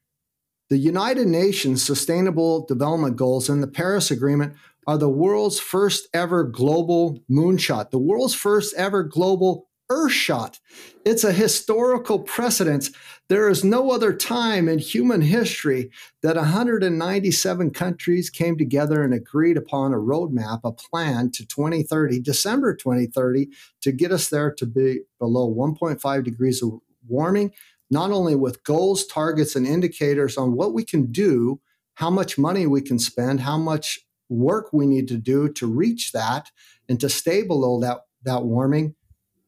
The 0.72 0.78
United 0.78 1.28
Nations 1.28 1.84
Sustainable 1.84 2.66
Development 2.66 3.16
Goals 3.16 3.48
and 3.48 3.62
the 3.62 3.68
Paris 3.68 4.10
Agreement 4.10 4.56
are 4.88 4.98
the 4.98 5.10
world's 5.10 5.60
first 5.60 6.08
ever 6.14 6.44
global 6.44 7.20
moonshot, 7.30 7.92
the 7.92 8.00
world's 8.00 8.34
first 8.34 8.74
ever 8.76 9.04
global 9.04 9.68
Earthshot. 9.92 10.60
It's 11.06 11.24
a 11.24 11.32
historical 11.32 12.20
precedence. 12.20 12.92
There 13.28 13.50
is 13.50 13.64
no 13.64 13.92
other 13.92 14.14
time 14.14 14.70
in 14.70 14.78
human 14.78 15.22
history 15.22 15.90
that 16.22 16.36
197 16.36 17.72
countries 17.72 18.30
came 18.30 18.56
together 18.56 19.04
and 19.04 19.16
agreed 19.16 19.58
upon 19.58 19.94
a 19.94 19.98
roadmap, 19.98 20.60
a 20.64 20.72
plan 20.72 21.32
to 21.32 21.46
2030, 21.48 22.20
December 22.20 22.76
2030, 22.76 23.50
to 23.82 23.92
get 23.92 24.12
us 24.12 24.30
there 24.30 24.52
to 24.54 24.66
be 24.68 25.02
below 25.18 25.52
1.5 25.52 26.24
degrees 26.24 26.62
of 26.62 26.80
warming 27.08 27.52
not 27.90 28.12
only 28.12 28.36
with 28.36 28.64
goals, 28.64 29.06
targets, 29.06 29.56
and 29.56 29.66
indicators 29.66 30.38
on 30.38 30.56
what 30.56 30.74
we 30.74 30.84
can 30.84 31.12
do, 31.12 31.60
how 31.96 32.10
much 32.10 32.38
money 32.38 32.68
we 32.68 32.82
can 32.82 33.00
spend, 33.00 33.40
how 33.40 33.58
much 33.58 34.00
work 34.30 34.70
we 34.74 34.88
need 34.88 35.08
to 35.08 35.18
do 35.18 35.50
to 35.54 35.68
reach 35.68 36.12
that 36.12 36.50
and 36.90 37.00
to 37.00 37.10
stay 37.10 37.44
below 37.44 37.80
that, 37.80 38.02
that 38.24 38.44
warming. 38.44 38.96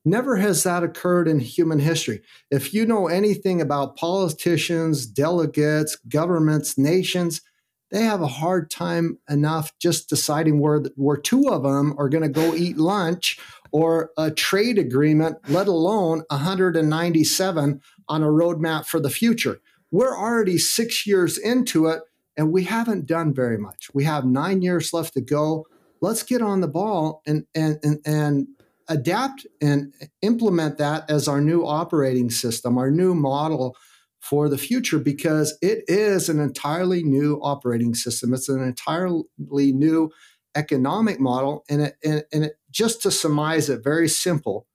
Never 0.07 0.37
has 0.37 0.63
that 0.63 0.83
occurred 0.83 1.27
in 1.27 1.41
human 1.41 1.79
history. 1.79 2.21
If 2.49 2.73
you 2.73 2.85
know 2.85 3.07
anything 3.07 3.59
about 3.59 3.97
politicians, 3.97 5.05
delegates, 5.05 5.97
governments, 6.07 6.77
nations, 6.77 7.41
they 7.91 8.03
have 8.03 8.21
a 8.21 8.27
hard 8.27 8.71
time 8.71 9.19
enough 9.29 9.77
just 9.79 10.07
deciding 10.07 10.61
where, 10.61 10.81
where 10.95 11.17
two 11.17 11.49
of 11.49 11.63
them 11.63 11.93
are 11.97 12.07
going 12.07 12.23
to 12.23 12.29
go 12.29 12.55
eat 12.55 12.77
lunch 12.77 13.37
or 13.73 14.11
a 14.17 14.31
trade 14.31 14.77
agreement, 14.77 15.39
let 15.49 15.67
alone 15.67 16.23
197 16.29 17.81
on 18.07 18.23
a 18.23 18.27
roadmap 18.27 18.85
for 18.85 19.01
the 19.01 19.09
future. 19.09 19.59
We're 19.91 20.17
already 20.17 20.57
six 20.57 21.05
years 21.05 21.37
into 21.37 21.87
it, 21.87 21.99
and 22.37 22.53
we 22.53 22.63
haven't 22.63 23.07
done 23.07 23.33
very 23.33 23.57
much. 23.57 23.89
We 23.93 24.05
have 24.05 24.23
nine 24.23 24.61
years 24.61 24.93
left 24.93 25.15
to 25.15 25.21
go. 25.21 25.67
Let's 25.99 26.23
get 26.23 26.41
on 26.41 26.61
the 26.61 26.69
ball 26.69 27.21
and 27.27 27.45
and 27.53 27.77
and, 27.83 27.99
and 28.05 28.47
adapt 28.89 29.45
and 29.61 29.93
implement 30.21 30.77
that 30.77 31.09
as 31.09 31.27
our 31.27 31.41
new 31.41 31.65
operating 31.65 32.29
system, 32.29 32.77
our 32.77 32.91
new 32.91 33.13
model 33.13 33.75
for 34.19 34.49
the 34.49 34.57
future, 34.57 34.99
because 34.99 35.57
it 35.61 35.83
is 35.87 36.29
an 36.29 36.39
entirely 36.39 37.03
new 37.03 37.39
operating 37.41 37.93
system. 37.93 38.33
It's 38.33 38.49
an 38.49 38.61
entirely 38.61 39.71
new 39.71 40.11
economic 40.55 41.19
model, 41.19 41.63
and 41.69 41.81
it, 41.83 41.97
and, 42.03 42.23
and 42.33 42.45
it, 42.45 42.57
just 42.71 43.01
to 43.03 43.11
surmise 43.11 43.69
it, 43.69 43.83
very 43.83 44.09
simple. 44.09 44.65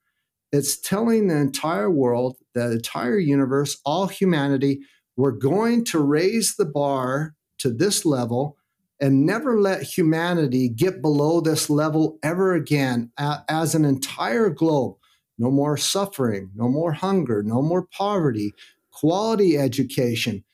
It's 0.53 0.81
telling 0.81 1.29
the 1.29 1.37
entire 1.37 1.91
world, 1.91 2.37
the 2.55 2.73
entire 2.73 3.19
universe, 3.19 3.79
all 3.85 4.07
humanity, 4.07 4.81
we're 5.17 5.33
going 5.33 5.85
to 5.87 5.99
raise 5.99 6.57
the 6.57 6.65
bar 6.65 7.35
to 7.59 7.71
this 7.71 8.05
level 8.05 8.57
and 9.03 9.27
never 9.27 9.61
let 9.61 9.83
humanity 9.83 10.69
get 10.69 11.03
below 11.03 11.41
this 11.41 11.69
level 11.69 12.21
ever 12.23 12.55
again 12.55 13.11
as 13.49 13.75
an 13.75 13.85
entire 13.85 14.49
globe. 14.49 14.97
No 15.39 15.51
more 15.51 15.77
suffering, 15.77 16.51
no 16.55 16.69
more 16.69 16.93
hunger, 16.93 17.43
no 17.43 17.63
more 17.63 17.85
poverty, 17.89 18.55
quality 18.93 19.59
education, 19.59 20.45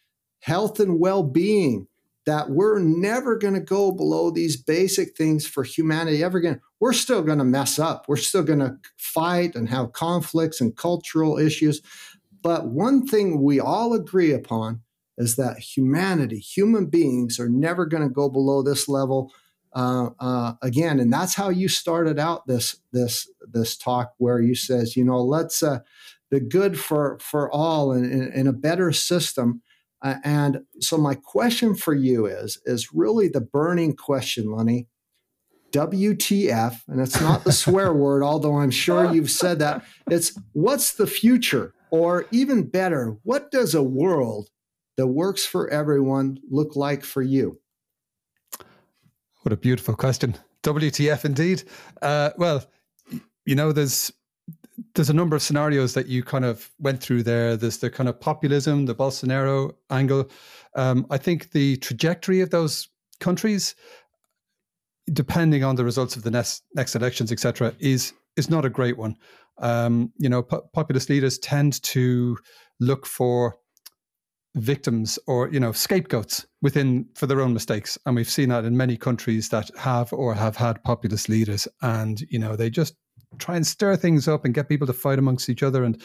health 0.41 0.81
and 0.81 0.99
well 0.99 1.23
being, 1.23 1.87
that 2.25 2.49
we're 2.49 2.79
never 2.79 3.37
going 3.37 3.53
to 3.53 3.61
go 3.61 3.93
below 3.93 4.31
these 4.31 4.57
basic 4.57 5.15
things 5.15 5.47
for 5.47 5.63
humanity 5.63 6.25
ever 6.25 6.39
again. 6.39 6.61
We're 6.81 6.95
still 6.95 7.23
going 7.23 7.39
to 7.39 7.45
mess 7.45 7.79
up. 7.79 8.07
We're 8.09 8.17
still 8.17 8.43
going 8.43 8.61
to 8.61 8.79
fight 8.97 9.57
and 9.57 9.69
have 9.69 9.93
conflicts 9.93 10.61
and 10.61 10.75
cultural 10.75 11.39
issues. 11.39 11.83
But 12.41 12.69
one 12.69 13.07
thing 13.07 13.43
we 13.43 13.61
all 13.61 13.93
agree 13.93 14.33
upon 14.33 14.81
is 15.19 15.37
that 15.37 15.59
humanity, 15.59 16.39
human 16.39 16.87
beings, 16.87 17.39
are 17.39 17.49
never 17.49 17.85
going 17.85 18.03
to 18.03 18.09
go 18.09 18.31
below 18.31 18.63
this 18.63 18.89
level 18.89 19.31
uh, 19.75 20.09
uh, 20.19 20.55
again. 20.63 20.99
And 20.99 21.13
that's 21.13 21.35
how 21.35 21.51
you 21.51 21.69
started 21.69 22.19
out 22.19 22.47
this 22.47 22.81
this 22.93 23.31
this 23.43 23.77
talk, 23.77 24.15
where 24.17 24.41
you 24.41 24.55
says, 24.55 24.97
you 24.97 25.05
know, 25.05 25.23
let's 25.23 25.63
uh, 25.63 25.81
the 26.31 26.41
good 26.41 26.81
for 26.81 27.19
for 27.21 27.51
all 27.53 27.93
and 27.93 28.33
in 28.33 28.47
a 28.47 28.53
better 28.53 28.93
system 28.93 29.61
uh, 30.03 30.17
and 30.23 30.61
so 30.81 30.97
my 30.97 31.15
question 31.15 31.75
for 31.75 31.95
you 31.95 32.27
is 32.27 32.61
is 32.65 32.93
really 32.93 33.29
the 33.29 33.41
burning 33.41 33.97
question, 33.97 34.53
Lenny. 34.53 34.89
WTF, 35.73 36.81
and 36.89 36.99
it's 36.99 37.21
not 37.21 37.45
the 37.45 37.53
swear 37.53 37.93
word, 37.95 38.23
although 38.23 38.57
I'm 38.57 38.71
sure 38.71 39.13
you've 39.13 39.31
said 39.31 39.59
that. 39.59 39.85
It's 40.11 40.39
what's 40.53 40.95
the 40.95 41.07
future? 41.07 41.75
Or 41.91 42.27
even 42.31 42.69
better, 42.69 43.19
what 43.23 43.51
does 43.51 43.75
a 43.75 43.83
world 43.83 44.49
that 44.99 45.07
works 45.07 45.47
for 45.47 45.71
everyone 45.71 46.39
look 46.51 46.77
like 46.77 47.05
for 47.05 47.23
you? 47.23 47.59
What 49.43 49.53
a 49.53 49.57
beautiful 49.57 49.95
question. 49.95 50.37
WTF 50.65 51.25
indeed. 51.25 51.63
Uh, 52.03 52.31
well, 52.37 52.65
you 53.47 53.55
know, 53.55 53.73
there's 53.73 54.13
there's 54.95 55.11
a 55.11 55.15
number 55.15 55.35
of 55.37 55.43
scenarios 55.43 55.95
that 55.95 56.07
you 56.07 56.23
kind 56.23 56.45
of 56.45 56.71
went 56.79 57.01
through 57.01 57.23
there. 57.23 57.57
There's 57.57 57.79
the 57.79 57.91
kind 57.91 58.09
of 58.09 58.21
populism, 58.21 58.87
the 58.87 58.95
Bolsonaro 58.95 59.75
angle. 59.91 60.31
Um, 60.75 61.07
I 61.11 61.17
think 61.17 61.53
the 61.53 61.77
trajectory 61.79 62.41
of 62.41 62.51
those 62.51 62.89
countries, 63.21 63.75
depending 65.13 65.65
on 65.65 65.77
the 65.77 65.85
results 65.85 66.17
of 66.17 66.25
the 66.25 66.31
next 66.31 66.65
next 66.75 66.97
elections, 66.97 67.31
etc., 67.31 67.73
is 67.79 68.13
is 68.37 68.51
not 68.51 68.65
a 68.65 68.71
great 68.71 68.99
one. 68.99 69.17
Um, 69.59 70.13
you 70.19 70.29
know, 70.29 70.43
po- 70.43 70.69
populist 70.73 71.09
leaders 71.09 71.39
tend 71.39 71.81
to 71.85 72.37
look 72.81 73.07
for 73.07 73.59
victims 74.59 75.19
or 75.27 75.49
you 75.51 75.61
know 75.61 75.73
scapegoats 75.73 76.47
within 76.63 77.07
for 77.15 77.27
their 77.27 77.41
own 77.41 77.53
mistakes. 77.53 77.99
And 78.07 78.17
we've 78.17 78.29
seen 78.29 78.49
that 78.51 78.65
in 78.65 78.77
many 78.77 78.97
countries 78.97 79.49
that 79.51 79.71
have 79.77 80.13
or 80.13 80.35
have 80.35 80.57
had 80.57 80.83
populist 80.85 81.29
leaders. 81.29 81.69
And 81.83 82.21
you 82.31 82.39
know 82.39 82.57
they 82.57 82.71
just 82.71 82.95
try 83.39 83.57
and 83.57 83.67
stir 83.67 83.97
things 83.97 84.27
up 84.29 84.45
and 84.45 84.55
get 84.55 84.69
people 84.69 84.87
to 84.87 84.93
fight 84.93 85.19
amongst 85.19 85.49
each 85.49 85.63
other. 85.63 85.85
And 85.85 86.01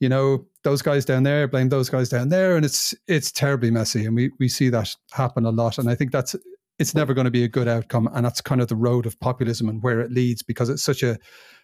you 0.00 0.08
know 0.08 0.46
those 0.64 0.82
guys 0.82 1.04
down 1.04 1.22
there 1.22 1.48
blame 1.48 1.68
those 1.68 1.90
guys 1.90 2.08
down 2.08 2.28
there. 2.28 2.56
And 2.56 2.64
it's 2.64 2.94
it's 3.06 3.32
terribly 3.32 3.70
messy. 3.70 4.04
And 4.04 4.14
we 4.14 4.30
we 4.38 4.48
see 4.48 4.68
that 4.70 4.94
happen 5.12 5.44
a 5.44 5.50
lot. 5.50 5.78
And 5.78 5.88
i 5.88 5.94
think 5.94 6.12
that's 6.12 6.36
it's 6.78 6.94
never 6.94 7.12
going 7.12 7.24
to 7.24 7.30
be 7.30 7.44
a 7.44 7.48
good 7.48 7.68
outcome. 7.68 8.08
And 8.14 8.24
that's 8.24 8.40
kind 8.40 8.60
of 8.60 8.68
the 8.68 8.76
road 8.76 9.04
of 9.06 9.18
populism 9.20 9.68
and 9.68 9.82
where 9.82 10.00
it 10.00 10.12
leads 10.12 10.42
because 10.42 10.68
it's 10.68 10.82
such 10.82 11.02
a 11.02 11.18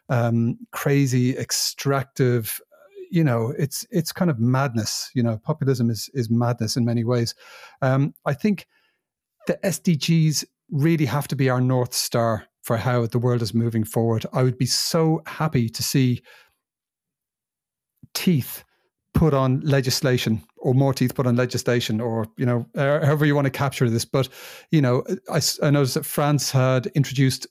um, 0.09 0.59
crazy 0.73 1.36
extractive 1.36 2.61
you 3.15 3.24
know 3.24 3.53
it's 3.59 3.86
it's 3.91 4.12
kind 4.12 4.31
of 4.31 4.39
madness 4.39 5.11
you 5.15 5.23
know 5.23 5.39
populism 5.39 5.91
is 5.91 6.11
is 6.15 6.28
madness 6.31 6.77
in 6.77 6.85
many 6.85 7.05
ways. 7.05 7.35
Um, 7.82 8.15
i 8.27 8.35
think 8.35 8.66
the 9.47 9.59
sdgs 9.65 10.45
really 10.70 11.07
have 11.07 11.28
to 11.28 11.36
be 11.36 11.49
our 11.49 11.61
north 11.61 11.95
star 11.95 12.47
for 12.62 12.77
how 12.78 13.07
the 13.07 13.19
world 13.19 13.43
is 13.43 13.53
moving 13.53 13.85
forward. 13.85 14.24
I 14.32 14.43
would 14.43 14.57
be 14.57 14.65
so 14.65 15.23
happy 15.27 15.69
to 15.69 15.82
see 15.82 16.23
teeth 18.15 18.65
put 19.12 19.35
on 19.35 19.61
legislation 19.61 20.43
or 20.57 20.73
more 20.73 20.95
teeth 20.95 21.15
put 21.15 21.27
on 21.27 21.36
legislation 21.36 22.01
or 22.01 22.27
you 22.39 22.47
know 22.47 22.66
however 22.74 23.27
you 23.27 23.35
want 23.35 23.45
to 23.45 23.51
capture 23.51 23.89
this 23.89 24.05
but 24.05 24.28
you 24.70 24.81
know 24.81 25.05
I, 25.31 25.41
I 25.62 25.70
noticed 25.70 25.95
that 25.95 26.07
france 26.07 26.51
had 26.51 26.86
introduced 26.95 27.47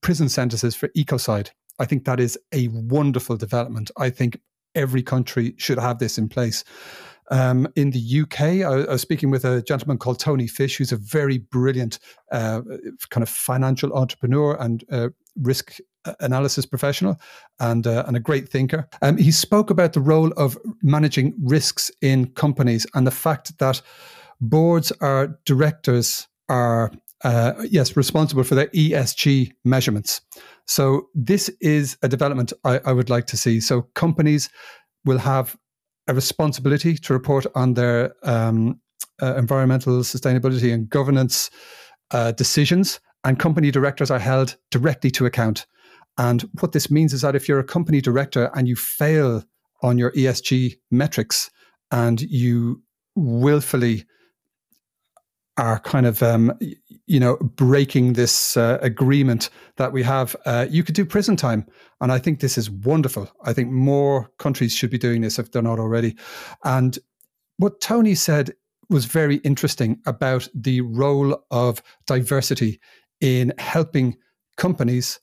prison 0.00 0.28
sentences 0.28 0.74
for 0.74 0.88
ecocide. 0.88 1.50
I 1.78 1.84
think 1.84 2.04
that 2.04 2.20
is 2.20 2.38
a 2.52 2.68
wonderful 2.68 3.36
development. 3.36 3.90
I 3.96 4.10
think 4.10 4.40
every 4.76 5.02
country 5.02 5.54
should 5.56 5.78
have 5.78 5.98
this 5.98 6.18
in 6.18 6.28
place 6.28 6.62
um, 7.30 7.66
in 7.74 7.90
the 7.90 8.20
UK, 8.22 8.40
I, 8.40 8.84
I, 8.84 8.92
was 8.92 9.02
speaking 9.02 9.30
with 9.30 9.44
a 9.44 9.62
gentleman 9.62 9.98
called 9.98 10.20
Tony 10.20 10.46
Fish, 10.46 10.76
who's 10.76 10.92
a 10.92 10.96
very 10.96 11.38
brilliant 11.38 11.98
uh, 12.30 12.62
kind 13.10 13.22
of 13.22 13.28
financial 13.28 13.92
entrepreneur 13.94 14.54
and 14.60 14.84
uh, 14.90 15.08
risk 15.36 15.78
analysis 16.20 16.66
professional 16.66 17.20
and 17.58 17.86
uh, 17.86 18.04
and 18.06 18.16
a 18.16 18.20
great 18.20 18.48
thinker. 18.48 18.88
Um, 19.02 19.16
he 19.16 19.32
spoke 19.32 19.70
about 19.70 19.92
the 19.92 20.00
role 20.00 20.32
of 20.36 20.58
managing 20.82 21.34
risks 21.42 21.90
in 22.00 22.30
companies 22.32 22.86
and 22.94 23.06
the 23.06 23.10
fact 23.10 23.58
that 23.58 23.82
boards 24.40 24.92
are 25.00 25.38
directors 25.44 26.28
are 26.48 26.92
uh, 27.24 27.54
yes 27.68 27.96
responsible 27.96 28.44
for 28.44 28.54
their 28.54 28.68
ESG 28.68 29.52
measurements. 29.64 30.20
So 30.66 31.08
this 31.14 31.48
is 31.60 31.96
a 32.02 32.08
development 32.08 32.52
I, 32.64 32.80
I 32.84 32.92
would 32.92 33.10
like 33.10 33.26
to 33.28 33.36
see. 33.36 33.60
So 33.60 33.82
companies 33.94 34.50
will 35.04 35.18
have 35.18 35.56
a 36.08 36.14
responsibility 36.14 36.94
to 36.96 37.12
report 37.12 37.46
on 37.54 37.74
their 37.74 38.14
um, 38.22 38.80
uh, 39.22 39.34
environmental 39.36 39.98
sustainability 40.00 40.72
and 40.72 40.88
governance 40.88 41.50
uh, 42.10 42.32
decisions, 42.32 43.00
and 43.24 43.38
company 43.38 43.70
directors 43.70 44.10
are 44.10 44.18
held 44.18 44.56
directly 44.70 45.10
to 45.12 45.26
account. 45.26 45.66
And 46.18 46.48
what 46.60 46.72
this 46.72 46.90
means 46.90 47.12
is 47.12 47.22
that 47.22 47.34
if 47.34 47.48
you're 47.48 47.58
a 47.58 47.64
company 47.64 48.00
director 48.00 48.50
and 48.54 48.68
you 48.68 48.76
fail 48.76 49.42
on 49.82 49.98
your 49.98 50.12
ESG 50.12 50.74
metrics 50.90 51.50
and 51.90 52.20
you 52.20 52.82
willfully 53.14 54.04
are 55.58 55.78
kind 55.80 56.06
of 56.06 56.22
um, 56.22 56.52
you 57.06 57.20
know 57.20 57.36
breaking 57.36 58.12
this 58.12 58.56
uh, 58.56 58.78
agreement 58.82 59.50
that 59.76 59.92
we 59.92 60.02
have 60.02 60.36
uh, 60.44 60.66
you 60.68 60.82
could 60.82 60.94
do 60.94 61.04
prison 61.04 61.36
time. 61.36 61.66
And 62.00 62.12
i 62.12 62.18
think 62.18 62.40
this 62.40 62.58
is 62.58 62.70
wonderful. 62.70 63.30
I 63.44 63.52
think 63.52 63.70
more 63.70 64.30
countries 64.38 64.74
should 64.74 64.90
be 64.90 64.98
doing 64.98 65.22
this 65.22 65.38
if 65.38 65.50
they're 65.50 65.62
not 65.62 65.78
already. 65.78 66.16
And 66.64 66.98
what 67.58 67.80
tony 67.80 68.14
said 68.14 68.52
was 68.88 69.06
very 69.06 69.36
interesting 69.38 70.00
about 70.06 70.48
the 70.54 70.80
role 70.80 71.42
of 71.50 71.82
diversity 72.06 72.80
in 73.20 73.52
helping 73.58 74.16
companies 74.56 75.18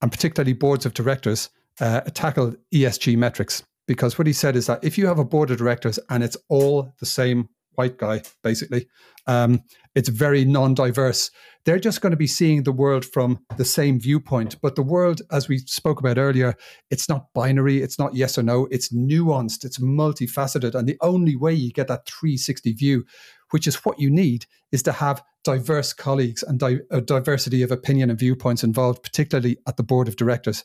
and 0.00 0.10
particularly 0.10 0.52
boards 0.52 0.86
of 0.86 0.94
directors 0.94 1.50
uh, 1.80 2.00
tackle 2.14 2.54
esg 2.72 3.16
metrics. 3.16 3.62
Because 3.88 4.16
what 4.16 4.28
he 4.28 4.32
said 4.32 4.54
is 4.54 4.66
that 4.66 4.82
if 4.84 4.96
you 4.96 5.06
have 5.06 5.18
a 5.18 5.24
board 5.24 5.50
of 5.50 5.58
directors 5.58 5.98
and 6.08 6.22
it's 6.22 6.36
all 6.48 6.94
the 7.00 7.06
same 7.06 7.48
white 7.74 7.98
guy, 7.98 8.22
basically. 8.42 8.88
Um, 9.26 9.62
it's 9.94 10.08
very 10.08 10.44
non 10.44 10.74
diverse. 10.74 11.30
They're 11.64 11.78
just 11.78 12.00
going 12.00 12.10
to 12.10 12.16
be 12.16 12.26
seeing 12.26 12.64
the 12.64 12.72
world 12.72 13.04
from 13.04 13.38
the 13.56 13.64
same 13.64 14.00
viewpoint. 14.00 14.60
But 14.60 14.74
the 14.74 14.82
world, 14.82 15.22
as 15.30 15.48
we 15.48 15.58
spoke 15.58 16.00
about 16.00 16.18
earlier, 16.18 16.54
it's 16.90 17.08
not 17.08 17.32
binary, 17.34 17.82
it's 17.82 17.98
not 17.98 18.14
yes 18.14 18.36
or 18.36 18.42
no, 18.42 18.66
it's 18.70 18.92
nuanced, 18.92 19.64
it's 19.64 19.78
multifaceted. 19.78 20.74
And 20.74 20.88
the 20.88 20.98
only 21.00 21.36
way 21.36 21.52
you 21.54 21.70
get 21.70 21.86
that 21.88 22.08
360 22.08 22.72
view, 22.72 23.04
which 23.50 23.68
is 23.68 23.76
what 23.84 24.00
you 24.00 24.10
need, 24.10 24.46
is 24.72 24.82
to 24.84 24.92
have 24.92 25.22
diverse 25.44 25.92
colleagues 25.92 26.42
and 26.42 26.58
di- 26.58 26.80
a 26.90 27.00
diversity 27.00 27.62
of 27.62 27.70
opinion 27.70 28.10
and 28.10 28.18
viewpoints 28.18 28.64
involved, 28.64 29.02
particularly 29.02 29.56
at 29.68 29.76
the 29.76 29.82
board 29.84 30.08
of 30.08 30.16
directors. 30.16 30.64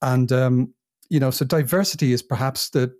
And, 0.00 0.32
um, 0.32 0.74
you 1.08 1.20
know, 1.20 1.30
so 1.30 1.44
diversity 1.44 2.12
is 2.12 2.22
perhaps 2.22 2.70
the 2.70 2.92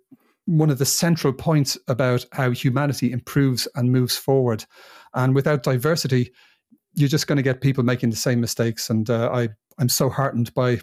one 0.45 0.69
of 0.69 0.77
the 0.77 0.85
central 0.85 1.33
points 1.33 1.77
about 1.87 2.25
how 2.31 2.51
humanity 2.51 3.11
improves 3.11 3.67
and 3.75 3.91
moves 3.91 4.17
forward. 4.17 4.65
And 5.13 5.35
without 5.35 5.63
diversity, 5.63 6.31
you're 6.95 7.09
just 7.09 7.27
going 7.27 7.37
to 7.37 7.43
get 7.43 7.61
people 7.61 7.83
making 7.83 8.09
the 8.09 8.15
same 8.15 8.41
mistakes. 8.41 8.89
And 8.89 9.09
uh, 9.09 9.29
I, 9.33 9.49
I'm 9.77 9.89
so 9.89 10.09
heartened 10.09 10.53
by 10.53 10.81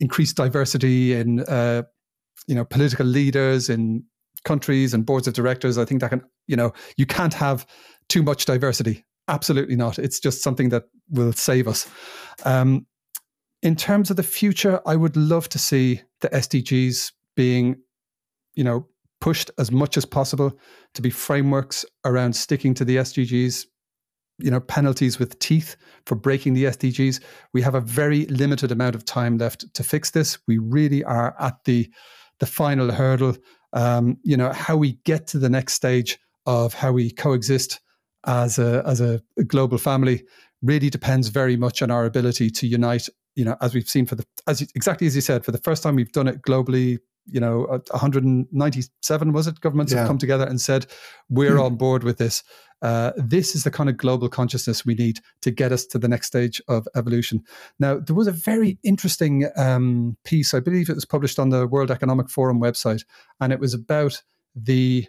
increased 0.00 0.36
diversity 0.36 1.14
in, 1.14 1.40
uh, 1.40 1.82
you 2.46 2.54
know, 2.54 2.64
political 2.64 3.06
leaders 3.06 3.68
in 3.68 4.04
countries 4.44 4.94
and 4.94 5.04
boards 5.04 5.26
of 5.26 5.34
directors. 5.34 5.78
I 5.78 5.84
think 5.84 6.00
that 6.00 6.10
can, 6.10 6.22
you 6.46 6.56
know, 6.56 6.72
you 6.96 7.06
can't 7.06 7.34
have 7.34 7.66
too 8.08 8.22
much 8.22 8.44
diversity. 8.44 9.04
Absolutely 9.26 9.76
not. 9.76 9.98
It's 9.98 10.20
just 10.20 10.42
something 10.42 10.68
that 10.70 10.84
will 11.10 11.32
save 11.32 11.68
us. 11.68 11.88
Um, 12.44 12.86
in 13.62 13.74
terms 13.74 14.10
of 14.10 14.16
the 14.16 14.22
future, 14.22 14.80
I 14.86 14.96
would 14.96 15.16
love 15.16 15.48
to 15.50 15.58
see 15.58 16.02
the 16.20 16.28
SDGs 16.28 17.12
being, 17.36 17.76
you 18.54 18.64
know, 18.64 18.86
pushed 19.20 19.50
as 19.58 19.70
much 19.70 19.96
as 19.96 20.04
possible 20.04 20.58
to 20.94 21.02
be 21.02 21.10
frameworks 21.10 21.84
around 22.04 22.34
sticking 22.34 22.74
to 22.74 22.84
the 22.84 22.96
SDGs, 22.96 23.66
you 24.38 24.50
know, 24.50 24.60
penalties 24.60 25.18
with 25.18 25.38
teeth 25.38 25.76
for 26.06 26.14
breaking 26.14 26.54
the 26.54 26.64
SDGs. 26.64 27.20
We 27.52 27.62
have 27.62 27.74
a 27.74 27.80
very 27.80 28.26
limited 28.26 28.70
amount 28.70 28.94
of 28.94 29.04
time 29.04 29.38
left 29.38 29.72
to 29.74 29.82
fix 29.82 30.10
this. 30.10 30.38
We 30.46 30.58
really 30.58 31.04
are 31.04 31.34
at 31.40 31.64
the 31.64 31.90
the 32.40 32.46
final 32.46 32.92
hurdle. 32.92 33.36
Um, 33.72 34.18
you 34.22 34.36
know, 34.36 34.52
how 34.52 34.76
we 34.76 34.92
get 35.04 35.26
to 35.28 35.38
the 35.38 35.50
next 35.50 35.74
stage 35.74 36.18
of 36.46 36.72
how 36.72 36.92
we 36.92 37.10
coexist 37.10 37.80
as 38.26 38.58
a 38.58 38.82
as 38.86 39.00
a 39.00 39.20
global 39.46 39.78
family 39.78 40.24
really 40.62 40.90
depends 40.90 41.28
very 41.28 41.56
much 41.56 41.82
on 41.82 41.90
our 41.90 42.04
ability 42.04 42.50
to 42.50 42.66
unite 42.66 43.08
you 43.38 43.44
know 43.44 43.56
as 43.60 43.72
we've 43.72 43.88
seen 43.88 44.04
for 44.04 44.16
the 44.16 44.26
as 44.48 44.60
exactly 44.74 45.06
as 45.06 45.14
you 45.14 45.22
said 45.22 45.44
for 45.44 45.52
the 45.52 45.58
first 45.58 45.82
time 45.82 45.94
we've 45.94 46.12
done 46.12 46.26
it 46.26 46.42
globally 46.42 46.98
you 47.26 47.38
know 47.38 47.60
197 47.90 49.32
was 49.32 49.46
it 49.46 49.60
governments 49.60 49.92
yeah. 49.92 50.00
have 50.00 50.08
come 50.08 50.18
together 50.18 50.44
and 50.44 50.60
said 50.60 50.86
we're 51.30 51.56
mm. 51.56 51.64
on 51.64 51.76
board 51.76 52.02
with 52.02 52.18
this 52.18 52.42
uh, 52.82 53.12
this 53.16 53.54
is 53.54 53.64
the 53.64 53.70
kind 53.70 53.88
of 53.88 53.96
global 53.96 54.28
consciousness 54.28 54.84
we 54.84 54.94
need 54.94 55.20
to 55.40 55.50
get 55.50 55.72
us 55.72 55.84
to 55.84 55.98
the 55.98 56.06
next 56.08 56.28
stage 56.28 56.62
of 56.68 56.86
evolution. 56.94 57.42
Now, 57.80 57.98
there 57.98 58.14
was 58.14 58.28
a 58.28 58.32
very 58.32 58.78
interesting 58.84 59.48
um, 59.56 60.16
piece, 60.24 60.54
I 60.54 60.60
believe 60.60 60.88
it 60.88 60.94
was 60.94 61.04
published 61.04 61.40
on 61.40 61.48
the 61.48 61.66
World 61.66 61.90
Economic 61.90 62.30
Forum 62.30 62.60
website, 62.60 63.04
and 63.40 63.52
it 63.52 63.58
was 63.58 63.74
about 63.74 64.22
the 64.54 65.08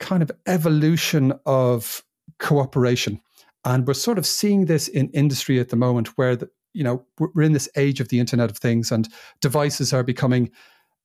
kind 0.00 0.22
of 0.22 0.30
evolution 0.46 1.34
of 1.44 2.02
cooperation. 2.38 3.20
And 3.64 3.86
we're 3.86 3.92
sort 3.92 4.16
of 4.16 4.24
seeing 4.24 4.64
this 4.64 4.88
in 4.88 5.10
industry 5.10 5.60
at 5.60 5.68
the 5.68 5.76
moment 5.76 6.16
where 6.16 6.34
the, 6.34 6.48
you 6.72 6.84
know 6.84 7.04
we're 7.18 7.42
in 7.42 7.52
this 7.52 7.68
age 7.76 8.00
of 8.00 8.08
the 8.08 8.20
internet 8.20 8.50
of 8.50 8.58
things 8.58 8.92
and 8.92 9.08
devices 9.40 9.92
are 9.92 10.02
becoming 10.02 10.50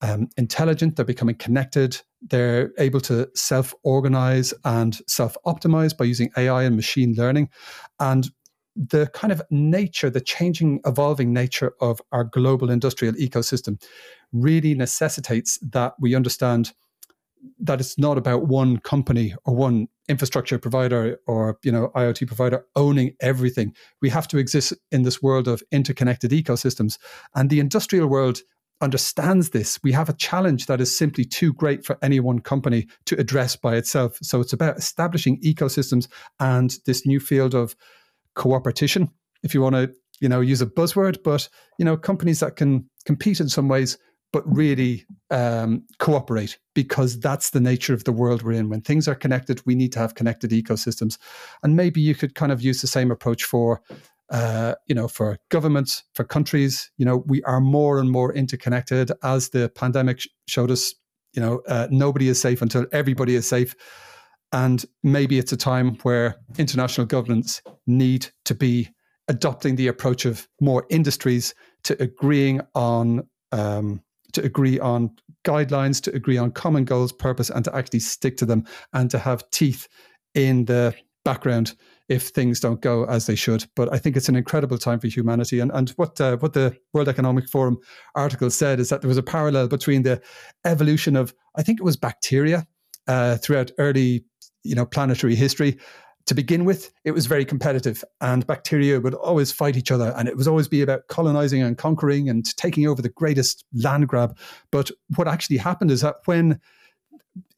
um, 0.00 0.28
intelligent, 0.36 0.96
they're 0.96 1.04
becoming 1.04 1.34
connected, 1.34 2.00
they're 2.22 2.70
able 2.78 3.00
to 3.02 3.28
self 3.34 3.74
organize 3.82 4.54
and 4.64 4.98
self 5.06 5.36
optimize 5.46 5.96
by 5.96 6.04
using 6.04 6.30
AI 6.36 6.64
and 6.64 6.76
machine 6.76 7.14
learning. 7.16 7.50
And 7.98 8.28
the 8.76 9.08
kind 9.08 9.32
of 9.32 9.42
nature, 9.50 10.08
the 10.08 10.20
changing, 10.20 10.80
evolving 10.86 11.32
nature 11.32 11.72
of 11.80 12.00
our 12.12 12.24
global 12.24 12.70
industrial 12.70 13.14
ecosystem 13.14 13.82
really 14.32 14.74
necessitates 14.74 15.58
that 15.72 15.94
we 15.98 16.14
understand 16.14 16.72
that 17.58 17.80
it's 17.80 17.98
not 17.98 18.18
about 18.18 18.46
one 18.46 18.78
company 18.78 19.34
or 19.44 19.54
one 19.54 19.88
infrastructure 20.08 20.58
provider 20.58 21.18
or 21.26 21.58
you 21.62 21.72
know 21.72 21.90
IoT 21.94 22.26
provider 22.26 22.64
owning 22.76 23.14
everything. 23.20 23.74
We 24.00 24.10
have 24.10 24.28
to 24.28 24.38
exist 24.38 24.72
in 24.90 25.02
this 25.02 25.22
world 25.22 25.48
of 25.48 25.62
interconnected 25.70 26.30
ecosystems, 26.30 26.98
and 27.34 27.50
the 27.50 27.60
industrial 27.60 28.08
world 28.08 28.40
understands 28.80 29.50
this, 29.50 29.78
we 29.82 29.92
have 29.92 30.08
a 30.08 30.14
challenge 30.14 30.66
that 30.66 30.80
is 30.80 30.96
simply 30.96 31.24
too 31.24 31.52
great 31.52 31.84
for 31.84 31.98
any 32.02 32.20
one 32.20 32.38
company 32.38 32.86
to 33.06 33.18
address 33.18 33.56
by 33.56 33.76
itself. 33.76 34.18
So 34.22 34.40
it's 34.40 34.52
about 34.52 34.78
establishing 34.78 35.40
ecosystems 35.40 36.08
and 36.38 36.76
this 36.86 37.06
new 37.06 37.20
field 37.20 37.54
of 37.54 37.74
cooperation, 38.34 39.08
if 39.42 39.54
you 39.54 39.60
want 39.60 39.74
to, 39.74 39.92
you 40.20 40.28
know, 40.28 40.40
use 40.40 40.62
a 40.62 40.66
buzzword, 40.66 41.22
but 41.24 41.48
you 41.78 41.84
know, 41.84 41.96
companies 41.96 42.40
that 42.40 42.56
can 42.56 42.88
compete 43.04 43.40
in 43.40 43.48
some 43.48 43.68
ways, 43.68 43.98
but 44.32 44.44
really 44.46 45.06
um, 45.30 45.84
cooperate 45.98 46.58
because 46.74 47.18
that's 47.18 47.50
the 47.50 47.60
nature 47.60 47.94
of 47.94 48.04
the 48.04 48.12
world 48.12 48.42
we're 48.42 48.52
in. 48.52 48.68
When 48.68 48.82
things 48.82 49.08
are 49.08 49.14
connected, 49.14 49.62
we 49.64 49.74
need 49.74 49.92
to 49.92 49.98
have 49.98 50.14
connected 50.14 50.50
ecosystems, 50.50 51.18
and 51.62 51.76
maybe 51.76 52.00
you 52.00 52.14
could 52.14 52.34
kind 52.34 52.52
of 52.52 52.62
use 52.62 52.80
the 52.80 52.86
same 52.86 53.10
approach 53.10 53.44
for 53.44 53.82
uh, 54.30 54.74
you 54.86 54.94
know, 54.94 55.08
for 55.08 55.38
governments, 55.48 56.04
for 56.14 56.22
countries, 56.24 56.90
you 56.98 57.04
know, 57.04 57.24
we 57.26 57.42
are 57.44 57.60
more 57.60 57.98
and 57.98 58.10
more 58.10 58.32
interconnected. 58.34 59.10
As 59.22 59.48
the 59.50 59.70
pandemic 59.70 60.20
sh- 60.20 60.28
showed 60.46 60.70
us, 60.70 60.94
you 61.32 61.40
know, 61.40 61.62
uh, 61.66 61.88
nobody 61.90 62.28
is 62.28 62.40
safe 62.40 62.60
until 62.60 62.84
everybody 62.92 63.36
is 63.36 63.48
safe. 63.48 63.74
And 64.52 64.84
maybe 65.02 65.38
it's 65.38 65.52
a 65.52 65.56
time 65.56 65.96
where 66.02 66.36
international 66.58 67.06
governments 67.06 67.62
need 67.86 68.28
to 68.44 68.54
be 68.54 68.88
adopting 69.28 69.76
the 69.76 69.88
approach 69.88 70.24
of 70.24 70.48
more 70.60 70.86
industries 70.90 71.54
to 71.84 72.02
agreeing 72.02 72.60
on 72.74 73.26
um, 73.52 74.02
to 74.32 74.42
agree 74.42 74.78
on 74.78 75.10
guidelines, 75.44 76.00
to 76.02 76.14
agree 76.14 76.38
on 76.38 76.50
common 76.50 76.84
goals, 76.84 77.12
purpose, 77.12 77.50
and 77.50 77.64
to 77.64 77.74
actually 77.74 78.00
stick 78.00 78.36
to 78.38 78.46
them, 78.46 78.64
and 78.92 79.10
to 79.10 79.18
have 79.18 79.48
teeth 79.50 79.88
in 80.34 80.64
the 80.66 80.94
background 81.24 81.74
if 82.08 82.28
things 82.28 82.58
don't 82.58 82.80
go 82.80 83.04
as 83.04 83.26
they 83.26 83.34
should. 83.34 83.66
But 83.76 83.92
I 83.92 83.98
think 83.98 84.16
it's 84.16 84.28
an 84.28 84.36
incredible 84.36 84.78
time 84.78 84.98
for 84.98 85.08
humanity. 85.08 85.60
And 85.60 85.70
and 85.72 85.90
what 85.90 86.20
uh, 86.20 86.36
what 86.38 86.54
the 86.54 86.76
World 86.92 87.08
Economic 87.08 87.48
Forum 87.48 87.78
article 88.14 88.50
said 88.50 88.80
is 88.80 88.88
that 88.88 89.02
there 89.02 89.08
was 89.08 89.18
a 89.18 89.22
parallel 89.22 89.68
between 89.68 90.02
the 90.02 90.20
evolution 90.64 91.16
of 91.16 91.34
I 91.56 91.62
think 91.62 91.80
it 91.80 91.84
was 91.84 91.96
bacteria 91.96 92.66
uh, 93.06 93.36
throughout 93.36 93.70
early 93.78 94.24
you 94.64 94.74
know 94.74 94.86
planetary 94.86 95.34
history. 95.34 95.78
To 96.28 96.34
begin 96.34 96.66
with, 96.66 96.92
it 97.04 97.12
was 97.12 97.24
very 97.24 97.46
competitive, 97.46 98.04
and 98.20 98.46
bacteria 98.46 99.00
would 99.00 99.14
always 99.14 99.50
fight 99.50 99.78
each 99.78 99.90
other, 99.90 100.12
and 100.14 100.28
it 100.28 100.36
was 100.36 100.46
always 100.46 100.68
be 100.68 100.82
about 100.82 101.08
colonizing 101.08 101.62
and 101.62 101.78
conquering 101.78 102.28
and 102.28 102.44
taking 102.58 102.86
over 102.86 103.00
the 103.00 103.08
greatest 103.08 103.64
land 103.72 104.08
grab. 104.08 104.36
But 104.70 104.90
what 105.16 105.26
actually 105.26 105.56
happened 105.56 105.90
is 105.90 106.02
that 106.02 106.16
when 106.26 106.60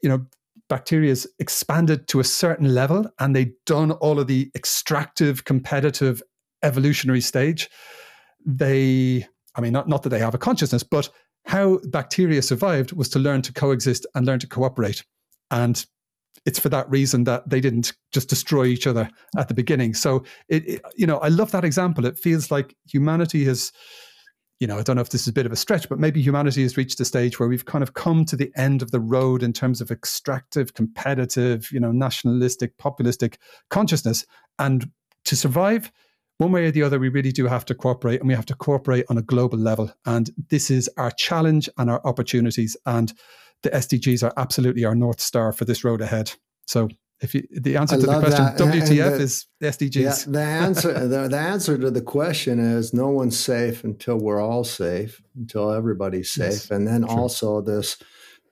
you 0.02 0.08
know 0.08 0.24
bacteria 0.68 1.16
expanded 1.40 2.06
to 2.08 2.20
a 2.20 2.24
certain 2.24 2.72
level 2.72 3.10
and 3.18 3.34
they'd 3.34 3.54
done 3.66 3.90
all 3.90 4.20
of 4.20 4.28
the 4.28 4.48
extractive, 4.54 5.44
competitive, 5.44 6.22
evolutionary 6.62 7.20
stage, 7.20 7.68
they 8.46 9.26
I 9.56 9.60
mean, 9.60 9.72
not, 9.72 9.88
not 9.88 10.04
that 10.04 10.10
they 10.10 10.20
have 10.20 10.34
a 10.36 10.38
consciousness, 10.38 10.84
but 10.84 11.08
how 11.44 11.80
bacteria 11.88 12.40
survived 12.40 12.92
was 12.92 13.08
to 13.08 13.18
learn 13.18 13.42
to 13.42 13.52
coexist 13.52 14.06
and 14.14 14.26
learn 14.26 14.38
to 14.38 14.46
cooperate. 14.46 15.02
And 15.50 15.84
it's 16.46 16.58
for 16.58 16.68
that 16.70 16.88
reason 16.90 17.24
that 17.24 17.48
they 17.48 17.60
didn't 17.60 17.92
just 18.12 18.28
destroy 18.28 18.64
each 18.64 18.86
other 18.86 19.10
at 19.36 19.48
the 19.48 19.54
beginning. 19.54 19.94
So 19.94 20.24
it, 20.48 20.68
it, 20.68 20.82
you 20.96 21.06
know, 21.06 21.18
I 21.18 21.28
love 21.28 21.50
that 21.52 21.64
example. 21.64 22.06
It 22.06 22.18
feels 22.18 22.50
like 22.50 22.74
humanity 22.86 23.44
has, 23.44 23.72
you 24.58 24.66
know, 24.66 24.78
I 24.78 24.82
don't 24.82 24.96
know 24.96 25.02
if 25.02 25.10
this 25.10 25.22
is 25.22 25.28
a 25.28 25.32
bit 25.32 25.46
of 25.46 25.52
a 25.52 25.56
stretch, 25.56 25.88
but 25.88 25.98
maybe 25.98 26.22
humanity 26.22 26.62
has 26.62 26.76
reached 26.76 27.00
a 27.00 27.04
stage 27.04 27.38
where 27.38 27.48
we've 27.48 27.66
kind 27.66 27.82
of 27.82 27.94
come 27.94 28.24
to 28.26 28.36
the 28.36 28.50
end 28.56 28.80
of 28.82 28.90
the 28.90 29.00
road 29.00 29.42
in 29.42 29.52
terms 29.52 29.80
of 29.80 29.90
extractive, 29.90 30.74
competitive, 30.74 31.70
you 31.70 31.80
know, 31.80 31.92
nationalistic, 31.92 32.76
populistic 32.78 33.36
consciousness. 33.68 34.24
And 34.58 34.90
to 35.26 35.36
survive, 35.36 35.92
one 36.38 36.52
way 36.52 36.64
or 36.64 36.70
the 36.70 36.82
other, 36.82 36.98
we 36.98 37.10
really 37.10 37.32
do 37.32 37.46
have 37.46 37.66
to 37.66 37.74
cooperate 37.74 38.20
and 38.20 38.28
we 38.28 38.34
have 38.34 38.46
to 38.46 38.54
cooperate 38.54 39.04
on 39.10 39.18
a 39.18 39.22
global 39.22 39.58
level. 39.58 39.92
And 40.06 40.30
this 40.48 40.70
is 40.70 40.88
our 40.96 41.10
challenge 41.10 41.68
and 41.76 41.90
our 41.90 42.00
opportunities. 42.06 42.78
And 42.86 43.12
the 43.62 43.70
SDGs 43.70 44.22
are 44.22 44.32
absolutely 44.36 44.84
our 44.84 44.94
North 44.94 45.20
Star 45.20 45.52
for 45.52 45.64
this 45.64 45.84
road 45.84 46.00
ahead. 46.00 46.32
So 46.66 46.88
if 47.20 47.34
you, 47.34 47.46
the 47.50 47.76
answer 47.76 47.96
I 47.96 48.00
to 48.00 48.06
the 48.06 48.18
question, 48.18 48.44
that. 48.44 48.58
WTF 48.58 49.16
the, 49.18 49.22
is 49.22 49.46
SDGs. 49.62 50.26
Yeah, 50.26 50.32
the 50.32 50.40
answer, 50.40 51.06
the, 51.06 51.28
the, 51.28 51.38
answer 51.38 51.76
to 51.76 51.90
the 51.90 52.00
question 52.00 52.58
is 52.58 52.94
no 52.94 53.08
one's 53.08 53.38
safe 53.38 53.84
until 53.84 54.16
we're 54.16 54.40
all 54.40 54.64
safe, 54.64 55.20
until 55.36 55.70
everybody's 55.70 56.30
safe. 56.30 56.52
Yes, 56.52 56.70
and 56.70 56.86
then 56.86 57.02
true. 57.02 57.10
also 57.10 57.60
this 57.60 57.98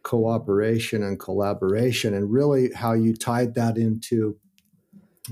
cooperation 0.02 1.02
and 1.02 1.18
collaboration 1.18 2.14
and 2.14 2.30
really 2.30 2.72
how 2.72 2.92
you 2.92 3.14
tied 3.14 3.54
that 3.54 3.76
into 3.76 4.36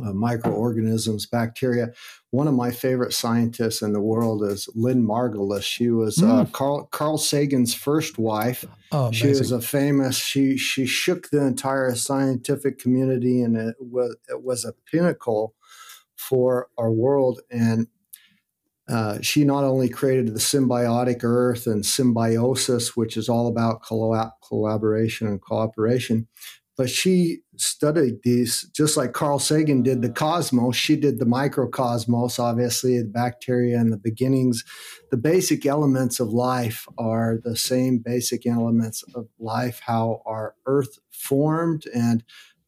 uh, 0.03 0.13
microorganisms, 0.13 1.27
bacteria. 1.27 1.93
One 2.31 2.49
of 2.49 2.55
my 2.55 2.71
favorite 2.71 3.13
scientists 3.13 3.83
in 3.83 3.93
the 3.93 4.01
world 4.01 4.43
is 4.45 4.69
Lynn 4.75 5.07
Margulis. 5.07 5.63
She 5.63 5.91
was 5.91 6.17
mm. 6.19 6.29
uh, 6.29 6.45
hmm. 6.45 6.53
Carl, 6.53 6.87
Carl 6.87 7.19
Sagan's 7.19 7.75
first 7.75 8.19
wife. 8.19 8.65
Oh, 8.93 9.11
she 9.11 9.29
was 9.29 9.53
a 9.53 9.61
famous. 9.61 10.17
She 10.17 10.57
she 10.57 10.87
shook 10.87 11.31
the 11.31 11.45
entire 11.45 11.95
scientific 11.95 12.79
community, 12.79 13.43
and 13.43 13.57
it 13.57 13.77
was 13.81 14.17
it 14.29 14.43
was 14.43 14.65
a 14.65 14.75
pinnacle 14.91 15.55
for 16.17 16.69
our 16.79 16.91
world. 16.91 17.41
And 17.51 17.89
uh, 18.89 19.19
she 19.21 19.45
not 19.45 19.65
only 19.65 19.89
created 19.89 20.29
the 20.29 20.39
symbiotic 20.39 21.25
Earth 21.25 21.67
and 21.67 21.85
symbiosis, 21.85 22.97
which 22.97 23.17
is 23.17 23.29
all 23.29 23.49
about 23.49 23.83
collaboration 23.83 25.27
and 25.27 25.41
cooperation, 25.41 26.29
but 26.77 26.91
she 26.91 27.39
studied 27.57 28.23
these 28.23 28.69
just 28.75 28.97
like 28.97 29.15
Carl 29.15 29.39
Sagan 29.39 29.83
did 29.83 30.03
the 30.03 30.11
cosmos. 30.11 30.77
She 30.77 30.97
did 30.97 31.19
the 31.19 31.25
microcosmos, 31.25 32.39
obviously, 32.39 32.99
the 32.99 33.09
bacteria 33.09 33.79
and 33.79 33.93
the 33.93 33.97
beginnings. 33.97 34.63
The 35.11 35.17
basic 35.17 35.65
elements 35.65 36.21
of 36.21 36.29
life 36.29 36.87
are 36.99 37.41
the 37.43 37.57
same 37.57 37.99
basic 37.99 38.47
elements 38.47 39.03
of 39.15 39.27
life, 39.39 39.81
how 39.85 40.23
our 40.27 40.55
earth 40.67 40.99
formed. 41.11 41.85
And 41.95 42.23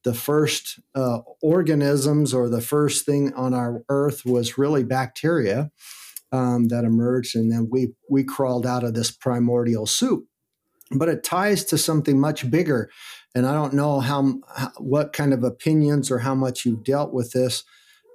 the 0.05 0.15
first 0.15 0.81
uh, 0.95 1.19
organisms 1.43 2.33
or 2.33 2.49
the 2.49 2.63
first 2.63 3.05
thing 3.05 3.35
on 3.35 3.53
our 3.53 3.85
earth 3.91 4.25
was 4.25 4.57
really 4.57 4.85
bacteria 4.85 5.71
um, 6.33 6.69
that 6.69 6.85
emerged. 6.85 7.37
And 7.37 7.53
then 7.53 7.69
we, 7.71 7.93
we 8.09 8.25
crawled 8.25 8.65
out 8.65 8.85
of 8.85 8.95
this 8.95 9.11
primordial 9.11 9.85
soup 9.85 10.25
but 10.93 11.09
it 11.09 11.23
ties 11.23 11.65
to 11.65 11.79
something 11.79 12.19
much 12.19 12.51
bigger 12.51 12.91
and 13.35 13.47
I 13.47 13.53
don't 13.53 13.75
know 13.75 14.01
how, 14.01 14.41
how 14.57 14.73
what 14.79 15.13
kind 15.13 15.33
of 15.33 15.45
opinions 15.45 16.11
or 16.11 16.19
how 16.19 16.35
much 16.35 16.65
you've 16.65 16.85
dealt 16.85 17.13
with 17.13 17.33
this. 17.33 17.65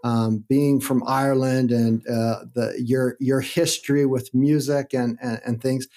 Um, 0.05 0.43
being 0.49 0.81
from 0.81 1.01
Ireland 1.07 1.71
and 1.71 2.05
uh, 2.05 2.43
the 2.53 2.75
your 2.77 3.15
your 3.21 3.39
history 3.39 4.05
with 4.05 4.33
music 4.33 4.93
and, 4.93 5.17
and, 5.21 5.39
and 5.45 5.61
things, 5.61 5.87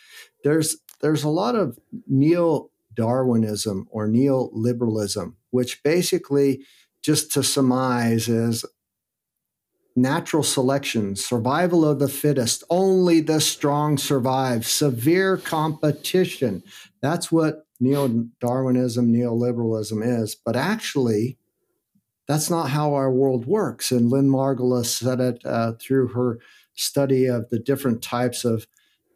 there's 0.44 0.76
there's 1.00 1.24
a 1.24 1.28
lot 1.28 1.56
of 1.56 1.76
neo 2.06 2.70
Darwinism 2.94 3.86
or 3.90 4.08
neoliberalism, 4.08 5.34
which 5.50 5.82
basically, 5.82 6.64
just 7.02 7.32
to 7.32 7.42
surmise, 7.42 8.28
is 8.28 8.64
natural 9.94 10.42
selection, 10.42 11.16
survival 11.16 11.84
of 11.84 11.98
the 11.98 12.08
fittest, 12.08 12.64
only 12.68 13.20
the 13.20 13.40
strong 13.40 13.96
survive, 13.96 14.66
severe 14.66 15.36
competition. 15.36 16.62
That's 17.00 17.32
what 17.32 17.65
neo 17.80 18.08
Darwinism, 18.40 19.12
neoliberalism 19.12 20.22
is. 20.22 20.34
But 20.34 20.56
actually, 20.56 21.38
that's 22.28 22.50
not 22.50 22.70
how 22.70 22.94
our 22.94 23.10
world 23.10 23.46
works. 23.46 23.90
And 23.90 24.10
Lynn 24.10 24.28
Margulis 24.28 24.86
said 24.86 25.20
it 25.20 25.40
uh, 25.44 25.72
through 25.80 26.08
her 26.08 26.38
study 26.74 27.26
of 27.26 27.48
the 27.50 27.58
different 27.58 28.02
types 28.02 28.44
of 28.44 28.66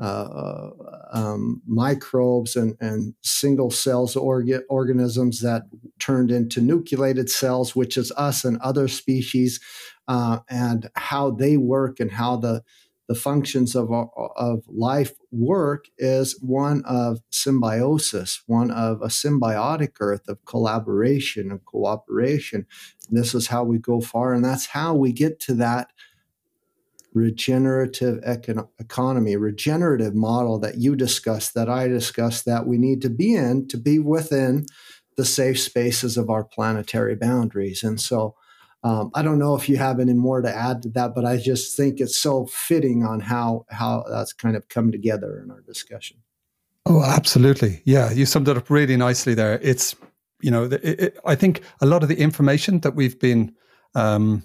uh, 0.00 0.70
um, 1.12 1.60
microbes 1.66 2.56
and, 2.56 2.74
and 2.80 3.14
single 3.20 3.70
cells 3.70 4.14
orga- 4.14 4.62
organisms 4.70 5.40
that 5.40 5.64
turned 5.98 6.30
into 6.30 6.62
nucleated 6.62 7.28
cells, 7.28 7.76
which 7.76 7.98
is 7.98 8.10
us 8.16 8.42
and 8.44 8.56
other 8.62 8.88
species, 8.88 9.60
uh, 10.08 10.38
and 10.48 10.88
how 10.94 11.30
they 11.30 11.58
work 11.58 12.00
and 12.00 12.12
how 12.12 12.34
the 12.36 12.62
the 13.10 13.16
functions 13.16 13.74
of, 13.74 13.90
of 14.36 14.62
life 14.68 15.14
work 15.32 15.86
is 15.98 16.38
one 16.40 16.80
of 16.86 17.18
symbiosis, 17.28 18.44
one 18.46 18.70
of 18.70 19.02
a 19.02 19.08
symbiotic 19.08 19.94
earth 19.98 20.28
of 20.28 20.44
collaboration 20.44 21.50
and 21.50 21.64
cooperation. 21.64 22.66
This 23.10 23.34
is 23.34 23.48
how 23.48 23.64
we 23.64 23.78
go 23.78 24.00
far, 24.00 24.32
and 24.32 24.44
that's 24.44 24.66
how 24.66 24.94
we 24.94 25.12
get 25.12 25.40
to 25.40 25.54
that 25.54 25.88
regenerative 27.12 28.20
econ- 28.22 28.68
economy, 28.78 29.34
regenerative 29.34 30.14
model 30.14 30.60
that 30.60 30.76
you 30.78 30.94
discussed, 30.94 31.52
that 31.54 31.68
I 31.68 31.88
discussed, 31.88 32.44
that 32.44 32.68
we 32.68 32.78
need 32.78 33.02
to 33.02 33.10
be 33.10 33.34
in 33.34 33.66
to 33.70 33.76
be 33.76 33.98
within 33.98 34.66
the 35.16 35.24
safe 35.24 35.58
spaces 35.58 36.16
of 36.16 36.30
our 36.30 36.44
planetary 36.44 37.16
boundaries. 37.16 37.82
And 37.82 38.00
so 38.00 38.36
um, 38.82 39.10
I 39.14 39.22
don't 39.22 39.38
know 39.38 39.54
if 39.54 39.68
you 39.68 39.76
have 39.76 40.00
any 40.00 40.14
more 40.14 40.40
to 40.40 40.54
add 40.54 40.82
to 40.82 40.88
that, 40.90 41.14
but 41.14 41.24
I 41.26 41.36
just 41.36 41.76
think 41.76 42.00
it's 42.00 42.16
so 42.16 42.46
fitting 42.46 43.04
on 43.04 43.20
how 43.20 43.66
how 43.70 44.04
that's 44.08 44.32
kind 44.32 44.56
of 44.56 44.68
come 44.68 44.90
together 44.90 45.40
in 45.42 45.50
our 45.50 45.60
discussion. 45.60 46.18
Oh, 46.86 47.02
absolutely. 47.02 47.82
Yeah, 47.84 48.10
you 48.10 48.24
summed 48.24 48.48
it 48.48 48.56
up 48.56 48.70
really 48.70 48.96
nicely 48.96 49.34
there. 49.34 49.60
It's 49.62 49.94
you 50.40 50.50
know, 50.50 50.64
it, 50.64 50.82
it, 50.82 51.18
I 51.26 51.34
think 51.34 51.60
a 51.82 51.86
lot 51.86 52.02
of 52.02 52.08
the 52.08 52.18
information 52.18 52.80
that 52.80 52.94
we've 52.94 53.18
been 53.18 53.54
um, 53.94 54.42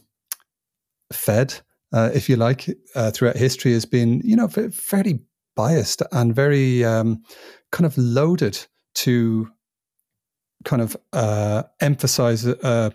fed, 1.13 1.53
uh, 1.93 2.09
if 2.13 2.27
you 2.27 2.35
like, 2.35 2.67
uh, 2.93 3.11
throughout 3.11 3.37
history 3.37 3.71
has 3.71 3.85
been 3.85 4.21
you 4.25 4.35
know 4.35 4.49
fairly 4.49 5.21
biased 5.55 6.01
and 6.11 6.35
very 6.35 6.83
um, 6.83 7.23
kind 7.71 7.85
of 7.85 7.97
loaded 7.97 8.59
to 8.95 9.49
kind 10.65 10.81
of 10.81 10.97
uh, 11.13 11.63
emphasize 11.79 12.45
uh, 12.45 12.89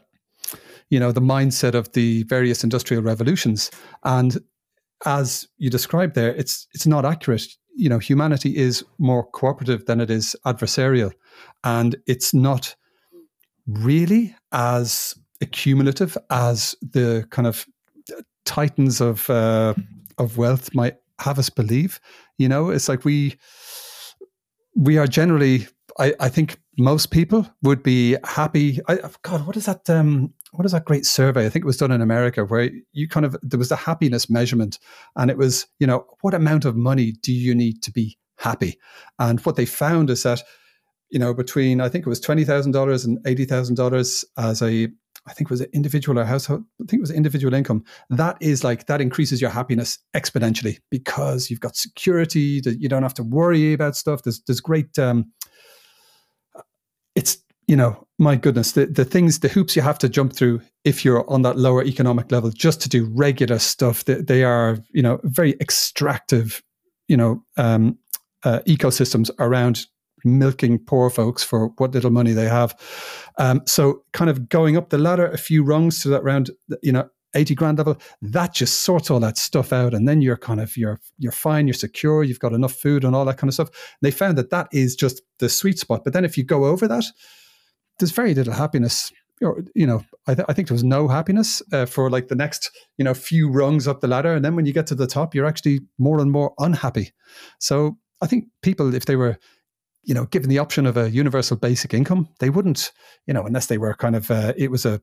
you 0.90 1.00
know 1.00 1.12
the 1.12 1.20
mindset 1.20 1.74
of 1.74 1.90
the 1.92 2.24
various 2.24 2.62
industrial 2.62 3.02
revolutions 3.02 3.70
and 4.04 4.38
as 5.06 5.48
you 5.56 5.70
described 5.70 6.14
there 6.14 6.34
it's 6.34 6.66
it's 6.74 6.86
not 6.86 7.04
accurate 7.04 7.46
you 7.74 7.88
know 7.88 7.98
humanity 7.98 8.56
is 8.56 8.84
more 8.98 9.24
cooperative 9.30 9.86
than 9.86 10.00
it 10.00 10.10
is 10.10 10.36
adversarial 10.44 11.12
and 11.64 11.96
it's 12.06 12.34
not 12.34 12.74
really 13.66 14.34
as 14.52 15.14
accumulative 15.40 16.18
as 16.30 16.74
the 16.82 17.26
kind 17.30 17.46
of 17.46 17.66
titans 18.44 19.00
of 19.00 19.30
uh, 19.30 19.74
of 20.18 20.36
wealth 20.36 20.74
might 20.74 20.96
have 21.20 21.38
us 21.38 21.48
believe 21.48 22.00
you 22.36 22.48
know 22.48 22.70
it's 22.70 22.88
like 22.88 23.04
we 23.04 23.34
we 24.74 24.98
are 24.98 25.06
generally 25.06 25.66
I, 25.98 26.14
I 26.20 26.28
think 26.28 26.58
most 26.78 27.10
people 27.10 27.46
would 27.62 27.82
be 27.82 28.16
happy. 28.24 28.80
I, 28.88 28.98
God, 29.22 29.46
what 29.46 29.56
is 29.56 29.66
that? 29.66 29.88
Um, 29.88 30.32
what 30.52 30.66
is 30.66 30.72
that 30.72 30.84
great 30.84 31.06
survey? 31.06 31.46
I 31.46 31.48
think 31.48 31.64
it 31.64 31.66
was 31.66 31.76
done 31.76 31.92
in 31.92 32.00
America 32.00 32.44
where 32.44 32.70
you 32.92 33.08
kind 33.08 33.24
of 33.24 33.36
there 33.42 33.58
was 33.58 33.68
the 33.68 33.76
happiness 33.76 34.28
measurement, 34.28 34.78
and 35.16 35.30
it 35.30 35.38
was 35.38 35.66
you 35.78 35.86
know 35.86 36.06
what 36.22 36.34
amount 36.34 36.64
of 36.64 36.76
money 36.76 37.12
do 37.12 37.32
you 37.32 37.54
need 37.54 37.82
to 37.82 37.92
be 37.92 38.18
happy? 38.38 38.78
And 39.18 39.40
what 39.40 39.56
they 39.56 39.66
found 39.66 40.10
is 40.10 40.22
that 40.24 40.42
you 41.10 41.18
know 41.18 41.34
between 41.34 41.80
I 41.80 41.88
think 41.88 42.06
it 42.06 42.08
was 42.08 42.20
twenty 42.20 42.44
thousand 42.44 42.72
dollars 42.72 43.04
and 43.04 43.18
eighty 43.26 43.44
thousand 43.44 43.76
dollars 43.76 44.24
as 44.36 44.62
a 44.62 44.88
I 45.26 45.32
think 45.32 45.48
it 45.48 45.52
was 45.52 45.60
an 45.60 45.70
individual 45.72 46.18
or 46.18 46.24
household. 46.24 46.64
I 46.80 46.86
think 46.86 47.00
it 47.00 47.02
was 47.02 47.10
individual 47.10 47.54
income. 47.54 47.84
That 48.08 48.36
is 48.40 48.64
like 48.64 48.86
that 48.86 49.00
increases 49.00 49.40
your 49.40 49.50
happiness 49.50 49.98
exponentially 50.14 50.78
because 50.90 51.50
you've 51.50 51.60
got 51.60 51.76
security. 51.76 52.60
That 52.60 52.80
you 52.80 52.88
don't 52.88 53.02
have 53.02 53.14
to 53.14 53.22
worry 53.22 53.72
about 53.72 53.96
stuff. 53.96 54.22
There's 54.22 54.40
there's 54.46 54.60
great. 54.60 54.98
Um, 54.98 55.30
it's 57.14 57.38
you 57.70 57.76
know 57.76 58.04
my 58.18 58.34
goodness 58.34 58.72
the, 58.72 58.86
the 58.86 59.04
things 59.04 59.38
the 59.38 59.48
hoops 59.48 59.76
you 59.76 59.82
have 59.82 59.96
to 59.96 60.08
jump 60.08 60.32
through 60.32 60.60
if 60.84 61.04
you're 61.04 61.24
on 61.30 61.42
that 61.42 61.56
lower 61.56 61.84
economic 61.84 62.32
level 62.32 62.50
just 62.50 62.80
to 62.80 62.88
do 62.88 63.08
regular 63.12 63.60
stuff 63.60 64.04
they, 64.06 64.14
they 64.14 64.42
are 64.42 64.78
you 64.90 65.00
know 65.00 65.20
very 65.22 65.52
extractive 65.60 66.64
you 67.06 67.16
know 67.16 67.40
um, 67.56 67.96
uh, 68.42 68.58
ecosystems 68.66 69.30
around 69.38 69.86
milking 70.24 70.80
poor 70.80 71.08
folks 71.10 71.44
for 71.44 71.68
what 71.78 71.92
little 71.92 72.10
money 72.10 72.32
they 72.32 72.48
have 72.48 72.74
um, 73.38 73.62
so 73.66 74.02
kind 74.12 74.28
of 74.28 74.48
going 74.48 74.76
up 74.76 74.90
the 74.90 74.98
ladder 74.98 75.26
a 75.26 75.38
few 75.38 75.62
rungs 75.62 76.02
to 76.02 76.08
that 76.08 76.24
round 76.24 76.50
you 76.82 76.90
know 76.90 77.08
80 77.32 77.54
grand 77.54 77.78
level, 77.78 77.96
that 78.22 78.52
just 78.52 78.80
sorts 78.80 79.08
all 79.08 79.20
that 79.20 79.38
stuff 79.38 79.72
out. 79.72 79.94
And 79.94 80.08
then 80.08 80.20
you're 80.20 80.36
kind 80.36 80.60
of, 80.60 80.76
you're, 80.76 80.98
you're 81.16 81.30
fine, 81.30 81.68
you're 81.68 81.74
secure, 81.74 82.24
you've 82.24 82.40
got 82.40 82.52
enough 82.52 82.72
food 82.72 83.04
and 83.04 83.14
all 83.14 83.24
that 83.24 83.36
kind 83.36 83.48
of 83.48 83.54
stuff. 83.54 83.68
And 83.68 83.76
they 84.02 84.10
found 84.10 84.36
that 84.36 84.50
that 84.50 84.66
is 84.72 84.96
just 84.96 85.22
the 85.38 85.48
sweet 85.48 85.78
spot. 85.78 86.02
But 86.02 86.12
then 86.12 86.24
if 86.24 86.36
you 86.36 86.42
go 86.42 86.64
over 86.64 86.88
that, 86.88 87.04
there's 88.00 88.12
very 88.12 88.34
little 88.34 88.52
happiness 88.52 89.12
or 89.42 89.64
you 89.74 89.86
know 89.86 90.02
I, 90.26 90.34
th- 90.34 90.46
I, 90.48 90.52
think 90.52 90.68
there 90.68 90.74
was 90.74 90.84
no 90.84 91.08
happiness 91.08 91.62
uh, 91.72 91.86
for 91.86 92.10
like 92.10 92.28
the 92.28 92.34
next 92.34 92.70
you 92.98 93.04
know 93.04 93.14
few 93.14 93.50
rungs 93.50 93.88
up 93.88 94.00
the 94.00 94.08
ladder. 94.08 94.34
And 94.34 94.44
then 94.44 94.56
when 94.56 94.66
you 94.66 94.72
get 94.72 94.86
to 94.88 94.94
the 94.94 95.06
top 95.06 95.34
you're 95.34 95.46
actually 95.46 95.80
more 95.98 96.20
and 96.20 96.30
more 96.30 96.52
unhappy. 96.58 97.12
So 97.58 97.96
i 98.22 98.26
think 98.26 98.46
people 98.62 98.94
if 98.94 99.06
they 99.06 99.16
were 99.16 99.38
you 100.02 100.14
know 100.14 100.26
given 100.26 100.48
the 100.50 100.58
option 100.58 100.86
of 100.86 100.96
a 100.96 101.10
universal 101.10 101.56
basic 101.56 101.94
income 101.94 102.28
they 102.38 102.50
wouldn't 102.50 102.92
you 103.26 103.34
know 103.34 103.46
unless 103.46 103.66
they 103.66 103.78
were 103.78 103.94
kind 103.94 104.16
of 104.16 104.30
uh, 104.30 104.52
it 104.56 104.70
was 104.70 104.84
a 104.84 105.00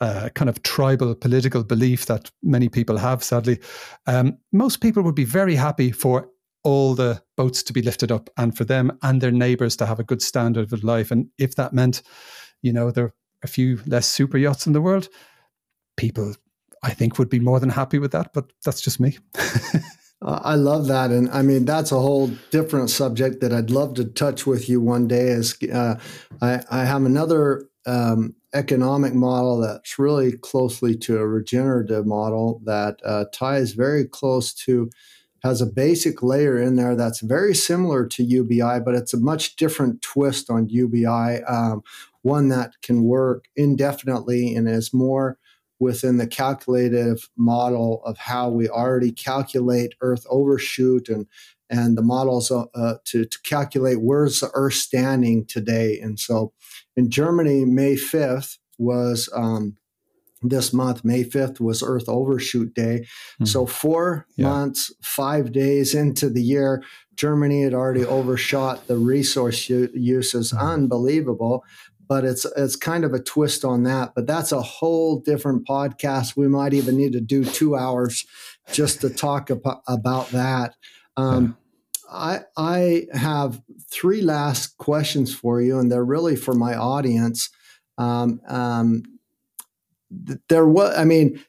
uh, 0.00 0.28
kind 0.34 0.48
of 0.48 0.62
tribal 0.62 1.14
political 1.14 1.62
belief 1.62 2.06
that 2.06 2.30
many 2.42 2.68
people 2.68 2.98
have 2.98 3.22
sadly. 3.22 3.58
Um, 4.06 4.38
most 4.52 4.80
people 4.80 5.02
would 5.02 5.14
be 5.14 5.24
very 5.24 5.54
happy 5.54 5.92
for 5.92 6.28
all 6.64 6.94
the 6.94 7.22
boats 7.36 7.62
to 7.62 7.72
be 7.72 7.82
lifted 7.82 8.10
up 8.10 8.28
and 8.36 8.56
for 8.56 8.64
them 8.64 8.96
and 9.02 9.20
their 9.20 9.30
neighbors 9.30 9.76
to 9.76 9.86
have 9.86 10.00
a 10.00 10.04
good 10.04 10.22
standard 10.22 10.72
of 10.72 10.82
life 10.82 11.10
and 11.10 11.28
if 11.38 11.54
that 11.54 11.72
meant 11.72 12.02
you 12.62 12.72
know 12.72 12.90
there 12.90 13.04
are 13.04 13.14
a 13.44 13.46
few 13.46 13.80
less 13.86 14.06
super 14.06 14.38
yachts 14.38 14.66
in 14.66 14.72
the 14.72 14.80
world, 14.80 15.08
people, 15.96 16.34
I 16.82 16.90
think, 16.90 17.18
would 17.18 17.28
be 17.28 17.38
more 17.38 17.60
than 17.60 17.68
happy 17.68 17.98
with 18.00 18.10
that. 18.12 18.32
But 18.32 18.52
that's 18.64 18.80
just 18.80 18.98
me. 18.98 19.18
I 20.22 20.54
love 20.54 20.86
that, 20.86 21.10
and 21.10 21.30
I 21.30 21.42
mean 21.42 21.66
that's 21.66 21.92
a 21.92 22.00
whole 22.00 22.28
different 22.50 22.88
subject 22.88 23.42
that 23.42 23.52
I'd 23.52 23.70
love 23.70 23.94
to 23.94 24.06
touch 24.06 24.46
with 24.46 24.70
you 24.70 24.80
one 24.80 25.06
day. 25.06 25.28
Is 25.28 25.54
uh, 25.70 25.96
I, 26.40 26.62
I, 26.70 26.84
have 26.86 27.04
another 27.04 27.68
um, 27.84 28.34
economic 28.54 29.12
model 29.12 29.58
that's 29.58 29.98
really 29.98 30.32
closely 30.32 30.96
to 30.98 31.18
a 31.18 31.26
regenerative 31.26 32.06
model 32.06 32.62
that 32.64 33.00
uh, 33.04 33.26
ties 33.34 33.72
very 33.72 34.06
close 34.06 34.54
to 34.54 34.88
has 35.44 35.60
a 35.60 35.66
basic 35.66 36.22
layer 36.22 36.58
in 36.58 36.76
there 36.76 36.96
that's 36.96 37.20
very 37.20 37.54
similar 37.54 38.06
to 38.06 38.24
UBI, 38.24 38.80
but 38.82 38.94
it's 38.94 39.12
a 39.12 39.20
much 39.20 39.56
different 39.56 40.00
twist 40.00 40.48
on 40.48 40.70
UBI. 40.70 41.44
Um, 41.44 41.82
one 42.22 42.48
that 42.48 42.80
can 42.80 43.04
work 43.04 43.44
indefinitely 43.54 44.56
and 44.56 44.66
is 44.66 44.94
more 44.94 45.38
within 45.78 46.16
the 46.16 46.26
calculative 46.26 47.28
model 47.36 48.02
of 48.06 48.16
how 48.16 48.48
we 48.48 48.70
already 48.70 49.12
calculate 49.12 49.94
Earth 50.00 50.24
overshoot 50.30 51.08
and 51.08 51.26
and 51.70 51.96
the 51.96 52.02
models 52.02 52.50
uh, 52.50 52.64
uh, 52.74 52.96
to, 53.04 53.24
to 53.24 53.38
calculate 53.42 54.00
where's 54.00 54.40
the 54.40 54.50
Earth 54.54 54.74
standing 54.74 55.44
today. 55.46 55.98
And 55.98 56.18
so, 56.18 56.52
in 56.96 57.10
Germany, 57.10 57.64
May 57.64 57.96
fifth 57.96 58.58
was 58.78 59.28
um, 59.34 59.76
this 60.48 60.72
month. 60.72 61.04
May 61.04 61.22
fifth 61.22 61.60
was 61.60 61.82
Earth 61.82 62.08
Overshoot 62.08 62.74
Day. 62.74 63.00
Mm-hmm. 63.00 63.44
So 63.46 63.66
four 63.66 64.26
yeah. 64.36 64.48
months, 64.48 64.92
five 65.02 65.52
days 65.52 65.94
into 65.94 66.28
the 66.28 66.42
year, 66.42 66.82
Germany 67.16 67.62
had 67.62 67.74
already 67.74 68.04
overshot 68.04 68.86
the 68.86 68.96
resource 68.96 69.68
use. 69.68 70.34
is 70.34 70.52
mm-hmm. 70.52 70.64
unbelievable 70.64 71.64
but 72.06 72.24
it's 72.24 72.44
it's 72.56 72.76
kind 72.76 73.04
of 73.04 73.12
a 73.12 73.18
twist 73.22 73.64
on 73.64 73.84
that. 73.84 74.12
But 74.14 74.26
that's 74.26 74.52
a 74.52 74.62
whole 74.62 75.20
different 75.20 75.66
podcast. 75.66 76.36
We 76.36 76.48
might 76.48 76.74
even 76.74 76.96
need 76.96 77.12
to 77.12 77.20
do 77.20 77.44
two 77.44 77.76
hours 77.76 78.26
just 78.72 79.00
to 79.02 79.10
talk 79.10 79.50
about, 79.50 79.82
about 79.88 80.28
that. 80.28 80.74
Um, 81.16 81.56
I 82.10 82.40
I 82.56 83.06
have 83.12 83.60
three 83.90 84.22
last 84.22 84.76
questions 84.78 85.34
for 85.34 85.60
you, 85.60 85.78
and 85.78 85.90
they're 85.90 86.04
really 86.04 86.36
for 86.36 86.54
my 86.54 86.74
audience. 86.74 87.50
Um, 87.96 88.40
um, 88.48 89.02
there 90.48 90.66
was, 90.66 90.96
I 90.96 91.04
mean, 91.04 91.42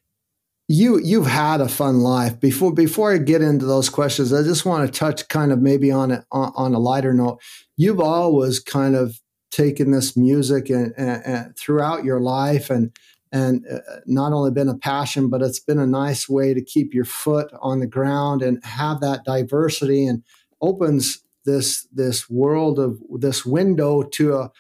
you 0.67 0.99
you've 0.99 1.27
had 1.27 1.61
a 1.61 1.69
fun 1.69 1.99
life. 1.99 2.39
Before 2.39 2.73
before 2.73 3.13
I 3.13 3.17
get 3.19 3.41
into 3.41 3.65
those 3.65 3.89
questions, 3.89 4.33
I 4.33 4.41
just 4.43 4.65
want 4.65 4.91
to 4.91 4.99
touch 4.99 5.27
kind 5.27 5.51
of 5.51 5.61
maybe 5.61 5.91
on 5.91 6.23
on, 6.31 6.51
on 6.55 6.73
a 6.73 6.79
lighter 6.79 7.13
note. 7.13 7.39
You've 7.77 7.99
always 7.99 8.59
kind 8.59 8.95
of 8.95 9.19
taken 9.51 9.91
this 9.91 10.17
music 10.17 10.69
and, 10.69 10.93
and, 10.97 11.25
and 11.25 11.57
throughout 11.57 12.03
your 12.03 12.19
life 12.19 12.69
and 12.69 12.91
and 13.31 13.65
uh, 13.71 13.79
not 14.05 14.33
only 14.33 14.51
been 14.51 14.67
a 14.67 14.77
passion 14.77 15.29
but 15.29 15.41
it's 15.41 15.59
been 15.59 15.79
a 15.79 15.87
nice 15.87 16.27
way 16.27 16.53
to 16.53 16.61
keep 16.61 16.93
your 16.93 17.05
foot 17.05 17.51
on 17.61 17.79
the 17.79 17.87
ground 17.87 18.41
and 18.41 18.63
have 18.65 18.99
that 18.99 19.23
diversity 19.23 20.05
and 20.05 20.23
opens 20.61 21.23
this 21.45 21.87
this 21.93 22.29
world 22.29 22.79
of 22.79 22.99
this 23.19 23.45
window 23.45 24.03
to 24.03 24.35
a 24.35 24.51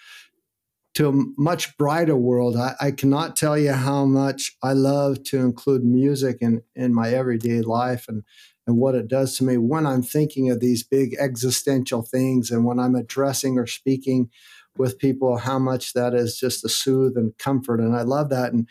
to 0.95 1.09
a 1.09 1.23
much 1.37 1.77
brighter 1.77 2.15
world. 2.15 2.55
I, 2.55 2.73
I, 2.79 2.91
cannot 2.91 3.35
tell 3.35 3.57
you 3.57 3.73
how 3.73 4.05
much 4.05 4.55
I 4.63 4.73
love 4.73 5.23
to 5.25 5.39
include 5.39 5.83
music 5.83 6.37
in, 6.39 6.63
in 6.73 6.93
my 6.93 7.09
everyday 7.11 7.61
life 7.61 8.05
and, 8.07 8.23
and 8.65 8.77
what 8.77 8.95
it 8.95 9.07
does 9.07 9.37
to 9.37 9.43
me 9.43 9.57
when 9.57 9.85
I'm 9.85 10.01
thinking 10.01 10.49
of 10.49 10.61
these 10.61 10.83
big 10.83 11.15
existential 11.19 12.01
things 12.01 12.49
and 12.49 12.65
when 12.65 12.79
I'm 12.79 12.95
addressing 12.95 13.59
or 13.59 13.67
speaking 13.67 14.29
with 14.77 14.97
people 14.97 15.37
how 15.37 15.59
much 15.59 15.93
that 15.93 16.13
is 16.13 16.37
just 16.37 16.65
a 16.65 16.69
soothe 16.69 17.17
and 17.17 17.37
comfort. 17.37 17.79
And 17.79 17.95
I 17.95 18.01
love 18.01 18.29
that. 18.29 18.53
And 18.53 18.67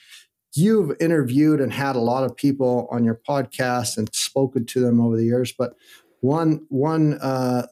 you've 0.55 0.97
interviewed 1.01 1.61
and 1.61 1.73
had 1.73 1.97
a 1.97 2.01
lot 2.01 2.25
of 2.25 2.37
people 2.37 2.89
on 2.91 3.05
your 3.05 3.21
podcast 3.29 3.97
and 3.97 4.15
spoken 4.15 4.65
to 4.67 4.81
them 4.81 5.01
over 5.01 5.17
the 5.17 5.25
years. 5.25 5.53
But 5.53 5.75
one 6.21 6.65
one 6.69 7.19
uh, 7.21 7.67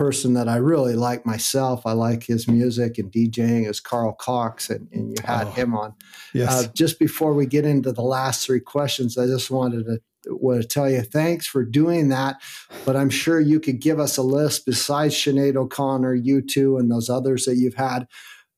person 0.00 0.32
that 0.32 0.48
I 0.48 0.56
really 0.56 0.94
like 0.94 1.26
myself, 1.26 1.82
I 1.84 1.92
like 1.92 2.22
his 2.22 2.48
music 2.48 2.96
and 2.96 3.12
DJing 3.12 3.68
is 3.68 3.80
Carl 3.80 4.14
Cox, 4.14 4.70
and, 4.70 4.88
and 4.92 5.10
you 5.10 5.16
had 5.22 5.48
oh, 5.48 5.50
him 5.50 5.74
on. 5.74 5.92
Yes. 6.32 6.50
Uh, 6.50 6.68
just 6.72 6.98
before 6.98 7.34
we 7.34 7.44
get 7.44 7.66
into 7.66 7.92
the 7.92 8.00
last 8.00 8.46
three 8.46 8.60
questions, 8.60 9.18
I 9.18 9.26
just 9.26 9.50
wanted 9.50 9.84
to 9.84 10.00
want 10.30 10.62
to 10.62 10.66
tell 10.66 10.88
you 10.88 11.02
thanks 11.02 11.46
for 11.46 11.66
doing 11.66 12.08
that. 12.08 12.36
But 12.86 12.96
I'm 12.96 13.10
sure 13.10 13.40
you 13.40 13.60
could 13.60 13.78
give 13.78 14.00
us 14.00 14.16
a 14.16 14.22
list 14.22 14.64
besides 14.64 15.14
Sinead 15.14 15.56
O'Connor, 15.56 16.16
U2, 16.16 16.80
and 16.80 16.90
those 16.90 17.10
others 17.10 17.44
that 17.44 17.56
you've 17.56 17.74
had. 17.74 18.08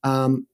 Um, 0.04 0.46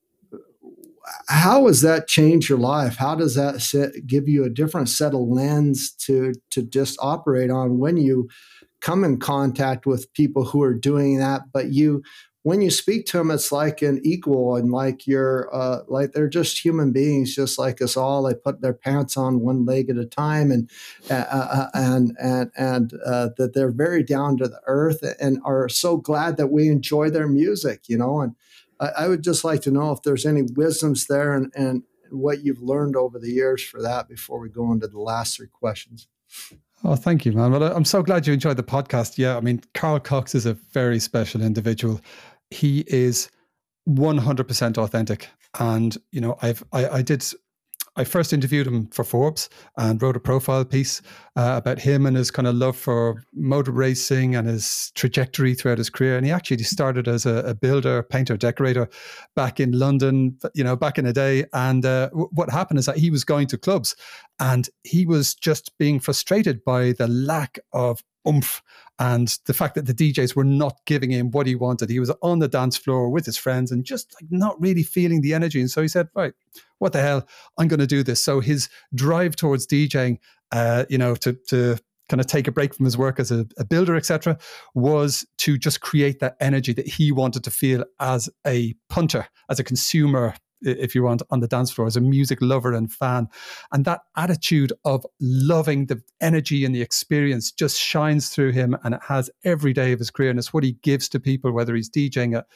how 1.28 1.66
has 1.66 1.82
that 1.82 2.08
changed 2.08 2.48
your 2.48 2.58
life? 2.58 2.96
How 2.96 3.14
does 3.14 3.34
that 3.34 3.60
set, 3.60 4.06
give 4.06 4.26
you 4.26 4.42
a 4.42 4.50
different 4.50 4.88
set 4.88 5.12
of 5.12 5.20
lens 5.20 5.92
to 6.06 6.32
to 6.50 6.62
just 6.62 6.98
operate 7.02 7.50
on 7.50 7.78
when 7.78 7.98
you 7.98 8.30
come 8.80 9.04
in 9.04 9.18
contact 9.18 9.86
with 9.86 10.12
people 10.12 10.44
who 10.44 10.62
are 10.62 10.74
doing 10.74 11.18
that, 11.18 11.42
but 11.52 11.72
you 11.72 12.02
when 12.42 12.62
you 12.62 12.70
speak 12.70 13.04
to 13.04 13.18
them, 13.18 13.30
it's 13.30 13.52
like 13.52 13.82
an 13.82 14.00
equal 14.04 14.56
and 14.56 14.70
like 14.70 15.06
you're 15.06 15.54
uh, 15.54 15.80
like 15.88 16.12
they're 16.12 16.28
just 16.28 16.64
human 16.64 16.92
beings, 16.92 17.34
just 17.34 17.58
like 17.58 17.82
us 17.82 17.96
all. 17.96 18.22
They 18.22 18.34
put 18.34 18.62
their 18.62 18.72
pants 18.72 19.16
on 19.18 19.40
one 19.40 19.66
leg 19.66 19.90
at 19.90 19.98
a 19.98 20.06
time, 20.06 20.50
and 20.50 20.70
uh, 21.10 21.26
uh, 21.30 21.48
uh 21.52 21.68
and 21.74 22.16
and 22.18 22.50
and 22.56 22.92
uh, 23.04 23.30
that 23.36 23.52
they're 23.54 23.70
very 23.70 24.02
down 24.02 24.38
to 24.38 24.48
the 24.48 24.60
earth 24.66 25.04
and 25.20 25.40
are 25.44 25.68
so 25.68 25.96
glad 25.96 26.38
that 26.38 26.46
we 26.46 26.68
enjoy 26.68 27.10
their 27.10 27.28
music, 27.28 27.82
you 27.88 27.98
know. 27.98 28.20
And 28.20 28.34
I, 28.80 28.86
I 28.86 29.08
would 29.08 29.22
just 29.22 29.44
like 29.44 29.60
to 29.62 29.70
know 29.70 29.92
if 29.92 30.02
there's 30.02 30.24
any 30.24 30.42
wisdoms 30.42 31.06
there 31.06 31.34
and 31.34 31.52
and 31.54 31.82
what 32.10 32.44
you've 32.44 32.62
learned 32.62 32.96
over 32.96 33.18
the 33.18 33.30
years 33.30 33.62
for 33.62 33.82
that 33.82 34.08
before 34.08 34.40
we 34.40 34.48
go 34.48 34.72
into 34.72 34.86
the 34.86 35.00
last 35.00 35.36
three 35.36 35.48
questions. 35.48 36.08
Oh, 36.84 36.94
thank 36.94 37.24
you, 37.24 37.32
man. 37.32 37.50
Well, 37.50 37.62
I'm 37.62 37.84
so 37.84 38.02
glad 38.02 38.26
you 38.26 38.32
enjoyed 38.32 38.56
the 38.56 38.62
podcast. 38.62 39.18
Yeah, 39.18 39.36
I 39.36 39.40
mean, 39.40 39.62
Carl 39.74 39.98
Cox 39.98 40.34
is 40.34 40.46
a 40.46 40.54
very 40.54 41.00
special 41.00 41.42
individual. 41.42 42.00
He 42.50 42.84
is 42.86 43.30
100% 43.88 44.78
authentic. 44.78 45.28
And, 45.58 45.96
you 46.12 46.20
know, 46.20 46.38
I've, 46.40 46.62
I, 46.72 46.88
I 46.88 47.02
did 47.02 47.24
I 47.98 48.04
first 48.04 48.32
interviewed 48.32 48.68
him 48.68 48.86
for 48.92 49.02
Forbes 49.02 49.50
and 49.76 50.00
wrote 50.00 50.16
a 50.16 50.20
profile 50.20 50.64
piece 50.64 51.02
uh, 51.34 51.54
about 51.56 51.80
him 51.80 52.06
and 52.06 52.16
his 52.16 52.30
kind 52.30 52.46
of 52.46 52.54
love 52.54 52.76
for 52.76 53.24
motor 53.34 53.72
racing 53.72 54.36
and 54.36 54.46
his 54.46 54.92
trajectory 54.94 55.52
throughout 55.52 55.78
his 55.78 55.90
career. 55.90 56.16
And 56.16 56.24
he 56.24 56.30
actually 56.30 56.62
started 56.62 57.08
as 57.08 57.26
a, 57.26 57.38
a 57.38 57.54
builder, 57.56 58.04
painter, 58.04 58.36
decorator 58.36 58.88
back 59.34 59.58
in 59.58 59.76
London, 59.76 60.38
you 60.54 60.62
know, 60.62 60.76
back 60.76 60.96
in 60.96 61.06
the 61.06 61.12
day. 61.12 61.46
And 61.52 61.84
uh, 61.84 62.10
w- 62.10 62.28
what 62.30 62.50
happened 62.50 62.78
is 62.78 62.86
that 62.86 62.98
he 62.98 63.10
was 63.10 63.24
going 63.24 63.48
to 63.48 63.58
clubs 63.58 63.96
and 64.38 64.68
he 64.84 65.04
was 65.04 65.34
just 65.34 65.76
being 65.76 65.98
frustrated 65.98 66.64
by 66.64 66.92
the 66.92 67.08
lack 67.08 67.58
of 67.72 68.04
oomph 68.28 68.62
and 68.98 69.38
the 69.46 69.54
fact 69.54 69.74
that 69.76 69.86
the 69.86 69.94
DJs 69.94 70.34
were 70.34 70.44
not 70.44 70.78
giving 70.84 71.10
him 71.10 71.30
what 71.30 71.46
he 71.46 71.54
wanted. 71.54 71.88
He 71.88 72.00
was 72.00 72.12
on 72.20 72.40
the 72.40 72.48
dance 72.48 72.76
floor 72.76 73.08
with 73.10 73.26
his 73.26 73.36
friends 73.36 73.70
and 73.70 73.84
just 73.84 74.14
like 74.20 74.30
not 74.30 74.60
really 74.60 74.82
feeling 74.82 75.20
the 75.20 75.34
energy. 75.34 75.60
And 75.60 75.70
so 75.70 75.82
he 75.82 75.88
said, 75.88 76.08
right, 76.14 76.32
what 76.78 76.92
the 76.92 77.00
hell? 77.00 77.26
I'm 77.58 77.68
going 77.68 77.80
to 77.80 77.86
do 77.86 78.02
this. 78.02 78.22
So 78.22 78.40
his 78.40 78.68
drive 78.94 79.36
towards 79.36 79.66
DJing, 79.66 80.18
uh, 80.50 80.84
you 80.88 80.98
know, 80.98 81.14
to, 81.16 81.34
to 81.48 81.78
kind 82.08 82.20
of 82.20 82.26
take 82.26 82.48
a 82.48 82.52
break 82.52 82.74
from 82.74 82.86
his 82.86 82.98
work 82.98 83.20
as 83.20 83.30
a, 83.30 83.46
a 83.58 83.64
builder, 83.64 83.94
etc., 83.94 84.38
was 84.74 85.26
to 85.38 85.58
just 85.58 85.80
create 85.80 86.18
that 86.20 86.36
energy 86.40 86.72
that 86.72 86.88
he 86.88 87.12
wanted 87.12 87.44
to 87.44 87.50
feel 87.50 87.84
as 88.00 88.28
a 88.46 88.74
punter, 88.88 89.28
as 89.48 89.60
a 89.60 89.64
consumer 89.64 90.34
if 90.62 90.94
you 90.94 91.02
want, 91.02 91.22
on 91.30 91.40
the 91.40 91.48
dance 91.48 91.70
floor 91.70 91.86
as 91.86 91.96
a 91.96 92.00
music 92.00 92.38
lover 92.40 92.72
and 92.72 92.92
fan. 92.92 93.28
And 93.72 93.84
that 93.84 94.00
attitude 94.16 94.72
of 94.84 95.04
loving 95.20 95.86
the 95.86 96.02
energy 96.20 96.64
and 96.64 96.74
the 96.74 96.82
experience 96.82 97.50
just 97.50 97.78
shines 97.78 98.30
through 98.30 98.52
him 98.52 98.76
and 98.84 98.94
it 98.94 99.00
has 99.06 99.30
every 99.44 99.72
day 99.72 99.92
of 99.92 99.98
his 99.98 100.10
career. 100.10 100.30
And 100.30 100.38
it's 100.38 100.52
what 100.52 100.64
he 100.64 100.72
gives 100.82 101.08
to 101.10 101.20
people, 101.20 101.52
whether 101.52 101.74
he's 101.74 101.90
DJing 101.90 102.36
at 102.36 102.46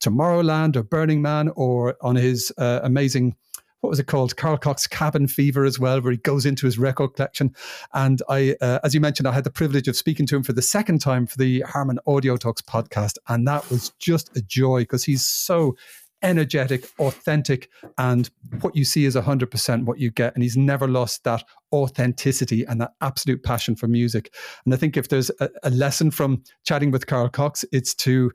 Tomorrowland 0.00 0.76
or 0.76 0.82
Burning 0.82 1.22
Man 1.22 1.50
or 1.56 1.96
on 2.02 2.16
his 2.16 2.52
uh, 2.58 2.80
amazing 2.82 3.36
what 3.80 3.90
was 3.90 4.00
it 4.00 4.06
called? 4.06 4.36
Carl 4.36 4.56
Cox 4.56 4.86
Cabin 4.88 5.28
Fever 5.28 5.64
as 5.64 5.78
well, 5.78 6.00
where 6.00 6.10
he 6.10 6.18
goes 6.18 6.44
into 6.44 6.66
his 6.66 6.76
record 6.76 7.14
collection. 7.14 7.54
And 7.94 8.20
I, 8.28 8.56
uh, 8.60 8.80
as 8.82 8.94
you 8.94 9.00
mentioned, 9.00 9.28
I 9.28 9.32
had 9.32 9.44
the 9.44 9.50
privilege 9.50 9.86
of 9.86 9.96
speaking 9.96 10.26
to 10.26 10.36
him 10.36 10.42
for 10.42 10.52
the 10.52 10.62
second 10.62 11.00
time 11.00 11.26
for 11.26 11.36
the 11.36 11.60
Harman 11.60 12.00
Audio 12.06 12.36
Talks 12.36 12.62
podcast. 12.62 13.16
And 13.28 13.46
that 13.46 13.68
was 13.70 13.90
just 14.00 14.36
a 14.36 14.42
joy 14.42 14.80
because 14.80 15.04
he's 15.04 15.24
so 15.24 15.76
energetic, 16.22 16.88
authentic, 16.98 17.68
and 17.98 18.30
what 18.60 18.76
you 18.76 18.84
see 18.84 19.04
is 19.04 19.14
100% 19.14 19.84
what 19.84 19.98
you 19.98 20.10
get. 20.10 20.34
And 20.34 20.42
he's 20.42 20.56
never 20.56 20.88
lost 20.88 21.24
that 21.24 21.44
authenticity 21.72 22.64
and 22.64 22.80
that 22.80 22.92
absolute 23.00 23.42
passion 23.42 23.76
for 23.76 23.88
music. 23.88 24.32
And 24.64 24.74
I 24.74 24.76
think 24.76 24.96
if 24.96 25.08
there's 25.08 25.30
a, 25.40 25.50
a 25.62 25.70
lesson 25.70 26.10
from 26.10 26.42
chatting 26.64 26.90
with 26.90 27.06
Carl 27.06 27.28
Cox, 27.28 27.64
it's 27.72 27.94
to, 27.96 28.32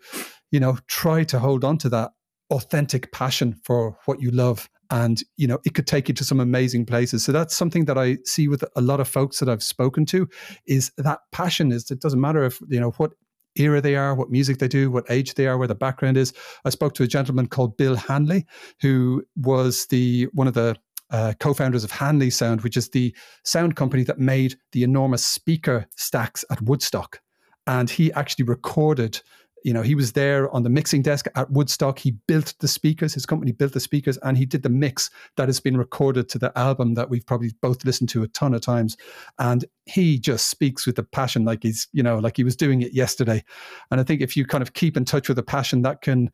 you 0.52 0.60
know, 0.60 0.78
try 0.88 1.24
to 1.26 1.40
hold 1.40 1.64
on 1.64 1.78
to 1.80 1.90
that 1.90 2.12
authentic 2.52 3.12
passion 3.12 3.60
for 3.64 3.98
what 4.06 4.22
you 4.22 4.30
love 4.30 4.70
and 4.92 5.24
you 5.38 5.48
know 5.48 5.58
it 5.66 5.74
could 5.74 5.88
take 5.88 6.10
you 6.10 6.14
to 6.14 6.26
some 6.26 6.40
amazing 6.40 6.86
places 6.86 7.24
so 7.24 7.32
that's 7.32 7.56
something 7.56 7.86
that 7.86 7.98
i 7.98 8.18
see 8.26 8.48
with 8.48 8.64
a 8.76 8.82
lot 8.82 9.00
of 9.00 9.08
folks 9.08 9.40
that 9.40 9.50
i've 9.50 9.64
spoken 9.64 10.06
to 10.06 10.28
is 10.68 10.92
that 10.98 11.20
passion 11.32 11.72
is 11.72 11.90
it 11.90 12.02
doesn't 12.02 12.20
matter 12.20 12.44
if 12.44 12.60
you 12.68 12.80
know 12.80 12.92
what 12.98 13.12
era 13.56 13.82
they 13.82 13.96
are, 13.96 14.16
what 14.16 14.30
music 14.30 14.60
they 14.60 14.68
do, 14.68 14.92
what 14.92 15.06
age 15.10 15.34
they 15.36 15.48
are, 15.48 15.58
where 15.58 15.68
the 15.68 15.76
background 15.76 16.18
is. 16.18 16.34
I 16.66 16.70
spoke 16.70 16.94
to 16.96 17.04
a 17.04 17.08
gentleman 17.08 17.48
called 17.48 17.78
Bill 17.78 17.96
Hanley, 17.96 18.46
who 18.82 19.24
was 19.36 19.88
the 19.88 20.28
one 20.34 20.48
of 20.48 20.54
the 20.54 20.76
uh, 21.12 21.34
co-founders 21.40 21.84
of 21.84 21.92
Hanley 21.92 22.30
Sound, 22.30 22.62
which 22.62 22.78
is 22.78 22.90
the 22.90 23.16
sound 23.44 23.76
company 23.76 24.04
that 24.04 24.20
made 24.20 24.56
the 24.72 24.84
enormous 24.84 25.26
speaker 25.26 25.88
stacks 25.96 26.46
at 26.50 26.62
Woodstock. 26.62 27.20
And 27.68 27.90
he 27.90 28.12
actually 28.14 28.46
recorded 28.46 29.22
you 29.64 29.74
know, 29.74 29.82
he 29.82 29.96
was 29.96 30.14
there 30.14 30.50
on 30.54 30.64
the 30.64 30.70
mixing 30.70 31.02
desk 31.02 31.28
at 31.36 31.52
Woodstock. 31.52 32.00
He 32.00 32.12
built 32.28 32.54
the 32.60 32.68
speakers. 32.68 33.14
His 33.14 33.26
company 33.26 33.52
built 33.52 33.74
the 33.74 33.80
speakers, 33.80 34.18
and 34.18 34.38
he 34.38 34.46
did 34.46 34.64
the 34.64 34.70
mix 34.70 35.10
that 35.38 35.48
has 35.48 35.60
been 35.60 35.78
recorded 35.78 36.30
to 36.30 36.40
the 36.40 36.58
album 36.58 36.96
that 36.96 37.10
we've 37.10 37.26
probably 37.26 37.52
both 37.62 37.86
listened 37.86 38.10
to 38.10 38.24
a 38.24 38.28
ton 38.30 38.54
of 38.54 38.62
times. 38.62 38.98
And 39.40 39.66
he 39.86 40.20
just 40.20 40.50
speaks 40.50 40.86
with 40.86 40.96
the 40.96 41.04
passion, 41.04 41.46
like 41.46 41.64
he's, 41.64 41.88
you 41.94 42.04
know, 42.04 42.18
like 42.18 42.38
he 42.38 42.44
was 42.44 42.56
doing 42.56 42.82
it 42.82 42.94
yesterday. 42.94 43.44
And 43.92 44.00
I 44.00 44.04
think 44.04 44.22
if 44.22 44.36
you 44.36 44.46
kind 44.46 44.62
of 44.62 44.74
keep 44.74 44.98
in 44.98 45.06
touch 45.06 45.28
with 45.28 45.38
the 45.38 45.44
passion, 45.44 45.84
that 45.84 46.02
can, 46.02 46.32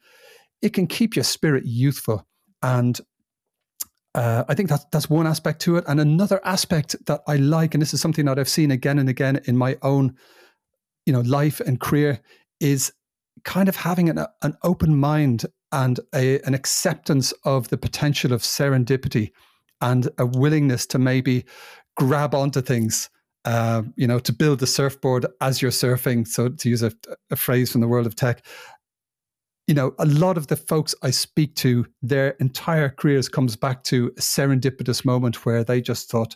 it 0.62 0.74
can 0.74 0.88
keep 0.88 1.16
your 1.16 1.24
spirit 1.24 1.66
youthful. 1.66 2.26
And 2.62 3.00
uh, 4.16 4.44
I 4.48 4.56
think 4.56 4.70
that's 4.70 4.86
that's 4.92 5.10
one 5.10 5.28
aspect 5.28 5.62
to 5.62 5.78
it, 5.78 5.84
and 5.88 6.00
another 6.00 6.42
aspect 6.44 6.96
that 7.06 7.22
I 7.28 7.36
like, 7.36 7.76
and 7.76 7.82
this 7.82 7.94
is 7.94 8.02
something 8.02 8.26
that 8.26 8.40
I've 8.40 8.50
seen 8.50 8.72
again 8.72 8.98
and 8.98 9.10
again 9.10 9.42
in 9.46 9.56
my 9.56 9.78
own, 9.84 10.16
you 11.06 11.14
know, 11.14 11.22
life 11.22 11.60
and 11.60 11.80
career, 11.80 12.20
is 12.60 12.92
kind 13.44 13.70
of 13.70 13.76
having 13.76 14.10
an, 14.10 14.26
an 14.42 14.58
open 14.64 14.96
mind 14.96 15.46
and 15.72 16.00
a, 16.14 16.40
an 16.42 16.54
acceptance 16.54 17.34
of 17.44 17.70
the 17.70 17.78
potential 17.78 18.34
of 18.34 18.42
serendipity 18.42 19.32
and 19.82 20.10
a 20.18 20.26
willingness 20.26 20.86
to 20.88 21.00
maybe 21.00 21.46
grab 21.96 22.34
onto 22.34 22.62
things 22.62 23.10
uh, 23.48 23.82
you 23.96 24.06
know, 24.06 24.20
to 24.20 24.34
build 24.34 24.60
the 24.60 24.68
surfboard 24.68 25.26
as 25.40 25.62
you're 25.62 25.72
surfing. 25.72 26.28
So, 26.28 26.50
to 26.50 26.70
use 26.70 26.84
a, 26.84 26.92
a, 27.32 27.38
phrase 27.38 27.72
from 27.72 27.80
the 27.80 27.88
world 27.88 28.06
of 28.06 28.14
tech, 28.14 28.46
you 29.68 29.74
know, 29.74 29.94
a 30.00 30.06
lot 30.06 30.38
of 30.38 30.48
the 30.48 30.58
folks 30.58 30.94
I 31.02 31.12
speak 31.12 31.56
to, 31.56 31.86
their 32.02 32.32
entire 32.42 32.90
careers 32.90 33.30
comes 33.30 33.56
back 33.56 33.86
to 33.86 34.08
a 34.18 34.22
serendipitous 34.22 35.06
moment 35.06 35.46
where 35.46 35.64
they 35.64 35.80
just 35.80 36.12
thought, 36.12 36.36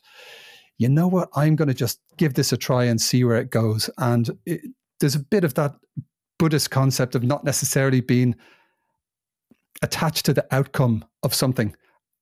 you 0.77 0.87
know 0.87 1.07
what, 1.07 1.27
I'm 1.35 1.57
going 1.57 1.67
to 1.67 1.73
just 1.73 1.99
give 2.15 2.35
this 2.35 2.53
a 2.53 2.57
try 2.57 2.85
and 2.85 3.01
see 3.01 3.25
where 3.25 3.37
it 3.37 3.49
goes. 3.49 3.89
And 3.97 4.29
it, 4.45 4.61
there's 5.01 5.15
a 5.15 5.19
bit 5.19 5.43
of 5.43 5.55
that 5.55 5.75
Buddhist 6.41 6.71
concept 6.71 7.13
of 7.13 7.21
not 7.21 7.43
necessarily 7.43 8.01
being 8.01 8.33
attached 9.83 10.25
to 10.25 10.33
the 10.33 10.43
outcome 10.49 11.05
of 11.21 11.35
something 11.35 11.75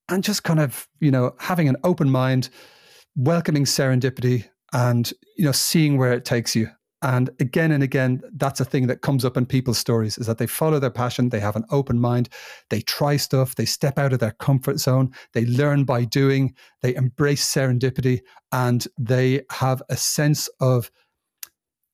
and 0.09 0.25
just 0.25 0.43
kind 0.43 0.59
of, 0.59 0.89
you 0.99 1.09
know, 1.09 1.35
having 1.39 1.69
an 1.69 1.77
open 1.85 2.09
mind, 2.09 2.49
welcoming 3.15 3.63
serendipity 3.63 4.43
and, 4.73 5.13
you 5.37 5.45
know, 5.45 5.53
seeing 5.53 5.97
where 5.97 6.11
it 6.11 6.25
takes 6.25 6.53
you. 6.53 6.67
And 7.01 7.29
again 7.39 7.71
and 7.71 7.81
again, 7.81 8.21
that's 8.33 8.59
a 8.59 8.65
thing 8.65 8.87
that 8.87 8.99
comes 8.99 9.23
up 9.23 9.37
in 9.37 9.45
people's 9.45 9.77
stories 9.77 10.17
is 10.17 10.27
that 10.27 10.37
they 10.37 10.47
follow 10.47 10.79
their 10.79 10.89
passion, 10.89 11.29
they 11.29 11.39
have 11.39 11.55
an 11.55 11.63
open 11.71 11.97
mind, 11.97 12.27
they 12.69 12.81
try 12.81 13.15
stuff, 13.15 13.55
they 13.55 13.63
step 13.63 13.97
out 13.97 14.11
of 14.11 14.19
their 14.19 14.31
comfort 14.31 14.79
zone, 14.79 15.13
they 15.31 15.45
learn 15.45 15.85
by 15.85 16.03
doing, 16.03 16.53
they 16.81 16.93
embrace 16.93 17.45
serendipity, 17.45 18.19
and 18.51 18.85
they 18.97 19.45
have 19.49 19.81
a 19.87 19.95
sense 19.95 20.49
of 20.59 20.91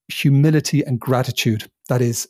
humility 0.07 0.83
and 0.83 0.99
gratitude 0.99 1.69
that 1.89 2.01
is 2.01 2.27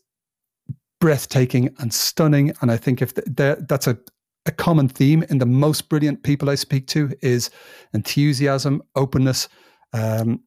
breathtaking 1.00 1.74
and 1.80 1.94
stunning. 1.94 2.54
And 2.62 2.72
I 2.72 2.78
think 2.78 3.02
if 3.02 3.14
the, 3.14 3.64
that's 3.68 3.88
a, 3.88 3.98
a 4.46 4.52
common 4.52 4.88
theme 4.88 5.24
in 5.30 5.38
the 5.38 5.46
most 5.46 5.90
brilliant 5.90 6.24
people 6.24 6.50
I 6.50 6.56
speak 6.56 6.88
to 6.88 7.12
is 7.22 7.50
enthusiasm, 7.94 8.82
openness, 8.96 9.50
um, 9.94 10.42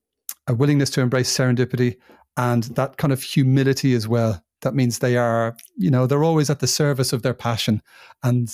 a 0.46 0.54
willingness 0.54 0.90
to 0.90 1.00
embrace 1.00 1.36
serendipity, 1.36 1.96
and 2.36 2.64
that 2.64 2.96
kind 2.96 3.12
of 3.12 3.22
humility 3.22 3.94
as 3.94 4.08
well. 4.08 4.42
That 4.62 4.74
means 4.74 4.98
they 4.98 5.16
are, 5.16 5.56
you 5.76 5.90
know, 5.90 6.06
they're 6.06 6.24
always 6.24 6.50
at 6.50 6.60
the 6.60 6.66
service 6.66 7.12
of 7.12 7.22
their 7.22 7.34
passion. 7.34 7.82
And, 8.22 8.48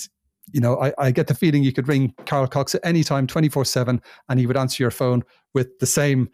you 0.51 0.59
know, 0.59 0.79
I, 0.79 0.93
I 0.97 1.11
get 1.11 1.27
the 1.27 1.35
feeling 1.35 1.63
you 1.63 1.73
could 1.73 1.87
ring 1.87 2.13
Carl 2.25 2.47
Cox 2.47 2.75
at 2.75 2.81
any 2.83 3.03
time, 3.03 3.27
24 3.27 3.65
7, 3.65 4.01
and 4.29 4.39
he 4.39 4.47
would 4.47 4.57
answer 4.57 4.83
your 4.83 4.91
phone 4.91 5.23
with 5.53 5.79
the 5.79 5.85
same 5.85 6.29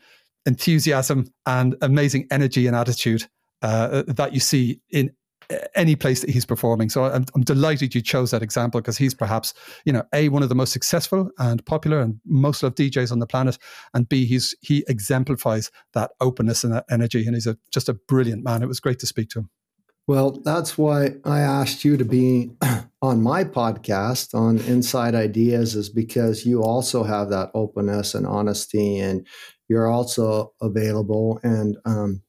enthusiasm 0.46 1.32
and 1.46 1.76
amazing 1.82 2.28
energy 2.32 2.68
and 2.68 2.76
attitude 2.76 3.28
uh, 3.62 4.04
that 4.08 4.34
you 4.34 4.40
see 4.40 4.82
in 4.90 5.12
any 5.76 5.96
place 5.96 6.22
that 6.22 6.30
he's 6.30 6.46
performing. 6.46 6.90
So 6.90 7.04
I'm, 7.06 7.26
I'm 7.36 7.42
delighted 7.42 7.96
you 7.96 8.02
chose 8.02 8.32
that 8.32 8.44
example 8.44 8.82
because 8.82 8.98
he's 8.98 9.14
perhaps, 9.14 9.54
you 9.86 9.94
know, 9.94 10.04
a 10.14 10.30
one 10.30 10.44
of 10.44 10.50
the 10.50 10.56
most 10.56 10.72
successful 10.72 11.30
and 11.40 11.66
popular 11.66 12.00
and 12.00 12.20
most 12.26 12.64
loved 12.64 12.78
DJs 12.78 13.12
on 13.12 13.20
the 13.20 13.28
planet, 13.28 13.58
and 13.94 14.08
b 14.08 14.26
he's 14.26 14.56
he 14.62 14.84
exemplifies 14.88 15.72
that 15.94 16.12
openness 16.20 16.64
and 16.64 16.74
that 16.74 16.86
energy, 16.90 17.26
and 17.26 17.36
he's 17.36 17.48
a 17.48 17.58
just 17.72 17.90
a 17.90 17.94
brilliant 17.94 18.44
man. 18.44 18.64
It 18.64 18.68
was 18.68 18.80
great 18.80 19.00
to 19.00 19.08
speak 19.08 19.30
to 19.30 19.40
him. 19.40 19.50
Well, 20.08 20.32
that's 20.44 20.78
why 20.78 21.16
I 21.24 21.40
asked 21.40 21.86
you 21.86 21.96
to 21.96 22.06
be 22.06 22.52
on 23.02 23.22
my 23.22 23.44
podcast 23.44 24.34
on 24.34 24.60
Inside 24.60 25.16
Ideas, 25.16 25.76
is 25.76 25.90
because 25.90 26.46
you 26.46 26.64
also 26.64 27.04
have 27.04 27.30
that 27.30 27.52
openness 27.54 28.16
and 28.16 28.26
honesty, 28.26 29.00
and 29.00 29.28
you're 29.70 29.88
also 29.88 30.54
available. 30.62 31.40
And 31.44 31.78
um, 31.86 32.24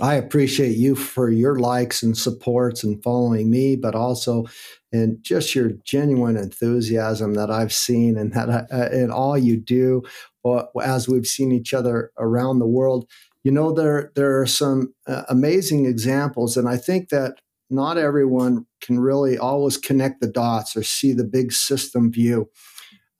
I 0.00 0.14
appreciate 0.14 0.76
you 0.76 0.94
for 0.94 1.30
your 1.30 1.56
likes 1.56 2.02
and 2.02 2.16
supports 2.16 2.82
and 2.82 3.02
following 3.02 3.50
me, 3.50 3.76
but 3.76 3.94
also 3.94 4.46
and 4.92 5.22
just 5.22 5.54
your 5.54 5.70
genuine 5.84 6.36
enthusiasm 6.36 7.34
that 7.34 7.50
I've 7.50 7.72
seen 7.72 8.16
and 8.16 8.32
that 8.32 8.66
uh, 8.72 8.88
in 8.92 9.10
all 9.10 9.38
you 9.38 9.56
do 9.56 10.02
uh, 10.44 10.64
as 10.82 11.08
we've 11.08 11.26
seen 11.26 11.52
each 11.52 11.72
other 11.74 12.10
around 12.18 12.58
the 12.58 12.66
world. 12.66 13.08
You 13.44 13.52
know, 13.52 13.72
there 13.72 14.12
there 14.14 14.40
are 14.40 14.46
some 14.46 14.94
uh, 15.06 15.22
amazing 15.28 15.86
examples, 15.86 16.56
and 16.56 16.68
I 16.68 16.76
think 16.76 17.08
that 17.10 17.40
not 17.70 17.96
everyone 17.96 18.66
can 18.80 18.98
really 18.98 19.38
always 19.38 19.76
connect 19.76 20.20
the 20.20 20.26
dots 20.26 20.76
or 20.76 20.82
see 20.82 21.12
the 21.12 21.24
big 21.24 21.52
system 21.52 22.10
view 22.10 22.50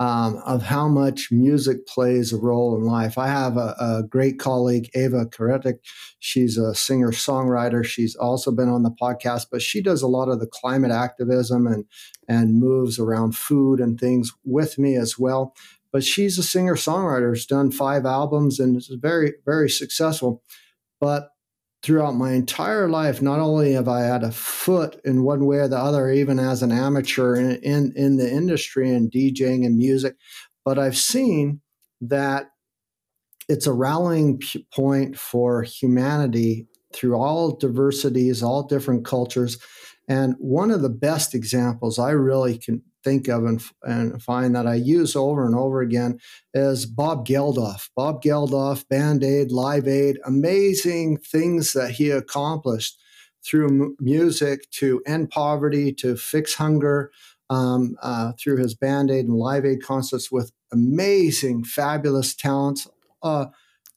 um, 0.01 0.41
of 0.47 0.63
how 0.63 0.89
much 0.89 1.31
music 1.31 1.87
plays 1.87 2.33
a 2.33 2.39
role 2.39 2.75
in 2.75 2.85
life. 2.85 3.19
I 3.19 3.29
have 3.29 3.59
a, 3.59 3.77
a 3.79 4.03
great 4.09 4.39
colleague, 4.39 4.89
Ava 4.95 5.27
Karetic. 5.27 5.81
She's 6.19 6.57
a 6.57 6.75
singer 6.75 7.11
songwriter. 7.13 7.85
She's 7.85 8.17
also 8.17 8.51
been 8.51 8.71
on 8.71 8.83
the 8.83 8.91
podcast, 8.91 9.49
but 9.53 9.61
she 9.61 9.83
does 9.83 10.01
a 10.01 10.09
lot 10.09 10.31
of 10.31 10.41
the 10.41 10.47
climate 10.47 10.91
activism 10.91 11.67
and 11.67 11.85
and 12.27 12.59
moves 12.59 12.99
around 12.99 13.37
food 13.37 13.79
and 13.79 14.01
things 14.01 14.33
with 14.43 14.79
me 14.79 14.97
as 14.97 15.19
well. 15.19 15.55
But 15.93 16.03
she's 16.03 16.39
a 16.39 16.43
singer 16.43 16.77
songwriter. 16.77 17.31
Has 17.31 17.45
done 17.45 17.71
five 17.71 18.07
albums 18.07 18.59
and 18.59 18.79
is 18.79 18.91
very 19.03 19.35
very 19.45 19.69
successful. 19.69 20.43
But 20.99 21.29
throughout 21.83 22.15
my 22.15 22.33
entire 22.33 22.89
life, 22.89 23.23
not 23.23 23.41
only 23.41 23.73
have 23.73 23.89
I 23.89 24.03
had 24.03 24.23
a 24.23 24.31
foot 24.31 25.01
in 25.05 25.23
one 25.23 25.47
way 25.47 25.59
or 25.59 25.69
the 25.69 25.79
other, 25.79 26.11
even 26.11 26.39
as 26.39 26.63
an 26.63 26.73
amateur 26.73 27.37
in, 27.37 27.57
in, 27.63 27.93
in 27.97 28.17
the 28.17 28.31
industry 28.31 28.91
and 28.91 29.11
DJing 29.11 29.65
and 29.65 29.79
music, 29.79 30.17
but 30.65 30.79
I've 30.79 30.99
seen 30.99 31.61
that 32.03 32.51
it's 33.49 33.67
a 33.67 33.73
rallying 33.73 34.41
point 34.73 35.19
for 35.19 35.63
humanity 35.63 36.69
through 36.95 37.17
all 37.17 37.57
diversities, 37.57 38.43
all 38.43 38.63
different 38.63 39.05
cultures. 39.05 39.59
And 40.09 40.35
one 40.39 40.71
of 40.71 40.83
the 40.83 40.91
best 40.91 41.35
examples 41.35 41.99
I 41.99 42.11
really 42.11 42.59
can 42.59 42.83
think 43.03 43.29
of 43.29 43.45
and, 43.45 43.63
and 43.83 44.23
find 44.23 44.55
that 44.55 44.67
I 44.67 44.75
use 44.75 45.17
over 45.17 45.45
and 45.47 45.55
over 45.55 45.81
again 45.81 46.19
is 46.55 46.87
Bob 46.87 47.27
Geldof. 47.27 47.89
Bob 47.97 48.23
Geldof, 48.23 48.87
Band 48.89 49.25
Aid, 49.25 49.51
Live 49.51 49.89
Aid, 49.89 50.19
amazing 50.25 51.19
things 51.19 51.73
that 51.73 51.93
he 51.93 52.11
accomplished 52.11 52.99
through 53.45 53.69
m- 53.69 53.97
music 54.01 54.71
to 54.71 55.03
end 55.07 55.31
poverty, 55.31 55.93
to 55.95 56.17
fix 56.17 56.55
hunger, 56.55 57.11
um, 57.49 57.97
uh, 58.03 58.33
through 58.39 58.59
his 58.59 58.75
Band 58.75 59.11
Aid 59.11 59.27
and 59.27 59.37
Live 59.37 59.65
Aid 59.65 59.83
concerts 59.83 60.31
with 60.31 60.53
amazing, 60.73 61.65
fabulous 61.65 62.35
talents. 62.35 62.89
Uh, 63.23 63.47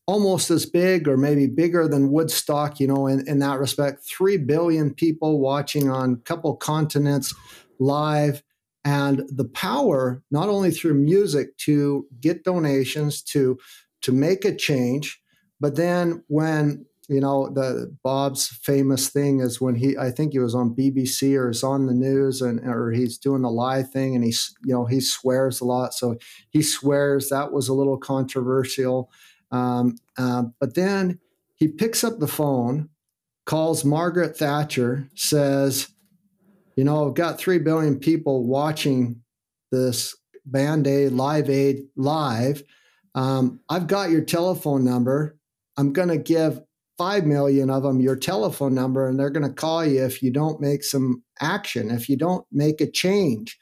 almost 0.06 0.52
as 0.52 0.66
big 0.66 1.08
or 1.08 1.16
maybe 1.18 1.48
bigger 1.48 1.88
than 1.88 2.12
Woodstock, 2.12 2.80
you 2.80 2.88
know, 2.88 3.08
in, 3.08 3.28
in 3.28 3.40
that 3.40 3.60
respect. 3.60 4.04
Three 4.04 4.38
billion 4.38 4.94
people 4.94 5.40
watching 5.40 5.90
on 5.90 6.14
a 6.14 6.18
couple 6.18 6.56
continents 6.56 7.34
live 7.80 8.44
and 8.86 9.24
the 9.30 9.46
power 9.46 10.22
not 10.32 10.50
only 10.50 10.72
through 10.72 10.94
music 10.94 11.58
to 11.58 12.06
get 12.20 12.44
donations 12.44 13.22
to 13.22 13.58
to 14.02 14.12
make 14.12 14.46
a 14.46 14.56
change 14.56 15.22
but 15.60 15.76
then 15.76 16.24
when 16.28 16.86
you 17.10 17.20
know 17.20 17.50
the 17.50 17.96
bob's 18.04 18.48
famous 18.48 19.10
thing 19.10 19.40
is 19.40 19.60
when 19.60 19.76
he 19.76 19.98
i 19.98 20.10
think 20.10 20.32
he 20.34 20.40
was 20.40 20.56
on 20.56 20.76
bbc 20.76 21.38
or 21.38 21.50
is 21.50 21.64
on 21.64 21.86
the 21.86 21.94
news 21.94 22.42
and 22.42 22.60
or 22.62 22.92
he's 22.92 23.18
doing 23.18 23.42
the 23.42 23.52
live 23.52 23.92
thing 23.92 24.16
and 24.16 24.24
he's 24.24 24.54
you 24.64 24.74
know 24.74 24.86
he 24.86 25.00
swears 25.00 25.62
a 25.62 25.66
lot. 25.66 25.94
So 25.94 26.18
he 26.50 26.62
swears 26.62 27.30
that 27.30 27.52
was 27.52 27.68
a 27.68 27.74
little 27.74 27.98
controversial. 27.98 29.12
Um, 29.52 29.96
uh, 30.18 30.44
but 30.60 30.76
then 30.76 31.20
he 31.56 31.68
picks 31.68 32.04
up 32.04 32.20
the 32.20 32.28
phone 32.28 32.90
calls 33.46 33.84
margaret 33.84 34.38
thatcher 34.38 35.10
says 35.16 35.90
you 36.76 36.84
know 36.84 37.08
i've 37.08 37.16
got 37.16 37.40
3 37.40 37.60
billion 37.60 38.00
people 38.00 38.46
watching 38.46 39.22
this 39.72 40.16
band 40.46 40.88
aid 40.88 41.12
live 41.12 41.50
aid 41.50 41.84
live. 41.96 42.64
Um, 43.16 43.60
i've 43.70 43.88
got 43.88 44.10
your 44.10 44.24
telephone 44.24 44.84
number. 44.84 45.38
I'm 45.78 45.94
going 45.94 46.10
to 46.10 46.18
give 46.18 46.62
5 46.98 47.26
million 47.26 47.70
of 47.70 47.84
them 47.84 48.00
your 48.00 48.16
telephone 48.16 48.76
number 48.76 49.08
and 49.08 49.20
they're 49.20 49.32
going 49.32 49.48
to 49.48 49.54
call 49.54 49.84
you 49.84 50.04
if 50.04 50.22
you 50.22 50.32
don't 50.32 50.62
make 50.62 50.84
some 50.84 51.24
action 51.42 51.90
if 51.90 52.08
you 52.08 52.16
don't 52.16 52.46
make 52.52 52.82
a 52.82 52.90
change. 52.90 53.58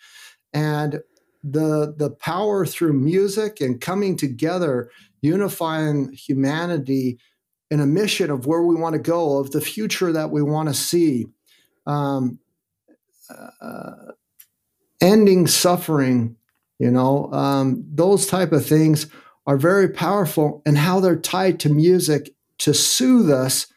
And 0.54 1.02
the 1.44 1.96
the 1.98 2.12
power 2.12 2.66
through 2.66 2.94
music 2.94 3.62
and 3.62 3.82
coming 3.82 4.16
together 4.16 4.92
unifying 5.22 6.12
humanity 6.14 7.18
in 7.72 7.80
a 7.80 7.86
mission 7.86 8.30
of 8.30 8.46
where 8.46 8.62
we 8.62 8.76
want 8.76 8.94
to 8.94 9.00
go 9.00 9.40
of 9.40 9.52
the 9.52 9.62
future 9.62 10.12
that 10.12 10.30
we 10.30 10.42
want 10.42 10.68
to 10.68 10.76
see. 10.76 11.26
Um, 11.88 12.38
uh, 13.62 14.12
ending 15.02 15.48
suffering 15.48 16.36
you 16.80 16.92
know 16.92 17.32
um, 17.34 17.84
those 17.92 18.28
type 18.28 18.52
of 18.52 18.66
things 18.66 19.08
are 19.48 19.58
very 19.58 19.90
powerful 19.90 20.62
and 20.66 20.78
how 20.78 21.00
they're 21.00 21.16
tied 21.16 21.60
to 21.60 21.70
music 21.70 22.30
to 22.60 22.74
soothe 22.74 23.30
us 23.30 23.68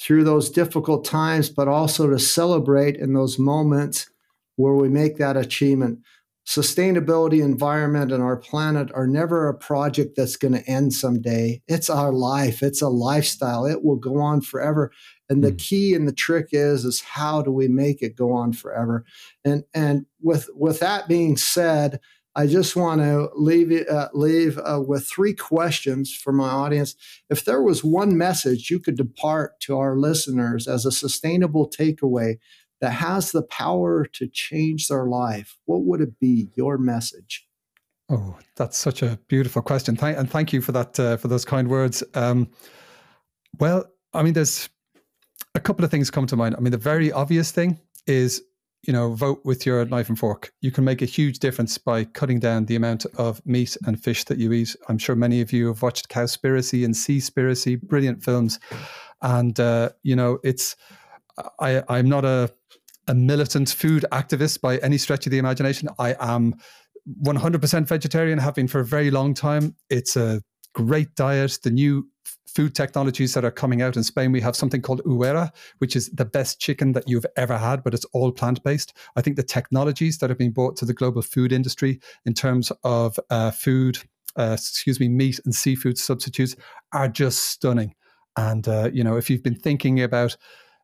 through 0.00 0.24
those 0.24 0.50
difficult 0.50 1.04
times, 1.04 1.50
but 1.50 1.68
also 1.68 2.08
to 2.08 2.18
celebrate 2.18 2.96
in 2.96 3.12
those 3.12 3.38
moments 3.38 4.08
where 4.56 4.74
we 4.74 4.88
make 4.88 5.18
that 5.18 5.36
achievement. 5.36 5.98
Sustainability, 6.46 7.44
environment, 7.44 8.10
and 8.10 8.22
our 8.22 8.36
planet 8.36 8.90
are 8.94 9.06
never 9.06 9.46
a 9.46 9.54
project 9.54 10.16
that's 10.16 10.36
going 10.36 10.54
to 10.54 10.68
end 10.68 10.94
someday. 10.94 11.62
It's 11.68 11.90
our 11.90 12.12
life. 12.12 12.62
It's 12.62 12.80
a 12.80 12.88
lifestyle. 12.88 13.66
It 13.66 13.84
will 13.84 13.96
go 13.96 14.18
on 14.18 14.40
forever. 14.40 14.90
And 15.30 15.44
the 15.44 15.52
mm. 15.52 15.58
key 15.58 15.94
and 15.94 16.06
the 16.06 16.12
trick 16.12 16.48
is, 16.52 16.84
is 16.84 17.00
how 17.00 17.40
do 17.40 17.52
we 17.52 17.68
make 17.68 18.02
it 18.02 18.16
go 18.16 18.32
on 18.32 18.52
forever? 18.52 19.04
And 19.44 19.64
and 19.72 20.04
with 20.20 20.50
with 20.54 20.80
that 20.80 21.08
being 21.08 21.36
said, 21.36 22.00
I 22.36 22.46
just 22.46 22.76
want 22.76 23.00
to 23.00 23.30
leave 23.34 23.86
uh, 23.88 24.08
leave 24.12 24.58
uh, 24.58 24.82
with 24.86 25.06
three 25.06 25.34
questions 25.34 26.14
for 26.14 26.32
my 26.32 26.48
audience. 26.48 26.94
If 27.28 27.44
there 27.44 27.62
was 27.62 27.84
one 27.84 28.18
message 28.18 28.70
you 28.70 28.80
could 28.80 28.96
depart 28.96 29.60
to 29.60 29.78
our 29.78 29.96
listeners 29.96 30.68
as 30.68 30.84
a 30.84 30.92
sustainable 30.92 31.70
takeaway 31.70 32.38
that 32.80 32.92
has 32.92 33.32
the 33.32 33.42
power 33.42 34.04
to 34.06 34.26
change 34.26 34.88
their 34.88 35.06
life, 35.06 35.58
what 35.64 35.82
would 35.84 36.00
it 36.00 36.18
be? 36.18 36.50
Your 36.54 36.76
message. 36.76 37.46
Oh, 38.08 38.36
that's 38.56 38.76
such 38.76 39.02
a 39.02 39.18
beautiful 39.28 39.62
question. 39.62 39.94
Thank, 39.94 40.18
and 40.18 40.28
thank 40.28 40.52
you 40.52 40.60
for 40.60 40.72
that 40.72 40.98
uh, 40.98 41.16
for 41.16 41.28
those 41.28 41.44
kind 41.44 41.68
words. 41.68 42.02
Um, 42.14 42.48
well, 43.58 43.84
I 44.12 44.22
mean, 44.22 44.32
there's 44.32 44.68
a 45.54 45.60
couple 45.60 45.84
of 45.84 45.90
things 45.90 46.10
come 46.10 46.26
to 46.26 46.36
mind. 46.36 46.54
I 46.56 46.60
mean, 46.60 46.72
the 46.72 46.78
very 46.78 47.12
obvious 47.12 47.50
thing 47.50 47.78
is 48.06 48.42
you 48.82 48.92
know, 48.92 49.12
vote 49.12 49.40
with 49.44 49.66
your 49.66 49.84
knife 49.84 50.08
and 50.08 50.18
fork. 50.18 50.52
You 50.62 50.70
can 50.70 50.84
make 50.84 51.02
a 51.02 51.06
huge 51.06 51.38
difference 51.38 51.76
by 51.76 52.04
cutting 52.04 52.40
down 52.40 52.64
the 52.64 52.76
amount 52.76 53.04
of 53.18 53.44
meat 53.44 53.76
and 53.86 54.02
fish 54.02 54.24
that 54.24 54.38
you 54.38 54.52
eat. 54.52 54.74
I'm 54.88 54.98
sure 54.98 55.14
many 55.14 55.40
of 55.40 55.52
you 55.52 55.68
have 55.68 55.82
watched 55.82 56.08
Cowspiracy 56.08 56.84
and 56.84 56.94
Seaspiracy, 56.94 57.80
brilliant 57.80 58.22
films. 58.22 58.58
And, 59.20 59.58
uh, 59.60 59.90
you 60.02 60.16
know, 60.16 60.38
it's, 60.42 60.76
I, 61.58 61.82
I'm 61.88 62.08
not 62.08 62.24
a, 62.24 62.50
a 63.06 63.14
militant 63.14 63.68
food 63.68 64.06
activist 64.12 64.62
by 64.62 64.78
any 64.78 64.96
stretch 64.96 65.26
of 65.26 65.30
the 65.30 65.38
imagination. 65.38 65.90
I 65.98 66.16
am 66.18 66.54
100% 67.22 67.86
vegetarian, 67.86 68.38
have 68.38 68.54
been 68.54 68.68
for 68.68 68.80
a 68.80 68.84
very 68.84 69.10
long 69.10 69.34
time. 69.34 69.76
It's 69.90 70.16
a 70.16 70.40
great 70.74 71.14
diet. 71.16 71.58
The 71.62 71.70
new 71.70 72.08
food 72.54 72.74
technologies 72.74 73.34
that 73.34 73.44
are 73.44 73.50
coming 73.50 73.82
out 73.82 73.96
in 73.96 74.02
Spain. 74.02 74.32
We 74.32 74.40
have 74.40 74.56
something 74.56 74.82
called 74.82 75.02
Heura, 75.04 75.50
which 75.78 75.96
is 75.96 76.10
the 76.10 76.24
best 76.24 76.60
chicken 76.60 76.92
that 76.92 77.08
you've 77.08 77.26
ever 77.36 77.56
had, 77.56 77.82
but 77.82 77.94
it's 77.94 78.04
all 78.12 78.32
plant 78.32 78.62
based. 78.62 78.92
I 79.16 79.22
think 79.22 79.36
the 79.36 79.42
technologies 79.42 80.18
that 80.18 80.30
have 80.30 80.38
been 80.38 80.52
brought 80.52 80.76
to 80.76 80.84
the 80.84 80.94
global 80.94 81.22
food 81.22 81.52
industry 81.52 82.00
in 82.24 82.34
terms 82.34 82.72
of 82.84 83.18
uh, 83.30 83.50
food, 83.50 83.98
uh, 84.36 84.56
excuse 84.58 85.00
me, 85.00 85.08
meat 85.08 85.40
and 85.44 85.54
seafood 85.54 85.98
substitutes 85.98 86.56
are 86.92 87.08
just 87.08 87.44
stunning. 87.44 87.94
And, 88.36 88.66
uh, 88.68 88.90
you 88.92 89.04
know, 89.04 89.16
if 89.16 89.28
you've 89.28 89.42
been 89.42 89.58
thinking 89.58 90.02
about 90.02 90.36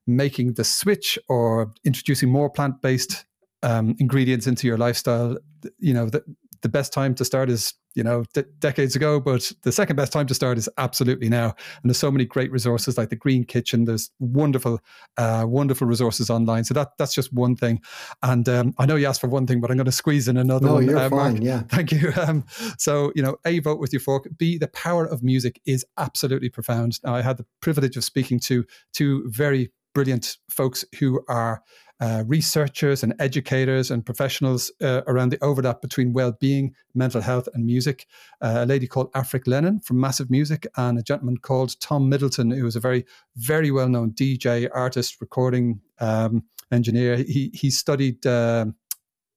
making 0.06 0.54
the 0.54 0.64
switch 0.64 1.18
or 1.28 1.72
introducing 1.84 2.30
more 2.30 2.50
plant 2.50 2.80
based 2.82 3.24
um, 3.62 3.96
ingredients 3.98 4.46
into 4.46 4.66
your 4.66 4.78
lifestyle, 4.78 5.36
you 5.78 5.94
know, 5.94 6.08
the, 6.08 6.22
the 6.66 6.70
best 6.70 6.92
time 6.92 7.14
to 7.14 7.24
start 7.24 7.48
is 7.48 7.74
you 7.94 8.02
know 8.02 8.24
d- 8.34 8.42
decades 8.58 8.96
ago 8.96 9.20
but 9.20 9.52
the 9.62 9.70
second 9.70 9.94
best 9.94 10.12
time 10.12 10.26
to 10.26 10.34
start 10.34 10.58
is 10.58 10.68
absolutely 10.78 11.28
now. 11.28 11.54
And 11.80 11.88
there's 11.88 11.96
so 11.96 12.10
many 12.10 12.24
great 12.24 12.50
resources 12.50 12.98
like 12.98 13.08
the 13.08 13.14
green 13.14 13.44
kitchen. 13.44 13.84
There's 13.84 14.10
wonderful 14.18 14.80
uh, 15.16 15.44
wonderful 15.46 15.86
resources 15.86 16.28
online. 16.28 16.64
So 16.64 16.74
that 16.74 16.98
that's 16.98 17.14
just 17.14 17.32
one 17.32 17.54
thing. 17.54 17.80
And 18.24 18.48
um, 18.48 18.74
i 18.78 18.84
know 18.84 18.96
you 18.96 19.06
asked 19.06 19.20
for 19.20 19.28
one 19.28 19.46
thing 19.46 19.60
but 19.60 19.70
i'm 19.70 19.76
going 19.76 19.84
to 19.84 19.92
squeeze 19.92 20.26
in 20.26 20.36
another 20.36 20.66
no, 20.66 20.74
one 20.74 20.86
you're 20.86 20.98
uh, 20.98 21.08
fine, 21.08 21.34
Mark, 21.34 21.44
yeah. 21.44 21.62
Thank 21.68 21.92
you. 21.92 22.12
Um, 22.26 22.44
so 22.78 23.12
you 23.14 23.22
know 23.22 23.36
a 23.44 23.60
vote 23.60 23.78
with 23.78 23.92
your 23.92 24.00
fork. 24.00 24.26
B 24.36 24.58
the 24.58 24.68
power 24.68 25.04
of 25.06 25.22
music 25.22 25.60
is 25.66 25.84
absolutely 25.96 26.48
profound. 26.48 26.98
Now 27.04 27.14
i 27.14 27.22
had 27.22 27.36
the 27.36 27.46
privilege 27.60 27.96
of 27.96 28.02
speaking 28.02 28.40
to 28.40 28.64
two 28.92 29.22
very 29.28 29.70
brilliant 29.96 30.36
folks 30.50 30.84
who 30.98 31.24
are 31.26 31.62
uh, 32.00 32.22
researchers 32.26 33.02
and 33.02 33.14
educators 33.18 33.90
and 33.90 34.04
professionals 34.04 34.70
uh, 34.82 35.00
around 35.06 35.30
the 35.30 35.42
overlap 35.42 35.80
between 35.80 36.12
well-being, 36.12 36.74
mental 36.94 37.22
health, 37.22 37.48
and 37.54 37.64
music. 37.64 38.06
Uh, 38.42 38.58
a 38.58 38.66
lady 38.66 38.86
called 38.86 39.10
Afrik 39.14 39.46
Lennon 39.46 39.80
from 39.80 39.98
Massive 39.98 40.30
Music, 40.30 40.66
and 40.76 40.98
a 40.98 41.02
gentleman 41.02 41.38
called 41.38 41.80
Tom 41.80 42.10
Middleton, 42.10 42.50
who 42.50 42.66
is 42.66 42.76
a 42.76 42.80
very, 42.80 43.06
very 43.36 43.70
well-known 43.70 44.10
DJ, 44.10 44.68
artist, 44.74 45.16
recording 45.18 45.80
um, 45.98 46.44
engineer. 46.70 47.16
He 47.16 47.50
he 47.54 47.70
studied. 47.70 48.26
Uh, 48.26 48.66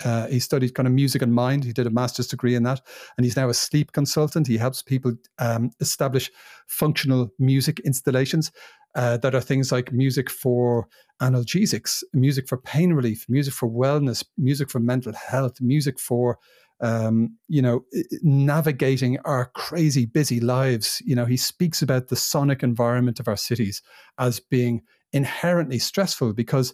uh, 0.05 0.27
he 0.27 0.39
studied 0.39 0.73
kind 0.75 0.87
of 0.87 0.93
music 0.93 1.21
and 1.21 1.33
mind. 1.33 1.65
He 1.65 1.73
did 1.73 1.85
a 1.85 1.89
master's 1.89 2.27
degree 2.27 2.55
in 2.55 2.63
that, 2.63 2.79
and 3.17 3.25
he's 3.25 3.35
now 3.35 3.49
a 3.49 3.53
sleep 3.53 3.91
consultant. 3.91 4.47
He 4.47 4.57
helps 4.57 4.81
people 4.81 5.13
um, 5.39 5.71
establish 5.81 6.31
functional 6.67 7.29
music 7.37 7.81
installations 7.81 8.49
uh, 8.95 9.17
that 9.17 9.35
are 9.35 9.41
things 9.41 9.71
like 9.71 9.91
music 9.91 10.29
for 10.29 10.87
analgesics, 11.21 12.03
music 12.13 12.47
for 12.47 12.57
pain 12.57 12.93
relief, 12.93 13.25
music 13.29 13.53
for 13.53 13.69
wellness, 13.69 14.23
music 14.37 14.69
for 14.69 14.79
mental 14.79 15.13
health, 15.13 15.61
music 15.61 15.99
for 15.99 16.37
um, 16.81 17.35
you 17.47 17.61
know 17.61 17.83
navigating 18.21 19.17
our 19.25 19.51
crazy 19.53 20.05
busy 20.05 20.39
lives. 20.39 21.01
You 21.05 21.15
know, 21.15 21.25
he 21.25 21.37
speaks 21.37 21.81
about 21.81 22.07
the 22.07 22.15
sonic 22.15 22.63
environment 22.63 23.19
of 23.19 23.27
our 23.27 23.37
cities 23.37 23.81
as 24.17 24.39
being 24.39 24.81
inherently 25.11 25.79
stressful 25.79 26.33
because 26.33 26.73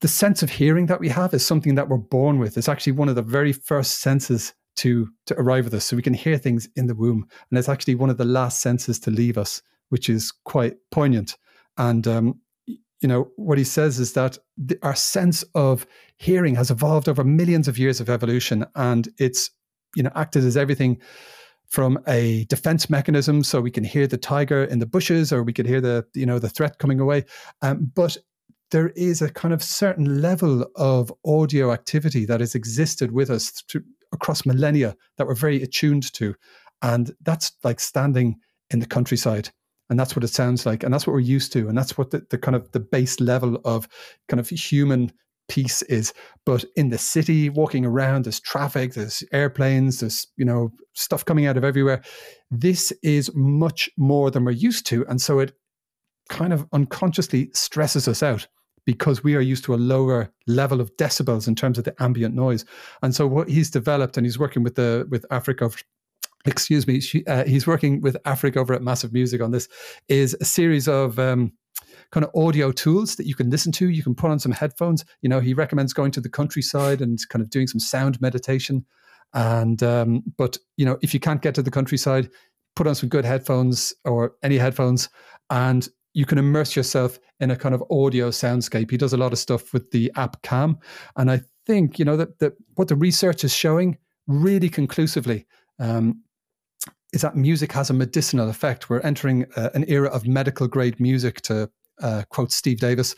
the 0.00 0.08
sense 0.08 0.42
of 0.42 0.50
hearing 0.50 0.86
that 0.86 1.00
we 1.00 1.08
have 1.08 1.34
is 1.34 1.44
something 1.44 1.74
that 1.74 1.88
we're 1.88 1.96
born 1.96 2.38
with. 2.38 2.56
It's 2.56 2.68
actually 2.68 2.92
one 2.92 3.08
of 3.08 3.16
the 3.16 3.22
very 3.22 3.52
first 3.52 3.98
senses 3.98 4.54
to 4.76 5.08
to 5.26 5.38
arrive 5.38 5.64
with 5.64 5.74
us, 5.74 5.84
so 5.84 5.96
we 5.96 6.02
can 6.02 6.14
hear 6.14 6.38
things 6.38 6.68
in 6.76 6.86
the 6.86 6.94
womb, 6.94 7.26
and 7.50 7.58
it's 7.58 7.68
actually 7.68 7.94
one 7.94 8.10
of 8.10 8.18
the 8.18 8.24
last 8.24 8.60
senses 8.60 8.98
to 9.00 9.10
leave 9.10 9.38
us, 9.38 9.62
which 9.94 10.08
is 10.08 10.32
quite 10.44 10.74
poignant. 10.90 11.36
And 11.78 12.04
um, 12.08 12.40
you 12.66 13.08
know 13.08 13.30
what 13.36 13.58
he 13.58 13.62
says 13.62 14.00
is 14.00 14.14
that 14.14 14.36
the, 14.56 14.76
our 14.82 14.96
sense 14.96 15.44
of 15.54 15.86
hearing 16.16 16.56
has 16.56 16.68
evolved 16.68 17.08
over 17.08 17.22
millions 17.22 17.68
of 17.68 17.78
years 17.78 18.00
of 18.00 18.10
evolution, 18.10 18.66
and 18.74 19.08
it's 19.18 19.50
you 19.94 20.02
know 20.02 20.10
acted 20.16 20.42
as 20.42 20.56
everything 20.56 21.00
from 21.68 21.96
a 22.08 22.44
defense 22.46 22.90
mechanism 22.90 23.44
so 23.44 23.60
we 23.60 23.70
can 23.70 23.84
hear 23.84 24.08
the 24.08 24.18
tiger 24.18 24.64
in 24.64 24.80
the 24.80 24.86
bushes 24.86 25.32
or 25.32 25.44
we 25.44 25.52
could 25.52 25.66
hear 25.66 25.80
the 25.80 26.04
you 26.12 26.26
know 26.26 26.40
the 26.40 26.48
threat 26.48 26.78
coming 26.78 26.98
away 26.98 27.24
um, 27.62 27.90
but 27.94 28.16
there 28.72 28.88
is 28.96 29.22
a 29.22 29.30
kind 29.30 29.54
of 29.54 29.62
certain 29.62 30.20
level 30.20 30.66
of 30.74 31.12
audio 31.24 31.72
activity 31.72 32.26
that 32.26 32.40
has 32.40 32.56
existed 32.56 33.12
with 33.12 33.30
us 33.30 33.62
across 34.12 34.44
millennia 34.44 34.96
that 35.16 35.28
we're 35.28 35.36
very 35.36 35.62
attuned 35.62 36.12
to. 36.14 36.34
And 36.82 37.12
that's 37.22 37.52
like 37.62 37.78
standing 37.78 38.40
in 38.70 38.80
the 38.80 38.86
countryside. 38.86 39.50
And 39.90 39.98
that's 39.98 40.16
what 40.16 40.24
it 40.24 40.28
sounds 40.28 40.64
like. 40.64 40.82
And 40.82 40.92
that's 40.92 41.06
what 41.06 41.12
we're 41.12 41.20
used 41.20 41.52
to. 41.52 41.68
And 41.68 41.76
that's 41.76 41.98
what 41.98 42.10
the, 42.10 42.26
the 42.30 42.38
kind 42.38 42.56
of 42.56 42.70
the 42.72 42.80
base 42.80 43.20
level 43.20 43.60
of 43.64 43.86
kind 44.28 44.40
of 44.40 44.48
human 44.48 45.12
peace 45.48 45.82
is. 45.82 46.12
But 46.46 46.64
in 46.76 46.88
the 46.88 46.98
city, 46.98 47.50
walking 47.50 47.84
around, 47.84 48.24
there's 48.24 48.40
traffic, 48.40 48.94
there's 48.94 49.22
airplanes, 49.32 50.00
there's, 50.00 50.26
you 50.36 50.44
know, 50.44 50.70
stuff 50.94 51.24
coming 51.24 51.46
out 51.46 51.56
of 51.56 51.64
everywhere. 51.64 52.02
This 52.50 52.92
is 53.02 53.30
much 53.34 53.90
more 53.98 54.30
than 54.30 54.44
we're 54.44 54.52
used 54.52 54.86
to. 54.86 55.06
And 55.06 55.20
so 55.20 55.38
it 55.38 55.52
kind 56.30 56.52
of 56.52 56.66
unconsciously 56.72 57.50
stresses 57.52 58.08
us 58.08 58.22
out 58.22 58.46
because 58.86 59.24
we 59.24 59.34
are 59.34 59.40
used 59.40 59.64
to 59.64 59.74
a 59.74 59.76
lower 59.76 60.30
level 60.46 60.80
of 60.80 60.94
decibels 60.96 61.48
in 61.48 61.54
terms 61.54 61.78
of 61.78 61.84
the 61.84 62.02
ambient 62.02 62.34
noise. 62.34 62.64
And 63.02 63.14
so 63.14 63.26
what 63.26 63.48
he's 63.48 63.70
developed, 63.70 64.16
and 64.16 64.26
he's 64.26 64.38
working 64.38 64.62
with 64.62 64.74
the 64.74 65.06
with 65.10 65.24
Africa 65.30 65.70
excuse 66.46 66.86
me, 66.86 67.00
she, 67.00 67.24
uh, 67.26 67.44
he's 67.44 67.66
working 67.66 68.00
with 68.00 68.16
Africa 68.24 68.58
over 68.58 68.74
at 68.74 68.82
Massive 68.82 69.12
Music 69.12 69.40
on 69.40 69.50
this, 69.50 69.68
is 70.08 70.36
a 70.40 70.44
series 70.44 70.88
of 70.88 71.18
um, 71.18 71.52
kind 72.10 72.24
of 72.24 72.30
audio 72.34 72.70
tools 72.72 73.16
that 73.16 73.26
you 73.26 73.34
can 73.34 73.50
listen 73.50 73.72
to. 73.72 73.88
You 73.88 74.02
can 74.02 74.14
put 74.14 74.30
on 74.30 74.38
some 74.38 74.52
headphones. 74.52 75.04
You 75.22 75.28
know, 75.28 75.40
he 75.40 75.54
recommends 75.54 75.92
going 75.92 76.12
to 76.12 76.20
the 76.20 76.28
countryside 76.28 77.00
and 77.00 77.18
kind 77.28 77.42
of 77.42 77.50
doing 77.50 77.66
some 77.66 77.80
sound 77.80 78.20
meditation. 78.20 78.84
And 79.32 79.82
um, 79.82 80.22
but 80.36 80.58
you 80.76 80.86
know, 80.86 80.98
if 81.02 81.12
you 81.12 81.20
can't 81.20 81.42
get 81.42 81.54
to 81.56 81.62
the 81.62 81.70
countryside, 81.70 82.30
put 82.76 82.86
on 82.86 82.94
some 82.94 83.08
good 83.08 83.24
headphones 83.24 83.94
or 84.04 84.34
any 84.42 84.58
headphones, 84.58 85.08
and 85.50 85.88
you 86.12 86.24
can 86.24 86.38
immerse 86.38 86.76
yourself 86.76 87.18
in 87.40 87.50
a 87.50 87.56
kind 87.56 87.74
of 87.74 87.82
audio 87.90 88.30
soundscape. 88.30 88.90
He 88.90 88.96
does 88.96 89.12
a 89.12 89.16
lot 89.16 89.32
of 89.32 89.38
stuff 89.38 89.72
with 89.72 89.90
the 89.90 90.12
app 90.16 90.40
Calm. 90.42 90.78
and 91.16 91.30
I 91.30 91.42
think 91.66 91.98
you 91.98 92.04
know 92.04 92.16
that, 92.16 92.38
that 92.38 92.52
what 92.74 92.88
the 92.88 92.96
research 92.96 93.42
is 93.42 93.52
showing 93.52 93.98
really 94.26 94.68
conclusively 94.68 95.46
um, 95.78 96.22
is 97.14 97.22
that 97.22 97.36
music 97.36 97.72
has 97.72 97.90
a 97.90 97.94
medicinal 97.94 98.50
effect. 98.50 98.90
We're 98.90 99.00
entering 99.00 99.46
uh, 99.56 99.70
an 99.74 99.84
era 99.88 100.08
of 100.08 100.26
medical 100.26 100.66
grade 100.66 100.98
music, 101.00 101.40
to 101.42 101.70
uh, 102.02 102.24
quote 102.28 102.52
Steve 102.52 102.80
Davis, 102.80 103.14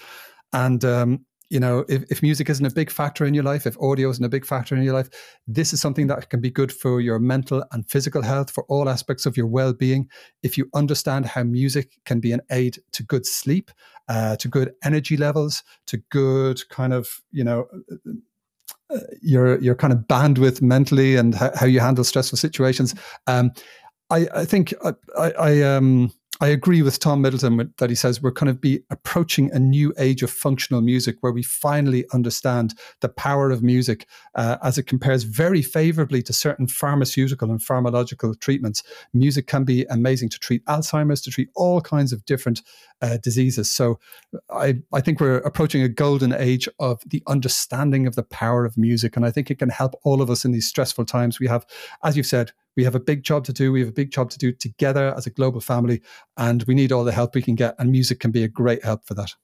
and 0.52 0.84
um, 0.84 1.24
you 1.48 1.60
know, 1.60 1.84
if, 1.88 2.02
if 2.10 2.22
music 2.22 2.50
isn't 2.50 2.66
a 2.66 2.70
big 2.70 2.90
factor 2.90 3.24
in 3.24 3.32
your 3.32 3.44
life, 3.44 3.66
if 3.66 3.78
audio 3.80 4.10
isn't 4.10 4.24
a 4.24 4.28
big 4.28 4.44
factor 4.44 4.74
in 4.74 4.82
your 4.82 4.94
life, 4.94 5.08
this 5.46 5.72
is 5.72 5.80
something 5.80 6.08
that 6.08 6.28
can 6.28 6.40
be 6.40 6.50
good 6.50 6.72
for 6.72 7.00
your 7.00 7.18
mental 7.20 7.64
and 7.70 7.88
physical 7.88 8.22
health, 8.22 8.50
for 8.50 8.64
all 8.64 8.88
aspects 8.88 9.26
of 9.26 9.36
your 9.36 9.46
well 9.46 9.72
being. 9.72 10.08
If 10.42 10.58
you 10.58 10.68
understand 10.74 11.26
how 11.26 11.44
music 11.44 11.98
can 12.04 12.20
be 12.20 12.32
an 12.32 12.40
aid 12.50 12.78
to 12.92 13.02
good 13.02 13.26
sleep, 13.26 13.70
uh, 14.08 14.36
to 14.36 14.48
good 14.48 14.72
energy 14.84 15.16
levels, 15.16 15.62
to 15.86 15.98
good 16.10 16.68
kind 16.68 16.92
of, 16.92 17.22
you 17.30 17.44
know, 17.44 17.66
uh, 18.90 18.98
your 19.22 19.58
your 19.60 19.74
kind 19.74 19.92
of 19.92 20.00
bandwidth 20.00 20.62
mentally 20.62 21.16
and 21.16 21.34
how, 21.34 21.50
how 21.54 21.66
you 21.66 21.80
handle 21.80 22.04
stressful 22.04 22.38
situations. 22.38 22.94
Um, 23.26 23.52
I, 24.10 24.28
I 24.34 24.44
think 24.44 24.72
I, 24.84 24.94
I, 25.18 25.30
I 25.30 25.62
um 25.62 26.12
I 26.38 26.48
agree 26.48 26.82
with 26.82 26.98
Tom 26.98 27.22
Middleton 27.22 27.72
that 27.78 27.88
he 27.88 27.96
says 27.96 28.20
we're 28.20 28.30
kind 28.30 28.50
of 28.50 28.60
be 28.60 28.80
approaching 28.90 29.50
a 29.52 29.58
new 29.58 29.94
age 29.98 30.22
of 30.22 30.30
functional 30.30 30.82
music 30.82 31.16
where 31.20 31.32
we 31.32 31.42
finally 31.42 32.04
understand 32.12 32.74
the 33.00 33.08
power 33.08 33.50
of 33.50 33.62
music 33.62 34.06
uh, 34.34 34.58
as 34.62 34.76
it 34.76 34.86
compares 34.86 35.22
very 35.22 35.62
favorably 35.62 36.22
to 36.22 36.34
certain 36.34 36.66
pharmaceutical 36.66 37.50
and 37.50 37.60
pharmacological 37.60 38.38
treatments. 38.38 38.82
Music 39.14 39.46
can 39.46 39.64
be 39.64 39.86
amazing 39.88 40.28
to 40.28 40.38
treat 40.38 40.62
Alzheimer's, 40.66 41.22
to 41.22 41.30
treat 41.30 41.48
all 41.54 41.80
kinds 41.80 42.12
of 42.12 42.24
different 42.26 42.60
uh, 43.00 43.16
diseases. 43.22 43.72
So 43.72 43.98
I, 44.50 44.76
I 44.92 45.00
think 45.00 45.20
we're 45.20 45.38
approaching 45.38 45.82
a 45.82 45.88
golden 45.88 46.34
age 46.34 46.68
of 46.78 47.00
the 47.06 47.22
understanding 47.26 48.06
of 48.06 48.14
the 48.14 48.24
power 48.24 48.66
of 48.66 48.76
music. 48.76 49.16
And 49.16 49.24
I 49.24 49.30
think 49.30 49.50
it 49.50 49.58
can 49.58 49.70
help 49.70 49.94
all 50.04 50.20
of 50.20 50.28
us 50.28 50.44
in 50.44 50.52
these 50.52 50.68
stressful 50.68 51.06
times. 51.06 51.40
We 51.40 51.46
have, 51.46 51.64
as 52.04 52.14
you've 52.16 52.26
said, 52.26 52.52
we 52.76 52.84
have 52.84 52.94
a 52.94 53.00
big 53.00 53.22
job 53.22 53.44
to 53.44 53.52
do. 53.52 53.72
We 53.72 53.80
have 53.80 53.88
a 53.88 53.92
big 53.92 54.10
job 54.10 54.30
to 54.30 54.38
do 54.38 54.52
together 54.52 55.14
as 55.16 55.26
a 55.26 55.30
global 55.30 55.60
family, 55.60 56.02
and 56.36 56.62
we 56.64 56.74
need 56.74 56.92
all 56.92 57.04
the 57.04 57.12
help 57.12 57.34
we 57.34 57.42
can 57.42 57.54
get. 57.54 57.74
And 57.78 57.90
music 57.90 58.20
can 58.20 58.30
be 58.30 58.44
a 58.44 58.48
great 58.48 58.84
help 58.84 59.06
for 59.06 59.14
that. 59.14 59.34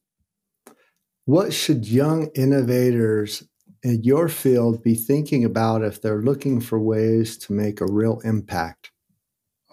What 1.25 1.53
should 1.53 1.87
young 1.87 2.31
innovators 2.35 3.45
in 3.83 4.03
your 4.03 4.29
field 4.29 4.83
be 4.83 4.95
thinking 4.95 5.45
about 5.45 5.83
if 5.83 6.03
they're 6.03 6.23
looking 6.23 6.61
for 6.61 6.79
ways 6.79 7.37
to 7.39 7.53
make 7.53 7.81
a 7.81 7.87
real 7.87 8.21
impact? 8.25 8.91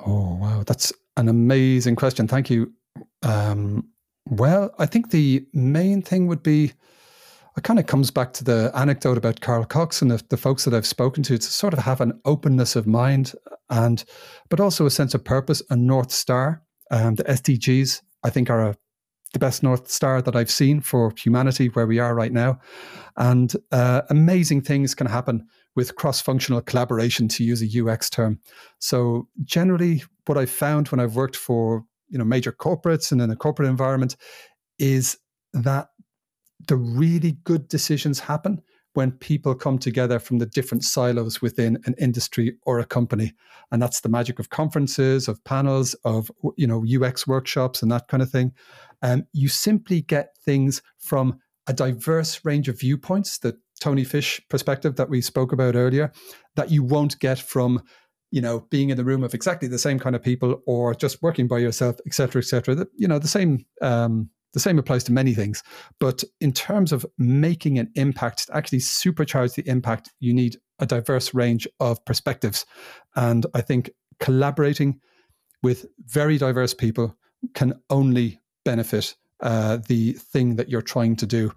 Oh, 0.06 0.36
wow. 0.36 0.64
That's 0.66 0.94
an 1.18 1.28
amazing 1.28 1.96
question. 1.96 2.28
Thank 2.28 2.50
you. 2.50 2.72
Um, 3.24 3.90
well, 4.30 4.74
I 4.80 4.86
think 4.86 5.10
the 5.10 5.46
main 5.54 6.02
thing 6.02 6.28
would 6.28 6.44
be 6.44 6.74
it 7.60 7.64
kind 7.64 7.78
of 7.78 7.88
comes 7.88 8.10
back 8.10 8.32
to 8.32 8.44
the 8.46 8.72
anecdote 8.74 9.18
about 9.18 9.42
Carl 9.42 9.66
Cox 9.66 10.02
and 10.02 10.10
the, 10.10 10.24
the 10.30 10.38
folks 10.38 10.64
that 10.64 10.74
I've 10.74 10.88
spoken 10.88 11.24
to. 11.24 11.38
To 11.38 11.44
sort 11.44 11.74
of 11.74 11.80
have 11.80 12.00
an 12.00 12.18
openness 12.24 12.78
of 12.78 12.88
mind 12.88 13.34
and 13.70 14.06
but 14.48 14.62
also 14.62 14.86
a 14.86 14.90
sense 14.90 15.14
of 15.14 15.26
purpose 15.26 15.62
and 15.70 15.86
north 15.86 16.10
star. 16.10 16.64
Um, 16.92 17.16
the 17.16 17.24
sdgs 17.26 18.02
i 18.24 18.32
think 18.32 18.50
are 18.50 18.70
a, 18.70 18.76
the 19.34 19.40
best 19.40 19.62
north 19.62 19.92
star 19.92 20.24
that 20.24 20.36
i've 20.36 20.50
seen 20.50 20.82
for 20.82 21.14
humanity 21.16 21.68
where 21.68 21.86
we 21.86 22.00
are 22.00 22.16
right 22.16 22.32
now. 22.32 22.60
And 23.18 23.54
uh, 23.74 24.04
amazing 24.10 24.62
things 24.62 24.96
can 24.96 25.06
happen 25.06 25.46
with 25.76 25.96
cross-functional 25.98 26.62
collaboration 26.62 27.28
to 27.28 27.44
use 27.44 27.62
a 27.62 27.86
ux 27.86 28.10
term. 28.10 28.40
So 28.80 29.28
generally 29.44 30.04
what 30.28 30.38
i've 30.38 30.50
found 30.50 30.88
when 30.88 31.02
i've 31.02 31.18
worked 31.18 31.36
for 31.36 31.84
you 32.08 32.18
know 32.18 32.26
major 32.26 32.54
corporates 32.54 33.12
and 33.12 33.22
in 33.22 33.30
a 33.30 33.36
corporate 33.36 33.68
environment 33.68 34.16
is 34.80 35.18
that 35.54 35.90
the 36.68 36.76
really 36.76 37.34
good 37.44 37.68
decisions 37.68 38.20
happen 38.20 38.62
when 38.94 39.12
people 39.12 39.54
come 39.56 39.78
together 39.78 40.20
from 40.20 40.40
the 40.40 40.46
different 40.46 40.84
silos 40.84 41.42
within 41.42 41.78
an 41.86 41.96
industry 42.00 42.58
or 42.64 42.80
a 42.80 42.86
company. 42.86 43.34
And 43.72 43.82
that's 43.82 44.02
the 44.02 44.10
magic 44.10 44.40
of 44.40 44.50
conferences 44.50 45.28
of 45.28 45.44
panels 45.44 45.94
of 46.04 46.32
you 46.58 46.68
know 46.68 46.84
ux 47.04 47.28
workshops 47.28 47.82
and 47.82 47.92
that 47.92 48.08
kind 48.08 48.24
of 48.24 48.30
thing. 48.30 48.52
Um, 49.02 49.26
you 49.32 49.48
simply 49.48 50.02
get 50.02 50.36
things 50.44 50.82
from 50.98 51.40
a 51.68 51.74
diverse 51.74 52.44
range 52.44 52.68
of 52.68 52.80
viewpoints 52.80 53.38
the 53.38 53.58
tony 53.80 54.04
fish 54.04 54.42
perspective 54.50 54.96
that 54.96 55.10
we 55.10 55.22
spoke 55.22 55.54
about 55.54 55.76
earlier 55.76 56.12
that 56.56 56.72
you 56.72 56.84
won't 56.84 57.20
get 57.20 57.40
from 57.40 57.82
you 58.32 58.42
know 58.42 58.62
being 58.72 58.90
in 58.90 58.98
the 58.98 59.06
room 59.06 59.24
of 59.24 59.34
exactly 59.34 59.68
the 59.68 59.78
same 59.78 60.00
kind 60.00 60.16
of 60.16 60.24
people 60.24 60.62
or 60.66 60.94
just 60.96 61.22
working 61.22 61.48
by 61.48 61.60
yourself 61.60 61.98
et 62.06 62.14
cetera 62.14 62.42
et 62.42 62.46
cetera. 62.46 62.76
That 62.76 62.88
you 62.96 63.08
know 63.08 63.20
the 63.20 63.28
same 63.28 63.66
um, 63.82 64.30
the 64.54 64.60
same 64.60 64.80
applies 64.80 65.04
to 65.06 65.12
many 65.12 65.34
things. 65.34 65.64
But 66.00 66.24
in 66.42 66.52
terms 66.52 66.92
of 66.92 67.06
making 67.18 67.78
an 67.80 67.92
impact, 67.96 68.48
to 68.48 68.56
actually 68.56 68.80
supercharge 68.80 69.56
the 69.56 69.68
impact, 69.68 70.12
you 70.20 70.34
need 70.34 70.58
a 70.80 70.86
diverse 70.86 71.34
range 71.34 71.68
of 71.80 72.04
perspectives. 72.06 72.66
And 73.16 73.46
I 73.54 73.62
think 73.62 73.92
collaborating 74.20 75.00
with 75.62 75.86
very 76.06 76.38
diverse 76.38 76.74
people 76.74 77.16
can 77.54 77.74
only 77.90 78.40
benefit 78.66 79.16
uh, 79.42 79.78
the 79.88 80.14
thing 80.14 80.56
that 80.56 80.70
you're 80.70 80.82
trying 80.82 81.16
to 81.18 81.26
do. 81.26 81.52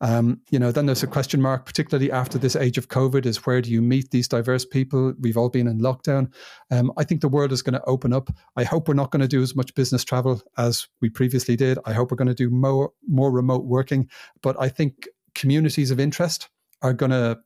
Um, 0.00 0.40
you 0.50 0.58
know, 0.58 0.70
then 0.72 0.86
there's 0.86 1.02
a 1.02 1.06
question 1.06 1.40
mark, 1.40 1.64
particularly 1.64 2.12
after 2.12 2.38
this 2.38 2.54
age 2.54 2.76
of 2.76 2.88
COVID, 2.88 3.24
is 3.24 3.46
where 3.46 3.62
do 3.62 3.70
you 3.70 3.80
meet 3.80 4.10
these 4.10 4.28
diverse 4.28 4.64
people? 4.64 5.14
We've 5.20 5.36
all 5.36 5.48
been 5.48 5.66
in 5.66 5.80
lockdown. 5.80 6.32
Um, 6.70 6.92
I 6.96 7.04
think 7.04 7.22
the 7.22 7.28
world 7.28 7.52
is 7.52 7.62
going 7.62 7.74
to 7.74 7.84
open 7.84 8.12
up. 8.12 8.30
I 8.56 8.64
hope 8.64 8.88
we're 8.88 8.94
not 8.94 9.10
going 9.10 9.22
to 9.22 9.28
do 9.28 9.42
as 9.42 9.56
much 9.56 9.74
business 9.74 10.04
travel 10.04 10.42
as 10.58 10.86
we 11.00 11.08
previously 11.08 11.56
did. 11.56 11.78
I 11.86 11.92
hope 11.92 12.10
we're 12.10 12.16
going 12.16 12.28
to 12.28 12.34
do 12.34 12.50
more 12.50 12.92
more 13.08 13.30
remote 13.30 13.64
working. 13.64 14.10
But 14.42 14.56
I 14.60 14.68
think 14.68 15.08
communities 15.34 15.90
of 15.90 16.00
interest 16.00 16.48
are 16.82 16.92
going 16.92 17.12
to 17.12 17.38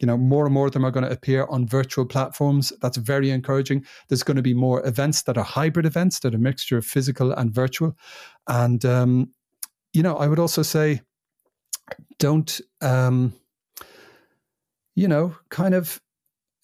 you 0.00 0.06
know 0.06 0.16
more 0.16 0.44
and 0.44 0.54
more 0.54 0.66
of 0.66 0.72
them 0.72 0.84
are 0.84 0.90
going 0.90 1.04
to 1.04 1.12
appear 1.12 1.46
on 1.46 1.66
virtual 1.66 2.04
platforms 2.04 2.72
that's 2.80 2.96
very 2.96 3.30
encouraging 3.30 3.84
there's 4.08 4.22
going 4.24 4.36
to 4.36 4.42
be 4.42 4.54
more 4.54 4.84
events 4.86 5.22
that 5.22 5.38
are 5.38 5.44
hybrid 5.44 5.86
events 5.86 6.18
that 6.18 6.34
are 6.34 6.36
a 6.36 6.40
mixture 6.40 6.76
of 6.76 6.84
physical 6.84 7.32
and 7.32 7.54
virtual 7.54 7.96
and 8.48 8.84
um, 8.84 9.30
you 9.92 10.02
know 10.02 10.16
i 10.16 10.26
would 10.26 10.38
also 10.38 10.62
say 10.62 11.00
don't 12.18 12.60
um 12.80 13.32
you 14.94 15.08
know 15.08 15.34
kind 15.48 15.74
of 15.74 16.00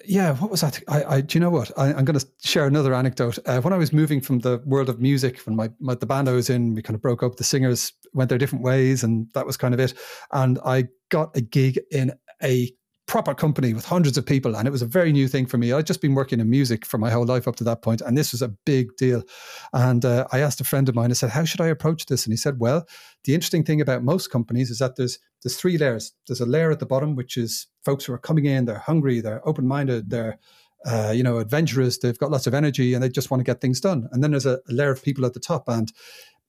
yeah 0.04 0.34
what 0.34 0.50
was 0.50 0.62
that? 0.62 0.80
I, 0.88 1.04
I 1.04 1.20
do 1.20 1.36
you 1.36 1.40
know 1.40 1.50
what? 1.50 1.70
I, 1.78 1.88
am 1.88 2.04
going 2.04 2.18
to 2.18 2.26
share 2.42 2.66
another 2.66 2.94
anecdote. 2.94 3.38
Uh, 3.44 3.60
when 3.60 3.72
i 3.72 3.76
was 3.76 3.92
moving 3.92 4.20
from 4.20 4.38
the 4.38 4.62
world 4.64 4.88
of 4.88 5.00
music 5.00 5.38
when 5.40 5.56
my, 5.56 5.70
my 5.78 5.94
the 5.94 6.06
band 6.06 6.28
i 6.28 6.32
was 6.32 6.50
in 6.50 6.74
we 6.74 6.82
kind 6.82 6.94
of 6.94 7.02
broke 7.02 7.22
up 7.22 7.36
the 7.36 7.44
singers 7.44 7.92
went 8.12 8.28
their 8.28 8.38
different 8.38 8.64
ways 8.64 9.04
and 9.04 9.26
that 9.34 9.46
was 9.46 9.56
kind 9.56 9.74
of 9.74 9.80
it. 9.80 9.94
And 10.32 10.58
i 10.64 10.88
got 11.10 11.36
a 11.36 11.40
gig 11.40 11.80
in 11.90 12.12
a 12.42 12.72
proper 13.10 13.34
company 13.34 13.74
with 13.74 13.84
hundreds 13.84 14.16
of 14.16 14.24
people. 14.24 14.54
And 14.54 14.68
it 14.68 14.70
was 14.70 14.82
a 14.82 14.86
very 14.86 15.10
new 15.10 15.26
thing 15.26 15.44
for 15.44 15.58
me. 15.58 15.72
I'd 15.72 15.84
just 15.84 16.00
been 16.00 16.14
working 16.14 16.38
in 16.38 16.48
music 16.48 16.86
for 16.86 16.96
my 16.96 17.10
whole 17.10 17.26
life 17.26 17.48
up 17.48 17.56
to 17.56 17.64
that 17.64 17.82
point, 17.82 18.02
And 18.02 18.16
this 18.16 18.30
was 18.30 18.40
a 18.40 18.54
big 18.64 18.96
deal. 18.96 19.24
And 19.72 20.04
uh, 20.04 20.28
I 20.30 20.38
asked 20.38 20.60
a 20.60 20.64
friend 20.64 20.88
of 20.88 20.94
mine, 20.94 21.10
I 21.10 21.14
said, 21.14 21.30
How 21.30 21.44
should 21.44 21.60
I 21.60 21.66
approach 21.66 22.06
this? 22.06 22.24
And 22.24 22.32
he 22.32 22.36
said, 22.36 22.60
Well, 22.60 22.86
the 23.24 23.34
interesting 23.34 23.64
thing 23.64 23.80
about 23.80 24.04
most 24.04 24.30
companies 24.30 24.70
is 24.70 24.78
that 24.78 24.94
there's 24.94 25.18
there's 25.42 25.56
three 25.56 25.76
layers. 25.76 26.12
There's 26.28 26.40
a 26.40 26.46
layer 26.46 26.70
at 26.70 26.78
the 26.78 26.86
bottom, 26.86 27.16
which 27.16 27.36
is 27.36 27.66
folks 27.84 28.04
who 28.04 28.12
are 28.12 28.18
coming 28.18 28.44
in, 28.44 28.66
they're 28.66 28.78
hungry, 28.78 29.20
they're 29.20 29.46
open 29.48 29.66
minded, 29.66 30.10
they're 30.10 30.38
uh, 30.86 31.12
you 31.14 31.24
know, 31.24 31.38
adventurous. 31.38 31.98
They've 31.98 32.16
got 32.16 32.30
lots 32.30 32.46
of 32.46 32.54
energy 32.54 32.94
and 32.94 33.02
they 33.02 33.08
just 33.08 33.30
want 33.30 33.40
to 33.40 33.44
get 33.44 33.60
things 33.60 33.80
done. 33.80 34.08
And 34.12 34.22
then 34.22 34.30
there's 34.30 34.46
a, 34.46 34.60
a 34.68 34.72
layer 34.72 34.92
of 34.92 35.02
people 35.02 35.26
at 35.26 35.34
the 35.34 35.40
top, 35.40 35.68
and 35.68 35.92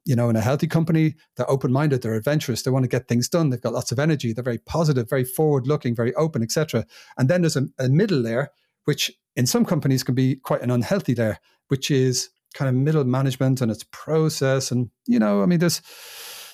you 0.06 0.16
know, 0.16 0.30
in 0.30 0.36
a 0.36 0.42
healthy 0.42 0.68
company, 0.68 1.16
they're 1.36 1.50
open 1.50 1.72
minded, 1.72 2.02
they're 2.02 2.16
adventurous, 2.16 2.64
they 2.64 2.72
want 2.72 2.84
to 2.84 2.90
get 2.90 3.08
things 3.08 3.30
done, 3.30 3.50
they've 3.50 3.62
got 3.62 3.74
lots 3.74 3.92
of 3.92 4.00
energy, 4.00 4.34
they're 4.34 4.44
very 4.44 4.58
positive, 4.58 5.10
very 5.10 5.24
forward 5.24 5.68
looking, 5.68 5.96
very 5.96 6.14
open, 6.16 6.42
etc. 6.42 6.86
And 7.18 7.30
then 7.30 7.42
there's 7.42 7.56
a, 7.56 7.68
a, 7.78 7.88
middle 7.90 8.20
layer, 8.20 8.50
which 8.86 9.12
in 9.36 9.46
some 9.46 9.66
companies 9.66 10.04
can 10.04 10.16
be 10.16 10.36
quite 10.36 10.62
an 10.62 10.72
unhealthy 10.72 11.14
layer, 11.14 11.38
which 11.68 11.92
is 11.92 12.30
kind 12.54 12.68
of 12.68 12.76
middle 12.76 13.04
management 13.04 13.62
and 13.62 13.72
its 13.72 13.86
process. 13.92 14.72
And, 14.72 14.90
you 15.06 15.20
know, 15.20 15.44
I 15.44 15.46
mean, 15.46 15.60
there's, 15.60 15.82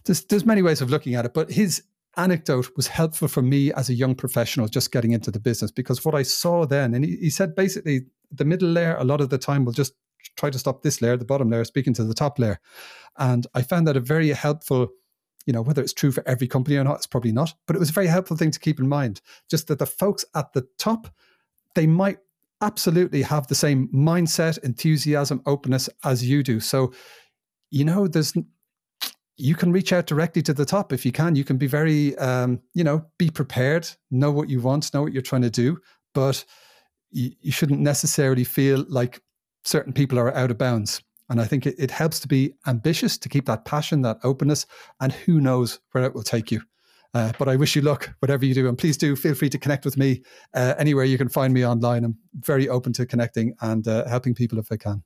there's, 0.05 0.25
there's 0.25 0.45
many 0.45 0.61
ways 0.61 0.81
of 0.81 0.89
looking 0.89 1.15
at 1.15 1.25
it, 1.25 1.33
but 1.33 1.49
his 1.49 1.83
anecdote 2.17 2.69
was 2.75 2.87
helpful 2.87 3.27
for 3.27 3.41
me 3.41 3.71
as 3.73 3.89
a 3.89 3.93
young 3.93 4.15
professional 4.15 4.67
just 4.67 4.91
getting 4.91 5.13
into 5.13 5.31
the 5.31 5.39
business 5.39 5.71
because 5.71 6.03
what 6.03 6.15
I 6.15 6.23
saw 6.23 6.65
then, 6.65 6.93
and 6.93 7.05
he, 7.05 7.15
he 7.17 7.29
said 7.29 7.55
basically 7.55 8.07
the 8.31 8.45
middle 8.45 8.69
layer 8.69 8.95
a 8.97 9.03
lot 9.03 9.21
of 9.21 9.29
the 9.29 9.37
time 9.37 9.63
will 9.63 9.73
just 9.73 9.93
try 10.35 10.49
to 10.49 10.59
stop 10.59 10.83
this 10.83 11.01
layer, 11.01 11.17
the 11.17 11.25
bottom 11.25 11.49
layer, 11.49 11.63
speaking 11.63 11.93
to 11.95 12.03
the 12.03 12.13
top 12.13 12.39
layer. 12.39 12.59
And 13.17 13.47
I 13.53 13.61
found 13.61 13.87
that 13.87 13.97
a 13.97 14.01
very 14.01 14.29
helpful 14.29 14.89
you 15.47 15.53
know, 15.53 15.61
whether 15.61 15.81
it's 15.81 15.93
true 15.93 16.11
for 16.11 16.27
every 16.27 16.45
company 16.45 16.75
or 16.75 16.83
not, 16.83 16.97
it's 16.97 17.07
probably 17.07 17.31
not, 17.31 17.53
but 17.65 17.75
it 17.75 17.79
was 17.79 17.89
a 17.89 17.93
very 17.93 18.07
helpful 18.07 18.35
thing 18.35 18.51
to 18.51 18.59
keep 18.59 18.79
in 18.79 18.87
mind. 18.87 19.21
Just 19.49 19.67
that 19.67 19.79
the 19.79 19.85
folks 19.85 20.25
at 20.35 20.51
the 20.51 20.67
top, 20.77 21.07
they 21.73 21.87
might 21.87 22.17
absolutely 22.61 23.21
have 23.21 23.47
the 23.47 23.55
same 23.55 23.87
mindset, 23.93 24.61
enthusiasm, 24.63 25.41
openness 25.45 25.89
as 26.03 26.27
you 26.27 26.43
do. 26.43 26.59
So, 26.59 26.91
you 27.71 27.85
know, 27.85 28.07
there's 28.07 28.33
you 29.37 29.55
can 29.55 29.71
reach 29.71 29.93
out 29.93 30.07
directly 30.07 30.41
to 30.41 30.53
the 30.53 30.65
top 30.65 30.91
if 30.91 31.05
you 31.05 31.11
can. 31.11 31.35
You 31.35 31.43
can 31.43 31.57
be 31.57 31.67
very, 31.67 32.17
um, 32.17 32.59
you 32.73 32.83
know, 32.83 33.05
be 33.17 33.29
prepared, 33.29 33.87
know 34.09 34.31
what 34.31 34.49
you 34.49 34.59
want, 34.59 34.93
know 34.93 35.03
what 35.03 35.13
you're 35.13 35.21
trying 35.21 35.43
to 35.43 35.49
do, 35.49 35.79
but 36.13 36.43
you, 37.11 37.31
you 37.39 37.51
shouldn't 37.51 37.79
necessarily 37.79 38.43
feel 38.43 38.83
like 38.89 39.21
certain 39.67 39.93
people 39.93 40.17
are 40.17 40.33
out 40.33 40.49
of 40.49 40.57
bounds. 40.57 41.01
And 41.29 41.41
I 41.41 41.45
think 41.45 41.65
it, 41.65 41.75
it 41.77 41.91
helps 41.91 42.19
to 42.21 42.27
be 42.27 42.53
ambitious, 42.65 43.17
to 43.17 43.29
keep 43.29 43.45
that 43.47 43.65
passion, 43.65 44.01
that 44.03 44.17
openness, 44.23 44.65
and 45.01 45.11
who 45.11 45.41
knows 45.41 45.79
where 45.91 46.05
it 46.05 46.15
will 46.15 46.23
take 46.23 46.51
you. 46.51 46.61
Uh, 47.13 47.33
but 47.37 47.49
I 47.49 47.55
wish 47.55 47.75
you 47.75 47.81
luck, 47.81 48.13
whatever 48.19 48.45
you 48.45 48.53
do. 48.53 48.67
And 48.67 48.77
please 48.77 48.97
do 48.97 49.15
feel 49.15 49.33
free 49.33 49.49
to 49.49 49.57
connect 49.57 49.83
with 49.83 49.97
me 49.97 50.23
uh, 50.53 50.75
anywhere 50.77 51.03
you 51.03 51.17
can 51.17 51.29
find 51.29 51.53
me 51.53 51.65
online. 51.65 52.05
I'm 52.05 52.17
very 52.33 52.69
open 52.69 52.93
to 52.93 53.05
connecting 53.05 53.55
and 53.61 53.87
uh, 53.87 54.07
helping 54.07 54.35
people 54.35 54.57
if 54.59 54.71
I 54.71 54.77
can. 54.77 55.03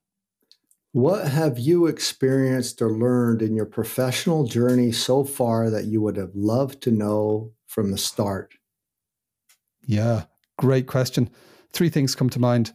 What 0.92 1.28
have 1.28 1.58
you 1.58 1.88
experienced 1.88 2.82
or 2.82 2.92
learned 2.92 3.42
in 3.42 3.56
your 3.56 3.66
professional 3.66 4.44
journey 4.44 4.92
so 4.92 5.24
far 5.24 5.70
that 5.70 5.86
you 5.86 6.02
would 6.02 6.18
have 6.18 6.36
loved 6.36 6.82
to 6.84 6.92
know 6.92 7.54
from 7.66 7.92
the 7.92 7.98
start? 7.98 8.54
Yeah, 9.86 10.26
great 10.58 10.88
question. 10.88 11.30
Three 11.72 11.90
things 11.90 12.14
come 12.14 12.30
to 12.32 12.40
mind 12.40 12.74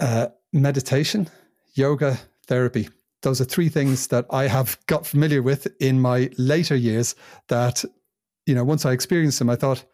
uh, 0.00 0.28
meditation, 0.52 1.28
yoga, 1.74 2.18
therapy. 2.46 2.88
Those 3.22 3.40
are 3.40 3.44
three 3.44 3.68
things 3.68 4.08
that 4.08 4.26
I 4.30 4.46
have 4.46 4.78
got 4.86 5.06
familiar 5.06 5.42
with 5.42 5.66
in 5.80 6.00
my 6.00 6.30
later 6.38 6.76
years 6.76 7.14
that, 7.48 7.84
you 8.46 8.54
know, 8.54 8.64
once 8.64 8.84
I 8.84 8.92
experienced 8.92 9.38
them, 9.38 9.50
I 9.50 9.56
thought, 9.56 9.84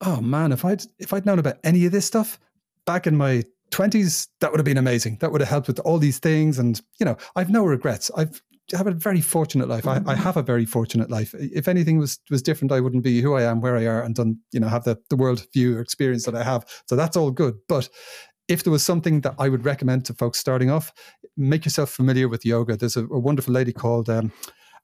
oh 0.00 0.20
man, 0.20 0.52
if 0.52 0.64
I'd 0.64 0.82
if 0.98 1.12
I'd 1.12 1.26
known 1.26 1.38
about 1.38 1.58
any 1.64 1.86
of 1.86 1.92
this 1.92 2.06
stuff 2.06 2.38
back 2.86 3.06
in 3.06 3.16
my 3.16 3.44
20s, 3.70 4.28
that 4.40 4.52
would 4.52 4.60
have 4.60 4.64
been 4.64 4.78
amazing. 4.78 5.16
That 5.20 5.32
would 5.32 5.40
have 5.40 5.50
helped 5.50 5.66
with 5.66 5.80
all 5.80 5.98
these 5.98 6.18
things. 6.18 6.58
And, 6.58 6.80
you 7.00 7.06
know, 7.06 7.16
I've 7.34 7.50
no 7.50 7.64
regrets. 7.64 8.10
I've 8.16 8.40
have 8.72 8.86
a 8.86 8.92
very 8.92 9.20
fortunate 9.20 9.68
life. 9.68 9.86
I, 9.86 10.00
I, 10.06 10.14
have 10.14 10.38
a 10.38 10.42
very 10.42 10.64
fortunate 10.64 11.10
life. 11.10 11.34
If 11.38 11.68
anything 11.68 11.98
was 11.98 12.18
was 12.30 12.40
different, 12.40 12.72
I 12.72 12.80
wouldn't 12.80 13.04
be 13.04 13.20
who 13.20 13.34
I 13.34 13.42
am, 13.42 13.60
where 13.60 13.76
I 13.76 13.84
are, 13.86 14.02
and 14.02 14.14
done, 14.14 14.38
you 14.52 14.60
know, 14.60 14.68
have 14.68 14.84
the, 14.84 14.96
the 15.10 15.16
world 15.16 15.46
view 15.52 15.78
experience 15.78 16.24
that 16.24 16.34
I 16.34 16.42
have. 16.42 16.64
So 16.86 16.96
that's 16.96 17.16
all 17.16 17.30
good. 17.30 17.56
But 17.68 17.90
if 18.48 18.62
there 18.62 18.70
was 18.70 18.84
something 18.84 19.20
that 19.22 19.34
I 19.38 19.48
would 19.48 19.64
recommend 19.64 20.04
to 20.06 20.14
folks 20.14 20.38
starting 20.38 20.70
off, 20.70 20.92
make 21.36 21.64
yourself 21.64 21.90
familiar 21.90 22.28
with 22.28 22.44
yoga. 22.44 22.76
There's 22.76 22.96
a, 22.96 23.04
a 23.04 23.18
wonderful 23.18 23.54
lady 23.54 23.72
called 23.72 24.08
um, 24.08 24.32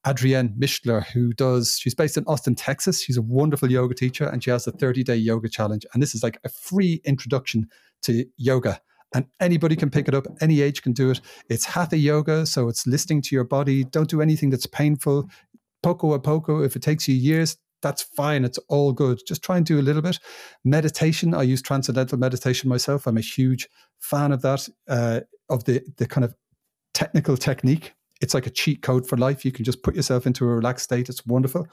Adrienne 0.07 0.55
Mishler 0.59 1.05
who 1.07 1.33
does, 1.33 1.79
she's 1.79 1.95
based 1.95 2.17
in 2.17 2.25
Austin, 2.27 2.55
Texas. 2.55 3.03
She's 3.03 3.19
a 3.19 3.23
wonderful 3.23 3.71
yoga 3.71 3.95
teacher 3.95 4.27
and 4.27 4.43
she 4.43 4.51
has 4.51 4.67
a 4.67 4.73
30 4.73 5.05
day 5.05 5.17
yoga 5.17 5.49
challenge. 5.49 5.85
And 5.93 6.03
this 6.03 6.15
is 6.15 6.23
like 6.23 6.39
a 6.45 6.49
free 6.49 7.01
introduction 7.05 7.69
to 8.03 8.25
yoga. 8.37 8.81
And 9.15 9.27
anybody 9.41 9.75
can 9.75 9.91
pick 9.91 10.07
it 10.07 10.15
up, 10.15 10.27
any 10.41 10.63
age 10.63 10.83
can 10.83 10.93
do 10.93 11.11
it. 11.11 11.21
It's 11.49 11.65
hatha 11.65 11.99
yoga, 11.99 12.47
so 12.47 12.69
it's 12.69 12.87
listening 12.87 13.23
to 13.23 13.35
your 13.35 13.45
body. 13.45 13.85
Don't 13.85 14.09
do 14.09 14.23
anything 14.23 14.51
that's 14.51 14.67
painful. 14.67 15.29
Poco 15.83 16.13
a 16.13 16.21
poco, 16.21 16.63
if 16.63 16.77
it 16.77 16.83
takes 16.83 17.09
you 17.09 17.15
years, 17.17 17.57
that's 17.83 18.03
fine. 18.03 18.45
It's 18.45 18.59
all 18.69 18.93
good. 18.93 19.21
Just 19.27 19.43
try 19.43 19.57
and 19.57 19.67
do 19.67 19.79
a 19.79 19.83
little 19.83 20.03
bit. 20.03 20.19
Meditation. 20.65 21.35
I 21.35 21.43
use 21.43 21.63
transcendental 21.63 22.19
meditation 22.19 22.69
myself. 22.69 23.07
I'm 23.07 23.17
a 23.17 23.23
huge 23.23 23.69
fan 23.99 24.33
of 24.33 24.43
that, 24.43 24.69
uh, 24.89 25.21
of 25.49 25.65
the 25.65 25.83
the 25.97 26.07
kind 26.07 26.25
of 26.25 26.35
technical 26.95 27.37
technique. 27.37 27.95
It's 28.21 28.35
like 28.35 28.47
a 28.47 28.51
cheat 28.51 28.83
code 28.83 29.07
for 29.07 29.17
life. 29.17 29.45
You 29.45 29.53
can 29.53 29.65
just 29.65 29.83
put 29.83 29.97
yourself 29.97 30.27
into 30.27 30.45
a 30.45 30.55
relaxed 30.55 30.85
state. 30.85 31.09
It's 31.09 31.25
wonderful. 31.25 31.67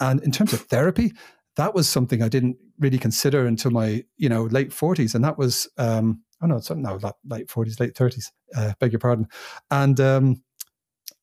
And 0.00 0.22
in 0.22 0.30
terms 0.30 0.54
of 0.54 0.60
therapy, 0.62 1.12
that 1.56 1.74
was 1.74 1.88
something 1.88 2.22
I 2.22 2.28
didn't 2.28 2.56
really 2.78 2.98
consider 2.98 3.46
until 3.46 3.70
my 3.70 4.04
you 4.16 4.28
know 4.28 4.44
late 4.44 4.72
forties, 4.72 5.14
and 5.14 5.24
that 5.24 5.38
was 5.38 5.68
um, 5.76 6.22
oh 6.42 6.46
no, 6.46 6.56
it's 6.56 6.70
no 6.70 6.98
late 7.28 7.50
forties, 7.50 7.80
late 7.80 7.96
thirties. 7.96 8.32
Uh, 8.56 8.72
beg 8.80 8.92
your 8.92 9.00
pardon. 9.00 9.28
And 9.70 10.00
um, 10.00 10.42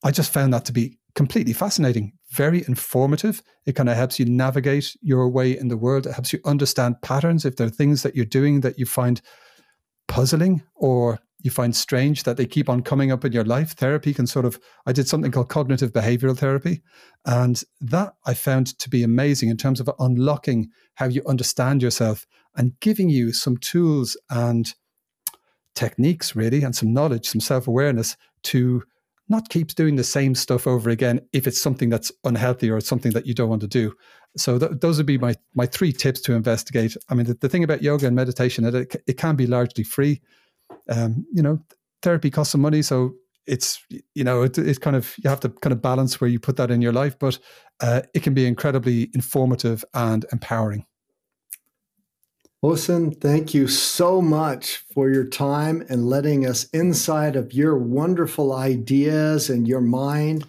I 0.03 0.11
just 0.11 0.31
found 0.31 0.53
that 0.53 0.65
to 0.65 0.73
be 0.73 0.96
completely 1.17 1.51
fascinating, 1.51 2.13
very 2.29 2.63
informative. 2.67 3.41
It 3.65 3.73
kind 3.73 3.89
of 3.89 3.97
helps 3.97 4.19
you 4.19 4.25
navigate 4.25 4.95
your 5.01 5.27
way 5.27 5.57
in 5.57 5.67
the 5.67 5.75
world. 5.75 6.05
It 6.05 6.13
helps 6.13 6.31
you 6.31 6.39
understand 6.45 7.01
patterns. 7.01 7.43
If 7.43 7.55
there 7.55 7.65
are 7.65 7.71
things 7.71 8.03
that 8.03 8.15
you're 8.15 8.23
doing 8.23 8.61
that 8.61 8.77
you 8.77 8.85
find 8.85 9.19
puzzling 10.07 10.61
or 10.75 11.17
you 11.39 11.49
find 11.49 11.75
strange 11.75 12.21
that 12.21 12.37
they 12.37 12.45
keep 12.45 12.69
on 12.69 12.83
coming 12.83 13.11
up 13.11 13.25
in 13.25 13.31
your 13.31 13.45
life, 13.45 13.71
therapy 13.71 14.13
can 14.13 14.27
sort 14.27 14.45
of. 14.45 14.59
I 14.85 14.91
did 14.91 15.07
something 15.07 15.31
called 15.31 15.49
cognitive 15.49 15.91
behavioral 15.91 16.37
therapy, 16.37 16.83
and 17.25 17.63
that 17.81 18.13
I 18.27 18.35
found 18.35 18.77
to 18.77 18.87
be 18.87 19.01
amazing 19.01 19.49
in 19.49 19.57
terms 19.57 19.79
of 19.79 19.89
unlocking 19.97 20.69
how 20.95 21.07
you 21.07 21.23
understand 21.27 21.81
yourself 21.81 22.27
and 22.55 22.79
giving 22.79 23.09
you 23.09 23.33
some 23.33 23.57
tools 23.57 24.17
and 24.29 24.71
techniques, 25.73 26.35
really, 26.35 26.61
and 26.61 26.75
some 26.75 26.93
knowledge, 26.93 27.27
some 27.27 27.41
self 27.41 27.67
awareness 27.67 28.15
to 28.43 28.83
not 29.29 29.49
keep 29.49 29.75
doing 29.75 29.95
the 29.95 30.03
same 30.03 30.35
stuff 30.35 30.67
over 30.67 30.89
again 30.89 31.21
if 31.33 31.47
it's 31.47 31.61
something 31.61 31.89
that's 31.89 32.11
unhealthy 32.23 32.69
or 32.69 32.77
it's 32.77 32.87
something 32.87 33.11
that 33.13 33.25
you 33.25 33.33
don't 33.33 33.49
want 33.49 33.61
to 33.61 33.67
do. 33.67 33.93
So 34.37 34.57
th- 34.59 34.79
those 34.79 34.97
would 34.97 35.05
be 35.05 35.17
my 35.17 35.35
my 35.55 35.65
three 35.65 35.91
tips 35.91 36.21
to 36.21 36.33
investigate. 36.33 36.95
I 37.09 37.15
mean, 37.15 37.25
the, 37.25 37.33
the 37.35 37.49
thing 37.49 37.63
about 37.63 37.81
yoga 37.81 38.07
and 38.07 38.15
meditation, 38.15 38.63
that 38.63 38.75
it, 38.75 38.95
it 39.07 39.17
can 39.17 39.35
be 39.35 39.47
largely 39.47 39.83
free. 39.83 40.21
Um, 40.89 41.25
you 41.33 41.41
know, 41.41 41.59
therapy 42.01 42.29
costs 42.29 42.51
some 42.51 42.61
money, 42.61 42.81
so 42.81 43.15
it's 43.45 43.81
you 44.13 44.23
know 44.23 44.43
it, 44.43 44.57
it's 44.57 44.77
kind 44.77 44.95
of 44.95 45.15
you 45.23 45.29
have 45.29 45.39
to 45.39 45.49
kind 45.49 45.73
of 45.73 45.81
balance 45.81 46.21
where 46.21 46.29
you 46.29 46.39
put 46.39 46.57
that 46.57 46.71
in 46.71 46.81
your 46.81 46.93
life, 46.93 47.17
but 47.17 47.39
uh, 47.79 48.01
it 48.13 48.23
can 48.23 48.33
be 48.33 48.45
incredibly 48.45 49.09
informative 49.13 49.83
and 49.93 50.25
empowering. 50.31 50.85
Listen, 52.63 53.11
thank 53.11 53.53
you 53.53 53.67
so 53.67 54.19
much 54.19 54.83
for 54.91 55.11
your 55.11 55.25
time 55.25 55.85
and 55.89 56.07
letting 56.07 56.45
us 56.47 56.63
inside 56.73 57.35
of 57.35 57.53
your 57.53 57.77
wonderful 57.77 58.51
ideas 58.51 59.47
and 59.47 59.67
your 59.67 59.79
mind. 59.79 60.43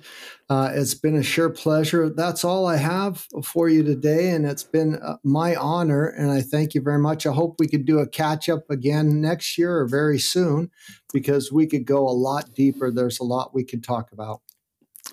Uh, 0.49 0.71
it's 0.73 0.95
been 0.95 1.17
a 1.17 1.23
sure 1.23 1.51
pleasure. 1.51 2.09
That's 2.09 2.45
all 2.45 2.67
I 2.67 2.77
have 2.77 3.27
for 3.45 3.69
you 3.69 3.83
today, 3.83 4.31
and 4.31 4.47
it's 4.47 4.63
been 4.65 4.97
uh, 4.97 5.17
my 5.23 5.55
honor. 5.55 6.07
And 6.07 6.31
I 6.31 6.41
thank 6.41 6.75
you 6.75 6.81
very 6.81 6.99
much. 6.99 7.27
I 7.27 7.33
hope 7.33 7.57
we 7.59 7.69
could 7.69 7.85
do 7.85 7.99
a 7.99 8.09
catch 8.09 8.49
up 8.49 8.71
again 8.71 9.21
next 9.21 9.59
year 9.59 9.79
or 9.79 9.87
very 9.87 10.19
soon 10.19 10.71
because 11.13 11.53
we 11.53 11.67
could 11.67 11.85
go 11.85 12.09
a 12.09 12.11
lot 12.11 12.55
deeper. 12.55 12.91
There's 12.91 13.21
a 13.21 13.25
lot 13.25 13.55
we 13.55 13.65
could 13.65 13.85
talk 13.85 14.13
about. 14.13 14.41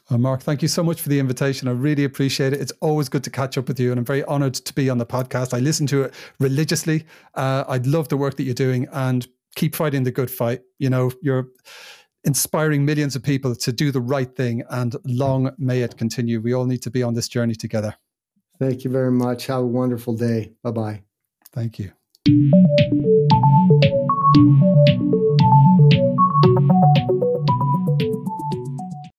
Uh, 0.09 0.17
Mark, 0.19 0.43
thank 0.43 0.61
you 0.61 0.67
so 0.67 0.83
much 0.83 1.01
for 1.01 1.09
the 1.09 1.19
invitation. 1.19 1.67
I 1.67 1.71
really 1.71 2.03
appreciate 2.03 2.53
it. 2.53 2.61
It's 2.61 2.73
always 2.79 3.09
good 3.09 3.23
to 3.23 3.31
catch 3.31 3.57
up 3.57 3.67
with 3.67 3.79
you, 3.79 3.91
and 3.91 3.99
I'm 3.99 4.05
very 4.05 4.23
honored 4.25 4.53
to 4.53 4.73
be 4.73 4.89
on 4.89 4.99
the 4.99 5.05
podcast. 5.05 5.53
I 5.53 5.59
listen 5.59 5.87
to 5.87 6.03
it 6.03 6.13
religiously. 6.39 7.05
Uh, 7.33 7.63
I 7.67 7.77
love 7.77 8.09
the 8.09 8.17
work 8.17 8.37
that 8.37 8.43
you're 8.43 8.53
doing, 8.53 8.87
and 8.91 9.27
keep 9.55 9.75
fighting 9.75 10.03
the 10.03 10.11
good 10.11 10.29
fight. 10.29 10.61
You 10.77 10.91
know, 10.91 11.11
you're 11.23 11.47
inspiring 12.23 12.85
millions 12.85 13.15
of 13.15 13.23
people 13.23 13.55
to 13.55 13.71
do 13.71 13.91
the 13.91 14.01
right 14.01 14.35
thing, 14.35 14.63
and 14.69 14.95
long 15.05 15.51
may 15.57 15.81
it 15.81 15.97
continue. 15.97 16.39
We 16.39 16.53
all 16.53 16.65
need 16.65 16.83
to 16.83 16.91
be 16.91 17.01
on 17.01 17.15
this 17.15 17.27
journey 17.27 17.55
together. 17.55 17.95
Thank 18.59 18.83
you 18.83 18.91
very 18.91 19.11
much. 19.11 19.47
Have 19.47 19.61
a 19.61 19.65
wonderful 19.65 20.15
day. 20.15 20.53
Bye 20.63 20.71
bye. 20.71 21.01
Thank 21.51 21.79
you. 21.79 21.91